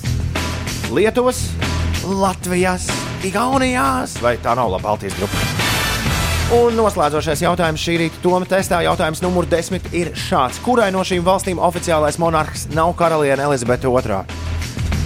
Lietuvas, 0.90 1.46
Latvijas, 2.10 2.90
Igaunijas, 3.22 4.18
vai 4.26 4.40
tā 4.42 4.58
nav 4.58 4.74
Baltijas 4.82 5.14
grupa? 5.22 5.63
Un 6.52 6.74
noslēdzošais 6.76 7.40
jautājums 7.40 7.80
šī 7.80 7.94
rīta 8.02 8.18
Toma 8.20 8.44
testā. 8.44 8.82
Jautājums 8.84 9.22
numur 9.24 9.46
10 9.48 9.86
ir 9.96 10.10
šāds. 10.12 10.58
Kurai 10.60 10.90
no 10.92 11.00
šīm 11.00 11.24
valstīm 11.24 11.56
oficiālais 11.56 12.18
monarhs 12.20 12.66
nav 12.76 12.92
karaliene 12.98 13.46
Elizabete 13.46 13.88
II? 13.88 14.18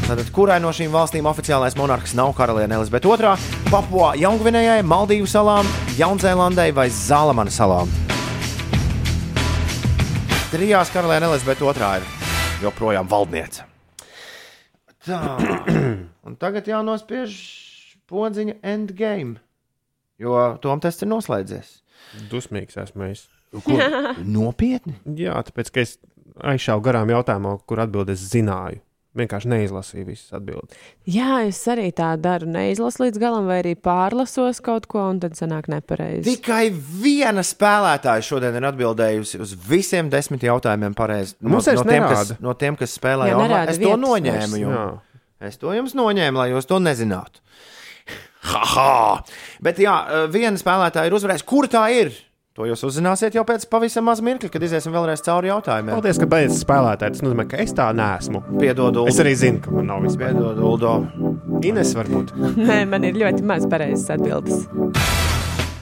Tātad, 0.09 0.33
kurai 0.35 0.59
no 0.59 0.73
šīm 0.75 0.91
valstīm 0.91 1.29
oficiālais 1.31 1.79
monarhs 1.79 2.17
nav 2.19 2.35
karaliene 2.35 2.75
Elizabete 2.75 3.07
II? 3.07 3.71
Papua 3.71 4.11
Jaungvinējai, 4.19 4.83
Maldīvu 4.83 5.31
salām, 5.31 5.71
Jaunzēlandai 6.01 6.73
vai 6.75 6.89
Zālamana 6.91 7.55
salām? 7.55 7.93
Trijās 10.51 10.91
karaliene 10.91 11.31
Elizabete 11.31 11.63
II 11.63 12.01
ir 12.01 12.65
joprojām 12.67 13.07
valdniece. 13.07 13.63
Tā. 15.07 15.23
Un 16.27 16.35
tagad 16.41 16.67
jānospiež 16.67 17.39
podziņa 18.11 18.59
endgame. 18.67 19.39
Jo 20.19 20.35
Toms 20.63 20.83
tests 20.85 21.05
ir 21.07 21.13
noslēdzies. 21.13 21.73
Dusmīgs 22.31 22.79
esmu 22.83 23.11
es. 23.13 23.27
Ko? 23.65 23.79
Nopietni. 24.39 24.97
Jā, 25.19 25.39
tāpēc, 25.47 25.73
ka 25.73 25.85
es 25.85 25.97
aizšāvu 26.39 26.85
garām 26.85 27.11
jautājumā, 27.13 27.57
kur 27.69 27.83
atbildēs 27.85 28.29
zināju. 28.33 28.83
Vienkārši 29.19 29.49
neizlasīju 29.51 30.05
visas 30.07 30.35
atbildes. 30.37 30.77
Jā, 31.09 31.41
es 31.49 31.59
arī 31.71 31.89
tā 31.97 32.11
daru. 32.21 32.47
Neizlasu 32.55 33.07
līdz 33.07 33.19
galam, 33.19 33.49
vai 33.51 33.57
arī 33.63 33.73
pārlasos 33.81 34.61
kaut 34.63 34.87
ko, 34.91 35.07
un 35.11 35.19
tad 35.23 35.35
sanāk 35.39 35.67
nepareizi. 35.73 36.27
Tikai 36.29 36.69
viena 36.71 37.43
spēlētāja 37.47 38.27
šodien 38.29 38.61
ir 38.61 38.69
atbildējusi 38.69 39.41
uz 39.43 39.57
visiem 39.69 40.13
desmit 40.13 40.47
jautājumiem 40.47 40.95
pareizi. 40.99 41.35
No, 41.41 41.57
Mums 41.57 41.71
vairs 41.71 41.83
no, 41.83 41.89
tiem, 41.91 42.07
kas, 42.13 42.33
no 42.45 42.55
tiem, 42.61 42.79
kas 42.79 42.95
spēlē 43.01 43.33
jau 43.33 43.43
es 43.65 43.83
to 43.83 43.97
noņēmu. 44.05 44.87
Es 45.49 45.59
to 45.59 45.73
jums 45.75 45.95
noņēmu, 45.99 46.39
lai 46.39 46.51
jūs 46.53 46.67
to 46.69 46.79
nezinātu. 46.83 47.43
Haha! 48.49 49.21
Bet 49.65 49.81
jā, 49.83 49.97
viena 50.33 50.57
spēlētāja 50.61 51.11
ir 51.11 51.19
uzvarējusi. 51.19 51.47
Kur 51.49 51.69
tā 51.71 51.85
ir? 51.97 52.15
To 52.59 52.67
jūs 52.67 52.81
uzzināsiet 52.89 53.37
jau 53.39 53.45
pēc 53.47 53.69
pavisam 53.71 54.09
maz 54.11 54.19
mirkļa, 54.25 54.49
kad 54.51 54.65
iziesim 54.67 54.91
vēlreiz 54.91 55.21
cauri 55.23 55.47
jautājumiem. 55.53 55.95
Paldies, 55.95 56.19
ka 56.19 56.27
beidzat 56.27 56.59
spēlētāji. 56.65 57.15
Tas 57.15 57.23
nozīmē, 57.23 57.45
ka 57.47 57.61
es 57.63 57.71
tā 57.77 57.87
neesmu. 57.95 58.41
Piedod, 58.59 58.99
Es 59.07 59.21
arī 59.23 59.37
zinu, 59.39 59.61
ka 59.63 59.77
man 59.77 59.87
nav 59.93 60.03
vispār. 60.03 60.33
Piedod, 60.35 60.59
Uldo. 60.59 60.97
Ines 61.63 61.95
varbūt. 61.95 62.35
Nē, 62.59 62.81
man 62.91 63.07
ir 63.07 63.21
ļoti 63.23 63.47
maz 63.47 63.69
pareizas 63.71 64.11
atbildes. 64.17 64.67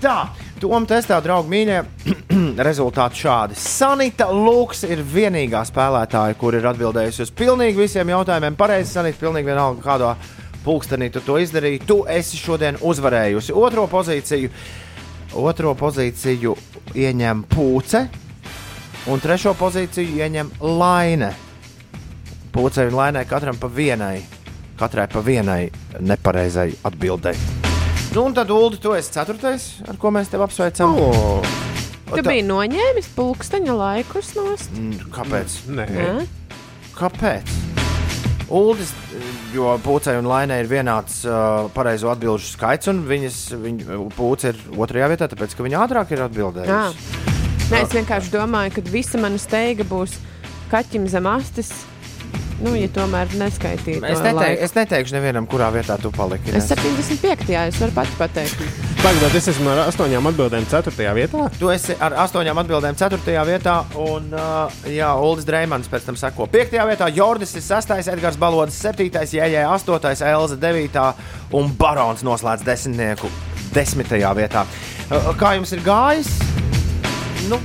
Tā, 0.05 0.26
Tom 0.60 0.84
testā, 0.88 1.16
draugi, 1.24 1.48
mīļie, 1.52 1.78
rezultāti 2.68 3.22
šādi. 3.24 3.56
Sanita 3.60 4.28
Lūks 4.32 4.84
ir 4.88 5.01
vienīgā 5.01 5.64
spēlētāja, 5.68 6.36
kur 6.36 6.56
ir 6.60 6.68
atbildējusi 6.68 7.24
uz 7.24 7.32
pilnīgi 7.36 7.80
visiem 7.80 8.12
jautājumiem. 8.12 8.56
Pareizi, 8.60 8.93
Sanita, 8.93 9.20
pilnīgi 9.24 9.48
vienalga, 9.48 9.80
kādā 9.84 10.12
pulkstenī 10.66 11.09
tu 11.14 11.22
to 11.24 11.38
izdarīji. 11.40 11.84
Tu 11.86 12.01
esi 12.10 12.36
šodien 12.40 12.76
uzvarējusi. 12.82 13.55
Otro 13.56 13.86
pozīciju, 13.90 14.51
otro 15.38 15.74
pozīciju 15.78 16.55
ieņem 16.98 17.44
Pūce, 17.55 18.06
un 19.12 19.22
trešo 19.22 19.55
pozīciju 19.59 20.18
ieņem 20.20 20.51
Laine. 20.60 21.32
Pūcei 22.56 22.88
un 22.90 22.97
Lainai 22.98 23.26
katram 23.28 23.59
pa 23.60 23.68
vienai, 23.68 24.18
katrai 24.80 25.06
pa 25.12 25.20
vienai 25.24 25.62
nepareizai 26.01 26.70
atbildēji. 26.88 27.55
Nu, 28.16 28.22
un 28.30 28.32
tad, 28.32 28.48
Ulu, 28.51 28.78
tu 28.80 28.94
esi 28.97 29.12
ceturtais, 29.12 29.64
ar 29.84 29.98
ko 30.01 30.09
mēs 30.14 30.30
tevi 30.32 30.47
apsveicam. 30.47 30.94
O, 30.97 31.43
Tu 32.06 32.22
biji 32.22 32.44
noņēmis 32.47 33.09
pulksteņa 33.16 33.74
laikus 33.76 34.28
nost? 34.38 34.70
Mm, 34.78 35.09
Kāpēc? 35.12 35.56
nē, 35.74 35.86
Jā. 35.90 36.12
Kāpēc? 36.97 37.51
Uldis, 38.47 38.93
jo 39.51 39.73
pūcei 39.82 40.14
un 40.20 40.28
lainai 40.31 40.60
ir 40.62 40.68
vienāds 40.70 41.24
uh, 41.27 41.66
pareizo 41.74 42.12
atbildžu 42.12 42.47
skaits, 42.52 42.86
un 42.93 43.02
viņas 43.09 43.40
viņa, 43.59 43.98
pūce 44.14 44.52
ir 44.52 44.60
otrajā 44.77 45.09
vietā, 45.10 45.27
tāpēc 45.32 45.56
ka 45.56 45.66
viņa 45.66 45.81
ātrāk 45.82 46.14
ir 46.14 46.23
atbildējusi. 46.28 47.24
Nē, 47.66 47.81
es 47.82 47.97
vienkārši 47.97 48.31
domāju, 48.31 48.77
ka 48.77 48.86
visa 48.93 49.18
mana 49.18 49.40
steiga 49.43 49.86
būs 49.89 50.14
kaķim 50.70 51.09
zem 51.10 51.27
astes. 51.27 51.73
Nu, 52.56 52.72
ja 52.72 52.88
tomēr 52.88 53.28
neskaitītu. 53.36 54.00
Es, 54.08 54.20
neteik, 54.24 54.60
es 54.64 54.72
neteikšu 54.76 55.16
nevienam, 55.18 55.44
kurā 55.50 55.68
vietā 55.74 55.98
tu 56.00 56.08
paliki. 56.14 56.54
Es 56.56 56.70
Ines. 56.70 56.70
75. 56.72 57.50
Jā, 57.52 57.66
es 57.68 57.76
varu 57.82 57.92
pati 57.98 58.16
pateikt. 58.16 58.62
Pagaidām, 59.02 59.36
es 59.36 59.48
esmu 59.52 59.70
ar 59.74 59.82
astoņām 59.84 60.30
atbildēm, 60.30 60.64
ceturtajā 60.70 61.12
vietā. 61.18 61.42
Tu 61.60 61.68
esi 61.74 61.96
ar 62.00 62.16
astoņām 62.24 62.62
atbildēm, 62.62 62.96
ceturtajā 62.96 63.44
vietā, 63.48 63.76
un 64.00 64.32
uh, 64.32 64.80
jā, 64.88 65.12
Uldis 65.20 65.48
Dreimans 65.48 65.92
pēc 65.92 66.08
tam 66.08 66.16
seko. 66.16 66.48
Piektajā 66.52 66.88
vietā 66.88 67.10
Jordis 67.12 67.52
ir 67.60 67.66
sastais, 67.66 68.08
Edgars 68.12 68.40
Balodis 68.40 68.80
septītais, 68.80 69.36
Jējē 69.36 69.68
astotais, 69.68 70.24
Elza 70.24 70.56
devītā 70.60 71.10
un 71.60 71.70
Barons 71.76 72.24
noslēdz 72.24 72.64
desmitnieku 72.66 73.30
desmitajā 73.76 74.32
vietā. 74.40 74.64
Uh, 75.10 75.32
kā 75.36 75.54
jums 75.60 75.76
ir 75.76 75.84
gājis? 75.84 76.32
Nu, 77.52 77.60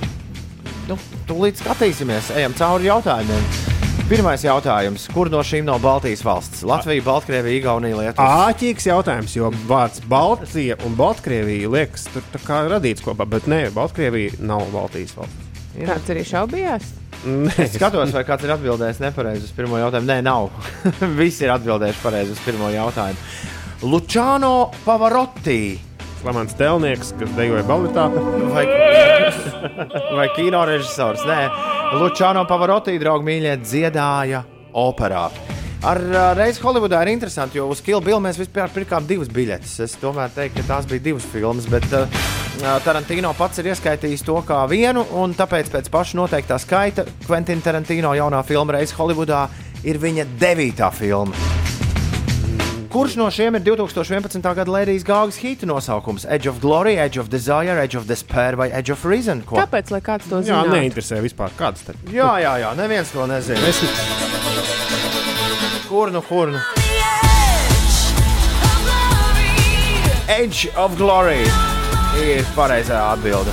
nu, 0.92 1.00
tūlīt 1.32 1.64
skatīsimies, 1.64 2.36
ejam 2.36 2.60
cauri 2.60 2.92
jautājumiem. 2.92 3.71
Pirmais 4.12 4.42
jautājums. 4.44 5.06
Kur 5.14 5.30
no 5.32 5.40
šīm 5.46 5.64
nav 5.68 5.80
Baltijas 5.84 6.24
valsts? 6.28 6.66
Latvija, 6.68 7.04
Baltkrievija, 7.06 7.62
Igaunija, 7.62 8.00
Lietuva. 8.00 8.48
Āķīgs 8.50 8.88
jautājums, 8.90 9.36
jo 9.38 9.52
vārds 9.70 10.02
Baltija 10.12 10.76
un 10.88 10.98
Baltkrievija 11.00 11.70
liekas 11.72 12.10
tur 12.12 12.26
tā 12.34 12.42
kā 12.44 12.58
radīts 12.72 13.06
kopā, 13.06 13.28
bet 13.32 13.48
nē, 13.52 13.62
Baltkrievija 13.76 14.42
nav 14.44 14.66
Baltijas 14.74 15.16
valsts. 15.16 15.52
Kāds 15.78 16.12
arī 16.12 16.26
šaubījās? 16.28 16.90
Nē, 17.22 17.68
Skatos, 17.70 18.12
vai 18.16 18.26
kāds 18.28 18.44
ir 18.44 18.52
atbildējis 18.56 19.00
nepareizi 19.04 19.46
uz 19.48 19.54
pirmo 19.56 19.80
jautājumu. 19.80 20.10
Nē, 20.10 20.20
nav. 20.26 20.50
Visi 21.22 21.46
ir 21.46 21.54
atbildējuši 21.56 22.04
pareizi 22.04 22.36
uz 22.36 22.44
pirmo 22.44 22.72
jautājumu. 22.74 23.32
Lučāno 23.88 24.56
Pavarotti 24.84 25.62
Lamants 26.26 26.54
Telnieks, 26.58 27.14
kas 27.18 27.32
dejoja 27.38 27.64
baletā. 27.66 28.10
vai, 28.54 28.66
vai 30.20 30.28
kino 30.36 30.62
režisors? 30.70 31.24
Nē, 31.26 31.40
Lučāno 31.92 32.46
Pavarotti, 32.48 32.94
draugi 33.02 33.26
mīļie, 33.28 33.58
dziedāja 33.66 34.46
operā. 34.80 35.26
Ar 35.84 36.00
reizi 36.38 36.62
Holivudā 36.64 37.02
ir 37.04 37.10
interesanti, 37.12 37.58
jo 37.60 37.66
uz 37.74 37.82
Kill 37.84 38.00
Bill 38.06 38.22
mēs 38.24 38.38
vispār 38.40 38.72
pirkām 38.72 39.04
divas 39.10 39.28
biļetes. 39.34 39.74
Es 39.84 39.98
tomēr 40.00 40.32
teiktu, 40.32 40.62
ka 40.62 40.70
tās 40.70 40.88
bija 40.88 41.04
divas 41.10 41.26
filmas, 41.28 41.68
bet 41.68 41.88
uh, 41.98 42.06
Tarantino 42.86 43.34
pats 43.36 43.60
ir 43.60 43.74
ieskaitījis 43.74 44.24
to 44.24 44.38
kā 44.48 44.62
vienu, 44.72 45.04
un 45.20 45.36
tāpēc 45.36 45.74
pēc 45.74 45.90
paša 45.92 46.22
noteiktā 46.22 46.62
skaita 46.64 47.04
Quentin 47.26 47.66
Tarantino 47.66 48.14
jaunā 48.16 48.40
filma 48.48 48.78
Reiz 48.78 48.96
Holivudā 48.96 49.48
ir 49.84 50.00
viņa 50.00 50.30
devītā 50.40 50.94
filma. 50.96 51.36
Kurš 52.92 53.16
no 53.16 53.30
šiem 53.32 53.56
ir 53.56 53.62
2011. 53.64 54.42
gada 54.56 54.72
Lērijas 54.72 55.04
Gaugas 55.08 55.38
hīta 55.40 55.66
nosaukums? 55.70 56.26
Edge 56.28 56.50
of 56.50 56.58
Glory, 56.60 56.98
Edge 57.00 57.20
of 57.22 57.30
Desire, 57.32 57.78
Edge 57.80 57.96
of 57.98 58.08
Despair 58.10 58.58
vai 58.60 58.68
Edge 58.76 58.92
of 58.92 59.06
Reason? 59.08 59.42
Ko? 59.48 59.56
Kāpēc, 59.62 59.94
lai 59.96 60.02
kāds 60.04 60.28
to 60.28 60.42
Jā, 60.42 60.60
zinātu? 60.60 60.74
neinteresē 60.76 61.22
vispār 61.24 61.54
kāds 61.56 61.86
tad. 61.88 61.96
Jā, 62.12 62.34
jā, 62.44 62.52
jā, 62.66 62.74
neviens 62.76 63.14
to 63.16 63.28
nezina. 63.32 63.64
Es, 63.70 63.80
Kur 65.88 66.12
nu, 66.12 66.22
kur 66.24 66.52
nu? 66.52 66.60
Edge 70.32 70.68
of 70.80 70.96
Glory 71.00 71.42
ir 72.20 72.44
pareizā 72.56 73.00
atbilde. 73.14 73.52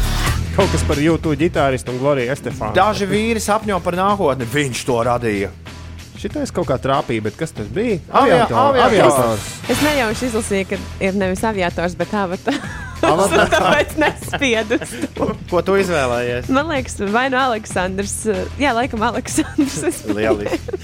kaut 0.58 0.70
kas 0.74 0.82
par 0.82 0.98
YouTube 0.98 1.38
ģitāristu 1.38 1.94
un 1.94 1.98
Gloriju 2.02 2.34
Estefānu. 2.34 2.74
Daži 2.74 3.06
vīri 3.06 3.38
sapņo 3.42 3.78
par 3.82 3.94
nākotni, 3.98 4.46
viņš 4.50 4.84
to 4.86 4.98
radīja. 5.06 5.50
Šitais 6.18 6.50
kaut 6.54 6.66
kā 6.66 6.74
trāpīja, 6.82 7.22
bet 7.28 7.36
kas 7.38 7.52
tas 7.54 7.68
bija? 7.70 8.00
Avia- 8.10 8.42
Aviator- 8.48 8.80
aviators. 8.88 9.48
Es 9.70 9.82
nejauši 9.84 10.26
izlasīju, 10.32 10.66
ka 10.72 10.78
ir 11.06 11.14
nevis 11.14 11.44
aviators, 11.46 11.94
bet 11.98 12.14
avatars. 12.18 12.58
Tāpēc 13.54 13.92
nespiedu. 14.02 14.78
Ko 15.50 15.60
tu 15.62 15.76
izvēlējies? 15.78 16.48
Man 16.50 16.66
liekas, 16.72 16.96
vai 17.14 17.28
nu 17.30 17.38
Aleksandrs. 17.38 18.16
Jā, 18.58 18.72
laikam 18.74 19.04
Aleksandrs. 19.06 20.02
Lieliski. 20.18 20.80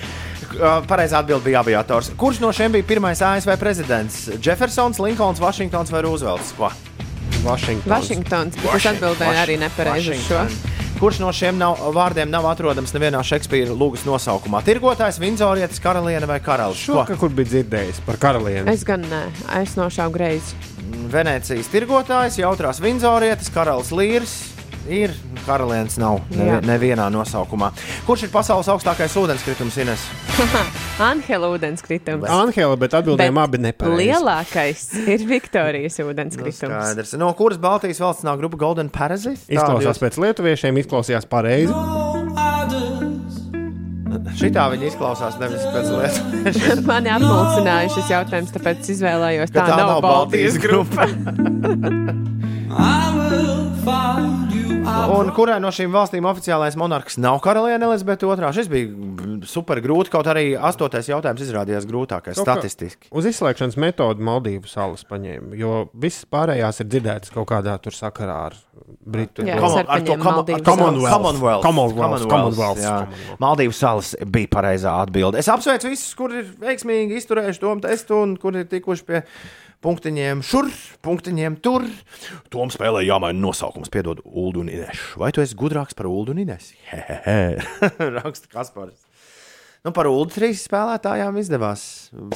Uh, 0.54 0.78
Pareizā 0.86 1.18
atbilde 1.24 1.42
bija 1.48 1.64
aviators. 1.64 2.12
Kurš 2.14 2.38
no 2.38 2.52
šiem 2.54 2.76
bija 2.76 2.86
pirmais 2.86 3.18
ASV 3.18 3.56
prezidents? 3.58 4.28
Jeffersons, 4.38 5.00
Linkolns, 5.02 5.42
Vašingtons 5.42 5.90
vai 5.90 6.04
Roosevelts? 6.06 6.54
Ko? 6.54 6.70
Vašingtons. 7.42 7.90
Vašingtons. 7.90 8.60
bet 8.62 8.76
Es 8.78 8.86
atbildēju 8.92 9.40
arī 9.42 9.58
nepareizi 9.64 10.14
šo. 10.22 10.44
Kurš 10.94 11.18
no 11.18 11.32
šiem 11.34 11.58
nav, 11.58 11.80
vārdiem 11.94 12.30
nav 12.30 12.46
atrodams 12.46 12.94
nevienā 12.94 13.18
Šekspīra 13.26 13.74
lūgas 13.74 14.04
nosaukumā? 14.06 14.60
Tirgotājs, 14.64 15.18
Vindzorietis, 15.22 15.82
karaliene 15.82 16.28
vai 16.30 16.38
karalis? 16.44 16.78
Šo 16.86 17.02
ka 17.08 17.18
kur 17.18 17.34
bija 17.34 17.50
dzirdējis 17.50 17.98
par 18.06 18.20
karalieni. 18.22 18.70
Es 18.70 18.86
gan 18.86 19.02
nē, 19.10 19.24
es 19.60 19.74
nošāvu 19.78 20.14
greizi. 20.14 20.54
Venecijas 21.10 21.70
tirgotājs, 21.72 22.38
jautrās 22.38 22.78
Vindzorietis, 22.84 23.50
karalis 23.54 23.90
Līrs. 23.94 24.36
Ir 24.84 25.14
karalienes 25.46 25.94
nav 25.96 26.18
nevi, 26.34 26.58
nevienā 26.68 27.06
nosaukumā. 27.12 27.70
Kurš 28.04 28.26
ir 28.26 28.30
pasaules 28.32 28.68
augstākais 28.68 29.14
ūdenskritums, 29.16 29.78
Ines? 29.80 30.02
Anhela 31.10 31.48
ūdenskritums. 31.54 32.26
Anhela, 32.28 32.76
bet 32.80 32.92
atbildējām 32.98 33.40
abi 33.40 33.58
nepareizi. 33.64 33.96
lielākais 34.02 34.82
ir 35.08 35.24
Viktorijas 35.28 35.96
ūdenskritums. 36.04 36.68
Skaidrs. 36.68 37.14
No 37.20 37.30
kuras 37.38 37.58
Baltijas 37.62 38.02
valsts 38.04 38.26
nāk 38.28 38.36
grupa 38.42 38.60
Golden 38.60 38.88
Parasite? 38.92 39.40
Izklausās 39.48 40.02
pēc 40.02 40.20
lietuviešiem, 40.20 40.82
izklausījās 40.84 41.24
pareizi. 41.32 41.72
Šitā 44.38 44.64
viņi 44.72 44.84
izklausās 44.90 45.34
nevis 45.40 45.64
pēc 45.74 45.86
lietas. 45.94 46.18
Mani 46.90 47.08
apmulsināja 47.14 47.88
šis 47.96 48.08
jautājums, 48.12 48.52
tāpēc 48.54 48.78
izvēlējos 48.94 49.50
tā, 49.54 49.64
tā 49.64 49.78
nav, 49.78 49.88
nav 49.96 50.00
Baltijas 50.04 50.56
grupa. 50.60 51.02
Un 54.84 55.30
kurai 55.34 55.56
no 55.62 55.70
šīm 55.74 55.92
valstīm 55.94 56.26
oficiālais 56.28 56.76
monarhs 56.78 57.16
nav 57.20 57.38
karaliene 57.44 57.86
Elizabete 57.88 58.26
II? 58.28 58.50
Šis 58.56 58.68
bija 58.72 58.90
mm, 58.90 59.38
super 59.48 59.80
grūti, 59.84 60.12
kaut 60.12 60.28
arī 60.30 60.52
astotais 60.58 61.08
jautājums 61.08 61.44
izrādījās 61.46 61.86
grūtākais 61.88 62.36
Kaut 62.38 62.48
statistiski. 62.48 63.08
Uz 63.14 63.28
izslēgšanas 63.30 63.78
metodu 63.80 64.24
Maldīvu 64.24 64.68
salas 64.70 65.06
paņēma, 65.08 65.54
jo 65.58 65.86
visas 65.92 66.28
pārējās 66.30 66.82
ir 66.84 66.90
dzirdētas 66.92 67.32
kaut 67.34 67.48
kādā 67.52 67.76
tur 67.82 67.96
sakarā 67.96 68.36
ar 68.50 68.58
Britu. 69.04 69.44
Commonwealth. 71.64 71.64
Maldīvu 73.40 73.76
salas 73.76 74.14
bija 74.24 74.52
pareizā 74.52 74.96
atbilde. 75.04 75.40
Es 75.40 75.48
apsveicu 75.52 75.92
visus, 75.92 76.12
kur 76.18 76.34
ir 76.34 76.48
veiksmīgi 76.60 77.20
izturējuši 77.20 77.62
to 77.62 77.76
testu 77.84 78.20
un 78.20 78.36
kur 78.40 78.56
ir 78.60 78.68
tikuši 78.70 79.06
pie 79.08 79.24
punktiņiem 79.82 80.42
šur, 80.46 80.68
punktiņiem 81.04 81.56
tur. 81.64 81.86
Tom 82.52 82.70
spēlē 82.72 83.02
jāmaina 83.06 83.38
nosaukums, 83.42 83.90
piedod 83.92 84.20
Ulu 84.24 84.62
un 84.62 84.70
Inešu. 84.72 85.18
Vai 85.22 85.32
tu 85.34 85.42
esi 85.44 85.56
gudrāks 85.58 85.96
par 85.98 86.06
Ulu 86.10 86.30
un 86.34 86.42
Inesu? 86.44 86.76
Hehehe, 86.90 87.58
raksta 88.20 88.48
Kaspars. 88.52 89.00
Nu, 89.84 89.92
par 89.92 90.06
Ulu 90.08 90.30
trīs 90.32 90.62
spēlētājām 90.64 91.36
izdevās. 91.42 91.82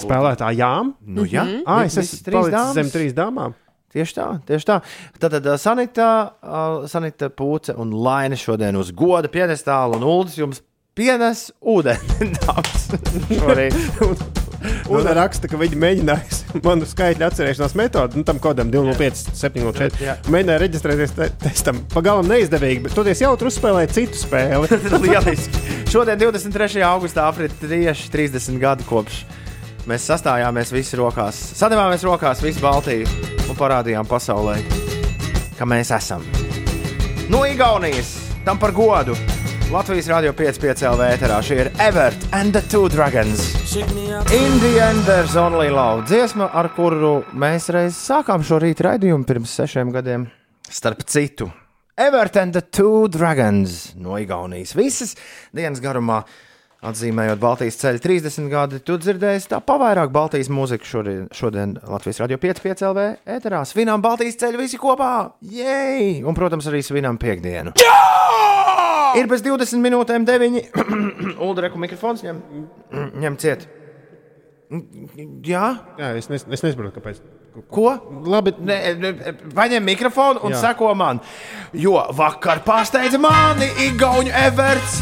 Spēlētājām? 0.02 0.93
Nu, 1.09 1.24
jā, 1.24 1.47
Ah, 1.65 1.86
es 1.89 1.97
esmu 1.97 2.20
trīs 2.27 2.51
dāmas. 2.52 2.74
zem 2.77 2.90
trīs 2.93 3.15
dāmām. 3.16 3.55
Tieši 3.89 4.19
tā, 4.19 4.27
tieši 4.44 4.66
tā. 4.69 4.74
Tad, 5.16 5.32
tad 5.39 5.47
Sanita, 5.56 6.09
ā, 6.44 6.65
Sanita 6.93 7.31
Pūce 7.32 7.73
un 7.81 7.94
Laina 7.97 8.36
šodien 8.36 8.77
uz 8.77 8.90
goda 8.93 9.31
piedestāla 9.32 9.97
un 9.97 10.05
Uldis 10.05 10.36
jums 10.36 10.60
pienes 10.98 11.47
ūdeni. 11.65 12.28
Šorīt. 13.40 14.28
Un 14.93 15.09
raksta, 15.19 15.51
ka 15.51 15.61
viņi 15.61 15.79
mēģinājis 15.81 16.43
manu 16.67 16.89
skaitļu 16.89 17.27
atcerēšanās 17.29 17.77
metodi, 17.79 18.21
nu, 18.21 18.27
tam 18.29 18.41
kodam 18.43 18.73
205, 18.73 19.35
704. 19.39 20.03
Jā. 20.05 20.19
Mēģināja 20.33 20.63
reģistrēties 20.65 21.17
te 21.17 21.31
testam. 21.43 21.83
Pagaidām 21.95 22.31
neizdevīgi, 22.31 22.85
bet 22.87 22.97
toties 22.99 23.23
jau 23.25 23.35
tur 23.39 23.53
uzspēlēja 23.53 23.93
citu 23.97 24.23
spēli. 24.23 24.81
Lieliski. 25.05 25.67
Šodien, 25.93 26.21
23. 26.21 26.83
augustā, 26.89 27.29
aprit 27.31 27.55
tieši 27.63 28.11
30 28.15 28.63
gadu 28.63 28.89
kopš 28.89 29.25
mēs 29.89 30.05
sastājāmies 30.11 30.73
visi 30.75 30.99
rokās, 31.01 31.39
sadavāmies 31.57 32.05
rokās 32.05 32.43
visu 32.45 32.61
Baltiju 32.61 33.09
un 33.49 33.57
parādījām 33.57 34.09
pasaulē, 34.09 34.59
ka 35.57 35.69
mēs 35.69 35.95
esam. 35.97 36.27
No 37.33 37.45
Igaunijas 37.49 38.17
tam 38.45 38.61
par 38.61 38.73
godu. 38.77 39.17
Latvijas 39.69 40.07
Rādio 40.09 40.31
5,5 40.32 40.81
LV 40.89 41.07
ēterā 41.12 41.39
šī 41.45 41.57
ir 41.61 41.69
Evert 41.85 42.23
and 42.32 42.57
the 42.57 42.62
Two 42.73 42.89
Dragons. 42.89 43.43
In 43.77 44.55
the 44.62 44.70
end, 44.81 45.05
there's 45.05 45.36
only 45.36 45.69
love. 45.69 46.07
Dziesma, 46.09 46.47
ar 46.57 46.70
kuru 46.73 47.19
mēs 47.36 47.69
reiz 47.77 47.99
sākām 48.01 48.40
šo 48.40 48.62
rītu 48.65 48.86
raidījumu 48.86 49.28
pirms 49.28 49.53
sešiem 49.61 49.93
gadiem. 49.93 50.24
Starp 50.73 51.05
citu, 51.05 51.51
Evert 52.01 52.40
and 52.40 52.57
the 52.57 52.65
Two 52.65 53.11
Dragons 53.12 53.93
no 54.01 54.16
Igaunijas. 54.16 54.73
Visas 54.73 55.12
dienas 55.53 55.85
garumā 55.85 56.23
atzīmējot 56.89 57.43
Baltijas 57.43 57.77
ceļu 57.82 58.01
30 58.09 58.49
gadi, 58.49 58.81
tu 58.81 58.97
dzirdēsi 58.97 59.53
tā 59.53 59.61
pavairāk 59.61 60.15
Baltijas 60.15 60.49
mūziku 60.49 60.89
šodien, 60.89 61.27
šodien 61.36 61.77
Latvijas 61.85 62.23
radio 62.24 62.40
5,5 62.40 62.86
LV 62.89 63.09
ēterā. 63.36 63.66
Svinām 63.69 64.01
Baltijas 64.01 64.40
ceļu 64.40 64.65
visi 64.65 64.81
kopā! 64.81 65.35
Jej! 65.45 66.23
Un, 66.24 66.39
protams, 66.39 66.73
arī 66.73 66.81
svinām 66.86 67.20
piekdienu. 67.20 67.77
Jā! 67.77 68.48
Ir 69.17 69.27
bez 69.31 69.43
20 69.43 69.81
minūtēm 69.81 70.25
9. 70.29 70.61
Uldreku 71.49 71.79
mikrofons 71.81 72.23
ņem, 72.27 72.39
ņem 73.25 73.37
ciet. 73.41 73.67
Jā, 75.49 75.67
Jā, 75.97 76.11
es, 76.21 76.29
nes, 76.29 76.43
es 76.45 76.61
nesaprotu, 76.63 76.93
kāpēc. 76.99 77.21
ko? 77.73 77.89
Labi, 78.29 78.53
Ne, 78.61 78.77
ne, 79.01 79.13
paņem 79.57 79.83
mikrofonu 79.89 80.43
un 80.45 80.53
Jā. 80.53 80.61
seko 80.69 80.91
man. 80.95 81.21
Jo 81.73 81.95
vakar 82.13 82.61
pārsteidza 82.67 83.19
mani 83.19 83.71
Igaunijas 83.87 84.51
Everts, 84.51 84.99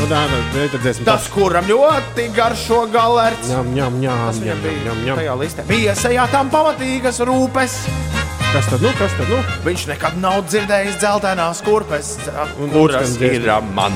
nu, 0.00 0.08
tā 0.10 0.24
ir 0.64 0.74
dziesma. 0.82 1.04
tas, 1.06 1.28
kuram 1.30 1.64
ļoti 1.70 2.26
garšo 2.34 2.82
galerts. 2.92 3.48
Ņem, 3.52 3.70
ņem, 3.78 4.00
ņem, 4.02 4.26
Tas 4.26 4.42
ņem, 4.42 4.66
ņem, 4.66 5.02
ņem. 5.06 5.16
tajā 5.22 5.38
listē. 5.44 5.66
Bija 5.70 5.94
sejā 5.94 6.26
tam 6.34 6.50
pamatīgas 6.50 7.22
rūpes. 7.22 7.78
Kas 8.52 8.66
tad, 8.66 8.82
nu, 8.82 8.90
kas 8.98 9.12
tad, 9.14 9.28
nu? 9.30 9.38
Viņš 9.64 9.84
nekad 9.92 10.16
nav 10.18 10.40
dzirdējis 10.50 10.96
dzeltenās 10.98 11.60
kurpes, 11.62 12.16
Un 12.58 12.72
kuras 12.74 13.14
ir 13.22 13.46
man. 13.76 13.94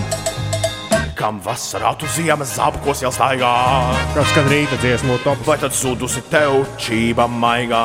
Kam 1.19 1.41
vasarā 1.43 1.95
tu 1.99 2.07
ziemas 2.15 2.53
zābakos 2.59 3.03
jau 3.03 3.11
staigā, 3.15 3.51
Kas 4.15 4.31
skan 4.31 4.49
rīta 4.51 4.79
dziesmu 4.83 5.19
top? 5.25 5.43
vai 5.47 5.57
tad 5.59 5.75
sudusi 5.75 6.23
tev 6.31 6.63
čība 6.79 7.27
maigā? 7.31 7.83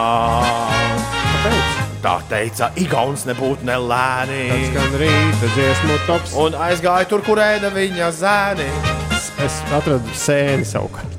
Tā 2.03 2.15
teica, 2.29 2.69
Igauns 2.79 3.25
nebūtu 3.27 3.65
Kas 3.65 3.67
nelēni. 3.67 4.69
skan 4.71 4.93
rīta 5.01 5.49
dziesmu 5.55 5.97
tops? 6.07 6.33
Un 6.37 6.53
aizgāja 6.53 7.07
tur, 7.09 7.21
kur 7.25 7.37
ēda 7.43 7.73
viņa 7.73 8.11
zēni. 8.21 8.69
Es 9.45 9.61
atradu 9.73 10.13
sēni 10.15 10.65
savukārt. 10.67 11.18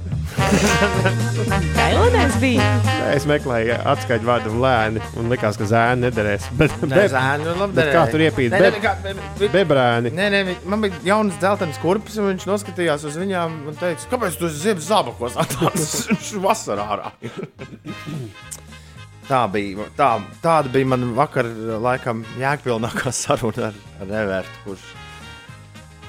Kailonēs 1.76 2.36
bija. 2.40 2.64
Nē, 2.86 2.96
Es 3.16 3.24
meklēju 3.28 3.74
atskaņu 3.90 4.26
vārdu 4.28 4.52
lēni 4.62 5.00
un 5.18 5.30
likās, 5.32 5.56
ka 5.58 5.66
zēni 5.68 6.04
nederēs. 6.06 6.46
Bet, 6.60 6.74
Nē, 6.84 6.90
bet, 6.94 7.10
zēni, 7.14 7.44
nu, 7.48 7.54
labi 7.58 7.76
bet 7.78 7.90
kā 7.94 8.04
tur 8.12 8.22
iepīt? 8.26 8.52
Nē, 8.54 8.60
nē, 8.62 8.70
Be- 8.76 8.82
kā- 8.84 8.94
be- 9.02 9.14
be- 9.40 9.50
Bebrēni. 9.54 10.12
Nē, 10.16 10.28
nē, 10.34 10.40
man 10.70 10.84
bija 10.84 11.00
jaunas 11.10 11.38
dzeltenas 11.42 11.80
kurpes, 11.82 12.16
un 12.22 12.30
viņš 12.32 12.46
noskatījās 12.50 13.06
uz 13.10 13.18
viņām 13.20 13.58
un 13.72 13.78
teica, 13.80 14.06
kāpēc 14.12 14.38
tu 14.40 14.50
ziemas 14.54 14.86
zābakos 14.90 15.36
atnācis 15.42 16.06
Viņš 16.12 16.30
vasarā 16.44 16.86
ārā? 16.96 17.12
Tā 19.30 19.44
bija, 19.46 19.84
tā, 19.94 20.08
tāda 20.42 20.70
bija 20.74 20.88
man 20.90 21.12
vakar, 21.14 21.46
laikam, 21.84 22.24
jēgpilnākā 22.40 23.12
saruna 23.14 23.68
ar, 23.68 23.76
ar 24.02 24.14
Evertu, 24.24 24.56
kurš, 24.64 24.88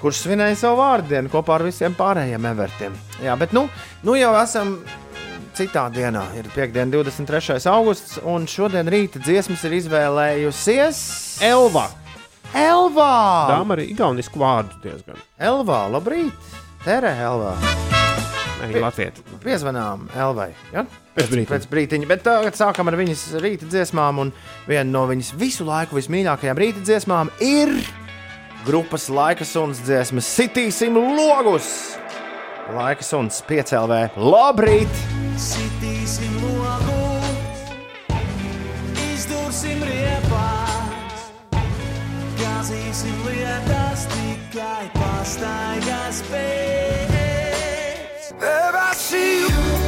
kurš 0.01 0.25
svinēja 0.25 0.57
savu 0.63 0.81
vārdienu 0.81 1.31
kopā 1.31 1.59
ar 1.59 1.65
visiem 1.67 1.95
pārējiem 1.97 2.49
Evertiem. 2.51 2.97
Jā, 3.23 3.37
bet 3.39 3.53
nu, 3.55 3.67
nu 4.05 4.17
jau 4.17 4.33
esam 4.41 4.75
citā 5.57 5.87
dienā. 5.93 6.23
Ir 6.39 6.49
piekdiena, 6.55 6.89
23. 6.93 7.59
augusts, 7.71 8.17
un 8.25 8.47
šodien 8.49 8.89
rīta 8.91 9.21
dziesmas 9.21 9.65
ir 9.67 9.77
izvēlējusies 9.81 11.03
Elva. 11.45 11.89
Elvā! 12.51 13.13
Dāma 13.53 13.77
arī 13.77 13.91
igaunisku 13.93 14.41
vārdu 14.41 14.81
diezgan. 14.83 15.21
Elvā, 15.39 15.85
labrīt! 15.93 16.51
Terē, 16.83 17.13
Elvā! 17.29 17.55
Latvijas. 18.61 19.21
Piezvanām 19.41 20.03
Elvai. 20.13 20.51
Ja? 20.73 20.83
Pēc 21.15 21.31
brīdiņa. 21.31 21.49
Pēc 21.49 21.63
brīdiņa. 21.71 22.09
Bet 22.09 22.21
tagad 22.27 22.57
sākam 22.59 22.91
ar 22.91 22.97
viņas 22.99 23.23
rīta 23.41 23.65
dziesmām. 23.65 24.21
Un 24.21 24.33
viena 24.69 24.85
no 24.91 25.07
viņas 25.09 25.33
visu 25.39 25.65
laiku 25.65 25.97
vismīļākajām 25.97 26.61
rīta 26.61 26.83
dziesmām 26.85 27.31
ir 27.41 27.73
grupas 28.65 29.09
laika 29.09 29.45
suns 29.45 29.81
dziesmas 29.85 30.27
Sitīsim 30.37 30.95
logus! 30.95 31.97
Laika 32.71 33.03
suns 33.03 33.41
piecēlvē. 33.49 34.13
Labrīt! 34.15 35.01
Sitīsim 35.41 36.37
logus, 36.45 37.63
izdursim 39.09 39.81
riepās, 39.87 41.25
gāzīsim 42.39 43.17
lietas 43.25 44.05
tikai 44.13 44.85
pastaigas 44.95 46.21
pēc. 46.29 48.31
Debesī! 48.43 49.80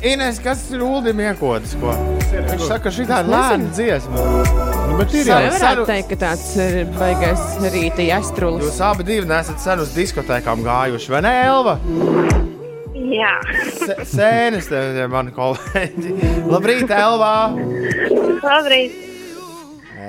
Ines, 0.00 0.38
kas 0.40 0.62
ir 0.72 0.80
Ulim 0.80 1.18
iekodas? 1.20 1.74
Ko? 1.80 1.92
Viņš 2.32 2.62
saka, 2.64 2.86
ka 2.86 2.92
šī 2.94 3.04
ir 3.04 3.10
lēna 3.28 3.66
dziesma. 3.76 4.22
Nu, 4.88 4.94
bet 4.96 5.12
ir 5.12 5.28
jau. 5.28 5.36
Saru- 5.36 5.84
varētu 5.84 5.84
teikt, 5.90 6.08
ka 6.14 6.18
tāds 6.22 6.46
ir 6.64 6.78
baigais 6.96 7.42
rīta 7.74 8.06
jāstrulis. 8.06 8.64
Jūs 8.70 8.80
abi 8.86 9.04
divi 9.10 9.28
nesat 9.28 9.60
sen 9.60 9.82
uz 9.84 9.92
diskotēkām 9.96 10.64
gājuši, 10.64 11.12
vai 11.12 11.20
ne, 11.26 11.34
Elva? 11.50 11.76
Jā, 13.10 13.34
Sēnes, 14.06 14.70
te 14.70 14.80
te 14.96 15.06
mani 15.10 15.34
kolēģi. 15.36 16.16
Labrīt, 16.48 16.92
Elvā! 16.96 17.34
labrīt. 18.40 19.09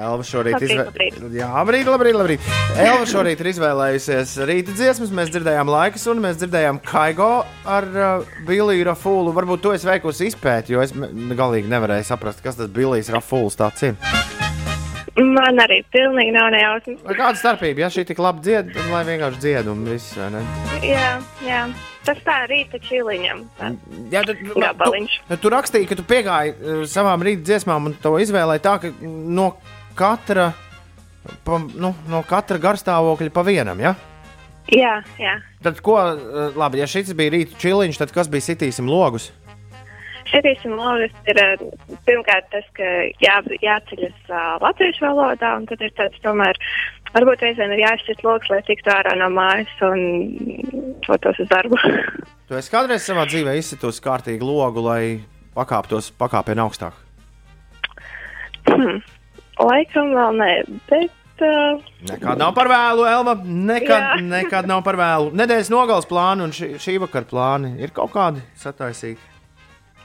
Elva 0.01 0.25
šorīt 0.25 0.55
Labrīt, 0.55 0.71
izvēlējusies. 0.71 1.35
Jā, 1.37 1.49
labrīt, 1.53 1.89
labrīt, 1.91 2.17
labrīt. 2.17 2.47
Elva 2.81 3.05
šorīt 3.09 3.43
ir 3.43 3.49
izvēlējusies 3.51 4.33
rīta 4.49 4.75
dziesmas. 4.77 5.13
Mēs 5.13 5.29
dzirdējām 5.33 5.69
laikus, 5.69 6.07
un 6.11 6.23
mēs 6.23 6.39
dzirdējām 6.41 6.81
Kaigo 6.85 7.31
ar 7.69 7.89
uh, 7.91 8.33
Billiju 8.47 8.87
Rafūlu. 8.89 9.35
Varbūt 9.37 9.63
to 9.65 9.75
es 9.77 9.85
veikusi 9.87 10.31
izpēti, 10.31 10.73
jo 10.75 10.81
es 10.81 10.95
galīgi 10.95 11.69
nevarēju 11.71 12.09
saprast, 12.09 12.41
kas 12.45 12.57
tas 12.59 12.71
Billijs 12.73 13.11
Rafūls 13.13 13.59
tāds 13.61 13.91
ir. 13.91 13.99
Man 15.21 15.59
arī 15.59 15.81
pilnīgi 15.91 16.31
nav 16.33 16.47
nejausmas. 16.53 17.01
Kāda 17.03 17.35
starpība? 17.37 17.83
Ja 17.83 17.89
šī 17.91 18.05
tik 18.07 18.21
labi 18.23 18.45
dzied, 18.45 18.69
tad 18.73 18.87
lai 18.93 19.01
vienkārši 19.09 19.41
dzied 19.43 19.67
un 19.69 19.83
viss, 19.85 20.13
vai 20.17 20.29
ne? 20.37 20.43
Jā, 20.87 21.09
jā. 21.45 21.65
Tas 22.07 22.17
tā 22.25 22.37
rīta 22.49 22.79
čiliņam. 22.81 23.43
Tā. 23.59 23.73
Jā, 24.09 24.23
tu, 24.25 24.33
Gabaliņš. 24.55 25.17
tu, 25.27 25.37
tu 25.43 25.51
rakstīji, 25.53 25.89
ka 25.91 25.99
tu 25.99 26.05
piegāji 26.07 26.55
uh, 26.55 26.79
savām 26.89 27.27
rīta 27.27 27.43
dziesmām 27.51 27.91
un 27.91 27.97
to 28.01 28.15
izvēlēji 28.23 28.63
tā, 28.65 28.77
ka 28.81 28.93
no 29.03 29.51
katra, 29.97 30.51
pa, 31.45 31.59
nu, 31.59 31.93
no 32.11 32.23
katra 32.27 32.59
garstāvokļa 32.61 33.33
pa 33.33 33.45
vienam. 33.47 33.81
Ja? 33.83 33.95
Jā, 34.71 34.99
jā. 35.19 35.35
Tad, 35.65 35.81
ko, 35.83 35.97
uh, 35.99 36.57
labi, 36.57 36.81
ja 36.81 36.87
šis 36.89 37.13
bija 37.17 37.33
rīta 37.33 37.57
čiliņš, 37.61 38.01
tad 38.01 38.13
kas 38.15 38.29
bija 38.31 38.51
sitīsim 38.51 38.89
logus? 38.89 39.31
Šerīsim 40.31 40.77
Lauris 40.77 41.13
ir 41.27 41.39
eh, 41.41 41.63
pirmkārt 42.07 42.45
tas, 42.53 42.67
ka 42.77 42.87
jā, 43.19 43.39
jāceļas 43.59 44.29
uh, 44.29 44.53
latviešu 44.63 45.03
valodā, 45.03 45.55
un 45.59 45.65
tad 45.67 45.81
ir 45.83 45.91
tāds 45.97 46.21
tomēr, 46.23 46.55
varbūt 47.11 47.43
reizēm 47.43 47.73
ir 47.75 47.83
jāizšķirt 47.83 48.23
loks, 48.23 48.51
lai 48.53 48.61
tiktu 48.67 48.93
ārā 48.93 49.17
no 49.19 49.27
mājas 49.33 49.73
un 49.83 50.05
dotos 51.07 51.41
uz 51.41 51.51
darbu. 51.51 51.79
Tu 52.51 52.57
esi 52.59 52.67
kādreiz 52.67 53.05
savā 53.07 53.23
dzīvē 53.29 53.53
izsitusi 53.55 54.01
kārtīgi 54.03 54.43
logu, 54.43 54.81
lai 54.83 55.21
pakāptos 55.55 56.09
pakāpienu 56.19 56.65
augstāk. 56.65 56.97
Hmm. 58.67 58.97
Laikam 59.59 60.13
vēl 60.15 60.37
nē, 60.39 60.51
bet 60.89 61.43
uh, 61.43 61.81
Nekad 62.09 62.39
nav 62.39 62.53
par 62.55 62.69
vēlu, 62.71 63.03
Elma. 63.09 63.35
Nekad, 63.43 63.89
Jā. 63.91 64.15
nekad 64.37 64.69
nav 64.69 64.81
par 64.85 64.95
vēlu. 64.99 65.31
Nedēļas 65.37 65.69
nogales 65.73 66.07
plāni 66.09 66.45
un 66.47 66.53
šī, 66.55 66.71
šī 66.81 66.95
vakara 67.03 67.27
plāni 67.29 67.75
ir 67.83 67.91
kaut 67.95 68.13
kādi 68.15 68.41
sataisīti. 68.61 69.19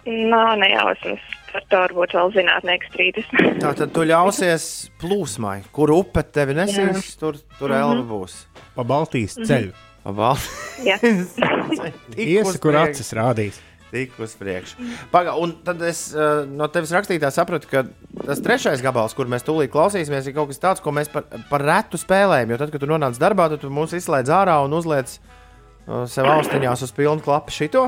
nav 0.06 0.56
nejausmas. 0.60 1.22
Par 1.52 1.64
to 1.72 1.78
varbūt 1.86 2.12
vēl 2.18 2.32
zinātnieks 2.34 2.90
strīdus. 2.92 3.28
Tā 3.62 3.70
tad 3.78 3.92
tu 3.96 4.04
ļausies 4.04 4.66
plūsmai, 5.00 5.62
kur 5.72 5.90
upe 5.94 6.22
tevi 6.22 6.54
nesīs, 6.58 7.14
tur, 7.20 7.38
tur 7.58 7.70
Mhm. 7.72 7.78
Elma 7.80 8.04
būs. 8.10 8.34
Pa 8.76 8.84
Baltijas 8.84 9.38
ceļu. 9.40 9.72
Pa 10.04 10.12
val- 10.14 10.42
Jā. 10.84 10.98
Tik 11.02 12.20
Iesi, 12.20 12.44
uz 12.50 12.58
kur 12.62 12.76
acis 12.78 13.08
rādīs. 13.16 13.56
Tik 13.92 14.16
uz 14.18 14.34
priekšu. 14.38 14.82
Paga, 15.12 15.36
un 15.38 15.52
tad 15.64 15.82
es 15.86 16.08
uh, 16.16 16.42
no 16.48 16.66
tevis 16.72 16.90
rakstītā 16.94 17.30
sapratu, 17.30 17.68
ka 17.70 17.84
tas 18.26 18.42
trešais 18.42 18.82
gabals, 18.82 19.14
kur 19.14 19.30
mēs 19.30 19.46
tūlīt 19.46 19.70
klausīsimies, 19.70 20.26
ir 20.26 20.34
kaut 20.34 20.50
kas 20.50 20.62
tāds, 20.62 20.82
ko 20.82 20.90
mēs 20.94 21.10
par, 21.12 21.28
par 21.50 21.62
retu 21.62 22.00
spēlējam. 22.00 22.50
Jo 22.50 22.58
tad, 22.62 22.72
kad 22.74 22.82
tu 22.82 22.90
nonāc 22.90 23.20
darbā, 23.22 23.46
tad 23.52 23.62
tu 23.62 23.70
mūs 23.70 23.94
izslēdz 23.96 24.32
ārā 24.34 24.56
un 24.66 24.74
uzliec 24.74 25.14
uh, 25.14 26.02
sev 26.10 26.26
austiņās 26.32 26.82
uz 26.88 26.94
pilnu 26.96 27.22
klapu 27.22 27.54
šito. 27.54 27.86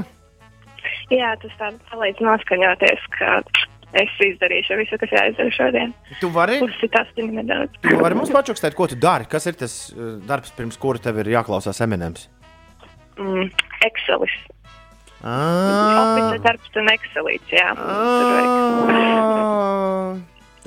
Jā, 1.11 1.33
tas 1.43 1.59
tāds 1.59 1.91
palīdz 1.91 2.23
noskaņoties, 2.23 3.07
ka 3.17 3.41
es 3.99 4.15
izdarīšu 4.23 4.79
visu, 4.79 4.99
kas 5.01 5.15
jāizdara 5.17 5.55
šodien. 5.57 5.95
Tu 6.21 6.31
vari, 6.31 6.61
tu 6.63 7.99
vari 7.99 8.19
mums 8.19 8.33
pačukstēt, 8.35 8.77
ko 8.79 8.87
tu 8.91 8.99
dari. 9.01 9.27
Kas 9.31 9.49
ir 9.51 9.59
tas 9.59 9.81
uh, 9.97 10.15
darbs, 10.29 10.55
pirms 10.55 10.79
kura 10.79 11.03
tev 11.03 11.19
ir 11.25 11.33
jāklausās 11.35 11.83
Eminems? 11.83 12.29
Mm, 13.19 13.51
Excelis. 13.89 14.37
Ah, 15.23 16.15
Oficiāls 16.15 16.43
darbs 16.45 16.77
un 16.79 16.91
Excelīts, 16.93 17.51
jā. 17.51 17.69
Ah. 17.75 19.19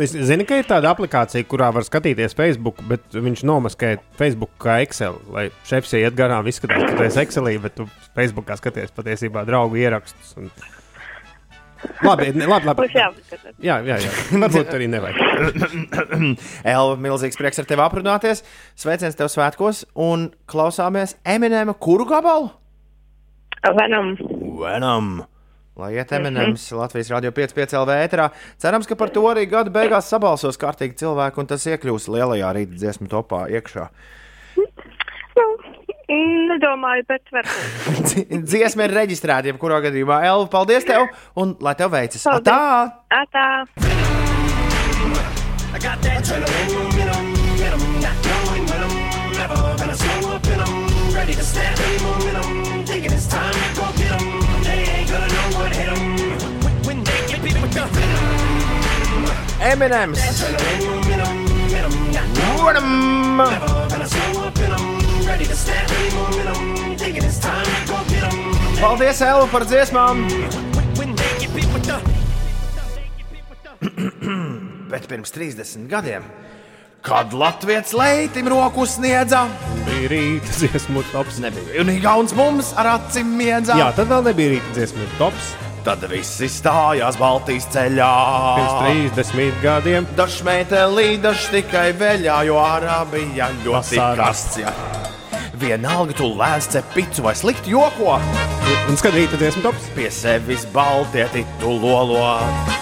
Es 0.01 0.13
zinu, 0.15 0.45
ka 0.47 0.57
ir 0.57 0.65
tāda 0.65 0.89
aplikācija, 0.95 1.45
kurā 1.47 1.67
var 1.75 1.83
skatīties 1.85 2.33
Facebook, 2.37 2.79
bet 2.89 3.03
viņš 3.13 3.43
nomaskē 3.47 3.93
Facebook 4.17 4.53
kā 4.61 4.79
Excel. 4.85 5.19
Lai 5.31 5.49
šefs 5.67 5.93
iet 5.99 6.15
garām, 6.17 6.47
izskatās, 6.49 6.83
ka 6.87 6.93
tu 6.97 7.03
esi 7.05 7.21
Excelī, 7.21 7.53
bet 7.61 7.75
tu 7.77 7.85
Facebookā 8.17 8.57
skaties 8.59 8.91
patiesībā 8.95 9.43
draugu 9.47 9.77
ierakstus. 9.83 10.33
Un... 10.41 10.49
Labi, 12.05 12.29
ne- 12.37 12.47
labi, 12.49 12.65
labi. 12.69 12.87
Jā, 12.93 13.77
jā, 13.85 13.97
jā. 14.01 14.11
Varbūt 14.41 14.73
arī 14.77 14.87
nevajag. 14.91 15.17
Elva, 16.75 16.95
milzīgs 17.01 17.37
prieks 17.39 17.61
ar 17.61 17.67
tevi 17.69 17.81
aprunāties. 17.85 18.43
Sveiciens 18.79 19.17
tev 19.17 19.29
svētkos 19.33 19.83
un 19.97 20.29
klausāmies 20.49 21.17
Eminema 21.25 21.73
kuru 21.77 22.05
gabalu? 22.09 22.60
Venom. 23.63 24.15
Venam! 24.61 25.11
Lai 25.79 25.93
iet 25.95 26.11
Eminems 26.13 26.65
Latvijas 26.75 27.09
Rādio 27.13 27.31
5,5 27.31 27.77
LV 27.79 27.93
ēterā. 28.03 28.25
Cerams, 28.59 28.88
ka 28.89 28.97
par 28.99 29.09
to 29.13 29.23
arī 29.29 29.45
gada 29.49 29.71
beigās 29.73 30.09
sabalsos 30.11 30.59
kārtīgi 30.59 30.97
cilvēki 30.99 31.39
un 31.41 31.47
tas 31.49 31.63
iekļūs 31.71 32.09
lielajā 32.11 32.49
rīta 32.57 32.75
dziesmu 32.81 33.07
topā 33.09 33.45
iekšā. 33.55 33.85
Nu, 35.38 35.45
nedomāju, 36.11 37.07
bet 37.07 37.31
varbūt. 37.31 38.03
Dzi- 38.03 38.41
Dziesma 38.51 38.89
ir 38.89 38.97
reģistrēta, 38.99 39.47
jebkurā 39.53 39.79
gadījumā. 39.88 40.19
Elva, 40.27 40.49
paldies 40.51 40.85
tev 40.89 41.07
un 41.39 41.55
lai 41.63 41.73
tev 41.79 41.93
veicas! 41.95 42.27
Paldies. 42.27 42.51
Tā! 42.51 42.91
Atā. 43.23 43.47
Eminems! 59.61 60.19
Venam! 62.65 63.38
Paldies, 68.81 69.21
Elva, 69.21 69.45
par 69.51 69.65
dziesmām! 69.69 70.25
Bet 74.91 75.05
pirms 75.09 75.29
30 75.38 75.85
gadiem, 75.89 76.25
kad 77.05 77.33
Latvijas 77.33 77.93
leitim 77.93 78.49
roku 78.49 78.89
sniedza, 78.89 79.45
Bija 79.85 80.09
rīta 80.09 80.57
dziesmu 80.57 81.05
tops. 81.13 81.38
nebija 81.41 81.85
un 81.85 81.93
Gauns 82.01 82.33
mums 82.33 82.73
ar 82.77 82.95
acīm 82.97 83.38
miedza. 83.38 83.77
Jā, 83.77 83.93
tad 83.93 84.09
vēl 84.09 84.25
nebija 84.31 84.57
rīta 84.57 84.73
dziesmu 84.79 85.05
tops. 85.21 85.53
Tad 85.81 86.03
visi 86.11 86.45
stājās 86.51 87.15
Baltijas 87.17 87.65
ceļā. 87.73 88.09
Pirms 88.59 89.15
30 89.17 89.61
gadiem. 89.63 90.05
Dažs 90.17 90.41
metālī, 90.45 91.15
dažs 91.23 91.47
tikai 91.49 91.87
veļā, 91.97 92.35
jo 92.45 92.59
ārā 92.61 92.99
bija 93.09 93.47
ļoti 93.65 93.97
karsts. 94.19 94.59
jā. 94.61 94.73
Vienalga, 95.61 96.13
tu 96.17 96.25
lēns 96.37 96.69
cepicu 96.73 97.21
vai 97.25 97.33
slikti 97.37 97.73
joko. 97.73 98.15
Un 98.89 98.97
skat 98.97 99.13
rīta 99.13 99.37
dziesmu 99.37 99.61
tops. 99.65 99.89
Pie 99.95 100.07
sevis 100.13 100.63
baltieti 100.73 101.43
tu 101.61 101.69
lolo. 101.81 102.21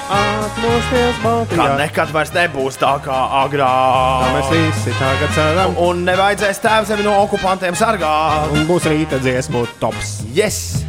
Atmosties 0.10 1.16
Kā 1.20 1.24
Baltijā. 1.24 1.76
nekad 1.80 2.12
vairs 2.16 2.32
nebūs 2.36 2.78
tā 2.80 2.94
kā 3.04 3.16
Tā 3.20 3.44
agrāk. 3.46 4.30
mēs 4.36 4.52
visi 4.54 4.96
tagad 5.00 5.36
ceram. 5.36 5.76
Un 5.88 6.04
nevajadzēs 6.08 6.60
tēvu 6.64 6.86
zemi 6.92 7.04
no 7.08 7.16
okupantiem 7.26 7.76
sargāt. 7.76 8.52
Un 8.56 8.68
būs 8.68 8.88
rīta 8.92 9.20
dziesmu 9.24 9.68
tops. 9.80 10.20
Yes! 10.34 10.84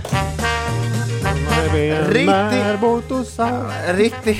Rīti 2.10 2.60
būtu 2.80 3.20
sāpīgi. 3.28 4.36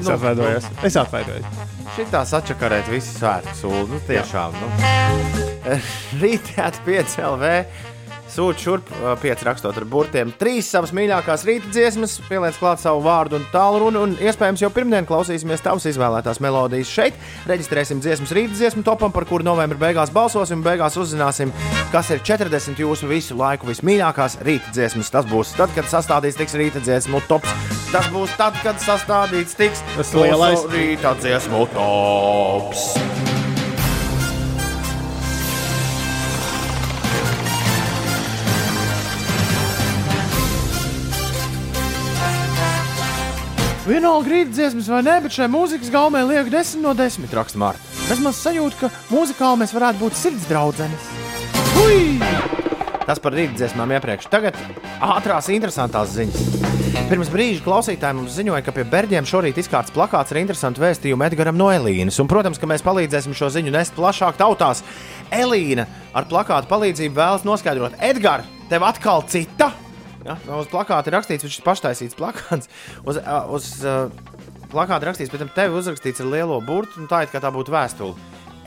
Es 0.00 0.08
atvainojos. 0.08 0.68
Es 0.86 0.96
atvainojos. 0.96 1.60
Šitā 1.96 2.22
sačakarēt 2.28 2.88
visu 2.88 3.18
svētku 3.18 3.56
sūdu. 3.58 3.88
Nu, 3.96 4.00
tiešām. 4.08 4.54
Nu. 4.56 4.68
Rītā 6.22 6.70
5 6.86 7.18
LV. 7.26 7.50
Sūta 8.30 8.62
šurp, 8.62 8.90
pieci 9.22 9.46
rakstot 9.46 9.74
ar 9.80 9.86
burtiem. 9.90 10.30
Trīs 10.38 10.68
savas 10.70 10.92
mīļākās 10.94 11.42
rīta 11.48 11.70
dziesmas, 11.74 12.16
pieliec 12.28 12.58
klāt 12.60 12.78
savu 12.82 13.02
vārdu 13.02 13.40
un 13.40 13.46
tālruni. 13.50 13.98
Un 13.98 14.14
iespējams, 14.22 14.62
jau 14.62 14.70
pirmdien 14.74 15.08
klausīsimies 15.08 15.64
tavas 15.64 15.88
izvēlētās 15.90 16.38
melodijas 16.44 16.92
šeit. 16.94 17.18
Reģistrēsim 17.50 18.02
dziesmas 18.04 18.34
rīta 18.36 18.54
dziesmu 18.54 18.84
topam, 18.86 19.10
par 19.14 19.26
kuru 19.26 19.46
novembrī 19.48 19.80
beigās 19.82 20.14
balsosim. 20.14 20.62
Beigās 20.62 20.98
uzzināsim, 21.00 21.50
kas 21.90 22.12
ir 22.14 22.22
40 22.26 22.78
jūsu 22.84 23.10
visu 23.10 23.38
laiku 23.38 23.70
vismīļākās 23.72 24.38
rīta 24.46 24.74
dziesmas. 24.76 25.10
Tas 25.10 25.26
būs 25.30 25.56
tad, 25.58 25.74
kad 25.74 25.90
sastādīts 25.90 26.38
tiks 26.38 26.54
rīta 26.60 26.84
dziesmu 26.86 27.24
tops. 27.30 27.50
Tas 27.90 28.06
būs 28.14 28.38
tad, 28.38 28.54
kad 28.62 28.78
sastādīts 28.78 29.58
tiks 29.58 29.82
lielais. 30.14 30.62
rīta 30.70 31.16
dziesmu 31.18 31.66
tops. 31.74 32.92
Vienalga 43.90 44.30
rīta 44.30 44.52
dziesmas 44.54 44.86
vai 44.86 45.00
nē, 45.02 45.16
bet 45.24 45.34
šai 45.34 45.48
mūzikas 45.50 45.88
gaumē 45.90 46.20
liek 46.28 46.46
10 46.52 46.78
no 46.84 46.92
10. 46.94 47.24
Raksta 47.34 47.58
Marta. 47.58 47.82
Es 48.12 48.20
man 48.22 48.34
sajūtu, 48.36 48.76
ka 48.84 48.90
mūzikāli 49.10 49.58
mēs 49.64 49.74
varētu 49.74 49.98
būt 50.04 50.14
sirds 50.14 50.46
draudzenes. 50.46 51.08
Ui! 51.82 52.20
Tas 53.08 53.18
par 53.18 53.34
rīta 53.34 53.58
dziesmām 53.58 53.90
iepriekš. 53.96 54.28
Tagad 54.30 54.54
ātrās, 55.02 55.50
interesantās 55.50 56.14
ziņas. 56.14 56.70
Pirms 57.10 57.32
brīža 57.34 57.66
klausītāji 57.66 58.20
mums 58.20 58.38
ziņoja, 58.38 58.62
ka 58.62 58.76
pie 58.78 58.86
Berģiem 58.86 59.26
šorīt 59.26 59.58
izkārts 59.58 59.90
plakāts 59.90 60.30
ar 60.30 60.38
interesantu 60.38 60.86
vēstījumu 60.86 61.26
Edgars 61.26 61.58
no 61.58 61.72
Elīnas. 61.74 62.22
Un, 62.22 62.30
protams, 62.30 62.62
ka 62.62 62.70
mēs 62.70 62.86
palīdzēsim 62.86 63.34
šo 63.34 63.50
ziņu 63.56 63.74
nest 63.74 63.98
plašāk 63.98 64.38
tautās. 64.38 64.86
Elīna 65.34 65.90
ar 66.14 66.30
plakātu 66.30 66.70
palīdzību 66.70 67.18
vēlas 67.18 67.42
noskaidrot, 67.48 67.98
Edgars, 67.98 68.46
tev 68.70 68.86
atkal 68.86 69.26
cita? 69.26 69.72
Ja, 70.26 70.36
uz 70.58 70.68
plakāta 70.70 71.08
ir 71.08 71.16
rakstīts, 71.16 71.46
viņš 71.46 71.58
ir 71.60 71.66
paštaisīts 71.66 72.18
plakāts. 72.18 72.68
Uz, 73.08 73.20
uz 73.56 73.70
uh, 73.86 74.12
plakāta 74.72 75.08
rakstīts, 75.08 75.32
pēc 75.32 75.44
tam 75.44 75.54
tev 75.56 75.78
uzrakstīts 75.80 76.22
ar 76.24 76.30
lielo 76.34 76.60
burtu, 76.64 77.00
un 77.00 77.08
tā 77.10 77.24
it 77.24 77.32
kā 77.32 77.40
tā 77.42 77.52
būtu 77.54 77.72
vēstule. 77.74 78.16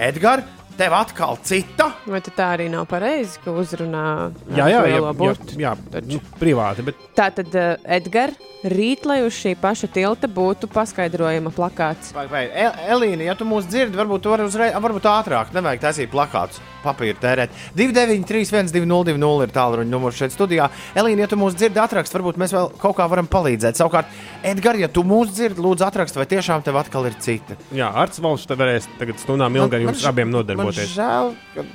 Edgars, 0.02 0.48
tev 0.78 0.94
atkal 0.98 1.38
cita? 1.44 1.92
Vai 2.06 2.20
tā 2.22 2.48
arī 2.58 2.70
nav 2.72 2.86
pareizi, 2.92 3.40
ka 3.44 3.52
uzrunā 3.52 4.32
Jā, 4.56 4.68
jā, 4.72 4.82
jā, 4.88 4.98
jā, 5.00 5.14
burtu? 5.18 5.60
jā, 5.62 5.76
Taču. 5.92 6.08
nu, 6.18 6.20
privāti. 6.40 6.84
Bet 6.90 6.96
Tā 7.16 7.30
tad, 7.36 7.54
uh, 7.56 7.76
Edgars, 7.86 8.36
rīt, 8.64 9.04
lai 9.06 9.20
uz 9.26 9.34
šī 9.36 9.56
paša 9.60 9.88
tilta 9.94 10.28
būtu 10.32 10.70
paskaidrojama 10.72 11.52
plakāts. 11.54 12.14
Vai, 12.16 12.26
vai, 12.32 12.44
El- 12.50 12.78
Elīna, 12.96 13.26
ja 13.28 13.36
tu 13.36 13.46
mūs 13.46 13.68
dzirdi, 13.70 13.96
varbūt 14.00 14.22
tu 14.24 14.32
vari 14.32 14.48
uzreiz, 14.48 14.74
varbūt 14.74 15.04
ātrāk, 15.12 15.52
nevajag 15.54 15.82
taisīt 15.84 16.10
plakātus. 16.14 16.62
papīru 16.84 17.16
tērēt. 17.16 17.48
293, 17.80 18.50
1202 18.52 19.44
ir 19.46 19.52
tālruņa 19.56 19.88
numurs 19.88 20.18
šeit 20.20 20.34
studijā. 20.36 20.66
Elīna, 21.00 21.24
ja 21.24 21.28
tu 21.32 21.38
mūs 21.40 21.56
dzirdi, 21.56 21.80
atrakst, 21.80 22.12
varbūt 22.12 22.36
mēs 22.42 22.52
vēl 22.52 22.68
kaut 22.82 22.98
kā 22.98 23.06
varam 23.08 23.28
palīdzēt. 23.32 23.80
Savukārt, 23.80 24.10
Edgars, 24.44 24.82
ja 24.84 24.90
tu 24.92 25.04
mūs 25.08 25.32
dzirdi, 25.32 25.64
lūdzu, 25.64 25.86
atrakst, 25.88 26.18
vai 26.20 26.26
tiešām 26.28 26.64
tev 26.66 26.76
atkal 26.82 27.08
ir 27.08 27.16
cita. 27.24 27.56
Jā, 27.72 27.88
Arts 28.04 28.20
Valsts 28.20 28.50
te 28.52 28.58
varēs 28.60 28.90
tagad 29.00 29.16
stundām 29.24 29.56
ilgi 29.62 29.80
jums 29.86 30.02
ž- 30.04 30.10
abiem 30.12 30.34
Man 30.64 30.72
nodarboties. 30.72 30.94
žēl, 30.96 31.34
ka 31.54 31.66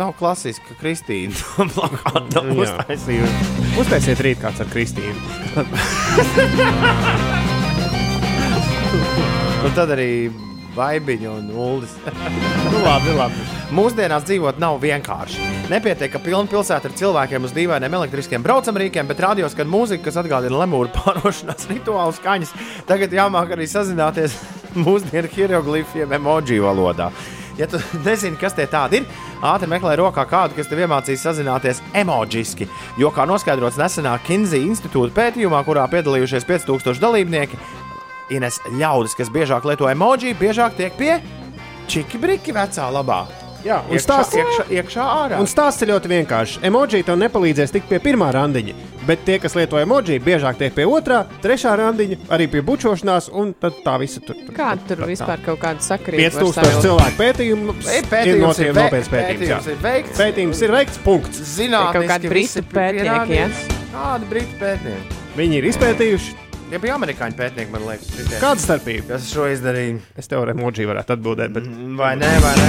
nav 0.00 0.12
klasiski, 0.18 0.66
ka 0.68 0.78
Kristīna 0.80 1.34
Jā. 2.44 2.54
uztaisījusi. 2.66 3.52
Uztaisiet 3.82 4.20
rīt 4.28 4.42
kāds 4.44 4.60
ar 4.62 4.68
Kristīnu. 4.70 5.18
Un 9.64 9.72
tad 9.74 9.92
arī 9.94 10.10
Vaibiņa 10.74 11.30
un 11.30 11.50
Uldis. 11.54 11.92
Nu, 12.66 12.80
labi, 12.82 13.12
labi. 13.14 13.44
Mūsdienās 13.74 14.24
dzīvot 14.26 14.58
nav 14.62 14.80
vienkārši. 14.82 15.38
Nepietiek, 15.70 16.10
ka 16.12 16.18
pilna 16.22 16.50
pilsēta 16.50 16.90
ir 16.90 16.96
cilvēkiem 16.98 17.46
uz 17.46 17.54
dīvainiem 17.54 17.94
elektriskiem 18.00 18.42
braucamrīkiem, 18.44 19.06
bet 19.08 19.22
radio 19.22 19.48
skan 19.52 19.70
mūzika, 19.70 20.08
kas 20.08 20.18
atgādina 20.20 20.58
lemūru 20.64 20.90
pārošanās 20.96 21.68
rituālu 21.72 22.16
skaņas. 22.18 22.52
Tagad 22.90 23.14
jāmāk 23.14 23.54
arī 23.54 23.68
sazināties 23.70 24.34
mūsdienu 24.84 25.30
hieroglifiem 25.36 26.12
emoji 26.18 26.58
valodā. 26.64 27.12
Ja 27.58 27.68
tu 27.70 27.78
nezini, 28.06 28.38
kas 28.40 28.56
tie 28.56 28.66
tādi 28.70 29.02
ir, 29.02 29.06
ātri 29.44 29.68
meklē 29.70 29.94
rokā 30.00 30.26
kādu, 30.30 30.56
kas 30.58 30.70
tev 30.70 30.82
iemācīs 30.84 31.22
sazināties 31.22 31.82
emojiski. 31.94 32.68
Jo, 33.00 33.12
kā 33.14 33.28
noskaidrots 33.30 33.78
nesenā 33.80 34.16
Kinzija 34.26 34.66
institūta 34.66 35.14
pētījumā, 35.14 35.62
kurā 35.66 35.86
piedalījušies 35.92 36.48
5000 36.48 37.02
dalībnieki, 37.04 37.60
Ines 38.32 38.56
ļaudis, 38.80 39.12
kas 39.18 39.28
biežāk 39.28 39.66
lieto 39.68 39.84
emoji, 39.90 40.32
biežāk 40.40 40.78
tiek 40.78 40.94
pie 40.96 41.18
čiki 41.92 42.16
briki 42.22 42.56
vecā 42.56 42.88
labā. 42.88 43.43
Jā, 43.64 43.78
un 43.88 43.96
Iekšā, 43.96 44.04
stāsts 44.04 44.36
iekšā, 44.36 44.64
iekšā 44.76 45.04
ārā. 45.08 45.38
Un 45.40 45.48
stāsts 45.48 45.80
ir 45.84 45.88
ļoti 45.88 46.10
vienkāršs. 46.12 46.58
Emoji 46.68 47.00
tev 47.06 47.16
nepalīdzēs 47.22 47.72
tikt 47.72 47.88
pie 47.88 48.00
pirmā 48.04 48.28
randiņa, 48.36 48.74
bet 49.08 49.22
tie, 49.24 49.38
kas 49.40 49.56
lieto 49.56 49.78
emoji, 49.80 50.18
biežāk 50.20 50.58
tiek 50.60 50.74
pie 50.76 50.84
otrā, 50.84 51.22
trešā 51.40 51.72
randiņa, 51.80 52.18
arī 52.36 52.50
pie 52.52 52.60
bučošanās, 52.66 53.30
un 53.32 53.54
tad 53.56 53.80
tā 53.86 53.96
visa 54.02 54.20
tur. 54.20 54.36
tur 54.44 54.58
Kāda 54.58 54.84
tur 54.90 55.06
vispār 55.08 55.40
kaut 55.46 55.62
kāda 55.64 55.80
sakarība? 55.80 56.28
var 56.28 56.44
5000 56.44 56.60
savilkt? 56.60 56.84
cilvēku 56.84 57.16
ir 57.96 58.10
pētījums 58.12 58.62
ir 58.66 58.76
nopietns 58.76 59.12
pētījums. 59.16 59.48
jā. 59.48 59.58
pētījums 59.64 59.72
ir 59.72 59.82
veikts. 59.88 60.20
Pētījums 60.20 60.62
ir 60.68 60.76
veikts, 60.76 61.02
punkts. 61.08 61.44
Zinātniski 61.56 61.98
Kaut 61.98 62.10
kādi 62.12 62.34
britu 62.36 62.64
pētnieki. 62.76 63.68
Kādi 63.94 64.32
britu 64.34 64.60
pētnieki? 64.60 65.22
Viņi 65.34 65.62
ir 65.62 65.72
izpētījuši. 65.72 66.43
Tie 66.74 66.80
bija 66.82 66.96
amerikāņu 66.98 67.36
pētnieki, 67.38 67.70
man 67.70 67.84
liekas. 67.86 68.08
šitie. 68.10 68.38
Kāda 68.42 68.58
starpība? 68.58 69.04
Kas 69.12 69.28
šo 69.30 69.44
izdarīja? 69.46 70.00
Es 70.18 70.26
tev 70.26 70.40
ar 70.42 70.50
emoji 70.50 70.88
varētu 70.90 71.14
atbildēt, 71.14 71.52
bet 71.54 71.68
Vai 72.00 72.08
nē, 72.18 72.30
vai 72.42 72.50
nē? 72.58 72.64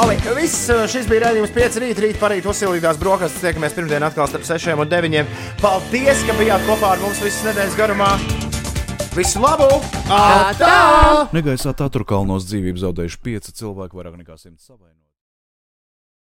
Oli, 0.00 0.14
viss 0.38 0.70
uh, 0.72 0.86
šis 0.88 1.04
bija 1.10 1.26
redzējums 1.26 1.52
5 1.52 1.76
rīt, 1.84 2.00
rīt 2.00 2.16
parīt 2.22 2.48
uzsilīgās 2.48 2.96
brokastis. 3.02 3.44
Tiekamies 3.44 3.76
pirmdien 3.76 4.08
atkal 4.08 4.30
starp 4.32 4.48
6 4.48 4.72
un 4.72 4.88
9. 4.88 5.36
Paldies, 5.60 6.24
ka 6.24 6.38
bijāt 6.40 6.64
kopā 6.64 6.94
ar 6.94 7.04
mums 7.04 7.20
visas 7.20 7.44
nedēļas 7.50 7.76
garumā. 7.76 8.08
Visu 9.12 9.44
labu! 9.44 9.68
Tā! 10.08 11.28
Negaisā 11.36 11.76
Taturkalnos 11.76 12.48
dzīvību 12.48 12.86
zaudējuši 12.88 13.20
pieci 13.20 13.58
cilvēki, 13.60 14.00
vairāk 14.00 14.16
nekā 14.16 14.40
simts 14.40 14.64
savainojuši. 14.64 15.01